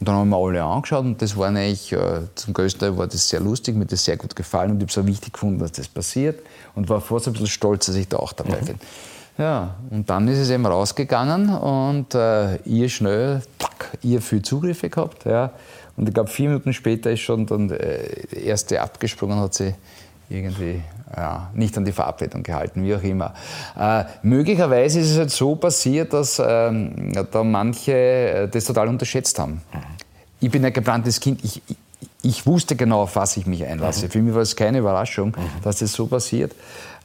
und 0.00 0.08
dann 0.08 0.16
haben 0.16 0.30
wir 0.30 0.36
alle 0.36 0.64
angeschaut 0.64 1.04
und 1.04 1.22
das 1.22 1.36
war 1.36 1.48
eigentlich, 1.48 1.92
äh, 1.92 2.22
zum 2.34 2.54
größten 2.54 2.80
Teil 2.80 2.98
war 2.98 3.06
das 3.06 3.28
sehr 3.28 3.40
lustig, 3.40 3.76
mir 3.76 3.86
das 3.86 4.04
sehr 4.04 4.16
gut 4.16 4.34
gefallen 4.34 4.72
und 4.72 4.76
ich 4.78 4.82
habe 4.82 4.90
es 4.90 4.98
auch 4.98 5.06
wichtig 5.06 5.32
gefunden, 5.34 5.58
dass 5.58 5.72
das 5.72 5.88
passiert 5.88 6.40
und 6.74 6.88
war 6.88 7.00
fast 7.00 7.26
ein 7.26 7.32
bisschen 7.32 7.48
stolz, 7.48 7.86
dass 7.86 7.96
ich 7.96 8.08
da 8.08 8.18
auch 8.18 8.32
dabei 8.32 8.60
mhm. 8.60 8.66
bin. 8.66 8.80
Ja, 9.38 9.76
und 9.90 10.10
dann 10.10 10.28
ist 10.28 10.38
es 10.38 10.50
eben 10.50 10.66
rausgegangen 10.66 11.48
und 11.48 12.14
äh, 12.14 12.56
ihr 12.64 12.88
schnell, 12.90 13.42
tack, 13.58 13.96
ihr 14.02 14.20
viel 14.20 14.42
Zugriffe 14.42 14.90
gehabt. 14.90 15.24
Ja. 15.24 15.52
Und 15.96 16.08
ich 16.08 16.14
glaube, 16.14 16.30
vier 16.30 16.48
Minuten 16.48 16.72
später 16.72 17.10
ist 17.10 17.20
schon 17.20 17.46
dann 17.46 17.70
äh, 17.70 18.26
die 18.30 18.44
erste 18.44 18.80
abgesprungen, 18.80 19.38
hat 19.40 19.54
sie 19.54 19.74
irgendwie 20.28 20.82
ja, 21.16 21.50
nicht 21.54 21.76
an 21.76 21.84
die 21.84 21.92
Verabredung 21.92 22.42
gehalten, 22.42 22.84
wie 22.84 22.94
auch 22.94 23.02
immer. 23.02 23.34
Äh, 23.78 24.04
möglicherweise 24.22 25.00
ist 25.00 25.10
es 25.10 25.18
halt 25.18 25.30
so 25.30 25.56
passiert, 25.56 26.12
dass 26.12 26.40
ähm, 26.44 27.12
da 27.30 27.44
manche 27.44 27.92
äh, 27.92 28.48
das 28.48 28.64
total 28.64 28.88
unterschätzt 28.88 29.38
haben. 29.38 29.62
Mhm. 29.72 29.78
Ich 30.40 30.50
bin 30.50 30.64
ein 30.64 30.72
gebranntes 30.72 31.20
Kind. 31.20 31.42
Ich, 31.44 31.62
ich, 32.22 32.46
wusste 32.46 32.76
genau, 32.76 33.02
auf 33.02 33.16
was 33.16 33.36
ich 33.36 33.46
mich 33.46 33.64
einlasse. 33.64 34.06
Mhm. 34.06 34.10
Für 34.10 34.22
mich 34.22 34.34
war 34.34 34.42
es 34.42 34.56
keine 34.56 34.78
Überraschung, 34.78 35.28
mhm. 35.28 35.62
dass 35.62 35.78
das 35.78 35.92
so 35.92 36.06
passiert. 36.06 36.52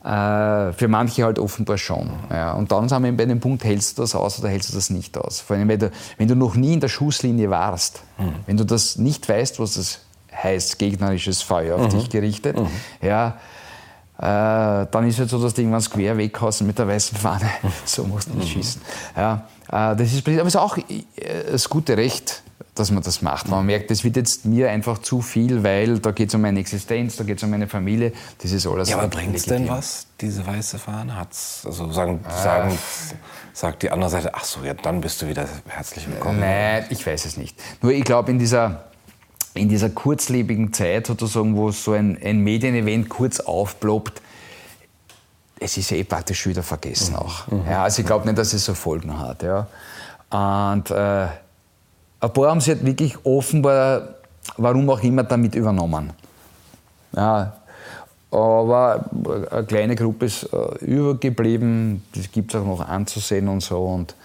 Äh, 0.04 0.74
für 0.74 0.88
manche 0.88 1.26
halt 1.26 1.40
offenbar 1.40 1.78
schon. 1.78 2.10
Ja, 2.30 2.54
und 2.54 2.72
dann 2.72 2.88
sind 2.88 3.04
wir 3.04 3.12
bei 3.18 3.26
dem 3.26 3.40
Punkt, 3.40 3.64
hältst 3.64 3.98
du 3.98 4.04
das 4.04 4.16
aus 4.16 4.40
oder 4.40 4.50
hältst 4.50 4.72
du 4.72 4.76
das 4.76 4.90
nicht 4.90 5.18
aus? 5.18 5.42
Vor 5.42 5.58
allem, 5.58 5.68
wenn 5.68 5.80
du, 5.80 5.92
wenn 6.18 6.28
du 6.28 6.36
noch 6.36 6.56
nie 6.56 6.74
in 6.74 6.80
der 6.80 6.88
Schusslinie 6.88 7.50
warst, 7.50 8.04
mhm. 8.18 8.36
wenn 8.46 8.58
du 8.58 8.64
das 8.64 8.98
nicht 8.98 9.28
weißt, 9.28 9.60
was 9.60 9.74
das 9.74 10.02
heißt 10.32 10.78
gegnerisches 10.78 11.42
Feuer 11.42 11.76
auf 11.76 11.94
mhm. 11.94 11.98
dich 11.98 12.10
gerichtet, 12.10 12.58
mhm. 12.58 12.68
ja, 13.02 13.38
äh, 14.20 14.88
dann 14.90 15.08
ist 15.08 15.16
es 15.16 15.20
halt 15.20 15.30
so, 15.30 15.42
dass 15.42 15.54
du 15.54 15.62
irgendwann 15.62 15.82
quer 15.82 16.18
weghaust 16.18 16.62
mit 16.62 16.80
der 16.80 16.88
weißen 16.88 17.18
Fahne. 17.18 17.50
so 17.86 18.04
musst 18.04 18.30
du 18.30 18.34
nicht 18.34 18.56
mhm. 18.56 18.60
schießen. 18.60 18.82
Ja, 19.16 19.48
äh, 19.68 19.96
das 19.96 20.14
ist, 20.14 20.28
aber 20.28 20.42
es 20.42 20.48
ist 20.48 20.56
auch 20.56 20.78
äh, 20.78 21.04
das 21.52 21.70
gute 21.70 21.98
Recht, 21.98 22.44
dass 22.80 22.92
man 22.92 23.04
das 23.04 23.22
macht. 23.22 23.48
Man 23.48 23.66
merkt, 23.66 23.92
das 23.92 24.04
wird 24.04 24.16
jetzt 24.16 24.46
mir 24.46 24.70
einfach 24.70 25.00
zu 25.00 25.22
viel, 25.22 25.64
weil 25.64 26.00
da 26.00 26.12
geht 26.12 26.30
es 26.30 26.36
um 26.36 26.42
meine 26.42 26.60
Existenz, 26.60 27.16
da 27.16 27.24
geht 27.24 27.38
es 27.38 27.44
um 27.44 27.50
meine 27.50 27.68
Familie. 27.68 28.14
Das 28.42 28.52
ist 28.52 28.66
alles. 28.68 28.90
Ja, 28.90 28.98
aber 28.98 29.08
bringt 29.08 29.36
es 29.36 29.44
denn 29.44 29.68
was, 29.68 30.08
diese 30.22 30.46
weiße 30.46 30.80
Fahne? 30.80 31.16
Hat's, 31.16 31.64
also 31.66 31.92
sagen, 31.92 32.24
äh, 32.28 32.44
sagen, 32.44 32.78
sagt 33.54 33.84
die 33.84 33.92
andere 33.92 34.10
Seite, 34.10 34.34
ach 34.34 34.44
so, 34.44 34.64
ja, 34.64 34.74
dann 34.74 35.02
bist 35.02 35.22
du 35.22 35.28
wieder 35.28 35.48
herzlich 35.68 36.08
willkommen. 36.08 36.40
Nein, 36.40 36.86
ich 36.90 37.06
weiß 37.06 37.26
es 37.26 37.38
nicht. 37.38 37.60
Nur 37.82 37.92
ich 37.92 38.04
glaube, 38.04 38.32
in 38.32 38.40
dieser 38.40 38.84
in 39.54 39.70
dieser 39.70 39.90
kurzlebigen 39.90 40.72
Zeit 40.72 41.08
sozusagen, 41.08 41.56
wo 41.56 41.72
so 41.72 41.94
ein, 41.94 42.18
ein 42.24 42.40
Medienevent 42.40 43.10
kurz 43.10 43.40
aufploppt, 43.40 44.22
es 45.60 45.78
ist 45.78 45.92
eh 45.92 46.04
praktisch 46.04 46.46
wieder 46.46 46.64
vergessen 46.64 47.14
mhm. 47.14 47.20
auch. 47.20 47.48
Mhm. 47.48 47.64
Ja, 47.70 47.84
also 47.84 48.02
ich 48.02 48.06
glaube 48.06 48.26
nicht, 48.26 48.38
dass 48.38 48.54
es 48.54 48.64
so 48.64 48.74
Folgen 48.74 49.20
hat. 49.20 49.44
Ja. 49.44 49.68
Und 50.30 50.92
äh, 50.92 51.28
ein 52.20 52.34
paar 52.34 52.50
haben 52.50 52.62
sich 52.62 52.76
halt 52.76 52.86
wirklich 52.86 53.16
offenbar, 53.24 54.16
warum 54.58 54.90
auch 54.90 55.02
immer, 55.04 55.24
damit 55.24 55.56
übernommen. 55.56 56.12
Ja, 57.16 57.54
aber 58.32 59.06
eine 59.52 59.66
kleine 59.66 59.96
Gruppe 59.96 60.26
ist 60.26 60.50
äh, 60.52 60.86
übergeblieben, 60.86 62.04
das 62.14 62.32
gibt 62.32 62.54
es 62.54 62.60
auch 62.60 62.66
noch 62.66 62.82
anzusehen 62.82 63.48
und 63.48 63.62
so. 63.62 63.80
Und 63.80 64.16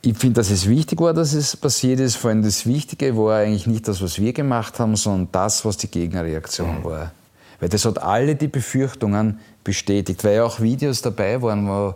ich 0.00 0.16
finde, 0.16 0.40
dass 0.40 0.50
es 0.50 0.68
wichtig 0.68 1.00
war, 1.00 1.12
dass 1.12 1.34
es 1.34 1.56
passiert 1.56 2.00
ist. 2.00 2.16
Vor 2.16 2.30
allem 2.30 2.42
das 2.42 2.66
Wichtige 2.66 3.16
war 3.16 3.38
eigentlich 3.38 3.66
nicht 3.66 3.86
das, 3.86 4.00
was 4.00 4.18
wir 4.18 4.32
gemacht 4.32 4.78
haben, 4.78 4.96
sondern 4.96 5.28
das, 5.32 5.64
was 5.64 5.76
die 5.76 5.88
Gegenreaktion 5.88 6.80
mhm. 6.80 6.84
war. 6.84 7.12
Weil 7.60 7.68
das 7.68 7.84
hat 7.84 8.00
alle 8.00 8.36
die 8.36 8.48
Befürchtungen 8.48 9.40
bestätigt, 9.64 10.24
weil 10.24 10.36
ja 10.36 10.44
auch 10.44 10.60
Videos 10.60 11.02
dabei 11.02 11.42
waren, 11.42 11.68
wo, 11.68 11.94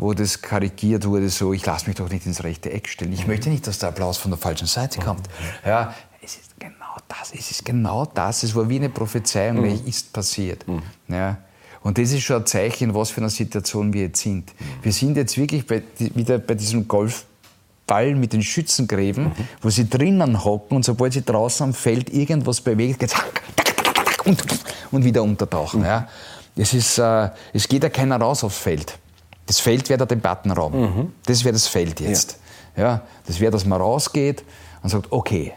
wo 0.00 0.14
das 0.14 0.40
karikiert 0.40 1.06
wurde, 1.06 1.28
so, 1.28 1.52
ich 1.52 1.64
lasse 1.66 1.86
mich 1.86 1.96
doch 1.96 2.08
nicht 2.08 2.24
ins 2.24 2.42
rechte 2.42 2.72
Eck 2.72 2.88
stellen. 2.88 3.12
Ich 3.12 3.24
mhm. 3.24 3.32
möchte 3.32 3.50
nicht, 3.50 3.66
dass 3.66 3.78
der 3.78 3.90
Applaus 3.90 4.16
von 4.16 4.30
der 4.30 4.38
falschen 4.38 4.66
Seite 4.66 4.98
mhm. 4.98 5.04
kommt. 5.04 5.28
Ja, 5.64 5.94
es 6.22 6.36
ist 6.36 6.58
genau 6.58 6.96
das, 7.06 7.32
es 7.34 7.50
ist 7.50 7.64
genau 7.66 8.06
das. 8.06 8.42
Es 8.42 8.54
war 8.54 8.66
wie 8.68 8.76
eine 8.76 8.88
Prophezeiung, 8.88 9.58
mhm. 9.58 9.86
ist 9.86 10.10
passiert. 10.10 10.66
Mhm. 10.66 10.82
Ja. 11.08 11.36
Und 11.82 11.98
das 11.98 12.12
ist 12.12 12.22
schon 12.22 12.36
ein 12.36 12.46
Zeichen, 12.46 12.94
was 12.94 13.10
für 13.10 13.20
eine 13.20 13.28
Situation 13.28 13.92
wir 13.92 14.04
jetzt 14.04 14.22
sind. 14.22 14.50
Mhm. 14.58 14.64
Wir 14.82 14.92
sind 14.92 15.16
jetzt 15.18 15.36
wirklich 15.36 15.66
bei, 15.66 15.82
wieder 15.98 16.38
bei 16.38 16.54
diesem 16.54 16.88
Golf 16.88 17.26
Ball 17.86 18.14
mit 18.14 18.32
den 18.32 18.42
Schützengräben, 18.42 19.24
mhm. 19.24 19.32
wo 19.60 19.68
sie 19.68 19.86
drinnen 19.86 20.42
hocken 20.42 20.76
und 20.76 20.84
sobald 20.84 21.12
sie 21.12 21.22
draußen 21.22 21.64
am 21.64 21.74
Feld 21.74 22.08
irgendwas 22.10 22.62
bewegt, 22.62 23.00
geht's 23.00 23.14
und, 24.24 24.42
und 24.92 25.04
wieder 25.04 25.22
untertauchen. 25.22 25.84
Ja. 25.84 26.08
Es, 26.56 26.72
ist, 26.72 26.96
äh, 26.98 27.28
es 27.52 27.68
geht 27.68 27.82
ja 27.82 27.90
keiner 27.90 28.16
raus 28.18 28.44
aufs 28.44 28.58
Feld. 28.58 28.98
Das 29.46 29.60
Feld 29.60 29.88
wäre 29.88 29.98
der 29.98 30.06
Debattenraum. 30.06 30.80
Mhm. 30.80 31.12
Das 31.26 31.44
wäre 31.44 31.52
das 31.52 31.66
Feld 31.66 32.00
jetzt. 32.00 32.38
Ja. 32.76 32.82
ja. 32.82 33.00
das 33.26 33.40
wäre, 33.40 33.50
dass 33.50 33.64
man 33.64 33.80
rausgeht 33.80 34.44
und 34.82 34.90
sagt, 34.90 35.10
okay. 35.10 35.52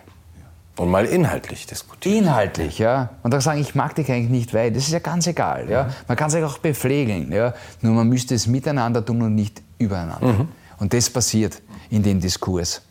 Und 0.75 0.89
mal 0.89 1.05
inhaltlich 1.05 1.67
diskutieren. 1.67 2.25
Inhaltlich, 2.25 2.79
ja. 2.79 3.09
Und 3.21 3.31
dann 3.31 3.41
sagen, 3.41 3.61
ich 3.61 3.75
mag 3.75 3.93
dich 3.93 4.11
eigentlich 4.11 4.31
nicht, 4.31 4.53
weil 4.55 4.71
das 4.71 4.86
ist 4.86 4.91
ja 4.91 4.99
ganz 4.99 5.27
egal. 5.27 5.69
Ja. 5.69 5.84
Mhm. 5.84 5.89
Man 6.07 6.17
kann 6.17 6.29
sich 6.31 6.43
auch 6.43 6.57
bepflegeln. 6.57 7.31
Ja. 7.31 7.53
Nur 7.81 7.93
man 7.93 8.09
müsste 8.09 8.34
es 8.34 8.47
miteinander 8.47 9.05
tun 9.05 9.21
und 9.21 9.36
nicht 9.36 9.61
übereinander. 9.77 10.25
Mhm. 10.25 10.47
Und 10.79 10.93
das 10.93 11.09
passiert 11.09 11.61
in 11.91 12.01
dem 12.01 12.19
Diskurs. 12.19 12.81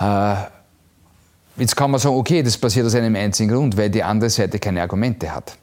Äh, 0.00 0.34
jetzt 1.56 1.76
kann 1.76 1.90
man 1.92 2.00
sagen, 2.00 2.16
okay, 2.16 2.42
das 2.42 2.58
passiert 2.58 2.86
aus 2.86 2.94
einem 2.96 3.14
einzigen 3.14 3.52
Grund, 3.52 3.76
weil 3.76 3.90
die 3.90 4.02
andere 4.02 4.30
Seite 4.30 4.58
keine 4.58 4.82
Argumente 4.82 5.32
hat. 5.32 5.56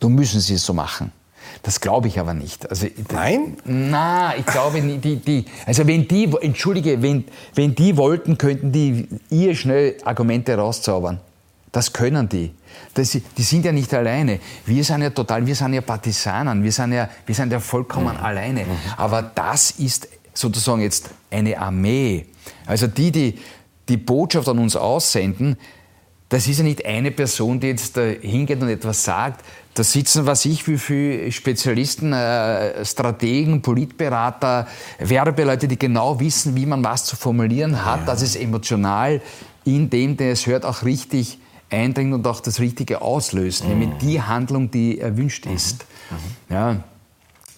Du 0.00 0.08
müssen 0.08 0.40
sie 0.40 0.54
es 0.54 0.64
so 0.64 0.74
machen. 0.74 1.12
Das 1.62 1.80
glaube 1.80 2.08
ich 2.08 2.18
aber 2.18 2.34
nicht. 2.34 2.68
Also, 2.70 2.86
Nein? 3.12 3.56
Na, 3.64 4.34
ich 4.36 4.46
glaube 4.46 4.80
nicht. 4.80 5.04
Die, 5.04 5.16
die, 5.16 5.44
also 5.66 5.86
wenn 5.86 6.08
die, 6.08 6.28
entschuldige, 6.40 7.02
wenn, 7.02 7.24
wenn 7.54 7.74
die 7.74 7.96
wollten, 7.96 8.38
könnten 8.38 8.72
die 8.72 9.08
ihr 9.30 9.54
schnell 9.54 9.96
Argumente 10.04 10.56
rauszaubern. 10.56 11.20
Das 11.72 11.92
können 11.92 12.28
die. 12.28 12.52
Das, 12.94 13.10
die 13.10 13.42
sind 13.42 13.64
ja 13.64 13.72
nicht 13.72 13.92
alleine. 13.94 14.40
Wir 14.66 14.82
sind 14.82 15.02
ja 15.02 15.10
total, 15.10 15.46
wir 15.46 15.54
sind 15.54 15.74
ja 15.74 15.82
Partisanen, 15.82 16.64
wir 16.64 16.72
sind 16.72 16.92
ja, 16.92 17.08
wir 17.26 17.34
sind 17.34 17.52
ja 17.52 17.60
vollkommen 17.60 18.16
mhm. 18.16 18.24
alleine. 18.24 18.60
Mhm. 18.60 18.76
Aber 18.96 19.22
das 19.22 19.72
ist 19.72 20.08
sozusagen 20.34 20.80
jetzt 20.80 21.10
eine 21.30 21.58
Armee. 21.58 22.26
Also 22.66 22.86
die, 22.86 23.12
die 23.12 23.38
die 23.90 23.96
Botschaft 23.96 24.48
an 24.48 24.58
uns 24.58 24.76
aussenden, 24.76 25.56
das 26.28 26.46
ist 26.46 26.58
ja 26.58 26.64
nicht 26.64 26.86
eine 26.86 27.10
Person, 27.10 27.58
die 27.58 27.66
jetzt 27.66 27.96
da 27.96 28.02
hingeht 28.02 28.62
und 28.62 28.68
etwas 28.68 29.04
sagt. 29.04 29.44
Da 29.74 29.84
sitzen, 29.84 30.26
was 30.26 30.44
ich, 30.44 30.66
wie 30.66 30.78
viele 30.78 31.30
Spezialisten, 31.30 32.12
äh, 32.12 32.84
Strategen, 32.84 33.62
Politberater, 33.62 34.66
Werbeleute, 34.98 35.68
die 35.68 35.78
genau 35.78 36.18
wissen, 36.18 36.56
wie 36.56 36.66
man 36.66 36.82
was 36.82 37.04
zu 37.04 37.16
formulieren 37.16 37.84
hat, 37.84 38.00
ja. 38.00 38.06
dass 38.06 38.22
es 38.22 38.34
emotional 38.34 39.20
in 39.64 39.88
dem, 39.88 40.16
der 40.16 40.32
es 40.32 40.46
hört, 40.46 40.64
auch 40.64 40.84
richtig 40.84 41.38
eindringt 41.70 42.14
und 42.14 42.26
auch 42.26 42.40
das 42.40 42.58
Richtige 42.58 43.00
auslöst, 43.00 43.62
mhm. 43.62 43.70
nämlich 43.70 43.90
die 44.00 44.20
Handlung, 44.20 44.70
die 44.70 44.98
erwünscht 44.98 45.46
ist. 45.46 45.86
Mhm. 46.10 46.54
Ja. 46.54 46.76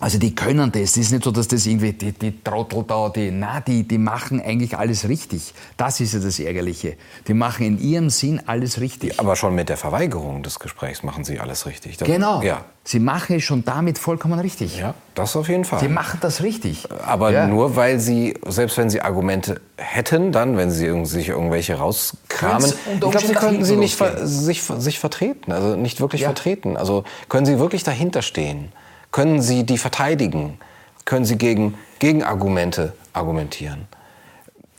Also 0.02 0.18
die 0.18 0.34
können 0.34 0.72
das. 0.72 0.82
Das 0.82 0.96
ist 0.96 1.12
nicht 1.12 1.22
so, 1.22 1.30
dass 1.30 1.46
das 1.46 1.64
irgendwie 1.64 1.92
die, 1.92 2.10
die 2.10 2.42
Trottel 2.42 2.84
da, 2.86 3.08
die, 3.08 3.30
na, 3.30 3.60
die, 3.60 3.86
die 3.86 3.98
machen 3.98 4.42
eigentlich 4.42 4.76
alles 4.76 5.08
richtig. 5.08 5.54
Das 5.76 6.00
ist 6.00 6.12
ja 6.12 6.18
das 6.18 6.40
Ärgerliche. 6.40 6.96
Die 7.28 7.34
machen 7.34 7.64
in 7.64 7.80
ihrem 7.80 8.10
Sinn 8.10 8.42
alles 8.46 8.80
richtig. 8.80 9.20
Aber 9.20 9.36
schon 9.36 9.54
mit 9.54 9.68
der 9.68 9.76
Verweigerung 9.76 10.42
des 10.42 10.58
Gesprächs 10.58 11.04
machen 11.04 11.22
sie 11.22 11.38
alles 11.38 11.66
richtig. 11.66 11.98
Das, 11.98 12.08
genau. 12.08 12.42
Ja. 12.42 12.64
Sie 12.82 12.98
machen 12.98 13.36
es 13.36 13.44
schon 13.44 13.64
damit 13.64 13.96
vollkommen 13.96 14.40
richtig. 14.40 14.76
Ja, 14.76 14.94
das 15.14 15.36
auf 15.36 15.48
jeden 15.48 15.64
Fall. 15.64 15.78
Sie 15.78 15.86
machen 15.86 16.18
das 16.20 16.42
richtig. 16.42 16.88
Aber 17.06 17.30
ja. 17.30 17.46
nur 17.46 17.76
weil 17.76 18.00
sie, 18.00 18.34
selbst 18.44 18.76
wenn 18.78 18.90
sie 18.90 19.02
Argumente 19.02 19.60
hätten, 19.76 20.32
dann, 20.32 20.56
wenn 20.56 20.72
sie 20.72 21.04
sich 21.04 21.28
irgendwelche 21.28 21.76
rauskramen, 21.76 22.72
ich 22.92 23.00
glaube, 23.00 23.18
sie 23.20 23.34
könnten 23.34 23.64
sie 23.64 23.76
nicht 23.76 23.94
ver 23.94 24.26
sich, 24.26 24.62
sich 24.62 24.98
vertreten, 24.98 25.52
also 25.52 25.76
nicht 25.76 26.00
wirklich 26.00 26.22
ja. 26.22 26.28
vertreten. 26.28 26.76
Also 26.76 27.04
können 27.28 27.46
sie 27.46 27.60
wirklich 27.60 27.84
dahinter 27.84 28.22
stehen. 28.22 28.72
Können 29.12 29.40
Sie 29.42 29.64
die 29.64 29.78
verteidigen? 29.78 30.58
Können 31.04 31.24
Sie 31.24 31.36
gegen 31.36 31.74
Gegenargumente 31.98 32.94
argumentieren? 33.12 33.86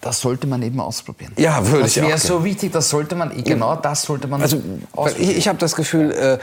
Das 0.01 0.19
sollte 0.19 0.47
man 0.47 0.61
eben 0.61 0.81
ausprobieren. 0.81 1.31
Ja, 1.37 1.65
würde 1.65 1.87
ich 1.87 2.01
auch. 2.01 2.09
Das 2.09 2.09
wäre 2.09 2.17
so 2.17 2.43
wichtig, 2.43 2.73
das 2.73 2.89
sollte 2.89 3.15
man, 3.15 3.41
genau 3.43 3.75
das 3.77 4.01
sollte 4.01 4.27
man 4.27 4.41
also, 4.41 4.61
ausprobieren. 4.91 5.31
Ich, 5.31 5.37
ich 5.37 5.47
habe 5.47 5.59
das 5.59 5.75
Gefühl, 5.75 6.11
äh, 6.11 6.39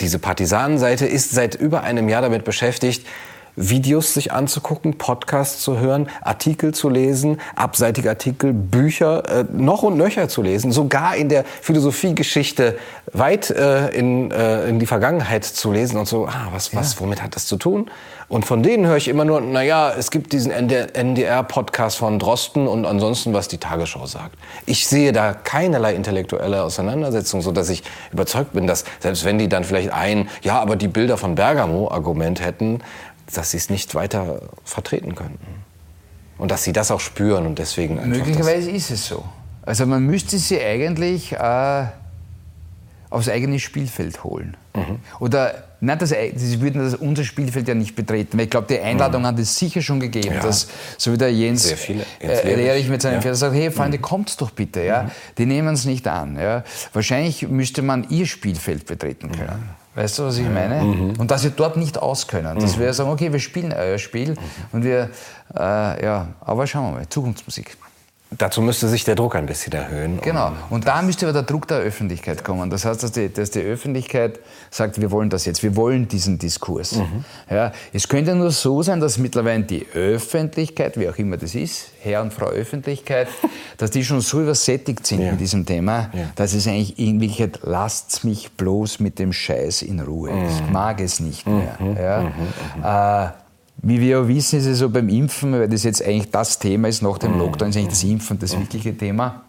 diese 0.00 0.18
Partisanenseite 0.18 1.04
ist 1.04 1.32
seit 1.32 1.54
über 1.54 1.82
einem 1.82 2.08
Jahr 2.08 2.22
damit 2.22 2.44
beschäftigt, 2.44 3.06
Videos 3.56 4.14
sich 4.14 4.32
anzugucken, 4.32 4.98
Podcasts 4.98 5.62
zu 5.62 5.78
hören, 5.78 6.08
Artikel 6.20 6.74
zu 6.74 6.88
lesen, 6.88 7.40
abseitige 7.54 8.10
Artikel, 8.10 8.52
Bücher 8.52 9.24
äh, 9.28 9.44
noch 9.52 9.82
und 9.82 9.96
nöcher 9.96 10.28
zu 10.28 10.42
lesen, 10.42 10.72
sogar 10.72 11.16
in 11.16 11.28
der 11.28 11.44
Philosophiegeschichte 11.62 12.78
weit 13.12 13.50
äh, 13.50 13.88
in, 13.88 14.30
äh, 14.30 14.68
in 14.68 14.78
die 14.78 14.86
Vergangenheit 14.86 15.44
zu 15.44 15.72
lesen 15.72 15.96
und 15.96 16.06
so, 16.06 16.26
ah, 16.26 16.48
was, 16.52 16.74
was, 16.74 16.94
ja. 16.94 17.00
womit 17.00 17.22
hat 17.22 17.34
das 17.34 17.46
zu 17.46 17.56
tun? 17.56 17.90
Und 18.28 18.44
von 18.44 18.64
denen 18.64 18.86
höre 18.86 18.96
ich 18.96 19.06
immer 19.06 19.24
nur, 19.24 19.40
naja, 19.40 19.92
es 19.96 20.10
gibt 20.10 20.32
diesen 20.32 20.50
NDR-Podcast 20.50 21.96
von 21.96 22.18
Drosten 22.18 22.66
und 22.66 22.84
ansonsten, 22.84 23.32
was 23.34 23.46
die 23.46 23.58
Tagesschau 23.58 24.06
sagt. 24.06 24.36
Ich 24.66 24.88
sehe 24.88 25.12
da 25.12 25.32
keinerlei 25.32 25.94
intellektuelle 25.94 26.64
Auseinandersetzung, 26.64 27.40
so 27.40 27.52
dass 27.52 27.68
ich 27.68 27.84
überzeugt 28.12 28.52
bin, 28.52 28.66
dass 28.66 28.84
selbst 28.98 29.24
wenn 29.24 29.38
die 29.38 29.48
dann 29.48 29.62
vielleicht 29.62 29.92
ein, 29.92 30.28
ja, 30.42 30.58
aber 30.60 30.74
die 30.74 30.88
Bilder 30.88 31.16
von 31.18 31.36
Bergamo-Argument 31.36 32.40
hätten, 32.44 32.80
dass 33.34 33.50
sie 33.50 33.56
es 33.56 33.70
nicht 33.70 33.94
weiter 33.94 34.42
vertreten 34.64 35.14
könnten. 35.14 35.64
Und 36.38 36.50
dass 36.50 36.64
sie 36.64 36.72
das 36.72 36.90
auch 36.90 37.00
spüren 37.00 37.46
und 37.46 37.58
deswegen 37.58 37.98
einfach. 37.98 38.18
Möglicherweise 38.18 38.70
ist 38.70 38.90
es 38.90 39.06
so. 39.06 39.24
Also 39.62 39.86
man 39.86 40.04
müsste 40.04 40.38
sie 40.38 40.60
eigentlich 40.60 41.32
äh, 41.32 41.86
aufs 43.10 43.28
eigene 43.28 43.58
Spielfeld 43.58 44.22
holen. 44.22 44.56
Mhm. 44.74 44.98
Oder 45.18 45.64
nein, 45.80 45.98
das, 45.98 46.10
sie 46.10 46.60
würden 46.60 46.82
das, 46.82 46.94
unser 46.94 47.24
Spielfeld 47.24 47.66
ja 47.66 47.74
nicht 47.74 47.96
betreten. 47.96 48.36
Weil 48.36 48.44
ich 48.44 48.50
glaube, 48.50 48.66
die 48.68 48.78
Einladung 48.78 49.22
mhm. 49.22 49.26
hat 49.26 49.38
es 49.38 49.56
sicher 49.56 49.80
schon 49.80 49.98
gegeben, 49.98 50.34
ja. 50.34 50.42
dass 50.42 50.68
so 50.98 51.12
wie 51.12 51.18
der 51.18 51.32
Jens 51.32 51.64
Sehr 51.64 51.76
viele, 51.76 52.04
äh, 52.20 52.66
Erich 52.66 52.88
mit 52.88 53.02
seinem 53.02 53.14
ja. 53.14 53.22
Pferd 53.22 53.36
sagt, 53.36 53.54
hey 53.54 53.70
Freunde, 53.70 53.98
mhm. 53.98 54.02
kommt 54.02 54.40
doch 54.40 54.50
bitte. 54.50 54.82
Ja? 54.82 55.04
Mhm. 55.04 55.10
Die 55.38 55.46
nehmen 55.46 55.74
es 55.74 55.84
nicht 55.84 56.06
an. 56.06 56.38
Ja? 56.38 56.64
Wahrscheinlich 56.92 57.48
müsste 57.48 57.82
man 57.82 58.08
ihr 58.10 58.26
Spielfeld 58.26 58.86
betreten 58.86 59.32
können. 59.32 59.70
Weißt 59.96 60.18
du, 60.18 60.24
was 60.24 60.36
ich 60.36 60.46
meine? 60.46 60.82
Mhm. 60.82 61.14
Und 61.18 61.30
dass 61.30 61.42
wir 61.42 61.50
dort 61.50 61.78
nicht 61.78 61.98
auskönnen. 61.98 62.58
Dass 62.58 62.76
mhm. 62.76 62.80
wir 62.80 62.92
sagen, 62.92 63.10
okay, 63.10 63.32
wir 63.32 63.40
spielen 63.40 63.72
euer 63.72 63.96
Spiel 63.96 64.32
mhm. 64.32 64.38
und 64.72 64.84
wir, 64.84 65.10
äh, 65.56 66.04
ja, 66.04 66.28
aber 66.42 66.66
schauen 66.66 66.92
wir 66.92 66.98
mal, 66.98 67.08
Zukunftsmusik. 67.08 67.78
Dazu 68.30 68.60
müsste 68.60 68.88
sich 68.88 69.04
der 69.04 69.14
Druck 69.14 69.36
ein 69.36 69.46
bisschen 69.46 69.72
erhöhen. 69.72 70.20
Genau. 70.20 70.52
Und 70.68 70.88
da 70.88 71.00
müsste 71.00 71.26
aber 71.26 71.32
der 71.32 71.44
Druck 71.44 71.68
der 71.68 71.78
Öffentlichkeit 71.78 72.42
kommen. 72.42 72.70
Das 72.70 72.84
heißt, 72.84 73.04
dass 73.04 73.12
die, 73.12 73.32
dass 73.32 73.52
die 73.52 73.60
Öffentlichkeit 73.60 74.40
sagt, 74.68 75.00
wir 75.00 75.12
wollen 75.12 75.30
das 75.30 75.44
jetzt, 75.44 75.62
wir 75.62 75.76
wollen 75.76 76.08
diesen 76.08 76.36
Diskurs. 76.36 76.96
Mhm. 76.96 77.24
Ja, 77.48 77.70
es 77.92 78.08
könnte 78.08 78.34
nur 78.34 78.50
so 78.50 78.82
sein, 78.82 78.98
dass 78.98 79.18
mittlerweile 79.18 79.62
die 79.62 79.86
Öffentlichkeit, 79.94 80.98
wie 80.98 81.08
auch 81.08 81.16
immer 81.18 81.36
das 81.36 81.54
ist, 81.54 81.90
Herr 82.02 82.20
und 82.20 82.32
Frau 82.32 82.46
Öffentlichkeit, 82.46 83.28
dass 83.78 83.92
die 83.92 84.04
schon 84.04 84.20
so 84.20 84.42
übersättigt 84.42 85.06
sind 85.06 85.20
ja. 85.20 85.30
mit 85.30 85.40
diesem 85.40 85.64
Thema, 85.64 86.10
ja. 86.12 86.24
dass 86.34 86.52
es 86.52 86.66
eigentlich 86.66 86.98
in 86.98 87.20
Wirklichkeit, 87.20 87.60
lasst 87.62 88.24
mich 88.24 88.50
bloß 88.50 88.98
mit 88.98 89.20
dem 89.20 89.32
Scheiß 89.32 89.82
in 89.82 90.00
Ruhe. 90.00 90.32
Mhm. 90.32 90.48
Ich 90.48 90.70
mag 90.72 91.00
es 91.00 91.20
nicht 91.20 91.46
mehr. 91.46 91.76
Mhm. 91.78 91.96
Ja. 91.96 92.20
Mhm. 92.22 92.32
Mhm. 92.76 93.32
Äh, 93.32 93.45
wie 93.82 94.00
wir 94.00 94.08
ja 94.08 94.28
wissen, 94.28 94.58
ist 94.58 94.66
es 94.66 94.78
so 94.78 94.88
beim 94.88 95.08
Impfen, 95.08 95.52
weil 95.52 95.68
das 95.68 95.84
jetzt 95.84 96.02
eigentlich 96.02 96.30
das 96.30 96.58
Thema 96.58 96.88
ist 96.88 97.02
nach 97.02 97.18
dem 97.18 97.34
mhm. 97.34 97.38
Lockdown, 97.40 97.70
ist 97.70 97.76
eigentlich 97.76 97.88
das 97.90 98.04
Impfen 98.04 98.38
das 98.38 98.58
wirkliche 98.58 98.96
Thema. 98.96 99.42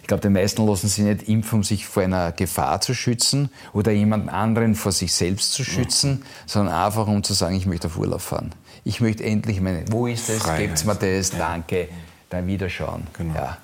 Ich 0.00 0.08
glaube, 0.08 0.22
die 0.22 0.30
meisten 0.30 0.66
lassen 0.66 0.88
sich 0.88 1.04
nicht 1.04 1.28
impfen, 1.28 1.58
um 1.58 1.62
sich 1.62 1.86
vor 1.86 2.02
einer 2.02 2.32
Gefahr 2.32 2.80
zu 2.80 2.94
schützen 2.94 3.50
oder 3.74 3.92
jemand 3.92 4.30
anderen 4.30 4.74
vor 4.74 4.90
sich 4.90 5.12
selbst 5.12 5.52
zu 5.52 5.64
schützen, 5.64 6.12
mhm. 6.12 6.22
sondern 6.46 6.74
einfach 6.74 7.06
um 7.06 7.22
zu 7.22 7.34
sagen, 7.34 7.54
ich 7.54 7.66
möchte 7.66 7.88
auf 7.88 7.98
Urlaub 7.98 8.22
fahren. 8.22 8.52
Ich 8.84 9.02
möchte 9.02 9.22
endlich 9.24 9.60
meine, 9.60 9.84
wo 9.90 10.06
ist 10.06 10.30
das, 10.30 10.56
gebt 10.56 10.86
mir 10.86 10.94
das, 10.94 11.30
danke, 11.30 11.88
dann 12.30 12.46
wieder 12.46 12.70
schauen. 12.70 13.06
Genau. 13.12 13.34
Ja. 13.34 13.58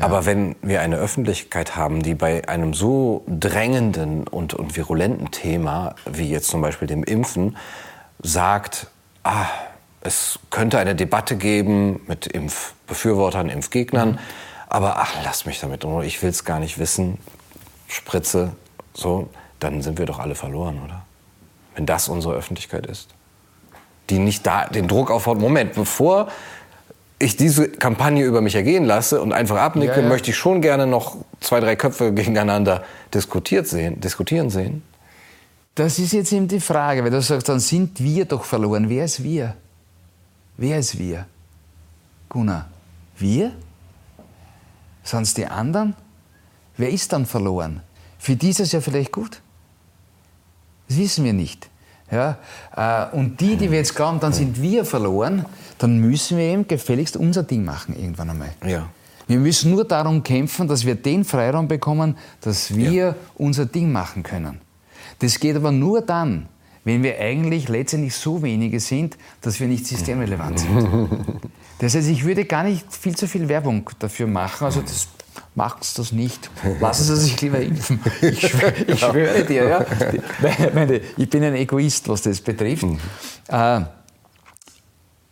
Aber 0.00 0.24
wenn 0.24 0.56
wir 0.62 0.80
eine 0.80 0.96
Öffentlichkeit 0.96 1.76
haben, 1.76 2.02
die 2.02 2.14
bei 2.14 2.48
einem 2.48 2.72
so 2.72 3.22
drängenden 3.28 4.26
und, 4.26 4.54
und 4.54 4.76
virulenten 4.76 5.30
Thema 5.30 5.94
wie 6.10 6.30
jetzt 6.30 6.48
zum 6.48 6.62
Beispiel 6.62 6.88
dem 6.88 7.04
Impfen 7.04 7.56
sagt, 8.22 8.86
ah, 9.22 9.46
es 10.00 10.38
könnte 10.50 10.78
eine 10.78 10.94
Debatte 10.94 11.36
geben 11.36 12.00
mit 12.06 12.26
Impfbefürwortern, 12.26 13.48
Impfgegnern, 13.48 14.12
mhm. 14.12 14.18
aber 14.68 14.98
ach, 14.98 15.14
lass 15.24 15.46
mich 15.46 15.60
damit 15.60 15.84
ich 16.04 16.22
will 16.22 16.30
es 16.30 16.44
gar 16.44 16.58
nicht 16.58 16.78
wissen, 16.78 17.18
Spritze, 17.88 18.52
so, 18.94 19.28
dann 19.58 19.82
sind 19.82 19.98
wir 19.98 20.06
doch 20.06 20.18
alle 20.18 20.34
verloren, 20.34 20.80
oder? 20.84 21.02
Wenn 21.74 21.86
das 21.86 22.08
unsere 22.08 22.34
Öffentlichkeit 22.34 22.86
ist. 22.86 23.08
Die 24.08 24.18
nicht 24.18 24.46
da 24.46 24.66
den 24.66 24.88
Druck 24.88 25.10
aufbaut, 25.10 25.38
Moment, 25.38 25.74
bevor 25.74 26.28
ich 27.18 27.36
diese 27.36 27.68
Kampagne 27.68 28.24
über 28.24 28.40
mich 28.40 28.54
ergehen 28.54 28.84
lasse 28.84 29.20
und 29.20 29.32
einfach 29.32 29.58
abnicke, 29.58 29.96
ja, 29.96 30.00
ja. 30.00 30.08
möchte 30.08 30.30
ich 30.30 30.36
schon 30.36 30.62
gerne 30.62 30.86
noch 30.86 31.16
zwei, 31.40 31.60
drei 31.60 31.76
Köpfe 31.76 32.12
gegeneinander 32.12 32.82
diskutiert 33.12 33.68
sehen, 33.68 34.00
diskutieren 34.00 34.50
sehen. 34.50 34.82
Das 35.74 35.98
ist 35.98 36.12
jetzt 36.12 36.32
eben 36.32 36.48
die 36.48 36.60
Frage, 36.60 37.02
weil 37.04 37.10
du 37.10 37.22
sagst, 37.22 37.48
dann 37.48 37.60
sind 37.60 38.00
wir 38.00 38.24
doch 38.24 38.44
verloren. 38.44 38.88
Wer 38.88 39.04
ist 39.04 39.22
wir? 39.22 39.54
Wer 40.56 40.78
ist 40.78 40.98
wir? 40.98 41.26
Gunnar, 42.28 42.68
wir? 43.16 43.52
Sind 45.02 45.22
es 45.22 45.34
die 45.34 45.46
anderen? 45.46 45.94
Wer 46.76 46.90
ist 46.90 47.12
dann 47.12 47.26
verloren? 47.26 47.80
Für 48.18 48.36
die 48.36 48.50
ist 48.50 48.60
es 48.60 48.72
ja 48.72 48.80
vielleicht 48.80 49.12
gut. 49.12 49.40
Das 50.88 50.98
wissen 50.98 51.24
wir 51.24 51.32
nicht. 51.32 51.70
Ja? 52.10 52.38
Äh, 52.76 53.16
und 53.16 53.40
die, 53.40 53.56
die 53.56 53.70
wir 53.70 53.78
jetzt 53.78 53.94
glauben, 53.94 54.20
dann 54.20 54.32
sind 54.32 54.60
wir 54.60 54.84
verloren, 54.84 55.46
dann 55.78 55.98
müssen 55.98 56.36
wir 56.36 56.44
eben 56.44 56.66
gefälligst 56.66 57.16
unser 57.16 57.42
Ding 57.42 57.64
machen 57.64 57.94
irgendwann 57.96 58.30
einmal. 58.30 58.52
Ja. 58.66 58.88
Wir 59.26 59.38
müssen 59.38 59.70
nur 59.70 59.84
darum 59.84 60.22
kämpfen, 60.22 60.66
dass 60.66 60.84
wir 60.84 60.96
den 60.96 61.24
Freiraum 61.24 61.68
bekommen, 61.68 62.16
dass 62.40 62.74
wir 62.74 62.92
ja. 62.92 63.14
unser 63.36 63.66
Ding 63.66 63.92
machen 63.92 64.22
können. 64.22 64.60
Das 65.20 65.38
geht 65.38 65.56
aber 65.56 65.72
nur 65.72 66.02
dann, 66.02 66.48
wenn 66.84 67.02
wir 67.02 67.18
eigentlich 67.18 67.68
letztendlich 67.68 68.14
so 68.14 68.42
wenige 68.42 68.80
sind, 68.80 69.16
dass 69.42 69.60
wir 69.60 69.68
nicht 69.68 69.86
systemrelevant 69.86 70.60
sind. 70.60 71.08
Das 71.80 71.94
heißt, 71.94 72.10
ich 72.10 72.26
würde 72.26 72.44
gar 72.44 72.62
nicht 72.62 72.94
viel 72.94 73.16
zu 73.16 73.26
viel 73.26 73.48
Werbung 73.48 73.88
dafür 74.00 74.26
machen. 74.26 74.66
Also 74.66 74.82
das 74.82 75.08
macht 75.54 75.98
das 75.98 76.12
nicht. 76.12 76.50
Lassen 76.78 77.04
Sie 77.04 77.16
sich 77.16 77.40
lieber 77.40 77.58
impfen. 77.58 78.00
Ich, 78.20 78.48
schwöre, 78.48 78.74
ich 78.86 79.00
schwöre 79.00 79.44
dir, 79.46 79.66
ja. 79.66 79.86
Ich 81.16 81.30
bin 81.30 81.42
ein 81.42 81.54
Egoist, 81.54 82.06
was 82.10 82.20
das 82.20 82.42
betrifft. 82.42 82.82
Mhm. 82.82 82.98
Äh, 83.48 83.80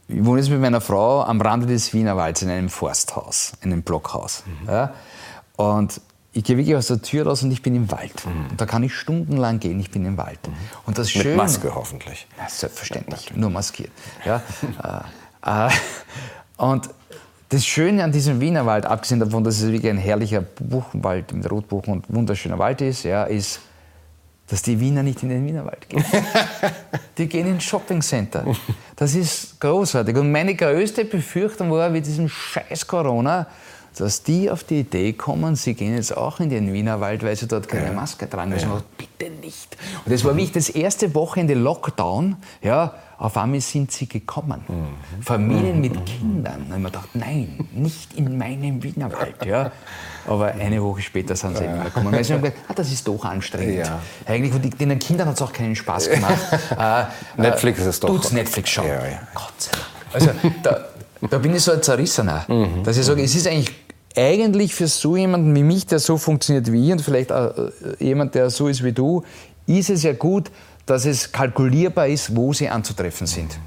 ich 0.09 0.25
wohne 0.25 0.41
jetzt 0.41 0.49
mit 0.49 0.59
meiner 0.59 0.81
Frau 0.81 1.23
am 1.23 1.39
Rande 1.39 1.67
des 1.67 1.93
Wienerwalds 1.93 2.41
in 2.41 2.49
einem 2.49 2.71
Forsthaus, 2.71 3.53
in 3.61 3.71
einem 3.71 3.83
Blockhaus. 3.83 4.43
Mhm. 4.47 4.69
Ja. 4.69 4.95
Und 5.57 6.01
ich 6.33 6.45
gehe 6.45 6.57
wirklich 6.57 6.77
aus 6.77 6.89
der 6.89 7.01
Tür 7.01 7.27
raus 7.27 7.43
und 7.43 7.51
ich 7.51 7.63
bin 7.63 7.75
im 7.75 7.91
Wald. 7.91 8.27
Mhm. 8.27 8.51
Und 8.51 8.61
da 8.61 8.67
kann 8.67 8.83
ich 8.83 8.95
stundenlang 8.95 9.61
gehen, 9.61 9.81
ich 9.81 9.91
bin 9.91 10.05
im 10.05 10.17
Wald. 10.17 10.39
Mhm. 10.47 10.55
Und 10.87 10.99
das 10.99 11.11
Schöne, 11.11 11.31
Mit 11.31 11.37
Maske 11.37 11.75
hoffentlich. 11.75 12.27
Ja, 12.39 12.49
selbstverständlich, 12.49 13.31
ja, 13.31 13.37
nur 13.37 13.51
maskiert. 13.51 13.91
Ja, 14.25 14.43
äh, 15.43 15.69
äh, 15.69 15.71
und 16.59 16.91
das 17.49 17.65
Schöne 17.65 18.05
an 18.05 18.13
diesem 18.13 18.41
Wienerwald, 18.41 18.85
abgesehen 18.85 19.21
davon, 19.21 19.43
dass 19.43 19.61
es 19.61 19.73
wirklich 19.73 19.91
ein 19.91 19.97
herrlicher 19.97 20.43
Buchenwald 20.43 21.33
mit 21.33 21.51
Rotbuchen 21.51 21.95
und 21.95 22.05
wunderschöner 22.15 22.59
Wald 22.59 22.83
ist, 22.83 23.05
ja, 23.05 23.25
ist, 23.25 23.61
dass 24.49 24.63
die 24.63 24.79
Wiener 24.81 25.03
nicht 25.03 25.23
in 25.23 25.31
den 25.31 25.47
Wienerwald 25.47 25.89
gehen. 25.89 26.05
die 27.19 27.27
gehen 27.27 27.47
ins 27.47 27.65
Shoppingcenter. 27.65 28.45
Das 28.97 29.15
ist 29.15 29.61
großartig. 29.61 30.17
Und 30.17 30.31
meine 30.31 30.55
größte 30.55 31.05
Befürchtung 31.05 31.71
war, 31.71 31.93
wie 31.93 32.01
diesem 32.01 32.29
scheiß 32.29 32.87
Corona, 32.87 33.47
dass 34.01 34.23
die 34.23 34.51
auf 34.51 34.65
die 34.65 34.81
Idee 34.81 35.13
kommen, 35.13 35.57
sie 35.57 35.75
gehen 35.75 35.95
jetzt 35.95 36.17
auch 36.17 36.41
in 36.41 36.51
den 36.51 36.73
Wienerwald, 36.73 37.23
weil 37.23 37.37
sie 37.37 37.49
dort 37.49 37.69
keine 37.69 37.87
ja. 37.87 37.93
Maske 37.93 38.29
tragen. 38.29 38.53
Also 38.53 38.67
ja. 38.67 38.83
bitte 38.97 39.31
nicht. 39.41 39.77
Und 40.05 40.13
das 40.13 40.25
war 40.25 40.37
wie 40.37 40.45
ich 40.45 40.53
das 40.53 40.69
erste 40.69 41.15
Wochenende 41.15 41.55
Lockdown, 41.55 42.37
ja, 42.63 42.95
auf 43.19 43.37
einmal 43.37 43.61
sind 43.61 43.91
sie 43.91 44.09
gekommen. 44.09 44.63
Mhm. 44.69 45.23
Familien 45.23 45.81
mit 45.81 46.07
Kindern. 46.07 46.67
Und 46.71 46.83
mir 46.83 46.89
gedacht, 46.89 47.09
nein, 47.15 47.67
nicht 47.73 48.15
in 48.15 48.39
meinem 48.39 48.81
Wienerwald. 48.83 49.45
Ja. 49.45 49.73
Aber 50.25 50.47
eine 50.47 50.81
Woche 50.83 51.03
später 51.03 51.35
sind 51.35 51.57
sie 51.57 51.65
ja. 51.65 51.75
eben 51.75 51.85
gekommen. 51.85 52.13
Weil 52.13 52.23
sie 52.23 52.35
haben 52.35 52.43
gesagt, 52.43 52.61
ah, 52.69 52.75
das 52.75 52.93
ist 52.93 53.09
doch 53.09 53.25
anstrengend. 53.25 53.79
Ja. 53.79 53.99
Eigentlich, 54.25 54.55
und 54.55 54.81
den 54.81 54.99
Kindern 55.01 55.27
hat 55.27 55.35
es 55.35 55.43
auch 55.43 55.53
keinen 55.53 55.75
Spaß 55.75 56.11
gemacht. 56.11 56.39
äh, 56.79 57.05
Netflix 57.41 57.81
ist 57.81 57.87
es 57.87 58.01
doch. 58.01 58.09
Tut's 58.09 58.31
Netflix 58.31 58.71
schon. 58.71 58.87
Ja, 58.87 59.01
Gott 59.35 59.53
sei 59.59 59.73
Dank. 59.73 59.85
Also 60.13 60.31
da, 60.63 60.85
da 61.29 61.39
bin 61.39 61.55
ich 61.55 61.63
so 61.63 61.73
ein 61.73 61.83
Zerrissener, 61.83 62.45
mhm. 62.47 62.85
dass 62.85 62.97
ich 62.97 63.05
sage, 63.05 63.23
es 63.23 63.35
ist 63.35 63.47
eigentlich 63.47 63.75
eigentlich 64.19 64.75
für 64.75 64.89
so 64.89 65.17
jemanden 65.17 65.55
wie 65.55 65.63
mich, 65.63 65.87
der 65.87 65.99
so 65.99 66.19
funktioniert 66.19 66.71
wie 66.73 66.87
ich 66.87 66.93
und 66.93 67.01
vielleicht 67.01 67.31
äh, 67.31 67.51
jemand, 68.01 68.35
der 68.35 68.51
so 68.51 68.69
ist 68.69 68.83
wie 68.83 68.93
du, 68.93 69.23
ist 69.67 69.91
es 69.91 70.03
ja 70.03 70.13
gut, 70.13 70.51
dass 70.87 71.05
es 71.05 71.31
kalkulierbar 71.31 72.09
ist, 72.09 72.35
wo 72.35 72.53
sie 72.53 72.69
anzutreffen 72.69 73.27
sind. 73.27 73.59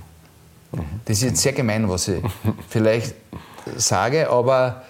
Das 1.05 1.17
ist 1.17 1.23
jetzt 1.23 1.41
sehr 1.41 1.53
gemein, 1.53 1.87
was 1.87 2.07
ich 2.07 2.23
vielleicht 2.69 3.15
sage, 3.77 4.29
aber 4.29 4.83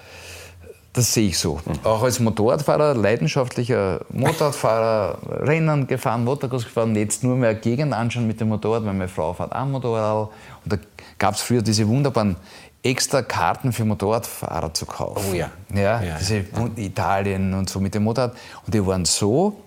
das 0.93 1.13
sehe 1.13 1.29
ich 1.29 1.37
so. 1.37 1.59
Auch 1.83 2.03
als 2.03 2.19
Motorradfahrer, 2.19 2.95
leidenschaftlicher 2.95 4.01
Motorradfahrer, 4.09 5.19
Rennen 5.47 5.87
gefahren, 5.87 6.23
Motocross 6.23 6.65
gefahren, 6.65 6.95
jetzt 6.95 7.23
nur 7.23 7.35
mehr 7.35 7.55
Gegend 7.55 7.93
anschauen 7.93 8.27
mit 8.27 8.41
dem 8.41 8.49
Motorrad, 8.49 8.85
weil 8.85 8.93
meine 8.93 9.07
Frau 9.07 9.33
fährt 9.33 9.53
auch 9.53 9.65
Motorrad. 9.65 10.29
Und 10.65 10.73
da 10.73 10.77
gab 11.17 11.35
es 11.35 11.41
früher 11.41 11.61
diese 11.61 11.87
wunderbaren 11.87 12.35
extra 12.83 13.21
Karten 13.21 13.71
für 13.73 13.85
Motorradfahrer 13.85 14.73
zu 14.73 14.85
kaufen. 14.85 15.23
Oh 15.31 15.33
ja. 15.33 15.51
Ja, 15.73 16.01
ja 16.01 16.17
diese 16.17 16.37
ja. 16.37 16.43
Italien 16.77 17.53
und 17.53 17.69
so 17.69 17.79
mit 17.79 17.93
dem 17.93 18.03
Motorrad. 18.03 18.35
Und 18.65 18.73
die 18.73 18.85
waren 18.85 19.05
so, 19.05 19.61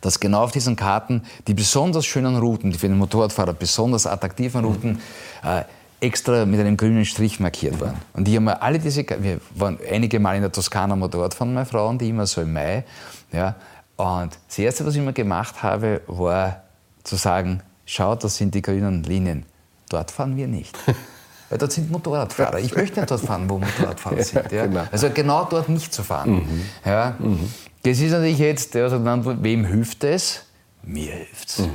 dass 0.00 0.18
genau 0.18 0.42
auf 0.42 0.52
diesen 0.52 0.76
Karten 0.76 1.22
die 1.46 1.54
besonders 1.54 2.06
schönen 2.06 2.36
Routen, 2.36 2.70
die 2.70 2.78
für 2.78 2.88
den 2.88 2.98
Motorradfahrer 2.98 3.54
besonders 3.54 4.06
attraktiven 4.06 4.64
Routen, 4.64 5.00
äh, 5.44 5.62
extra 6.00 6.44
mit 6.44 6.60
einem 6.60 6.76
grünen 6.76 7.04
Strich 7.04 7.40
markiert 7.40 7.80
waren. 7.80 7.96
Und 8.12 8.26
die 8.26 8.36
haben 8.36 8.48
alle 8.48 8.78
diese, 8.78 9.06
wir 9.20 9.40
waren 9.54 9.78
einige 9.90 10.20
Mal 10.20 10.36
in 10.36 10.42
der 10.42 10.52
Toskana 10.52 10.96
Motorradfahren, 10.96 11.54
meine 11.54 11.66
Frau 11.66 11.88
und 11.88 12.00
die 12.00 12.10
immer 12.10 12.26
so 12.26 12.42
im 12.42 12.52
Mai. 12.52 12.84
Ja, 13.32 13.54
und 13.96 14.36
das 14.48 14.58
Erste, 14.58 14.84
was 14.84 14.94
ich 14.94 15.00
immer 15.00 15.12
gemacht 15.12 15.62
habe, 15.62 16.02
war 16.06 16.62
zu 17.04 17.16
sagen, 17.16 17.62
schau, 17.86 18.16
das 18.16 18.36
sind 18.36 18.54
die 18.54 18.62
grünen 18.62 19.02
Linien. 19.04 19.46
Dort 19.88 20.10
fahren 20.10 20.36
wir 20.36 20.48
nicht. 20.48 20.76
Weil 21.50 21.58
dort 21.58 21.72
sind 21.72 21.90
Motorradfahrer. 21.90 22.58
Ich 22.58 22.74
möchte 22.74 23.00
nicht 23.00 23.10
dort 23.10 23.20
fahren, 23.20 23.48
wo 23.48 23.58
Motorradfahrer 23.58 24.22
sind. 24.22 24.50
Ja? 24.50 24.66
Genau. 24.66 24.84
Also 24.90 25.10
genau 25.10 25.44
dort 25.44 25.68
nicht 25.68 25.92
zu 25.92 26.02
fahren. 26.02 26.30
Mhm. 26.30 26.62
Ja? 26.84 27.16
Mhm. 27.18 27.50
Das 27.82 28.00
ist 28.00 28.12
natürlich 28.12 28.38
jetzt, 28.38 28.74
also 28.76 29.04
wem 29.04 29.64
hilft 29.64 30.04
es? 30.04 30.42
Mir 30.82 31.12
hilft 31.12 31.48
es. 31.48 31.58
Mhm. 31.58 31.66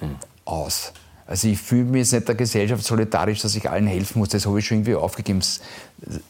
mhm. 0.00 0.16
Aus. 0.44 0.92
Also 1.26 1.48
ich 1.48 1.58
fühle 1.58 1.84
mich 1.84 2.00
jetzt 2.00 2.12
nicht 2.12 2.28
der 2.28 2.34
Gesellschaft 2.34 2.84
solidarisch, 2.84 3.40
dass 3.40 3.56
ich 3.56 3.68
allen 3.68 3.86
helfen 3.86 4.18
muss. 4.18 4.28
Das 4.28 4.46
habe 4.46 4.58
ich 4.58 4.66
schon 4.66 4.78
irgendwie 4.78 4.94
aufgegeben. 4.94 5.40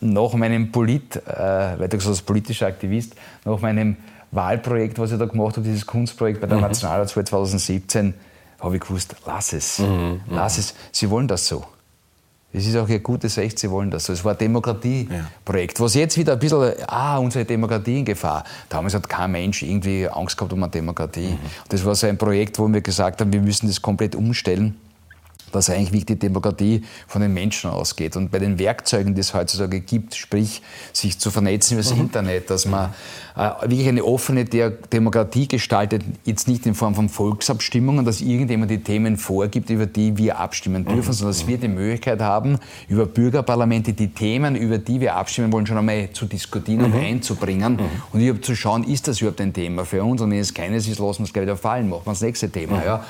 Nach 0.01 0.33
meinem 0.35 0.71
Polit, 0.71 1.17
äh, 1.17 1.21
weiter 1.29 1.97
gesagt 1.97 2.07
als 2.07 2.23
politischer 2.23 2.67
Aktivist, 2.67 3.15
nach 3.45 3.61
meinem 3.61 3.97
Wahlprojekt, 4.31 4.99
was 4.99 5.11
ich 5.11 5.19
da 5.19 5.25
gemacht 5.27 5.57
habe, 5.57 5.67
dieses 5.67 5.85
Kunstprojekt 5.85 6.41
bei 6.41 6.47
der 6.47 6.59
mhm. 6.59 6.63
Nationalratswahl 6.63 7.25
2017, 7.25 8.15
habe 8.61 8.77
ich 8.77 8.83
gewusst, 8.83 9.17
lass 9.27 9.53
es. 9.53 9.81
Mhm. 9.81 9.87
mhm. 9.87 10.21
Lass 10.31 10.59
es. 10.59 10.75
Sie 10.93 11.11
wollen 11.11 11.27
das 11.27 11.47
so. 11.47 11.65
Es 12.57 12.67
ist 12.67 12.77
auch 12.77 12.89
ihr 12.89 13.01
gutes 13.01 13.37
Recht, 13.37 13.59
sie 13.59 13.69
wollen 13.69 13.91
das. 13.91 14.09
Es 14.09 14.25
war 14.25 14.33
ein 14.33 14.39
Demokratieprojekt, 14.39 15.81
was 15.81 15.95
jetzt 15.95 16.17
wieder 16.17 16.35
ein 16.35 16.39
bisschen, 16.39 16.73
ah, 16.87 17.19
unsere 17.19 17.45
Demokratie 17.45 17.99
in 17.99 18.05
Gefahr. 18.05 18.45
Damals 18.69 18.95
hat 18.95 19.09
kein 19.09 19.33
Mensch 19.33 19.63
irgendwie 19.63 20.09
Angst 20.09 20.37
gehabt 20.37 20.53
um 20.53 20.63
eine 20.63 20.71
Demokratie. 20.71 21.33
Mhm. 21.33 21.39
Das 21.69 21.85
war 21.85 21.97
so 21.97 22.07
ein 22.07 22.17
Projekt, 22.17 22.59
wo 22.61 22.69
wir 22.69 22.81
gesagt 22.81 23.21
haben, 23.21 23.33
wir 23.33 23.41
müssen 23.41 23.67
das 23.67 23.83
komplett 23.83 24.15
umstellen 24.15 24.77
dass 25.55 25.71
eigentlich 25.71 25.93
wirklich 25.93 26.07
die 26.07 26.19
Demokratie 26.19 26.83
von 27.07 27.23
den 27.23 27.33
Menschen 27.33 27.71
ausgeht. 27.71 28.17
Und 28.17 28.31
bei 28.31 28.39
den 28.39 28.59
Werkzeugen, 28.59 29.15
die 29.15 29.21
es 29.21 29.35
heutzutage 29.35 29.81
gibt, 29.81 30.15
sprich 30.15 30.63
sich 30.93 31.19
zu 31.19 31.31
vernetzen 31.31 31.75
über 31.75 31.83
das 31.83 31.95
mhm. 31.95 32.01
Internet, 32.03 32.51
dass 32.51 32.67
man 32.67 32.93
äh, 33.37 33.51
wirklich 33.63 33.89
eine 33.89 34.05
offene 34.05 34.45
Demokratie 34.45 35.49
gestaltet, 35.49 36.03
jetzt 36.25 36.49
nicht 36.49 36.67
in 36.67 36.75
Form 36.75 36.95
von 36.95 37.09
Volksabstimmungen, 37.09 38.05
dass 38.05 38.21
irgendjemand 38.21 38.71
die 38.71 38.83
Themen 38.83 39.17
vorgibt, 39.17 39.71
über 39.71 39.87
die 39.87 40.17
wir 40.17 40.39
abstimmen 40.39 40.85
dürfen, 40.85 41.09
mhm. 41.09 41.13
sondern 41.13 41.37
dass 41.37 41.47
wir 41.47 41.59
die 41.59 41.69
Möglichkeit 41.69 42.21
haben, 42.21 42.59
über 42.89 43.07
Bürgerparlamente 43.07 43.93
die 43.93 44.09
Themen, 44.09 44.57
über 44.57 44.79
die 44.79 45.01
wir 45.01 45.17
abstimmen 45.17 45.53
wollen, 45.53 45.67
schon 45.67 45.79
einmal 45.79 46.11
zu 46.13 46.27
diskutieren 46.27 46.79
mhm. 46.89 46.95
und 46.95 47.01
einzubringen 47.01 47.75
mhm. 47.75 47.89
und 48.13 48.21
überhaupt 48.21 48.45
zu 48.45 48.55
schauen, 48.55 48.85
ist 48.85 49.09
das 49.09 49.21
überhaupt 49.21 49.41
ein 49.41 49.53
Thema 49.53 49.85
für 49.85 50.03
uns 50.03 50.21
und 50.21 50.31
wenn 50.31 50.39
es 50.39 50.55
keines 50.55 50.87
ist, 50.87 50.99
lassen 50.99 51.21
wir 51.21 51.25
es 51.25 51.33
gleich 51.33 51.45
wieder 51.45 51.57
fallen, 51.57 51.89
machen 51.89 52.03
wir 52.05 52.13
das 52.13 52.23
nächste 52.23 52.51
Thema. 52.51 52.77
Mhm. 52.77 52.85
Ja 52.85 53.05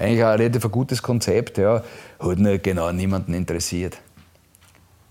eigentlich 0.00 0.24
ein 0.24 0.38
relativ 0.38 0.70
gutes 0.70 1.02
Konzept, 1.02 1.58
ja, 1.58 1.82
hat 2.18 2.38
nur 2.38 2.58
genau 2.58 2.90
niemanden 2.92 3.34
interessiert. 3.34 3.98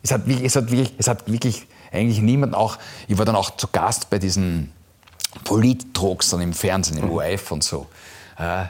Es 0.01 0.11
hat, 0.11 0.27
wirklich, 0.27 0.45
es, 0.45 0.55
hat 0.55 0.71
wirklich, 0.71 0.93
es 0.97 1.07
hat 1.07 1.31
wirklich 1.31 1.67
eigentlich 1.91 2.21
niemanden 2.21 2.55
auch, 2.55 2.77
ich 3.07 3.17
war 3.17 3.25
dann 3.25 3.35
auch 3.35 3.55
zu 3.55 3.67
Gast 3.71 4.09
bei 4.09 4.17
diesen 4.19 4.71
Polit-Talks 5.43 6.29
dann 6.29 6.41
im 6.41 6.53
Fernsehen, 6.53 6.97
im 6.97 7.09
ORF 7.09 7.51
und 7.51 7.63
so. 7.63 7.87
Äh, 8.37 8.65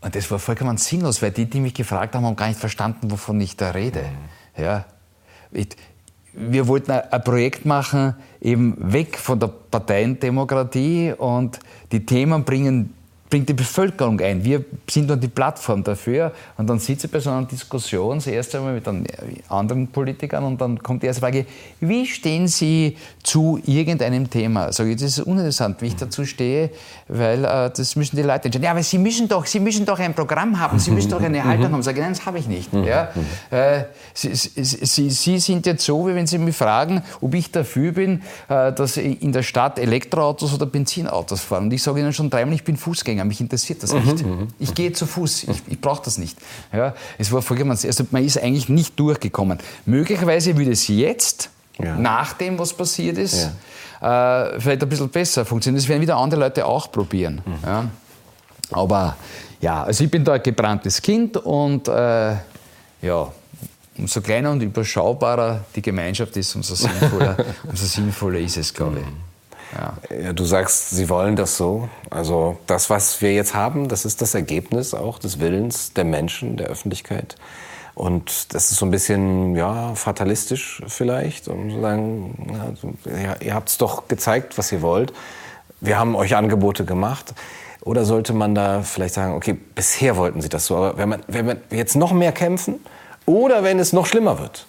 und 0.00 0.14
das 0.14 0.30
war 0.30 0.38
vollkommen 0.38 0.76
sinnlos, 0.78 1.22
weil 1.22 1.30
die, 1.30 1.46
die 1.46 1.60
mich 1.60 1.74
gefragt 1.74 2.14
haben, 2.14 2.24
haben 2.24 2.36
gar 2.36 2.48
nicht 2.48 2.60
verstanden, 2.60 3.10
wovon 3.10 3.40
ich 3.40 3.56
da 3.56 3.70
rede. 3.70 4.02
Mhm. 4.02 4.62
Ja. 4.62 4.84
Ich, 5.52 5.68
wir 6.32 6.68
wollten 6.68 6.90
ein 6.90 7.24
Projekt 7.24 7.64
machen, 7.64 8.14
eben 8.40 8.76
weg 8.92 9.18
von 9.18 9.40
der 9.40 9.48
Parteiendemokratie 9.48 11.14
und 11.16 11.58
die 11.92 12.04
Themen 12.04 12.44
bringen 12.44 12.95
bringt 13.28 13.48
die 13.48 13.54
Bevölkerung 13.54 14.20
ein. 14.20 14.44
Wir 14.44 14.64
sind 14.88 15.10
dann 15.10 15.20
die 15.20 15.28
Plattform 15.28 15.82
dafür 15.82 16.32
und 16.56 16.68
dann 16.68 16.78
sitze 16.78 17.06
ich 17.06 17.12
bei 17.12 17.18
so 17.18 17.30
einer 17.30 17.46
Diskussion, 17.46 18.18
das 18.18 18.26
erste 18.26 18.60
Mal 18.60 18.74
mit 18.74 18.84
anderen 19.48 19.88
Politikern 19.88 20.44
und 20.44 20.60
dann 20.60 20.82
kommt 20.82 21.02
die 21.02 21.06
erste 21.06 21.20
Frage, 21.20 21.46
wie 21.80 22.06
stehen 22.06 22.46
Sie 22.46 22.96
zu 23.22 23.60
irgendeinem 23.66 24.30
Thema? 24.30 24.72
Sag 24.72 24.86
ich, 24.86 24.96
das 24.96 25.18
ist 25.18 25.20
uninteressant, 25.20 25.82
wie 25.82 25.86
ich 25.86 25.96
dazu 25.96 26.24
stehe, 26.24 26.70
weil 27.08 27.44
äh, 27.44 27.70
das 27.74 27.96
müssen 27.96 28.16
die 28.16 28.22
Leute 28.22 28.44
entscheiden. 28.44 28.64
Ja, 28.64 28.70
aber 28.70 28.82
Sie 28.82 28.98
müssen 28.98 29.28
doch, 29.28 29.44
Sie 29.46 29.60
müssen 29.60 29.84
doch 29.84 29.98
ein 29.98 30.14
Programm 30.14 30.58
haben, 30.60 30.78
Sie 30.78 30.92
müssen 30.92 31.10
doch 31.10 31.20
eine 31.20 31.42
Haltung 31.42 31.72
haben. 31.72 31.82
Sag 31.82 31.96
ich, 31.96 32.02
nein, 32.02 32.12
das 32.12 32.24
habe 32.24 32.38
ich 32.38 32.46
nicht. 32.46 32.72
Ja? 32.72 33.10
Äh, 33.50 33.84
Sie, 34.14 34.34
Sie, 34.34 35.10
Sie, 35.10 35.38
sind 35.38 35.66
jetzt 35.66 35.84
so, 35.84 36.06
wie 36.06 36.14
wenn 36.14 36.26
Sie 36.26 36.38
mich 36.38 36.56
fragen, 36.56 37.02
ob 37.20 37.34
ich 37.34 37.50
dafür 37.50 37.92
bin, 37.92 38.22
äh, 38.48 38.72
dass 38.72 38.96
in 38.96 39.32
der 39.32 39.42
Stadt 39.42 39.78
Elektroautos 39.78 40.54
oder 40.54 40.66
Benzinautos 40.66 41.40
fahren. 41.40 41.64
Und 41.64 41.72
ich 41.72 41.82
sage 41.82 42.00
Ihnen 42.00 42.12
schon 42.12 42.30
dreimal, 42.30 42.54
ich 42.54 42.64
bin 42.64 42.76
Fußgänger. 42.76 43.15
Fußgänger, 43.16 43.24
mich 43.24 43.40
interessiert 43.40 43.82
das 43.82 43.92
nicht. 43.92 44.24
Mhm, 44.24 44.30
mhm. 44.30 44.48
ich 44.58 44.74
gehe 44.74 44.92
zu 44.92 45.06
Fuß, 45.06 45.44
ich, 45.44 45.62
ich 45.68 45.80
brauche 45.80 46.04
das 46.04 46.18
nicht. 46.18 46.38
Ja, 46.72 46.94
es 47.18 47.32
war 47.32 47.42
vollkommen, 47.42 47.70
also 47.70 48.04
man 48.10 48.24
ist 48.24 48.38
eigentlich 48.38 48.68
nicht 48.68 48.98
durchgekommen. 48.98 49.58
Möglicherweise 49.84 50.56
würde 50.56 50.72
es 50.72 50.88
jetzt, 50.88 51.50
ja. 51.78 51.96
nach 51.96 52.34
dem, 52.34 52.58
was 52.58 52.72
passiert 52.72 53.18
ist, 53.18 53.50
ja. 54.00 54.46
äh, 54.46 54.60
vielleicht 54.60 54.82
ein 54.82 54.88
bisschen 54.88 55.08
besser 55.08 55.44
funktionieren. 55.44 55.80
Das 55.80 55.88
werden 55.88 56.02
wieder 56.02 56.16
andere 56.16 56.40
Leute 56.40 56.66
auch 56.66 56.90
probieren. 56.90 57.42
Mhm. 57.44 57.58
Ja. 57.64 57.84
Aber 58.70 59.16
ja, 59.60 59.84
also 59.84 60.04
ich 60.04 60.10
bin 60.10 60.24
da 60.24 60.34
ein 60.34 60.42
gebranntes 60.42 61.00
Kind 61.00 61.36
und 61.36 61.88
äh, 61.88 62.34
ja, 63.02 63.32
umso 63.96 64.20
kleiner 64.20 64.50
und 64.50 64.62
überschaubarer 64.62 65.64
die 65.74 65.82
Gemeinschaft 65.82 66.36
ist, 66.36 66.54
umso 66.54 66.74
sinnvoller, 66.74 67.36
umso 67.68 67.86
sinnvoller 67.86 68.38
ist 68.40 68.56
es, 68.56 68.74
glaube 68.74 69.00
ich. 69.00 69.25
Ja. 69.76 69.94
ja. 70.16 70.32
Du 70.32 70.44
sagst, 70.44 70.90
sie 70.90 71.08
wollen 71.08 71.36
das 71.36 71.56
so. 71.56 71.88
Also 72.10 72.58
das, 72.66 72.90
was 72.90 73.20
wir 73.20 73.34
jetzt 73.34 73.54
haben, 73.54 73.88
das 73.88 74.04
ist 74.04 74.22
das 74.22 74.34
Ergebnis 74.34 74.94
auch 74.94 75.18
des 75.18 75.40
Willens 75.40 75.92
der 75.92 76.04
Menschen, 76.04 76.56
der 76.56 76.68
Öffentlichkeit. 76.68 77.36
Und 77.94 78.54
das 78.54 78.70
ist 78.70 78.78
so 78.78 78.86
ein 78.86 78.90
bisschen 78.90 79.56
ja, 79.56 79.94
fatalistisch 79.94 80.82
vielleicht, 80.86 81.48
um 81.48 81.70
zu 81.70 81.80
sagen, 81.80 82.98
ja, 83.06 83.36
ihr 83.40 83.54
habt 83.54 83.70
es 83.70 83.78
doch 83.78 84.06
gezeigt, 84.06 84.58
was 84.58 84.70
ihr 84.70 84.82
wollt. 84.82 85.14
Wir 85.80 85.98
haben 85.98 86.14
euch 86.14 86.36
Angebote 86.36 86.84
gemacht. 86.84 87.34
Oder 87.80 88.04
sollte 88.04 88.32
man 88.32 88.54
da 88.54 88.82
vielleicht 88.82 89.14
sagen, 89.14 89.34
okay, 89.34 89.54
bisher 89.54 90.16
wollten 90.16 90.40
sie 90.40 90.48
das 90.48 90.66
so, 90.66 90.76
aber 90.76 90.98
wenn, 90.98 91.08
man, 91.08 91.22
wenn 91.28 91.46
wir 91.46 91.56
jetzt 91.70 91.94
noch 91.94 92.12
mehr 92.12 92.32
kämpfen 92.32 92.80
oder 93.26 93.62
wenn 93.62 93.78
es 93.78 93.92
noch 93.92 94.06
schlimmer 94.06 94.40
wird, 94.40 94.66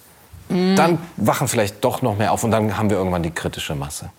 mhm. 0.48 0.76
dann 0.76 0.98
wachen 1.16 1.48
vielleicht 1.48 1.84
doch 1.84 2.00
noch 2.00 2.16
mehr 2.16 2.30
auf 2.30 2.44
und 2.44 2.52
dann 2.52 2.78
haben 2.78 2.90
wir 2.90 2.96
irgendwann 2.96 3.24
die 3.24 3.32
kritische 3.32 3.74
Masse 3.74 4.10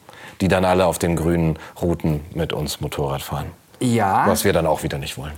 die 0.41 0.48
dann 0.48 0.66
alle 0.66 0.86
auf 0.86 0.99
den 0.99 1.16
grünen 1.16 1.57
Routen 1.82 2.22
mit 2.34 2.53
uns 2.53 2.82
Motorrad 2.82 3.22
fahren. 3.22 3.48
Ja. 3.82 4.28
Was 4.28 4.44
wir 4.44 4.53
dann 4.53 4.66
auch 4.66 4.84
wieder 4.84 4.98
nicht 4.98 5.18
wollen. 5.18 5.34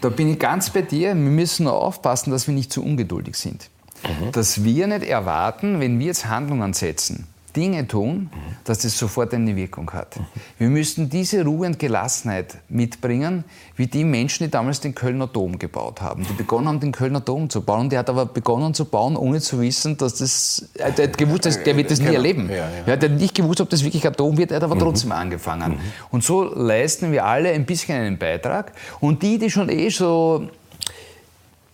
Da 0.00 0.08
bin 0.08 0.30
ich 0.30 0.38
ganz 0.38 0.70
bei 0.70 0.82
dir. 0.82 1.08
Wir 1.08 1.14
müssen 1.14 1.64
nur 1.64 1.74
aufpassen, 1.74 2.30
dass 2.30 2.46
wir 2.46 2.54
nicht 2.54 2.72
zu 2.72 2.82
ungeduldig 2.84 3.36
sind. 3.36 3.70
Mhm. 4.02 4.32
Dass 4.32 4.64
wir 4.64 4.86
nicht 4.86 5.04
erwarten, 5.04 5.80
wenn 5.80 5.98
wir 5.98 6.06
jetzt 6.06 6.26
Handlungen 6.26 6.72
setzen, 6.72 7.26
Dinge 7.52 7.86
tun, 7.86 8.30
dass 8.64 8.78
das 8.78 8.98
sofort 8.98 9.34
eine 9.34 9.56
Wirkung 9.56 9.90
hat. 9.92 10.18
Wir 10.58 10.68
müssten 10.68 11.08
diese 11.08 11.44
Ruhe 11.44 11.66
und 11.66 11.78
Gelassenheit 11.78 12.58
mitbringen, 12.68 13.44
wie 13.76 13.86
die 13.86 14.04
Menschen, 14.04 14.44
die 14.44 14.50
damals 14.50 14.80
den 14.80 14.94
Kölner 14.94 15.26
Dom 15.26 15.58
gebaut 15.58 16.00
haben. 16.00 16.26
Die 16.28 16.32
begonnen 16.32 16.68
haben, 16.68 16.80
den 16.80 16.92
Kölner 16.92 17.20
Dom 17.20 17.50
zu 17.50 17.62
bauen. 17.62 17.90
Der 17.90 18.00
hat 18.00 18.10
aber 18.10 18.26
begonnen 18.26 18.74
zu 18.74 18.84
bauen, 18.84 19.16
ohne 19.16 19.40
zu 19.40 19.60
wissen, 19.60 19.96
dass 19.96 20.14
das. 20.16 20.70
Der 20.76 21.08
hat 21.08 21.18
gewusst, 21.18 21.46
dass, 21.46 21.62
der 21.62 21.76
wird 21.76 21.90
das 21.90 21.98
nie 21.98 22.06
genau. 22.06 22.16
erleben. 22.16 22.50
Ja, 22.50 22.56
ja. 22.86 22.96
Der 22.96 23.10
hat 23.10 23.18
nicht 23.18 23.34
gewusst, 23.34 23.60
ob 23.60 23.70
das 23.70 23.84
wirklich 23.84 24.06
ein 24.06 24.12
Dom 24.12 24.36
wird, 24.36 24.50
er 24.50 24.56
hat 24.56 24.64
aber 24.64 24.74
mhm. 24.74 24.80
trotzdem 24.80 25.12
angefangen. 25.12 25.72
Mhm. 25.72 25.78
Und 26.10 26.24
so 26.24 26.44
leisten 26.44 27.12
wir 27.12 27.24
alle 27.24 27.50
ein 27.50 27.66
bisschen 27.66 28.00
einen 28.00 28.18
Beitrag. 28.18 28.72
Und 29.00 29.22
die, 29.22 29.38
die 29.38 29.50
schon 29.50 29.68
eh 29.68 29.88
so 29.88 30.48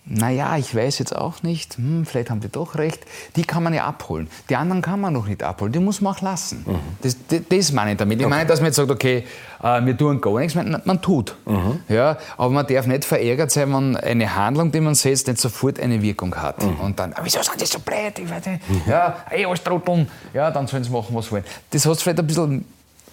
naja, 0.09 0.57
ich 0.57 0.73
weiß 0.73 0.99
jetzt 0.99 1.15
auch 1.15 1.43
nicht, 1.43 1.75
hm, 1.75 2.05
vielleicht 2.05 2.29
haben 2.29 2.39
die 2.39 2.49
doch 2.49 2.75
recht, 2.75 3.05
die 3.35 3.43
kann 3.43 3.61
man 3.63 3.73
ja 3.73 3.85
abholen. 3.85 4.29
Die 4.49 4.55
anderen 4.55 4.81
kann 4.81 5.01
man 5.01 5.13
noch 5.13 5.27
nicht 5.27 5.43
abholen, 5.43 5.73
die 5.73 5.79
muss 5.79 5.99
man 5.99 6.13
auch 6.13 6.21
lassen. 6.21 6.63
Mhm. 6.65 6.79
Das, 7.01 7.17
das, 7.27 7.41
das, 7.49 7.71
meine 7.73 7.91
ich 7.91 7.97
damit. 7.97 8.19
Ich 8.19 8.25
okay. 8.25 8.33
meine, 8.33 8.47
dass 8.47 8.59
man 8.59 8.67
jetzt 8.67 8.77
sagt, 8.77 8.89
okay, 8.89 9.25
äh, 9.61 9.85
wir 9.85 9.97
tun 9.97 10.21
gar 10.21 10.39
nichts, 10.39 10.55
man, 10.55 10.81
man 10.85 11.01
tut. 11.01 11.35
Mhm. 11.45 11.79
Ja, 11.89 12.17
aber 12.37 12.49
man 12.51 12.65
darf 12.65 12.87
nicht 12.87 13.03
verärgert 13.03 13.51
sein, 13.51 13.73
wenn 13.73 13.97
eine 13.97 14.33
Handlung, 14.33 14.71
die 14.71 14.79
man 14.79 14.95
setzt, 14.95 15.27
nicht 15.27 15.39
sofort 15.39 15.79
eine 15.79 16.01
Wirkung 16.01 16.33
hat. 16.35 16.63
Mhm. 16.63 16.79
Und 16.79 16.99
dann, 16.99 17.13
wieso 17.21 17.41
sind 17.41 17.59
die 17.59 17.65
so 17.65 17.79
blöd? 17.79 18.17
Ich 18.17 18.29
weiß 18.29 18.45
nicht. 18.45 18.61
Ja, 18.87 19.17
ey, 19.29 19.45
alles 19.45 19.61
trotteln. 19.61 20.07
Ja, 20.33 20.51
dann 20.51 20.67
sollen 20.67 20.83
sie 20.85 20.89
machen, 20.89 21.13
was 21.15 21.25
sie 21.25 21.31
wollen. 21.31 21.43
Das 21.69 21.85
hast 21.85 21.99
du 21.99 22.03
vielleicht 22.03 22.19
ein 22.19 22.27
bisschen, 22.27 22.65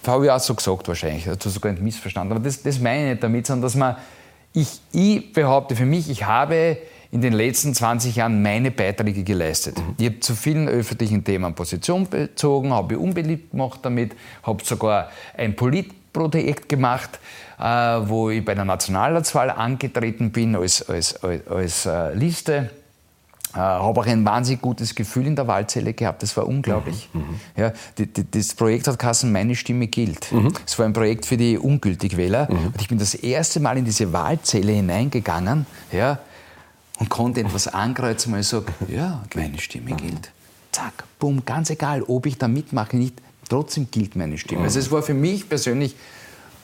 habe 0.07 0.25
ich 0.25 0.31
auch 0.31 0.39
so 0.39 0.55
gesagt 0.55 0.87
wahrscheinlich, 0.87 1.25
das 1.25 1.33
hast 1.33 1.45
du 1.45 1.49
sogar 1.49 1.73
nicht 1.73 1.83
missverstanden. 1.83 2.37
Aber 2.37 2.45
das, 2.45 2.61
das 2.61 2.79
meine 2.79 3.03
ich 3.03 3.09
nicht 3.11 3.23
damit, 3.23 3.47
sondern 3.47 3.63
dass 3.63 3.75
man 3.75 3.97
ich, 4.55 4.79
ich 4.91 5.33
behaupte 5.33 5.75
für 5.75 5.85
mich, 5.85 6.09
ich 6.09 6.25
habe 6.25 6.77
in 7.11 7.21
den 7.21 7.33
letzten 7.33 7.73
20 7.73 8.15
Jahren 8.15 8.41
meine 8.41 8.71
Beiträge 8.71 9.23
geleistet. 9.23 9.77
Mhm. 9.77 9.95
Ich 9.97 10.05
habe 10.05 10.19
zu 10.19 10.35
vielen 10.35 10.67
öffentlichen 10.67 11.23
Themen 11.23 11.53
Position 11.53 12.09
bezogen, 12.09 12.73
habe 12.73 12.97
unbeliebt 12.97 13.51
gemacht 13.51 13.79
damit, 13.83 14.15
habe 14.43 14.63
sogar 14.63 15.09
ein 15.37 15.55
Politprojekt 15.55 16.67
gemacht, 16.67 17.19
äh, 17.59 17.63
wo 17.63 18.29
ich 18.29 18.43
bei 18.43 18.55
der 18.55 18.65
Nationalratswahl 18.65 19.49
angetreten 19.49 20.31
bin 20.31 20.55
als, 20.55 20.87
als, 20.89 21.21
als, 21.23 21.47
als 21.47 21.85
äh, 21.85 22.13
Liste. 22.13 22.69
Äh, 23.55 23.59
habe 23.59 24.01
auch 24.01 24.05
ein 24.05 24.25
wahnsinnig 24.25 24.61
gutes 24.61 24.95
Gefühl 24.95 25.27
in 25.27 25.35
der 25.37 25.47
Wahlzelle 25.47 25.93
gehabt. 25.93 26.21
Das 26.23 26.35
war 26.35 26.45
unglaublich. 26.45 27.09
Mhm. 27.13 27.21
mhm. 27.21 27.39
Ja, 27.55 27.73
die, 27.97 28.07
die, 28.07 28.29
das 28.29 28.53
Projekt 28.53 28.87
hat 28.87 28.99
Kassen 28.99 29.31
Meine 29.31 29.55
Stimme 29.55 29.87
gilt. 29.87 30.31
Mhm. 30.31 30.53
Es 30.65 30.77
war 30.77 30.85
ein 30.85 30.91
Projekt 30.93 31.25
für 31.25 31.37
die 31.37 31.57
Ungültigwähler. 31.57 32.51
Mhm. 32.51 32.67
Und 32.67 32.81
ich 32.81 32.89
bin 32.89 32.97
das 32.97 33.15
erste 33.15 33.61
Mal 33.61 33.77
in 33.77 33.85
diese 33.85 34.11
Wahlzelle 34.11 34.73
hineingegangen 34.73 35.65
ja, 35.93 36.19
und 36.99 37.09
konnte 37.09 37.39
etwas 37.39 37.69
ankreuzen, 37.69 38.33
weil 38.33 38.41
ich 38.41 38.47
sage, 38.47 38.65
ja, 38.89 39.23
meine 39.33 39.57
Stimme 39.59 39.91
mhm. 39.91 39.97
gilt. 39.97 40.31
Zack, 40.73 41.05
bumm, 41.19 41.43
ganz 41.45 41.69
egal, 41.69 42.03
ob 42.03 42.25
ich 42.25 42.37
da 42.37 42.49
mitmache, 42.49 42.97
nicht, 42.97 43.21
trotzdem 43.47 43.87
gilt 43.89 44.17
meine 44.17 44.37
Stimme. 44.37 44.63
Also 44.63 44.79
es 44.79 44.91
war 44.91 45.01
für 45.01 45.13
mich 45.13 45.47
persönlich 45.47 45.95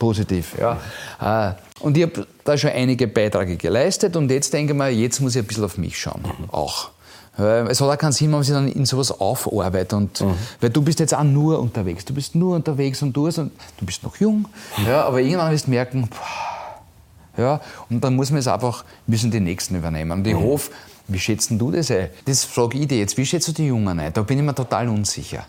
positiv. 0.02 0.56
Ja. 0.60 0.80
Äh, 1.22 1.54
und 1.80 1.96
ich 1.96 2.04
habe 2.04 2.28
da 2.44 2.58
schon 2.58 2.72
einige 2.72 3.08
Beiträge 3.08 3.56
geleistet 3.56 4.16
und 4.16 4.32
jetzt 4.32 4.52
denke 4.52 4.74
ich 4.74 4.78
mir, 4.78 4.90
jetzt 4.90 5.20
muss 5.20 5.36
ich 5.36 5.44
ein 5.44 5.46
bisschen 5.46 5.64
auf 5.64 5.78
mich 5.78 6.00
schauen. 6.00 6.24
Auch. 6.52 6.90
Es 7.38 7.80
hat 7.80 7.88
auch 7.88 7.98
keinen 7.98 8.12
Sinn, 8.12 8.28
wenn 8.28 8.40
man 8.40 8.44
sich 8.44 8.54
dann 8.54 8.68
in 8.68 8.86
sowas 8.86 9.12
aufarbeitet. 9.12 9.94
Und, 9.94 10.22
mhm. 10.22 10.34
Weil 10.60 10.70
du 10.70 10.82
bist 10.82 11.00
jetzt 11.00 11.14
auch 11.14 11.24
nur 11.24 11.60
unterwegs. 11.60 12.04
Du 12.04 12.14
bist 12.14 12.36
nur 12.36 12.56
unterwegs 12.56 13.02
und 13.04 13.14
du, 13.14 13.28
und 13.28 13.52
du 13.78 13.86
bist 13.86 14.04
noch 14.04 14.16
jung. 14.18 14.48
Mhm. 14.78 14.88
Ja, 14.88 15.06
aber 15.06 15.22
irgendwann 15.22 15.52
wirst 15.52 15.68
du 15.68 15.72
merken, 15.72 16.10
boah, 16.10 17.42
ja, 17.42 17.62
und 17.90 18.04
dann 18.04 18.16
muss 18.16 18.32
man 18.32 18.40
es 18.40 18.48
einfach, 18.48 18.84
müssen 19.08 19.32
die 19.32 19.40
Nächsten 19.40 19.76
übernehmen. 19.76 20.12
Und 20.12 20.28
ich 20.28 20.34
mhm. 20.34 20.44
hoffe, 20.44 20.72
wie 21.08 21.20
schätzt 21.20 21.52
du 21.52 21.72
das 21.72 21.90
ein? 21.92 22.10
Das 22.26 22.44
frage 22.44 22.78
ich 22.80 22.88
dir 22.88 22.98
jetzt. 22.98 23.18
Wie 23.18 23.26
schätzt 23.26 23.48
du 23.48 23.52
die 23.54 23.68
Jungen 23.68 24.00
ein? 24.00 24.12
Da 24.12 24.22
bin 24.24 24.40
ich 24.40 24.44
mir 24.44 24.56
total 24.56 24.90
unsicher. 24.90 25.46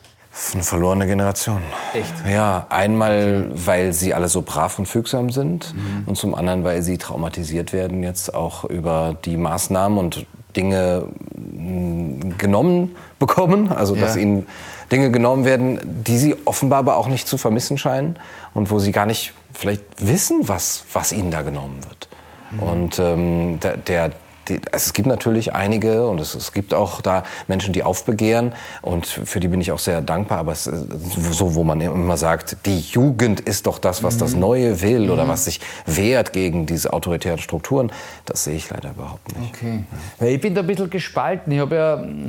Eine 0.55 0.63
verlorene 0.63 1.07
Generation. 1.07 1.61
Echt? 1.93 2.13
Ja, 2.27 2.67
einmal, 2.71 3.51
weil 3.53 3.93
sie 3.93 4.15
alle 4.15 4.29
so 4.29 4.41
brav 4.41 4.79
und 4.79 4.87
fügsam 4.87 5.31
sind 5.31 5.75
mhm. 5.75 6.05
und 6.07 6.17
zum 6.17 6.35
anderen, 6.35 6.65
weil 6.65 6.83
sie 6.83 6.97
traumatisiert 6.97 7.73
werden 7.75 8.03
jetzt 8.03 8.35
auch 8.35 8.65
über 8.65 9.15
die 9.25 9.37
Maßnahmen 9.37 9.99
und 9.99 10.27
Dinge 10.57 11.07
mm, 11.35 12.39
genommen 12.39 12.97
bekommen, 13.19 13.71
also 13.71 13.95
dass 13.95 14.17
ja. 14.17 14.23
ihnen 14.23 14.47
Dinge 14.91 15.11
genommen 15.11 15.45
werden, 15.45 15.81
die 15.85 16.19
sie 16.19 16.37
offenbar 16.45 16.81
aber 16.81 16.97
auch 16.97 17.09
nicht 17.09 17.29
zu 17.29 17.39
vermissen 17.39 17.79
scheinen 17.79 18.17
und 18.55 18.71
wo 18.71 18.79
sie 18.79 18.93
gar 18.93 19.07
nicht 19.07 19.33
vielleicht 19.53 19.85
wissen, 19.99 20.49
was, 20.49 20.85
was 20.93 21.13
ihnen 21.13 21.31
da 21.31 21.43
genommen 21.43 21.79
wird. 21.89 22.09
Mhm. 22.51 22.63
Und 22.63 22.99
ähm, 22.99 23.61
der, 23.61 23.77
der, 23.77 24.11
die, 24.49 24.61
es 24.73 24.93
gibt 24.93 25.07
natürlich 25.09 25.55
einige 25.55 26.07
und 26.07 26.21
es, 26.21 26.35
es, 26.35 26.53
gibt 26.53 26.75
auch 26.75 27.01
da 27.01 27.25
Menschen, 27.49 27.73
die 27.73 27.83
aufbegehren 27.83 28.53
und 28.81 29.07
für 29.07 29.41
die 29.41 29.49
bin 29.49 29.61
ich 29.61 29.73
auch 29.73 29.79
sehr 29.79 30.01
dankbar. 30.01 30.39
Aber 30.39 30.53
es 30.53 30.67
ist 30.67 31.33
so, 31.33 31.55
wo 31.55 31.65
man 31.65 31.81
immer 31.81 32.17
sagt, 32.17 32.57
die 32.67 32.81
Jugend 32.81 33.41
ist 33.41 33.67
doch 33.67 33.79
das, 33.79 34.03
was 34.03 34.19
das 34.19 34.35
mhm. 34.35 34.41
Neue 34.41 34.83
will 34.83 35.11
oder 35.11 35.25
mhm. 35.25 35.29
was 35.29 35.45
sich 35.45 35.61
wehrt 35.87 36.33
gegen 36.33 36.67
diese 36.67 36.93
autoritären 36.93 37.39
Strukturen, 37.39 37.93
das 38.25 38.45
sehe 38.45 38.57
ich 38.57 38.69
leider 38.71 38.91
überhaupt 38.91 39.39
nicht. 39.39 39.55
Okay. 39.55 39.85
Ja. 40.21 40.27
Ich 40.27 40.41
bin 40.41 40.55
da 40.55 40.61
ein 40.61 40.67
bisschen 40.67 40.91
gespalten. 40.91 41.53
Ich 41.53 41.61
habe 41.61 41.77
ja 41.77 42.01
hm, 42.01 42.29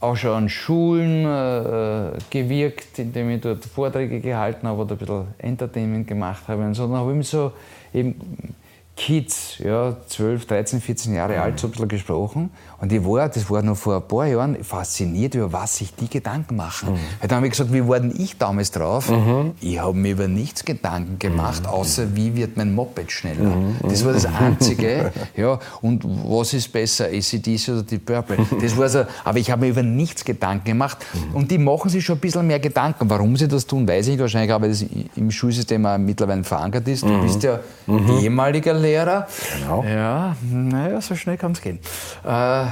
auch 0.00 0.16
schon 0.16 0.30
an 0.32 0.48
Schulen 0.48 1.24
äh, 1.24 2.18
gewirkt, 2.30 2.98
indem 2.98 3.30
ich 3.30 3.40
dort 3.40 3.64
Vorträge 3.64 4.20
gehalten 4.20 4.66
habe 4.68 4.82
oder 4.82 4.94
ein 4.94 4.98
bisschen 4.98 5.26
Entertainment 5.38 6.06
gemacht 6.06 6.44
habe. 6.48 6.62
Und 6.62 6.74
so, 6.74 6.86
dann 6.86 6.96
habe 6.96 7.10
ich 7.12 7.16
mich 7.16 7.28
so 7.28 7.52
eben 7.92 8.14
Kids, 8.96 9.58
ja, 9.58 9.96
12, 10.06 10.46
13, 10.46 10.80
14 10.80 11.14
Jahre 11.14 11.40
alt, 11.40 11.58
so 11.58 11.66
ein 11.66 11.72
bisschen 11.72 11.88
gesprochen. 11.88 12.50
Und 12.84 12.92
ich 12.92 13.02
war, 13.02 13.30
das 13.30 13.48
war 13.48 13.62
noch 13.62 13.78
vor 13.78 13.96
ein 13.96 14.06
paar 14.06 14.26
Jahren, 14.26 14.62
fasziniert, 14.62 15.34
über 15.34 15.50
was 15.54 15.78
sich 15.78 15.94
die 15.94 16.06
Gedanken 16.06 16.56
machen. 16.56 16.92
Mhm. 16.92 16.98
Weil 17.18 17.28
dann 17.28 17.36
habe 17.36 17.46
ich 17.46 17.52
gesagt, 17.52 17.72
wie 17.72 17.88
war 17.88 17.98
denn 17.98 18.12
ich 18.14 18.36
damals 18.36 18.72
drauf? 18.72 19.08
Mhm. 19.08 19.52
Ich 19.62 19.78
habe 19.78 19.94
mir 19.94 20.12
über 20.12 20.28
nichts 20.28 20.66
Gedanken 20.66 21.18
gemacht, 21.18 21.62
mhm. 21.62 21.70
außer 21.70 22.14
wie 22.14 22.36
wird 22.36 22.58
mein 22.58 22.74
Moped 22.74 23.10
schneller. 23.10 23.56
Mhm. 23.56 23.76
Das 23.88 24.04
war 24.04 24.12
das 24.12 24.26
Einzige. 24.26 25.12
ja, 25.34 25.58
und 25.80 26.04
was 26.04 26.52
ist 26.52 26.70
besser, 26.70 27.06
ACDC 27.06 27.70
oder 27.70 27.82
die 27.84 27.96
Purple? 27.96 28.36
Das 28.60 28.76
war 28.76 28.86
so, 28.90 29.06
aber 29.24 29.38
ich 29.38 29.50
habe 29.50 29.62
mir 29.62 29.68
über 29.68 29.82
nichts 29.82 30.22
Gedanken 30.22 30.64
gemacht. 30.64 30.98
Mhm. 31.14 31.36
Und 31.36 31.50
die 31.50 31.56
machen 31.56 31.88
sich 31.88 32.04
schon 32.04 32.18
ein 32.18 32.20
bisschen 32.20 32.46
mehr 32.46 32.60
Gedanken. 32.60 33.08
Warum 33.08 33.34
sie 33.38 33.48
das 33.48 33.66
tun, 33.66 33.88
weiß 33.88 34.08
ich 34.08 34.12
nicht. 34.12 34.20
Wahrscheinlich, 34.20 34.60
weil 34.60 34.68
das 34.68 34.84
im 35.16 35.30
Schulsystem 35.30 35.86
auch 35.86 35.96
mittlerweile 35.96 36.44
verankert 36.44 36.86
ist. 36.86 37.02
Du 37.02 37.08
mhm. 37.08 37.22
bist 37.22 37.42
ja 37.42 37.60
ehemaliger 38.20 38.74
Lehrer. 38.74 39.26
Genau. 39.58 39.82
Ja, 39.84 40.36
naja, 40.42 41.00
so 41.00 41.14
schnell 41.14 41.38
kann 41.38 41.52
es 41.52 41.62
gehen. 41.62 41.78
Äh, 42.26 42.66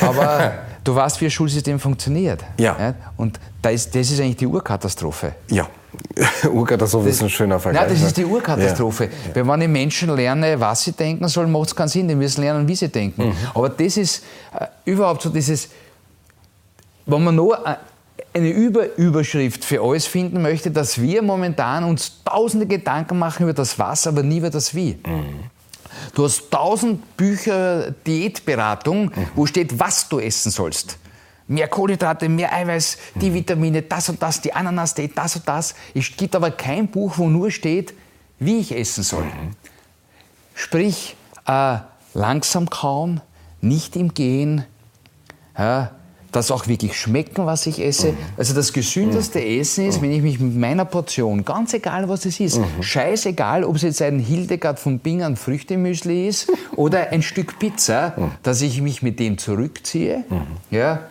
aber 0.00 0.52
du 0.84 0.94
weißt, 0.94 1.20
wie 1.20 1.26
ein 1.26 1.30
Schulsystem 1.30 1.78
funktioniert. 1.78 2.42
Ja. 2.58 2.76
ja? 2.78 2.94
Und 3.16 3.38
das 3.60 3.74
ist, 3.74 3.94
das 3.94 4.10
ist 4.10 4.20
eigentlich 4.20 4.36
die 4.36 4.46
Urkatastrophe. 4.46 5.34
Ja. 5.50 5.66
Urkatastrophe 6.50 7.06
das, 7.06 7.16
ist 7.16 7.22
ein 7.22 7.30
schöner 7.30 7.60
Vergleich. 7.60 7.84
Nein, 7.84 7.92
das 7.94 8.02
ist 8.02 8.16
die 8.16 8.24
Urkatastrophe. 8.24 9.10
Ja. 9.34 9.46
Wenn 9.46 9.60
die 9.60 9.68
Menschen 9.68 10.14
lernen, 10.14 10.58
was 10.58 10.84
sie 10.84 10.92
denken 10.92 11.28
sollen, 11.28 11.52
macht 11.52 11.68
es 11.68 11.76
keinen 11.76 11.88
Sinn. 11.88 12.08
Die 12.08 12.14
müssen 12.14 12.40
lernen, 12.40 12.66
wie 12.66 12.74
sie 12.74 12.88
denken. 12.88 13.28
Mhm. 13.28 13.36
Aber 13.54 13.68
das 13.68 13.96
ist 13.96 14.24
äh, 14.58 14.66
überhaupt 14.84 15.22
so 15.22 15.30
dieses, 15.30 15.68
wenn 17.06 17.22
man 17.22 17.34
nur 17.36 17.58
äh, 17.66 17.76
eine 18.34 18.48
Überüberschrift 18.48 19.64
für 19.64 19.82
alles 19.82 20.06
finden 20.06 20.40
möchte, 20.40 20.70
dass 20.70 21.00
wir 21.00 21.22
momentan 21.22 21.84
uns 21.84 22.22
tausende 22.24 22.66
Gedanken 22.66 23.18
machen 23.18 23.42
über 23.42 23.52
das 23.52 23.78
Was, 23.78 24.06
aber 24.06 24.22
nie 24.22 24.38
über 24.38 24.50
das 24.50 24.74
Wie. 24.74 24.98
Mhm. 25.06 25.50
Du 26.14 26.24
hast 26.24 26.50
tausend 26.50 27.16
Bücher 27.16 27.92
Diätberatung, 28.06 29.06
mhm. 29.06 29.28
wo 29.34 29.46
steht, 29.46 29.78
was 29.78 30.08
du 30.08 30.18
essen 30.20 30.50
sollst. 30.50 30.98
Mehr 31.48 31.68
Kohlenhydrate, 31.68 32.28
mehr 32.28 32.52
Eiweiß, 32.52 32.98
die 33.16 33.30
mhm. 33.30 33.34
Vitamine, 33.34 33.82
das 33.82 34.08
und 34.08 34.22
das, 34.22 34.40
die 34.40 34.52
Ananas-Diät, 34.52 35.16
das 35.16 35.36
und 35.36 35.48
das. 35.48 35.74
Es 35.94 36.16
gibt 36.16 36.34
aber 36.36 36.50
kein 36.50 36.88
Buch, 36.88 37.14
wo 37.16 37.28
nur 37.28 37.50
steht, 37.50 37.94
wie 38.38 38.58
ich 38.58 38.76
essen 38.76 39.04
soll. 39.04 39.24
Mhm. 39.24 39.56
Sprich, 40.54 41.16
äh, 41.46 41.78
langsam 42.14 42.68
kauen, 42.70 43.20
nicht 43.60 43.96
im 43.96 44.14
Gehen, 44.14 44.64
ja, 45.56 45.92
das 46.32 46.50
auch 46.50 46.66
wirklich 46.66 46.98
schmecken, 46.98 47.46
was 47.46 47.66
ich 47.66 47.78
esse. 47.78 48.14
Also 48.36 48.54
das 48.54 48.72
gesündeste 48.72 49.38
mhm. 49.38 49.60
Essen 49.60 49.86
ist, 49.86 50.02
wenn 50.02 50.10
ich 50.10 50.22
mich 50.22 50.40
mit 50.40 50.56
meiner 50.56 50.84
Portion, 50.84 51.44
ganz 51.44 51.74
egal 51.74 52.08
was 52.08 52.24
es 52.24 52.40
ist, 52.40 52.58
mhm. 52.58 52.82
scheißegal, 52.82 53.64
ob 53.64 53.76
es 53.76 53.82
jetzt 53.82 54.02
ein 54.02 54.18
Hildegard 54.18 54.78
von 54.78 54.98
Bingen 54.98 55.36
Früchtemüsli 55.36 56.26
ist 56.28 56.50
oder 56.76 57.10
ein 57.10 57.22
Stück 57.22 57.58
Pizza, 57.58 58.14
mhm. 58.16 58.30
dass 58.42 58.62
ich 58.62 58.80
mich 58.80 59.02
mit 59.02 59.20
dem 59.20 59.38
zurückziehe 59.38 60.24
mhm. 60.28 60.46
ja, 60.70 61.02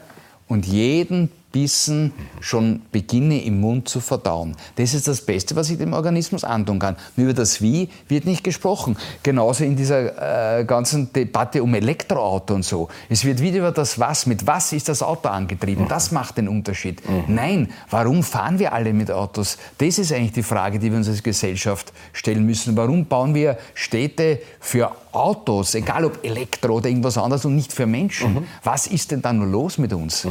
und 0.47 0.65
jeden 0.65 1.29
Bissen 1.51 2.13
schon 2.39 2.81
beginne 2.91 3.43
im 3.43 3.59
Mund 3.59 3.89
zu 3.89 3.99
verdauen. 3.99 4.55
Das 4.75 4.93
ist 4.93 5.07
das 5.07 5.21
Beste, 5.21 5.55
was 5.55 5.69
ich 5.69 5.77
dem 5.77 5.93
Organismus 5.93 6.43
antun 6.43 6.79
kann. 6.79 6.95
Nur 7.15 7.25
über 7.25 7.33
das 7.33 7.61
Wie 7.61 7.89
wird 8.07 8.25
nicht 8.25 8.43
gesprochen. 8.43 8.97
Genauso 9.23 9.63
in 9.63 9.75
dieser 9.75 10.59
äh, 10.59 10.65
ganzen 10.65 11.11
Debatte 11.11 11.61
um 11.61 11.73
Elektroauto 11.73 12.53
und 12.53 12.63
so. 12.63 12.87
Es 13.09 13.25
wird 13.25 13.41
wieder 13.41 13.59
über 13.59 13.71
das 13.71 13.99
Was. 13.99 14.25
Mit 14.25 14.47
was 14.47 14.71
ist 14.73 14.87
das 14.89 15.03
Auto 15.03 15.29
angetrieben? 15.29 15.87
Das 15.87 16.11
macht 16.11 16.37
den 16.37 16.47
Unterschied. 16.47 17.07
Mhm. 17.07 17.35
Nein, 17.35 17.69
warum 17.89 18.23
fahren 18.23 18.59
wir 18.59 18.73
alle 18.73 18.93
mit 18.93 19.11
Autos? 19.11 19.57
Das 19.77 19.97
ist 19.97 20.13
eigentlich 20.13 20.33
die 20.33 20.43
Frage, 20.43 20.79
die 20.79 20.89
wir 20.89 20.97
uns 20.97 21.09
als 21.09 21.21
Gesellschaft 21.21 21.91
stellen 22.13 22.45
müssen. 22.45 22.77
Warum 22.77 23.05
bauen 23.05 23.35
wir 23.35 23.57
Städte 23.73 24.39
für 24.59 24.91
Autos, 25.11 25.75
egal 25.75 26.05
ob 26.05 26.23
Elektro 26.23 26.75
oder 26.75 26.87
irgendwas 26.87 27.17
anderes 27.17 27.43
und 27.45 27.55
nicht 27.55 27.73
für 27.73 27.85
Menschen? 27.85 28.33
Mhm. 28.33 28.47
Was 28.63 28.87
ist 28.87 29.11
denn 29.11 29.21
da 29.21 29.33
nur 29.33 29.47
los 29.47 29.77
mit 29.77 29.91
uns? 29.93 30.27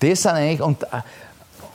Das 0.00 0.22
sind 0.22 0.32
eigentlich, 0.32 0.60
und, 0.60 0.86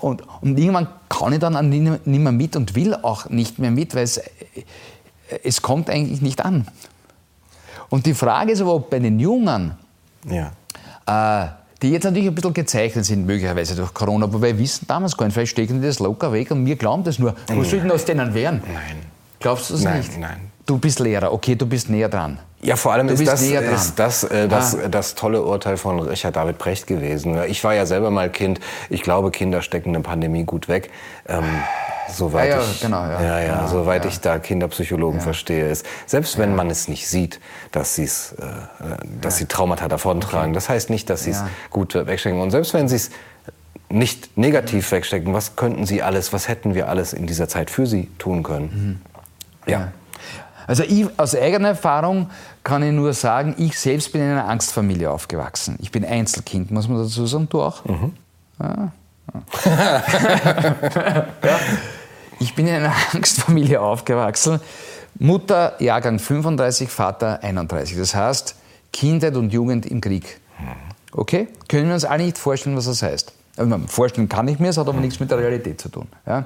und, 0.01 0.23
und 0.41 0.59
irgendwann 0.59 0.87
kann 1.09 1.33
ich 1.33 1.39
dann 1.39 1.69
nicht 1.69 2.05
mehr 2.05 2.31
mit 2.31 2.55
und 2.55 2.75
will 2.75 2.95
auch 2.95 3.29
nicht 3.29 3.59
mehr 3.59 3.71
mit, 3.71 3.95
weil 3.95 4.03
es, 4.03 4.19
es 5.43 5.61
kommt 5.61 5.89
eigentlich 5.89 6.21
nicht 6.21 6.43
an. 6.43 6.67
Und 7.89 8.05
die 8.05 8.13
Frage 8.13 8.51
ist 8.51 8.61
aber, 8.61 8.75
ob 8.75 8.89
bei 8.89 8.99
den 8.99 9.19
Jungen, 9.19 9.75
ja. 10.27 10.51
äh, 11.05 11.49
die 11.81 11.91
jetzt 11.91 12.03
natürlich 12.03 12.27
ein 12.27 12.35
bisschen 12.35 12.53
gezeichnet 12.53 13.05
sind, 13.05 13.25
möglicherweise 13.25 13.75
durch 13.75 13.93
Corona, 13.93 14.25
aber 14.25 14.41
wir 14.41 14.57
wissen 14.57 14.85
damals 14.87 15.15
gar 15.15 15.25
nicht, 15.25 15.33
vielleicht 15.33 15.51
stecken 15.51 15.81
die 15.81 15.87
das 15.87 15.99
locker 15.99 16.31
weg 16.31 16.51
und 16.51 16.65
wir 16.65 16.75
glauben 16.75 17.03
das 17.03 17.19
nur. 17.19 17.35
Was 17.47 17.69
soll 17.69 17.81
denn 17.81 17.91
aus 17.91 18.05
denen 18.05 18.33
werden? 18.33 18.61
Nein. 18.65 18.97
Glaubst 19.39 19.69
du 19.69 19.75
das 19.75 19.83
nein, 19.83 19.99
nicht? 19.99 20.17
Nein, 20.17 20.51
Du 20.65 20.79
bist 20.79 20.99
Lehrer, 20.99 21.31
okay, 21.31 21.55
du 21.55 21.67
bist 21.67 21.89
näher 21.89 22.09
dran. 22.09 22.39
Ja, 22.61 22.75
vor 22.75 22.93
allem 22.93 23.09
ist 23.09 23.27
das, 23.27 23.43
ist 23.43 23.99
das, 23.99 24.23
äh, 24.23 24.47
das, 24.47 24.75
ah. 24.75 24.87
das 24.87 25.13
tolle 25.13 25.43
Urteil 25.43 25.77
von 25.77 25.99
Richard 25.99 26.35
David 26.35 26.57
Brecht 26.57 26.87
gewesen. 26.87 27.37
Ich 27.47 27.63
war 27.63 27.75
ja 27.75 27.85
selber 27.85 28.09
mal 28.09 28.31
Kind. 28.31 28.59
Ich 28.89 29.03
glaube, 29.03 29.29
Kinder 29.29 29.61
stecken 29.61 29.89
eine 29.89 29.99
Pandemie 29.99 30.45
gut 30.45 30.67
weg. 30.67 30.89
Ähm, 31.27 31.43
soweit 32.11 32.49
ja, 32.49 32.55
ja, 32.55 32.61
ich, 32.63 32.81
genau, 32.81 33.03
ja. 33.03 33.21
Ja, 33.21 33.39
ja, 33.41 33.67
soweit 33.67 34.05
ich 34.05 34.19
da 34.19 34.39
Kinderpsychologen 34.39 35.21
verstehe, 35.21 35.69
ist, 35.69 35.85
selbst 36.07 36.39
wenn 36.39 36.55
man 36.55 36.71
es 36.71 36.87
nicht 36.87 37.07
sieht, 37.07 37.39
dass, 37.71 37.93
sie's, 37.93 38.33
äh, 38.39 38.45
dass 39.21 39.37
sie 39.37 39.45
Traumata 39.45 39.87
davontragen, 39.87 40.49
okay. 40.49 40.55
das 40.55 40.69
heißt 40.69 40.89
nicht, 40.89 41.11
dass 41.11 41.23
sie 41.23 41.31
es 41.31 41.43
gut 41.69 41.93
wegstecken. 41.93 42.41
Und 42.41 42.49
selbst 42.49 42.73
wenn 42.73 42.87
sie 42.87 42.95
es 42.95 43.11
nicht 43.89 44.35
negativ 44.35 44.91
wegstecken, 44.91 45.31
was 45.35 45.55
könnten 45.55 45.85
sie 45.85 46.01
alles, 46.01 46.33
was 46.33 46.47
hätten 46.47 46.73
wir 46.73 46.89
alles 46.89 47.13
in 47.13 47.27
dieser 47.27 47.47
Zeit 47.47 47.69
für 47.69 47.85
sie 47.85 48.09
tun 48.17 48.41
können? 48.41 49.01
Mhm. 49.67 49.71
ja. 49.71 49.91
Also 50.67 50.83
ich, 50.83 51.07
aus 51.17 51.35
eigener 51.35 51.69
Erfahrung 51.69 52.29
kann 52.63 52.83
ich 52.83 52.91
nur 52.91 53.13
sagen, 53.13 53.55
ich 53.57 53.79
selbst 53.79 54.11
bin 54.11 54.21
in 54.21 54.31
einer 54.31 54.47
Angstfamilie 54.47 55.09
aufgewachsen. 55.09 55.77
Ich 55.81 55.91
bin 55.91 56.03
Einzelkind, 56.03 56.71
muss 56.71 56.87
man 56.87 56.97
dazu 56.97 57.25
sagen. 57.27 57.47
Du 57.49 57.61
auch? 57.61 57.85
Mhm. 57.85 58.13
Ja. 58.59 58.91
ja. 61.43 61.59
Ich 62.39 62.55
bin 62.55 62.67
in 62.67 62.75
einer 62.75 62.93
Angstfamilie 63.13 63.81
aufgewachsen. 63.81 64.59
Mutter 65.17 65.81
Jahrgang 65.81 66.19
35, 66.19 66.89
Vater 66.89 67.41
31. 67.41 67.97
Das 67.97 68.15
heißt, 68.15 68.55
Kindheit 68.91 69.35
und 69.35 69.51
Jugend 69.53 69.85
im 69.85 70.01
Krieg. 70.01 70.39
Mhm. 70.59 70.65
Okay? 71.11 71.47
Können 71.67 71.87
wir 71.87 71.93
uns 71.93 72.05
alle 72.05 72.23
nicht 72.23 72.37
vorstellen, 72.37 72.75
was 72.75 72.85
das 72.85 73.01
heißt. 73.01 73.33
Also, 73.57 73.79
vorstellen 73.87 74.27
kann 74.27 74.47
ich 74.47 74.59
mir, 74.59 74.69
es 74.69 74.77
hat 74.77 74.87
aber 74.87 74.99
nichts 74.99 75.19
mit 75.19 75.31
der 75.31 75.37
Realität 75.37 75.79
zu 75.79 75.89
tun. 75.89 76.07
Ja? 76.25 76.45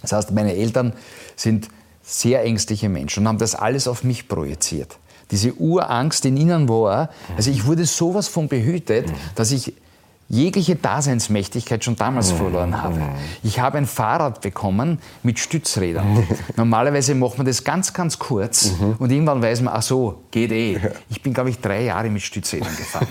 Das 0.00 0.12
heißt, 0.12 0.30
meine 0.32 0.54
Eltern 0.54 0.94
sind 1.36 1.68
sehr 2.10 2.44
ängstliche 2.44 2.88
Menschen 2.88 3.20
und 3.20 3.28
haben 3.28 3.38
das 3.38 3.54
alles 3.54 3.86
auf 3.86 4.02
mich 4.02 4.26
projiziert. 4.26 4.98
Diese 5.30 5.54
Urangst 5.54 6.24
in 6.24 6.36
ihnen 6.36 6.68
war, 6.68 7.10
also 7.36 7.50
ich 7.50 7.64
wurde 7.66 7.86
sowas 7.86 8.26
von 8.26 8.48
behütet, 8.48 9.06
dass 9.36 9.52
ich 9.52 9.74
jegliche 10.28 10.74
Daseinsmächtigkeit 10.76 11.84
schon 11.84 11.96
damals 11.96 12.32
verloren 12.32 12.80
habe. 12.82 13.00
Ich 13.42 13.60
habe 13.60 13.78
ein 13.78 13.86
Fahrrad 13.86 14.40
bekommen 14.40 14.98
mit 15.22 15.38
Stützrädern. 15.38 16.26
Normalerweise 16.56 17.14
macht 17.14 17.38
man 17.38 17.46
das 17.46 17.62
ganz, 17.62 17.92
ganz 17.92 18.18
kurz 18.18 18.72
und 18.98 19.10
irgendwann 19.10 19.40
weiß 19.40 19.60
man, 19.62 19.74
ach 19.74 19.82
so, 19.82 20.22
geht 20.32 20.50
eh. 20.50 20.80
Ich 21.10 21.22
bin, 21.22 21.32
glaube 21.32 21.50
ich, 21.50 21.58
drei 21.58 21.84
Jahre 21.84 22.10
mit 22.10 22.22
Stützrädern 22.22 22.76
gefahren. 22.76 23.08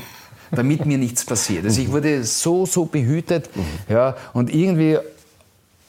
damit 0.51 0.85
mir 0.85 0.97
nichts 0.97 1.23
passiert. 1.26 1.65
Also 1.65 1.81
ich 1.81 1.91
wurde 1.91 2.23
so, 2.23 2.65
so 2.65 2.85
behütet 2.85 3.49
ja, 3.88 4.15
und 4.34 4.53
irgendwie 4.53 4.97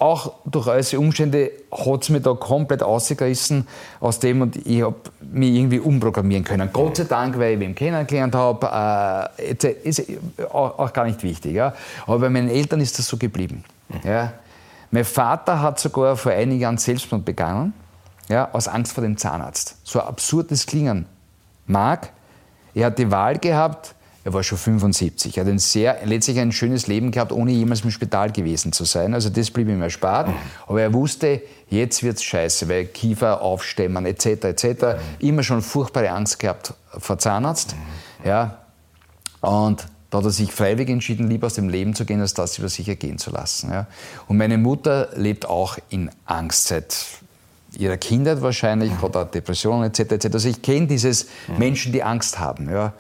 auch 0.01 0.33
durch 0.45 0.67
äußere 0.67 1.01
Umstände 1.01 1.51
hat 1.71 2.03
es 2.03 2.09
mich 2.09 2.23
da 2.23 2.33
komplett 2.33 2.83
ausgerissen 2.83 3.69
aus 4.01 4.19
dem 4.19 4.41
und 4.41 4.57
ich 4.67 4.83
habe 4.83 4.97
mich 5.21 5.55
irgendwie 5.55 5.79
umprogrammieren 5.79 6.43
können. 6.43 6.71
Gott 6.73 6.97
sei 6.97 7.05
Dank, 7.05 7.39
weil 7.39 7.61
ich 7.61 7.69
ihn 7.69 7.75
kennengelernt 7.75 8.35
habe, 8.35 9.31
äh, 9.39 9.75
ist 9.85 10.03
auch, 10.51 10.79
auch, 10.79 10.93
gar 10.93 11.05
nicht 11.05 11.23
wichtig. 11.23 11.53
Ja. 11.53 11.75
Aber 12.07 12.19
bei 12.19 12.31
meinen 12.31 12.49
Eltern 12.49 12.81
ist 12.81 12.99
das 12.99 13.07
so 13.07 13.17
geblieben. 13.17 13.65
Ja. 14.03 14.33
Mein 14.91 15.05
Vater 15.05 15.61
hat 15.61 15.79
sogar 15.79 16.17
vor 16.17 16.33
einigen 16.33 16.61
Jahren 16.61 16.79
Selbstmord 16.79 17.25
begangen, 17.25 17.75
ja, 18.29 18.49
aus 18.53 18.69
Angst 18.69 18.93
vor 18.93 19.03
dem 19.03 19.17
Zahnarzt. 19.17 19.77
So 19.85 20.01
absurd 20.01 20.51
das 20.51 20.67
klingen 20.67 21.07
mag. 21.67 22.11
Er 22.75 22.87
hat 22.87 22.99
die 22.99 23.11
Wahl 23.11 23.39
gehabt, 23.39 23.95
er 24.23 24.35
war 24.35 24.43
schon 24.43 24.59
75. 24.59 25.37
Er 25.37 25.45
hat 25.45 25.51
ein 25.51 25.59
sehr, 25.59 25.99
letztlich 26.05 26.39
ein 26.39 26.53
schönes 26.53 26.87
Leben 26.87 27.11
gehabt, 27.11 27.33
ohne 27.33 27.53
jemals 27.53 27.83
im 27.83 27.91
Spital 27.91 28.31
gewesen 28.31 28.73
zu 28.73 28.85
sein. 28.85 29.15
Also 29.15 29.31
das 29.31 29.51
blieb 29.51 29.69
ihm 29.69 29.81
erspart. 29.81 30.29
Aber 30.67 30.83
er 30.83 30.93
wusste, 30.93 31.41
jetzt 31.71 32.03
wird 32.03 32.17
es 32.17 32.25
scheiße, 32.25 32.69
weil 32.69 32.87
Kiefer 32.87 33.41
aufstemmen 33.41 34.05
etc. 34.05 34.45
etc. 34.45 34.65
Immer 35.21 35.43
schon 35.43 35.63
furchtbare 35.63 36.11
Angst 36.11 36.39
gehabt 36.39 36.75
vor 36.99 37.19
Zahnarzt. 37.19 37.75
Ja. 38.25 38.59
Und 39.41 39.87
da 40.11 40.19
hat 40.19 40.25
er 40.25 40.31
sich 40.31 40.53
freiwillig 40.53 40.91
entschieden, 40.91 41.31
lieber 41.31 41.47
aus 41.47 41.55
dem 41.55 41.71
Leben 41.71 41.95
zu 41.95 42.05
gehen, 42.05 42.21
als 42.21 42.35
das 42.35 42.59
über 42.59 42.69
sich 42.69 42.89
ergehen 42.89 43.17
zu 43.17 43.31
lassen. 43.31 43.71
Ja. 43.71 43.87
Und 44.27 44.37
meine 44.37 44.59
Mutter 44.59 45.09
lebt 45.15 45.47
auch 45.47 45.79
in 45.89 46.11
Angst 46.27 46.67
seit 46.69 47.07
ihrer 47.79 47.97
Kindheit 47.97 48.43
wahrscheinlich, 48.43 48.93
hat 49.01 49.35
Depressionen 49.35 49.85
etc. 49.85 50.01
etc. 50.01 50.27
Also 50.35 50.49
ich 50.49 50.61
kenne 50.61 50.89
dieses. 50.89 51.29
Menschen, 51.57 51.93
die 51.93 52.03
Angst 52.03 52.39
haben. 52.39 52.69
Ja. 52.69 52.93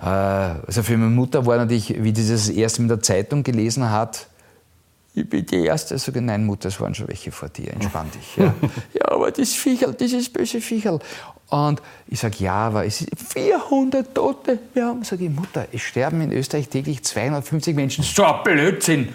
Äh, 0.00 0.04
also 0.04 0.82
für 0.82 0.96
meine 0.96 1.10
Mutter 1.10 1.44
war 1.46 1.56
natürlich, 1.56 2.02
wie 2.02 2.14
sie 2.14 2.32
das 2.32 2.48
erste 2.48 2.82
in 2.82 2.88
der 2.88 3.00
Zeitung 3.00 3.42
gelesen 3.42 3.90
hat, 3.90 4.26
ich 5.14 5.28
bin 5.28 5.44
die 5.44 5.64
Erste. 5.64 5.98
Sage, 5.98 6.22
nein, 6.22 6.46
Mutter, 6.46 6.68
es 6.68 6.80
waren 6.80 6.94
schon 6.94 7.08
welche 7.08 7.32
vor 7.32 7.48
dir, 7.48 7.72
entspann 7.72 8.10
dich. 8.10 8.36
Ja, 8.36 8.54
ja 8.94 9.08
aber 9.08 9.30
das 9.30 9.52
Viecherl, 9.54 9.94
dieses 9.94 10.28
böse 10.28 10.60
Viecherl. 10.60 11.00
Und 11.48 11.82
ich 12.06 12.20
sage, 12.20 12.36
ja, 12.38 12.54
aber 12.54 12.84
es 12.84 12.98
sind 12.98 13.10
400 13.18 14.14
Tote. 14.14 14.58
Wir 14.74 14.86
haben, 14.86 15.02
sage 15.02 15.24
ich, 15.24 15.30
Mutter, 15.30 15.66
es 15.72 15.80
sterben 15.80 16.20
in 16.20 16.32
Österreich 16.32 16.68
täglich 16.68 17.02
250 17.02 17.74
Menschen. 17.74 18.04
So 18.04 18.24
ein 18.24 18.42
Blödsinn. 18.44 19.08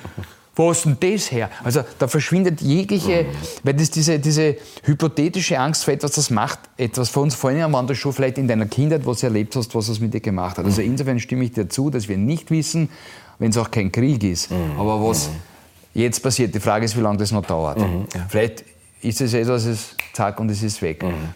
Wo 0.56 0.70
ist 0.70 0.86
denn 0.86 0.98
das 1.00 1.32
her? 1.32 1.50
Also 1.64 1.84
da 1.98 2.08
verschwindet 2.08 2.62
jegliche, 2.62 3.26
weil 3.64 3.74
das 3.74 3.90
diese, 3.90 4.20
diese 4.20 4.56
hypothetische 4.84 5.60
Angst 5.60 5.84
vor 5.84 5.94
etwas, 5.94 6.12
das 6.12 6.30
macht 6.30 6.60
etwas 6.78 7.10
vor 7.10 7.24
uns, 7.24 7.34
vor 7.34 7.50
allem 7.50 7.74
an 7.74 7.88
der 7.88 7.96
Schule, 7.96 8.14
vielleicht 8.14 8.38
in 8.38 8.48
deiner 8.48 8.68
Kindheit, 8.68 9.06
was 9.06 9.22
du 9.22 9.28
erlebt 9.28 9.56
hast, 9.56 9.74
was 9.74 9.90
es 9.90 10.00
mit 10.00 10.14
dir 10.14 10.20
gemacht 10.20 10.58
hat. 10.60 10.66
Also 10.66 10.82
insofern 10.82 11.20
stimme 11.20 11.46
ich 11.46 11.54
dir 11.54 11.68
zu, 11.70 11.90
dass 11.90 12.08
wir 12.08 12.18
nicht 12.18 12.52
wissen, 12.52 12.90
wenn 13.40 13.50
es 13.50 13.58
auch 13.58 13.72
kein 13.72 13.92
Krieg 13.92 14.24
ist, 14.24 14.52
mhm. 14.52 14.80
aber 14.80 15.04
was 15.04 15.30
mhm. 15.30 15.34
jetzt 15.96 16.22
passiert. 16.22 16.54
Die 16.54 16.60
Frage 16.60 16.86
ist, 16.86 16.96
wie 16.96 17.02
lange 17.02 17.18
das 17.18 17.32
noch 17.32 17.46
dauert. 17.46 17.80
Mhm, 17.80 18.06
ja. 18.14 18.26
Vielleicht 18.30 18.64
ist 19.02 19.22
es 19.22 19.34
etwas, 19.34 19.66
es 19.66 19.80
ist 19.80 19.98
zack 20.14 20.40
und 20.40 20.52
es 20.52 20.62
ist 20.62 20.84
weg. 20.84 21.02
Mhm. 21.02 21.34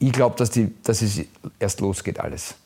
Ich 0.00 0.12
glaube, 0.12 0.34
dass, 0.36 0.50
dass 0.82 1.02
es 1.02 1.20
erst 1.60 1.80
losgeht 1.80 2.18
alles 2.18 2.56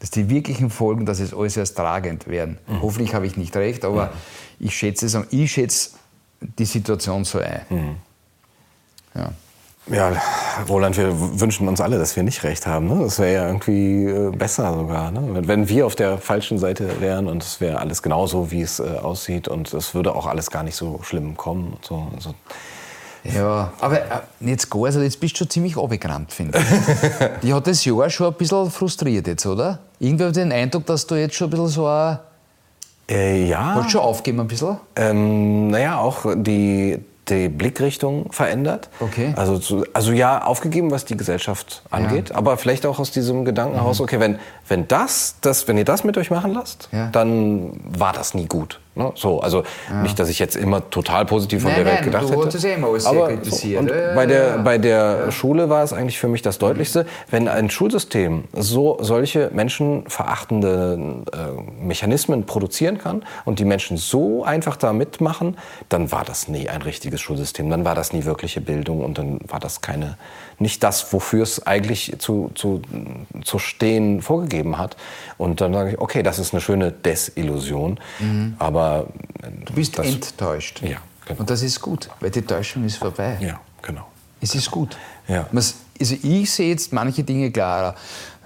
dass 0.00 0.10
die 0.10 0.30
wirklichen 0.30 0.70
Folgen, 0.70 1.06
dass 1.06 1.20
es 1.20 1.34
alles 1.34 1.56
erst 1.56 1.76
tragend 1.76 2.28
werden. 2.28 2.58
Mhm. 2.66 2.82
Hoffentlich 2.82 3.14
habe 3.14 3.26
ich 3.26 3.36
nicht 3.36 3.56
recht, 3.56 3.84
aber 3.84 4.06
mhm. 4.06 4.66
ich 4.66 4.76
schätze 4.76 5.06
es, 5.06 5.18
ich 5.30 5.50
schätze 5.50 5.90
die 6.40 6.64
Situation 6.64 7.24
so 7.24 7.38
ein. 7.38 7.60
Mhm. 7.68 7.96
Ja. 9.14 9.32
Ja, 9.90 10.12
Roland, 10.68 10.98
wir 10.98 11.40
wünschen 11.40 11.66
uns 11.66 11.80
alle, 11.80 11.98
dass 11.98 12.14
wir 12.14 12.22
nicht 12.22 12.44
recht 12.44 12.66
haben. 12.66 12.88
Ne? 12.88 13.04
Das 13.04 13.18
wäre 13.18 13.32
ja 13.32 13.46
irgendwie 13.46 14.04
äh, 14.04 14.30
besser 14.30 14.74
sogar. 14.74 15.10
Ne? 15.10 15.46
Wenn 15.46 15.68
wir 15.68 15.86
auf 15.86 15.96
der 15.96 16.18
falschen 16.18 16.58
Seite 16.58 17.00
wären 17.00 17.26
und 17.26 17.42
es 17.42 17.60
wäre 17.62 17.78
alles 17.78 18.02
genauso, 18.02 18.50
wie 18.50 18.60
es 18.60 18.80
äh, 18.80 18.82
aussieht 18.82 19.48
und 19.48 19.72
es 19.72 19.94
würde 19.94 20.14
auch 20.14 20.26
alles 20.26 20.50
gar 20.50 20.62
nicht 20.62 20.76
so 20.76 21.00
schlimm 21.02 21.38
kommen. 21.38 21.72
Und 21.72 21.84
so. 21.86 22.06
Also, 22.14 22.34
ja, 23.24 23.72
aber 23.80 24.00
äh, 24.00 24.20
jetzt 24.40 24.68
gar, 24.68 24.84
also 24.84 25.00
jetzt 25.00 25.20
bist 25.20 25.34
du 25.34 25.38
schon 25.38 25.50
ziemlich 25.50 25.78
abgerannt, 25.78 26.32
finde 26.34 26.58
ich. 26.58 27.40
Die 27.42 27.54
hat 27.54 27.66
das 27.66 27.82
Jahr 27.84 28.10
schon 28.10 28.26
ein 28.26 28.34
bisschen 28.34 28.70
frustriert 28.70 29.26
jetzt, 29.26 29.46
oder? 29.46 29.78
Irgendwie 30.00 30.24
habe 30.24 30.30
ich 30.30 30.38
den 30.38 30.52
Eindruck, 30.52 30.86
dass 30.86 31.06
du 31.06 31.16
jetzt 31.16 31.34
schon 31.34 31.48
ein 31.48 31.50
bisschen 31.50 31.68
so 31.68 31.86
ein 31.86 32.18
äh, 33.10 33.48
ja. 33.48 33.74
Wolltest 33.74 33.92
schon 33.92 34.02
aufgeben 34.02 34.40
ein 34.40 34.48
bisschen? 34.48 34.76
Ähm, 34.96 35.68
naja, 35.68 35.98
auch 35.98 36.26
die, 36.36 36.98
die 37.28 37.48
Blickrichtung 37.48 38.30
verändert. 38.32 38.90
Okay. 39.00 39.32
Also, 39.36 39.84
also 39.94 40.12
ja, 40.12 40.44
aufgegeben, 40.44 40.90
was 40.90 41.04
die 41.06 41.16
Gesellschaft 41.16 41.82
angeht, 41.90 42.30
ja. 42.30 42.36
aber 42.36 42.58
vielleicht 42.58 42.84
auch 42.84 42.98
aus 42.98 43.10
diesem 43.10 43.44
Gedanken 43.44 43.76
heraus, 43.76 43.98
mhm. 43.98 44.04
okay, 44.04 44.20
wenn, 44.20 44.38
wenn 44.68 44.88
das, 44.88 45.36
das, 45.40 45.68
wenn 45.68 45.78
ihr 45.78 45.84
das 45.84 46.04
mit 46.04 46.16
euch 46.18 46.30
machen 46.30 46.52
lasst, 46.54 46.88
ja. 46.92 47.08
dann 47.08 47.72
war 47.88 48.12
das 48.12 48.34
nie 48.34 48.46
gut. 48.46 48.80
Ne? 48.98 49.12
So, 49.14 49.40
also 49.40 49.62
ja. 49.88 50.02
nicht, 50.02 50.18
dass 50.18 50.28
ich 50.28 50.40
jetzt 50.40 50.56
immer 50.56 50.90
total 50.90 51.24
positiv 51.24 51.62
von 51.62 51.70
nein, 51.70 51.84
der 51.84 51.86
Welt 51.86 52.00
nein, 52.00 52.04
gedacht 52.04 52.24
du 52.24 52.28
hätte. 52.44 52.68
Immer 52.68 52.88
aber 53.06 53.28
kritisiert. 53.28 53.80
Und 53.80 53.88
bei 53.88 54.26
der, 54.26 54.58
bei 54.58 54.76
der 54.76 55.30
Schule 55.30 55.70
war 55.70 55.84
es 55.84 55.92
eigentlich 55.92 56.18
für 56.18 56.26
mich 56.26 56.42
das 56.42 56.58
Deutlichste, 56.58 57.06
wenn 57.30 57.46
ein 57.46 57.70
Schulsystem 57.70 58.44
so 58.54 58.98
solche 59.00 59.50
menschenverachtende 59.52 61.24
äh, 61.32 61.84
Mechanismen 61.84 62.44
produzieren 62.44 62.98
kann 62.98 63.24
und 63.44 63.60
die 63.60 63.64
Menschen 63.64 63.96
so 63.96 64.42
einfach 64.42 64.76
da 64.76 64.92
mitmachen, 64.92 65.56
dann 65.88 66.10
war 66.10 66.24
das 66.24 66.48
nie 66.48 66.68
ein 66.68 66.82
richtiges 66.82 67.20
Schulsystem, 67.20 67.70
dann 67.70 67.84
war 67.84 67.94
das 67.94 68.12
nie 68.12 68.24
wirkliche 68.24 68.60
Bildung 68.60 69.04
und 69.04 69.16
dann 69.16 69.38
war 69.46 69.60
das 69.60 69.80
keine 69.80 70.18
nicht 70.58 70.82
das, 70.82 71.12
wofür 71.12 71.42
es 71.42 71.66
eigentlich 71.66 72.16
zu, 72.18 72.50
zu, 72.54 72.82
zu 73.44 73.58
stehen 73.58 74.22
vorgegeben 74.22 74.78
hat. 74.78 74.96
Und 75.36 75.60
dann 75.60 75.72
sage 75.72 75.90
ich, 75.90 75.98
okay, 75.98 76.22
das 76.22 76.38
ist 76.38 76.52
eine 76.52 76.60
schöne 76.60 76.92
Desillusion, 76.92 77.98
mhm. 78.18 78.54
aber... 78.58 79.06
Du 79.64 79.72
bist 79.72 79.98
das, 79.98 80.06
enttäuscht. 80.06 80.82
Ja, 80.82 80.98
genau. 81.26 81.40
Und 81.40 81.50
das 81.50 81.62
ist 81.62 81.80
gut, 81.80 82.08
weil 82.20 82.30
die 82.30 82.42
Täuschung 82.42 82.84
ist 82.84 82.96
vorbei. 82.96 83.38
Ja, 83.40 83.60
genau. 83.82 84.06
Es 84.40 84.54
ist 84.54 84.70
gut. 84.70 84.96
Ja. 85.26 85.46
Also 85.52 86.14
ich 86.22 86.52
sehe 86.52 86.70
jetzt 86.70 86.92
manche 86.92 87.24
Dinge 87.24 87.50
klarer. 87.50 87.94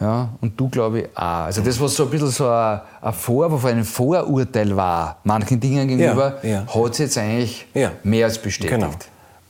Ja, 0.00 0.30
und 0.40 0.58
du 0.58 0.68
glaube 0.68 1.00
ich 1.00 1.06
auch. 1.14 1.44
Also 1.44 1.60
das, 1.60 1.78
was 1.80 1.94
so 1.94 2.04
ein 2.04 2.10
bisschen 2.10 2.30
so 2.30 2.48
ein, 2.48 2.80
ein 3.00 3.12
Vorwurf, 3.12 3.64
ein 3.66 3.84
Vorurteil 3.84 4.74
war, 4.74 5.20
manchen 5.22 5.60
Dingen 5.60 5.86
gegenüber, 5.86 6.38
ja, 6.42 6.48
ja. 6.48 6.74
hat 6.74 6.92
es 6.92 6.98
jetzt 6.98 7.18
eigentlich 7.18 7.66
mehr 8.02 8.26
als 8.26 8.38
bestätigt. 8.38 8.74
Genau. 8.74 8.90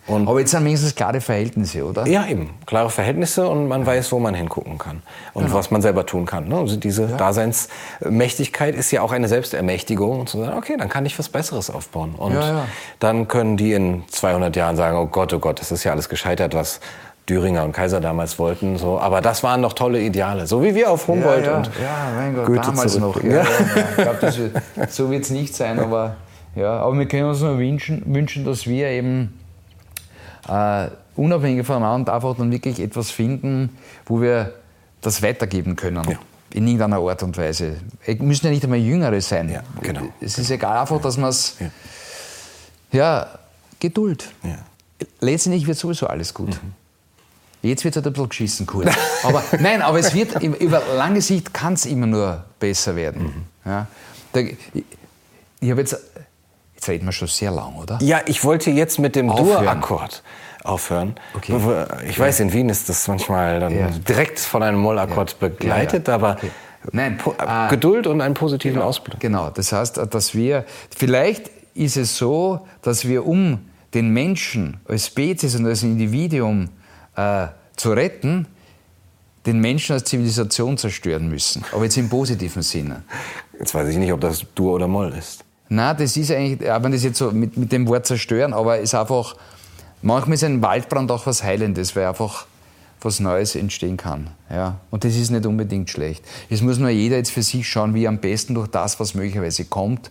Und 0.06 0.26
Aber 0.26 0.40
jetzt 0.40 0.50
sind 0.50 0.64
wenigstens 0.64 0.96
klare 0.96 1.20
Verhältnisse, 1.20 1.84
oder? 1.84 2.06
Ja, 2.08 2.26
eben. 2.26 2.50
Klare 2.66 2.90
Verhältnisse 2.90 3.46
und 3.48 3.68
man 3.68 3.86
weiß, 3.86 4.10
wo 4.10 4.18
man 4.18 4.34
hingucken 4.34 4.76
kann 4.76 5.02
und 5.32 5.44
genau. 5.44 5.56
was 5.56 5.70
man 5.70 5.80
selber 5.80 6.04
tun 6.06 6.26
kann. 6.26 6.48
Ne? 6.48 6.56
Also 6.56 6.76
diese 6.76 7.04
ja. 7.04 7.16
Daseinsmächtigkeit 7.16 8.74
ist 8.74 8.90
ja 8.90 9.02
auch 9.02 9.12
eine 9.12 9.28
Selbstermächtigung, 9.28 10.20
und 10.20 10.28
zu 10.28 10.40
sagen, 10.40 10.58
okay, 10.58 10.76
dann 10.76 10.88
kann 10.88 11.06
ich 11.06 11.16
was 11.20 11.28
Besseres 11.28 11.70
aufbauen. 11.70 12.16
Und 12.16 12.34
ja, 12.34 12.40
ja. 12.40 12.64
dann 12.98 13.28
können 13.28 13.56
die 13.56 13.74
in 13.74 14.02
200 14.08 14.56
Jahren 14.56 14.76
sagen, 14.76 14.96
oh 14.96 15.06
Gott, 15.06 15.32
oh 15.34 15.38
Gott, 15.38 15.60
das 15.60 15.70
ist 15.70 15.84
ja 15.84 15.92
alles 15.92 16.08
gescheitert, 16.08 16.54
was 16.54 16.80
Düringer 17.28 17.62
und 17.62 17.70
Kaiser 17.70 18.00
damals 18.00 18.40
wollten. 18.40 18.78
So. 18.78 18.98
Aber 18.98 19.20
das 19.20 19.44
waren 19.44 19.60
noch 19.60 19.72
tolle 19.72 20.00
Ideale, 20.00 20.48
so 20.48 20.64
wie 20.64 20.74
wir 20.74 20.90
auf 20.90 21.06
Humboldt 21.06 21.46
ja, 21.46 21.52
ja, 21.52 21.56
und 21.58 21.66
ja, 21.80 22.12
mein 22.16 22.34
Gott, 22.34 22.46
Goethe 22.46 22.60
damals 22.62 22.98
noch. 22.98 23.22
Ja, 23.22 23.30
ja, 23.30 23.44
ich 23.90 24.02
glaube, 24.02 24.18
das 24.20 24.38
wird, 24.38 24.52
so 24.88 25.10
wird 25.12 25.22
es 25.22 25.30
nicht 25.30 25.54
sein, 25.54 25.78
aber, 25.78 26.16
ja, 26.56 26.80
aber 26.80 26.98
wir 26.98 27.06
können 27.06 27.28
uns 27.28 27.40
nur 27.40 27.56
wünschen, 27.58 28.02
wünschen 28.06 28.44
dass 28.44 28.66
wir 28.66 28.88
eben 28.88 29.38
äh, 30.48 30.88
unabhängig 31.16 31.66
voneinander 31.66 32.14
einfach 32.14 32.36
dann 32.36 32.50
wirklich 32.50 32.80
etwas 32.80 33.10
finden, 33.10 33.76
wo 34.06 34.20
wir 34.20 34.54
das 35.00 35.22
weitergeben 35.22 35.76
können. 35.76 36.04
Ja. 36.08 36.18
In 36.50 36.66
irgendeiner 36.66 36.98
Art 36.98 37.22
und 37.22 37.36
Weise. 37.38 37.76
Es 38.04 38.18
müssen 38.18 38.46
ja 38.46 38.52
nicht 38.52 38.62
einmal 38.64 38.78
Jüngere 38.78 39.20
sein. 39.20 39.48
Ja, 39.48 39.62
genau. 39.80 40.02
Es 40.20 40.38
ist 40.38 40.50
egal, 40.50 40.78
einfach, 40.78 41.00
dass 41.00 41.16
man 41.16 41.30
es. 41.30 41.56
Ja. 42.90 43.26
Geduld. 43.80 44.30
Ja. 44.42 44.58
Letztendlich 45.20 45.66
wird 45.66 45.78
sowieso 45.78 46.06
alles 46.06 46.34
gut. 46.34 46.60
Jetzt 47.62 47.84
wird 47.84 47.96
es 47.96 47.96
halt 47.96 48.06
ein 48.06 48.12
bisschen 48.12 48.28
geschissen 48.28 48.66
kurz. 48.66 48.94
Aber 49.22 49.42
nein, 49.60 49.82
aber 49.82 49.98
es 49.98 50.12
wird 50.14 50.42
über 50.42 50.82
lange 50.96 51.22
Sicht 51.22 51.54
kann 51.54 51.72
es 51.72 51.86
immer 51.86 52.06
nur 52.06 52.44
besser 52.58 52.94
werden. 52.96 53.46
Ja. 53.64 53.86
Da, 54.32 54.40
ich 54.40 54.56
ich 55.62 55.70
habe 55.70 55.80
jetzt, 55.80 55.96
jetzt 56.82 56.88
reden 56.88 57.06
wir 57.06 57.12
schon 57.12 57.28
sehr 57.28 57.50
lang, 57.52 57.76
oder? 57.76 57.98
Ja, 58.02 58.20
ich 58.26 58.42
wollte 58.44 58.70
jetzt 58.70 58.98
mit 58.98 59.14
dem. 59.14 59.28
Dur-Akkord 59.28 60.22
aufhören. 60.64 61.14
Okay. 61.34 61.54
Ich 62.08 62.18
weiß, 62.18 62.40
in 62.40 62.52
Wien 62.52 62.68
ist 62.68 62.88
das 62.88 63.06
manchmal 63.08 63.58
dann 63.60 63.76
Ja. 63.76 63.88
direkt 63.90 64.38
von 64.40 64.62
einem 64.62 64.78
Mollakkord 64.78 65.38
begleitet, 65.40 66.06
Ja, 66.08 66.12
ja. 66.12 66.18
aber 66.18 66.36
Okay. 66.36 66.50
Nein, 66.90 67.16
po- 67.18 67.34
ah, 67.38 67.68
Geduld 67.68 68.08
und 68.08 68.20
einen 68.20 68.34
positiven 68.34 68.82
Ausblick. 68.82 69.20
Genau, 69.20 69.50
das 69.50 69.70
heißt, 69.72 70.00
dass 70.10 70.34
wir, 70.34 70.64
vielleicht 70.96 71.48
ist 71.74 71.96
es 71.96 72.16
so, 72.18 72.66
dass 72.82 73.06
wir, 73.06 73.24
um 73.24 73.60
den 73.94 74.08
Menschen 74.10 74.80
als 74.88 75.06
Spezies 75.06 75.54
und 75.54 75.64
als 75.66 75.84
Individuum 75.84 76.70
äh, 77.16 77.46
zu 77.76 77.92
retten, 77.92 78.46
den 79.46 79.60
Menschen 79.60 79.92
als 79.92 80.04
Zivilisation 80.04 80.76
zerstören 80.76 81.28
müssen. 81.28 81.64
Aber 81.72 81.84
jetzt 81.84 81.96
im 81.98 82.08
positiven 82.08 82.62
Sinne. 82.62 83.02
Jetzt 83.60 83.74
weiß 83.74 83.88
ich 83.88 83.96
nicht, 83.96 84.12
ob 84.12 84.20
das 84.20 84.44
Dur 84.56 84.74
oder 84.74 84.88
Moll 84.88 85.12
ist. 85.16 85.44
Na, 85.74 85.94
das 85.94 86.18
ist 86.18 86.30
eigentlich, 86.30 86.70
auch 86.70 86.82
wenn 86.82 86.92
das 86.92 87.02
jetzt 87.02 87.16
so 87.16 87.30
mit, 87.30 87.56
mit 87.56 87.72
dem 87.72 87.88
Wort 87.88 88.04
zerstören, 88.04 88.52
aber 88.52 88.76
es 88.76 88.90
ist 88.90 88.94
einfach, 88.94 89.36
manchmal 90.02 90.34
ist 90.34 90.44
ein 90.44 90.60
Waldbrand 90.60 91.10
auch 91.10 91.24
was 91.24 91.42
Heilendes, 91.42 91.96
weil 91.96 92.04
einfach 92.04 92.44
was 93.00 93.20
Neues 93.20 93.56
entstehen 93.56 93.96
kann. 93.96 94.28
Ja? 94.50 94.80
Und 94.90 95.04
das 95.04 95.16
ist 95.16 95.30
nicht 95.30 95.46
unbedingt 95.46 95.88
schlecht. 95.88 96.22
Es 96.50 96.60
muss 96.60 96.76
nur 96.76 96.90
jeder 96.90 97.16
jetzt 97.16 97.30
für 97.30 97.42
sich 97.42 97.66
schauen, 97.66 97.94
wie 97.94 98.04
er 98.04 98.10
am 98.10 98.18
besten 98.18 98.52
durch 98.52 98.68
das, 98.68 99.00
was 99.00 99.14
möglicherweise 99.14 99.64
kommt, 99.64 100.10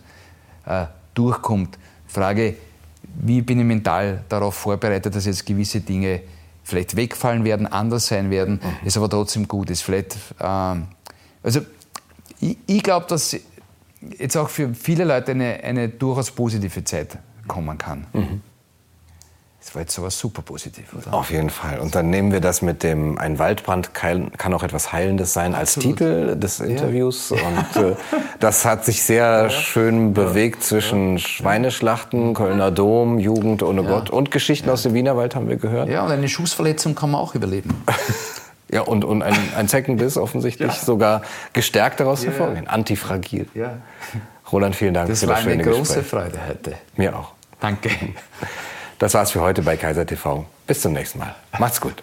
äh, 0.66 0.86
durchkommt. 1.14 1.78
Frage, 2.08 2.56
wie 3.20 3.40
bin 3.40 3.60
ich 3.60 3.64
mental 3.64 4.24
darauf 4.28 4.56
vorbereitet, 4.56 5.14
dass 5.14 5.26
jetzt 5.26 5.46
gewisse 5.46 5.80
Dinge 5.80 6.22
vielleicht 6.64 6.96
wegfallen 6.96 7.44
werden, 7.44 7.68
anders 7.68 8.08
sein 8.08 8.30
werden, 8.32 8.60
es 8.84 8.96
aber 8.96 9.08
trotzdem 9.08 9.46
gut 9.46 9.70
ist. 9.70 9.82
Vielleicht, 9.82 10.16
ähm, 10.40 10.88
also 11.40 11.60
ich, 12.40 12.58
ich 12.66 12.82
glaube, 12.82 13.06
dass 13.08 13.36
jetzt 14.18 14.36
auch 14.36 14.48
für 14.48 14.74
viele 14.74 15.04
Leute 15.04 15.32
eine, 15.32 15.62
eine 15.62 15.88
durchaus 15.88 16.30
positive 16.30 16.84
Zeit 16.84 17.18
kommen 17.46 17.78
kann. 17.78 18.06
Das 19.64 19.76
war 19.76 19.82
jetzt 19.82 19.94
sowas 19.94 20.18
super 20.18 20.42
positiv, 20.42 20.92
oder? 20.92 21.14
Auf 21.14 21.30
jeden 21.30 21.48
Fall. 21.48 21.78
Und 21.78 21.94
dann 21.94 22.10
nehmen 22.10 22.32
wir 22.32 22.40
das 22.40 22.62
mit 22.62 22.82
dem 22.82 23.16
Ein 23.16 23.38
Waldbrand 23.38 23.94
kann, 23.94 24.32
kann 24.32 24.52
auch 24.54 24.64
etwas 24.64 24.92
Heilendes 24.92 25.32
sein 25.32 25.54
als 25.54 25.76
Absolut. 25.76 25.98
Titel 25.98 26.36
des 26.36 26.58
Interviews. 26.58 27.30
Und 27.30 27.76
äh, 27.80 27.94
das 28.40 28.64
hat 28.64 28.84
sich 28.84 29.04
sehr 29.04 29.50
schön 29.50 30.14
bewegt 30.14 30.64
zwischen 30.64 31.20
Schweineschlachten, 31.20 32.34
Kölner 32.34 32.72
Dom, 32.72 33.20
Jugend 33.20 33.62
ohne 33.62 33.84
Gott 33.84 34.10
und 34.10 34.32
Geschichten 34.32 34.68
aus 34.68 34.82
dem 34.82 34.94
Wienerwald 34.94 35.36
haben 35.36 35.48
wir 35.48 35.56
gehört. 35.56 35.88
Ja, 35.88 36.04
und 36.04 36.10
eine 36.10 36.28
Schussverletzung 36.28 36.96
kann 36.96 37.12
man 37.12 37.20
auch 37.20 37.36
überleben. 37.36 37.70
Ja, 38.72 38.80
und, 38.80 39.04
und 39.04 39.22
ein, 39.22 39.34
ein 39.56 39.68
Zeckenbiss 39.68 40.16
offensichtlich 40.16 40.72
sogar 40.80 41.22
gestärkt 41.52 42.00
daraus 42.00 42.24
hervorgehen. 42.24 42.66
Antifragil. 42.66 43.46
Ja. 43.54 43.78
Roland, 44.50 44.74
vielen 44.74 44.94
Dank 44.94 45.08
Das 45.08 45.20
für 45.20 45.28
war 45.28 45.36
das 45.36 45.44
eine 45.46 45.62
schöne 45.62 45.64
große 45.64 46.00
Gespräch. 46.00 46.06
Freude 46.06 46.38
heute. 46.48 46.74
Mir 46.96 47.16
auch. 47.16 47.32
Danke. 47.60 47.90
Das 48.98 49.14
war's 49.14 49.30
für 49.30 49.40
heute 49.40 49.62
bei 49.62 49.76
Kaiser 49.76 50.06
TV. 50.06 50.46
Bis 50.66 50.80
zum 50.80 50.94
nächsten 50.94 51.18
Mal. 51.18 51.34
Macht's 51.58 51.80
gut. 51.80 52.02